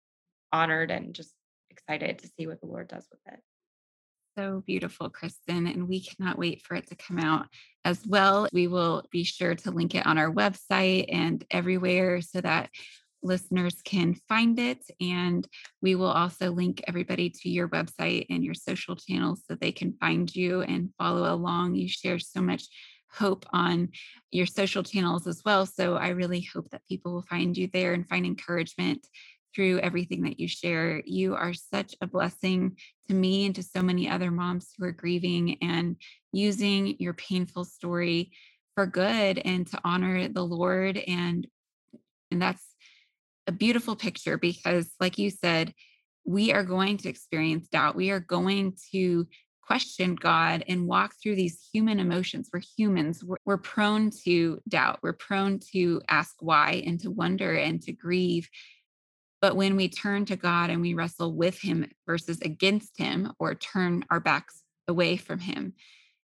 honored 0.51 0.91
and 0.91 1.13
just 1.13 1.33
excited 1.69 2.19
to 2.19 2.29
see 2.37 2.47
what 2.47 2.61
the 2.61 2.67
Lord 2.67 2.87
does 2.87 3.07
with 3.11 3.19
it. 3.33 3.39
So 4.37 4.63
beautiful, 4.65 5.09
Kristen. 5.09 5.67
And 5.67 5.87
we 5.87 6.01
cannot 6.01 6.37
wait 6.37 6.61
for 6.61 6.75
it 6.75 6.87
to 6.87 6.95
come 6.95 7.19
out 7.19 7.47
as 7.85 8.05
well. 8.07 8.47
We 8.51 8.67
will 8.67 9.03
be 9.11 9.23
sure 9.23 9.53
to 9.53 9.71
link 9.71 9.95
it 9.95 10.07
on 10.07 10.17
our 10.17 10.31
website 10.31 11.05
and 11.09 11.43
everywhere 11.51 12.21
so 12.21 12.41
that 12.41 12.69
listeners 13.23 13.81
can 13.83 14.15
find 14.27 14.59
it. 14.59 14.79
And 15.01 15.47
we 15.81 15.95
will 15.95 16.11
also 16.11 16.51
link 16.51 16.83
everybody 16.87 17.29
to 17.29 17.49
your 17.49 17.69
website 17.69 18.27
and 18.29 18.43
your 18.43 18.53
social 18.53 18.95
channels 18.95 19.43
so 19.47 19.55
they 19.55 19.71
can 19.71 19.93
find 19.99 20.33
you 20.33 20.61
and 20.61 20.89
follow 20.97 21.33
along. 21.33 21.75
You 21.75 21.87
share 21.87 22.19
so 22.19 22.41
much 22.41 22.67
hope 23.11 23.45
on 23.53 23.89
your 24.31 24.45
social 24.45 24.83
channels 24.83 25.27
as 25.27 25.41
well. 25.45 25.65
So 25.65 25.95
I 25.95 26.09
really 26.09 26.47
hope 26.53 26.69
that 26.71 26.85
people 26.89 27.13
will 27.13 27.21
find 27.23 27.55
you 27.55 27.69
there 27.71 27.93
and 27.93 28.07
find 28.07 28.25
encouragement 28.25 29.07
through 29.53 29.79
everything 29.79 30.23
that 30.23 30.39
you 30.39 30.47
share. 30.47 31.01
You 31.05 31.35
are 31.35 31.53
such 31.53 31.95
a 32.01 32.07
blessing 32.07 32.77
to 33.07 33.13
me 33.13 33.45
and 33.45 33.55
to 33.55 33.63
so 33.63 33.81
many 33.83 34.09
other 34.09 34.31
moms 34.31 34.69
who 34.77 34.85
are 34.85 34.91
grieving 34.91 35.57
and 35.61 35.95
using 36.31 36.95
your 36.99 37.13
painful 37.13 37.65
story 37.65 38.31
for 38.75 38.87
good 38.87 39.37
and 39.37 39.67
to 39.67 39.79
honor 39.83 40.27
the 40.27 40.43
Lord 40.43 40.97
and 40.97 41.47
and 42.31 42.41
that's 42.41 42.72
a 43.47 43.51
beautiful 43.51 43.95
picture 43.95 44.37
because, 44.37 44.89
like 44.99 45.17
you 45.17 45.29
said, 45.29 45.73
we 46.25 46.53
are 46.53 46.63
going 46.63 46.97
to 46.97 47.09
experience 47.09 47.67
doubt. 47.67 47.95
We 47.95 48.11
are 48.11 48.19
going 48.19 48.77
to 48.93 49.27
question 49.65 50.15
God 50.15 50.63
and 50.67 50.87
walk 50.87 51.13
through 51.21 51.35
these 51.35 51.67
human 51.73 51.99
emotions. 51.99 52.49
We're 52.51 52.61
humans. 52.77 53.23
We're, 53.23 53.37
we're, 53.45 53.57
prone 53.57 54.11
to 54.25 54.59
doubt. 54.67 54.99
We're 55.01 55.13
prone 55.13 55.59
to 55.73 56.01
ask 56.09 56.35
why 56.39 56.83
and 56.85 56.99
to 57.01 57.11
wonder 57.11 57.53
and 57.53 57.81
to 57.83 57.91
grieve. 57.91 58.49
But 59.41 59.55
when 59.55 59.75
we 59.75 59.89
turn 59.89 60.25
to 60.25 60.35
God 60.35 60.69
and 60.69 60.81
we 60.81 60.93
wrestle 60.93 61.33
with 61.33 61.59
Him 61.59 61.89
versus 62.05 62.39
against 62.41 62.97
Him 62.97 63.33
or 63.39 63.55
turn 63.55 64.05
our 64.09 64.19
backs 64.19 64.63
away 64.87 65.17
from 65.17 65.39
Him, 65.39 65.73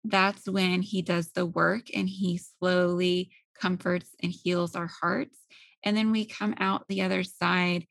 that's 0.05 0.49
when 0.49 0.83
He 0.83 1.03
does 1.03 1.33
the 1.33 1.47
work 1.47 1.87
and 1.95 2.09
He 2.09 2.39
slowly 2.39 3.31
comforts 3.59 4.11
and 4.23 4.33
heals 4.33 4.75
our 4.75 4.91
hearts. 5.01 5.39
And 5.85 5.97
then 5.97 6.13
we 6.13 6.25
come 6.25 6.55
out 6.59 6.85
the 6.89 7.03
other 7.03 7.25
side 7.25 7.87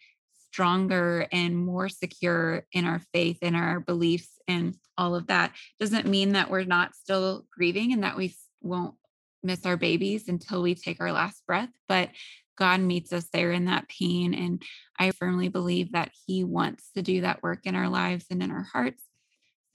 stronger 0.52 1.28
and 1.32 1.56
more 1.56 1.88
secure 1.90 2.66
in 2.74 2.86
our 2.86 3.02
faith 3.14 3.38
and 3.42 3.56
our 3.56 3.80
beliefs 3.80 4.30
and 4.48 4.76
all 4.98 5.16
of 5.16 5.28
that. 5.28 5.54
Doesn't 5.80 6.08
mean 6.08 6.34
that 6.34 6.50
we're 6.50 6.66
not 6.66 6.96
still 6.96 7.46
grieving 7.56 7.94
and 7.94 8.04
that 8.04 8.18
we 8.18 8.36
won't 8.62 8.96
miss 9.44 9.66
our 9.66 9.78
babies 9.78 10.28
until 10.28 10.62
we 10.62 10.76
take 10.76 11.02
our 11.02 11.12
last 11.12 11.44
breath 11.48 11.70
but 11.88 12.10
god 12.58 12.80
meets 12.80 13.12
us 13.12 13.28
there 13.34 13.52
in 13.52 13.66
that 13.66 13.90
pain 13.90 14.34
and 14.34 14.62
i 15.00 15.12
firmly 15.12 15.48
believe 15.48 15.94
that 15.94 16.12
he 16.28 16.44
wants 16.44 16.92
to 16.96 17.02
do 17.02 17.22
that 17.22 17.42
work 17.42 17.66
in 17.66 17.76
our 17.76 17.90
lives 17.90 18.26
and 18.30 18.44
in 18.44 18.52
our 18.52 18.68
hearts. 18.72 19.04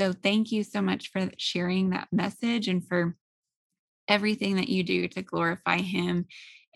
So 0.01 0.13
thank 0.13 0.53
you 0.53 0.63
so 0.63 0.83
much 0.83 1.11
for 1.11 1.31
sharing 1.39 1.91
that 1.91 2.09
message 2.13 2.69
and 2.69 2.87
for 2.87 3.17
everything 4.09 4.57
that 4.57 4.69
you 4.69 4.83
do 4.83 5.09
to 5.09 5.23
glorify 5.23 5.79
him 5.79 6.27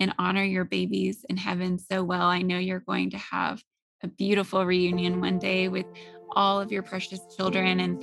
and 0.01 0.15
honor 0.19 0.43
your 0.43 0.65
babies 0.65 1.25
in 1.29 1.37
heaven 1.37 1.79
so 1.79 2.03
well. 2.03 2.23
I 2.23 2.43
know 2.43 2.59
you're 2.59 2.81
going 2.81 3.11
to 3.11 3.19
have 3.19 3.63
a 4.03 4.09
beautiful 4.09 4.65
reunion 4.65 5.21
one 5.21 5.39
day 5.39 5.69
with 5.69 5.87
all 6.33 6.61
of 6.61 6.73
your 6.73 6.83
precious 6.83 7.21
children. 7.37 7.81
And 7.81 8.03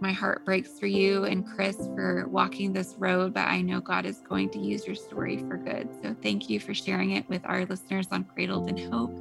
my 0.00 0.10
heart 0.10 0.44
breaks 0.44 0.80
for 0.80 0.86
you 0.86 1.24
and 1.24 1.46
Chris 1.46 1.76
for 1.94 2.26
walking 2.28 2.72
this 2.72 2.96
road, 2.98 3.34
but 3.34 3.46
I 3.46 3.60
know 3.60 3.80
God 3.80 4.06
is 4.06 4.20
going 4.20 4.50
to 4.50 4.58
use 4.58 4.86
your 4.86 4.96
story 4.96 5.38
for 5.48 5.56
good. 5.56 5.88
So 6.02 6.16
thank 6.22 6.48
you 6.50 6.58
for 6.58 6.74
sharing 6.74 7.12
it 7.12 7.28
with 7.28 7.42
our 7.44 7.64
listeners 7.66 8.08
on 8.10 8.24
Cradled 8.24 8.68
in 8.68 8.90
Hope. 8.90 9.14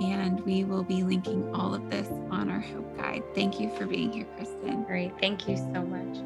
And 0.00 0.40
we 0.40 0.64
will 0.64 0.82
be 0.82 1.04
linking 1.04 1.54
all 1.54 1.74
of 1.74 1.90
this 1.90 2.08
on 2.30 2.50
our 2.50 2.60
Hope 2.60 2.96
Guide. 2.96 3.22
Thank 3.34 3.60
you 3.60 3.70
for 3.76 3.86
being 3.86 4.12
here, 4.12 4.26
Kristen. 4.36 4.84
Great. 4.84 5.12
Thank 5.20 5.46
you 5.46 5.56
so 5.56 5.82
much. 5.82 6.18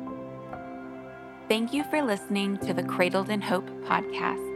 Thank 1.48 1.72
you 1.74 1.84
for 1.84 2.00
listening 2.00 2.56
to 2.58 2.72
the 2.72 2.84
Cradled 2.84 3.30
in 3.30 3.42
Hope 3.42 3.68
podcast. 3.84 4.53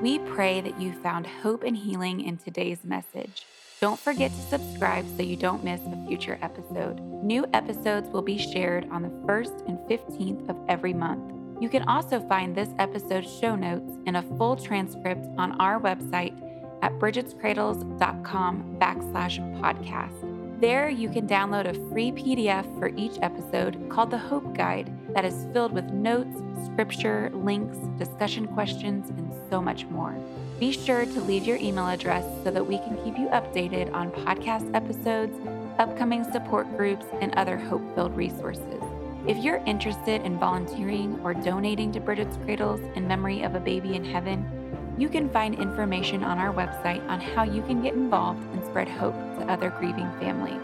We 0.00 0.18
pray 0.18 0.60
that 0.60 0.80
you 0.80 0.92
found 0.92 1.26
hope 1.26 1.62
and 1.62 1.76
healing 1.76 2.20
in 2.20 2.36
today's 2.36 2.84
message. 2.84 3.46
Don't 3.80 3.98
forget 3.98 4.30
to 4.30 4.40
subscribe 4.42 5.04
so 5.16 5.22
you 5.22 5.36
don't 5.36 5.64
miss 5.64 5.80
a 5.80 6.06
future 6.06 6.38
episode. 6.42 7.00
New 7.00 7.46
episodes 7.52 8.08
will 8.08 8.22
be 8.22 8.38
shared 8.38 8.88
on 8.90 9.02
the 9.02 9.08
1st 9.26 9.68
and 9.68 9.78
15th 9.88 10.48
of 10.48 10.56
every 10.68 10.92
month. 10.92 11.32
You 11.60 11.68
can 11.68 11.82
also 11.88 12.20
find 12.28 12.54
this 12.54 12.70
episode's 12.78 13.32
show 13.38 13.54
notes 13.54 13.92
and 14.06 14.16
a 14.16 14.22
full 14.36 14.56
transcript 14.56 15.26
on 15.38 15.52
our 15.60 15.80
website 15.80 16.34
at 16.82 16.92
bridgetscradles.com 16.98 18.76
backslash 18.78 19.60
podcast. 19.60 20.60
There 20.60 20.88
you 20.88 21.08
can 21.08 21.26
download 21.26 21.68
a 21.68 21.90
free 21.90 22.12
PDF 22.12 22.78
for 22.78 22.88
each 22.96 23.18
episode 23.22 23.88
called 23.90 24.10
the 24.10 24.18
Hope 24.18 24.56
Guide 24.56 24.92
that 25.14 25.24
is 25.24 25.46
filled 25.52 25.72
with 25.72 25.86
notes, 25.86 26.42
scripture, 26.66 27.30
links, 27.34 27.76
discussion 27.98 28.46
questions, 28.48 29.10
and 29.10 29.23
so 29.50 29.60
much 29.60 29.84
more. 29.86 30.14
Be 30.60 30.72
sure 30.72 31.04
to 31.04 31.20
leave 31.22 31.44
your 31.44 31.56
email 31.56 31.88
address 31.88 32.24
so 32.44 32.50
that 32.50 32.66
we 32.66 32.78
can 32.78 32.96
keep 33.04 33.18
you 33.18 33.26
updated 33.28 33.92
on 33.92 34.10
podcast 34.10 34.74
episodes, 34.74 35.36
upcoming 35.78 36.24
support 36.30 36.76
groups, 36.76 37.06
and 37.20 37.34
other 37.34 37.56
hope 37.56 37.82
filled 37.94 38.16
resources. 38.16 38.82
If 39.26 39.38
you're 39.38 39.62
interested 39.66 40.22
in 40.22 40.38
volunteering 40.38 41.18
or 41.24 41.34
donating 41.34 41.90
to 41.92 42.00
Bridget's 42.00 42.36
Cradles 42.44 42.80
in 42.94 43.08
memory 43.08 43.42
of 43.42 43.54
a 43.54 43.60
baby 43.60 43.94
in 43.94 44.04
heaven, 44.04 44.94
you 44.98 45.08
can 45.08 45.28
find 45.30 45.54
information 45.54 46.22
on 46.22 46.38
our 46.38 46.52
website 46.52 47.04
on 47.08 47.20
how 47.20 47.42
you 47.42 47.62
can 47.62 47.82
get 47.82 47.94
involved 47.94 48.42
and 48.52 48.64
spread 48.64 48.88
hope 48.88 49.14
to 49.38 49.50
other 49.50 49.70
grieving 49.70 50.10
families. 50.20 50.62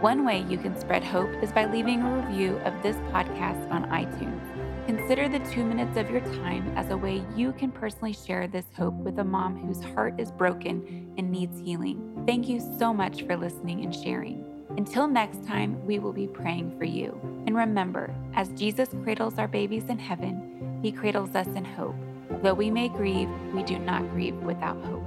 One 0.00 0.24
way 0.24 0.44
you 0.48 0.58
can 0.58 0.78
spread 0.78 1.04
hope 1.04 1.30
is 1.42 1.52
by 1.52 1.66
leaving 1.66 2.02
a 2.02 2.16
review 2.16 2.56
of 2.64 2.82
this 2.82 2.96
podcast 3.12 3.70
on 3.70 3.84
iTunes. 3.90 4.57
Consider 4.88 5.28
the 5.28 5.40
two 5.40 5.66
minutes 5.66 5.98
of 5.98 6.10
your 6.10 6.22
time 6.40 6.72
as 6.74 6.88
a 6.88 6.96
way 6.96 7.22
you 7.36 7.52
can 7.52 7.70
personally 7.70 8.14
share 8.14 8.48
this 8.48 8.64
hope 8.74 8.94
with 8.94 9.18
a 9.18 9.24
mom 9.24 9.54
whose 9.54 9.84
heart 9.84 10.18
is 10.18 10.32
broken 10.32 11.12
and 11.18 11.30
needs 11.30 11.60
healing. 11.60 12.24
Thank 12.26 12.48
you 12.48 12.58
so 12.78 12.94
much 12.94 13.24
for 13.24 13.36
listening 13.36 13.84
and 13.84 13.94
sharing. 13.94 14.46
Until 14.78 15.06
next 15.06 15.46
time, 15.46 15.84
we 15.84 15.98
will 15.98 16.14
be 16.14 16.26
praying 16.26 16.78
for 16.78 16.84
you. 16.84 17.20
And 17.46 17.54
remember, 17.54 18.14
as 18.32 18.48
Jesus 18.52 18.88
cradles 19.02 19.38
our 19.38 19.46
babies 19.46 19.84
in 19.90 19.98
heaven, 19.98 20.80
he 20.82 20.90
cradles 20.90 21.34
us 21.34 21.48
in 21.48 21.66
hope. 21.66 21.94
Though 22.42 22.54
we 22.54 22.70
may 22.70 22.88
grieve, 22.88 23.28
we 23.52 23.64
do 23.64 23.78
not 23.78 24.08
grieve 24.12 24.36
without 24.36 24.82
hope. 24.86 25.04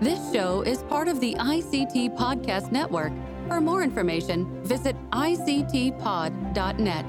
This 0.00 0.32
show 0.32 0.62
is 0.62 0.84
part 0.84 1.08
of 1.08 1.20
the 1.20 1.34
ICT 1.34 2.16
Podcast 2.16 2.72
Network. 2.72 3.12
For 3.46 3.60
more 3.60 3.82
information, 3.82 4.64
visit 4.64 4.96
ictpod.net. 5.10 7.04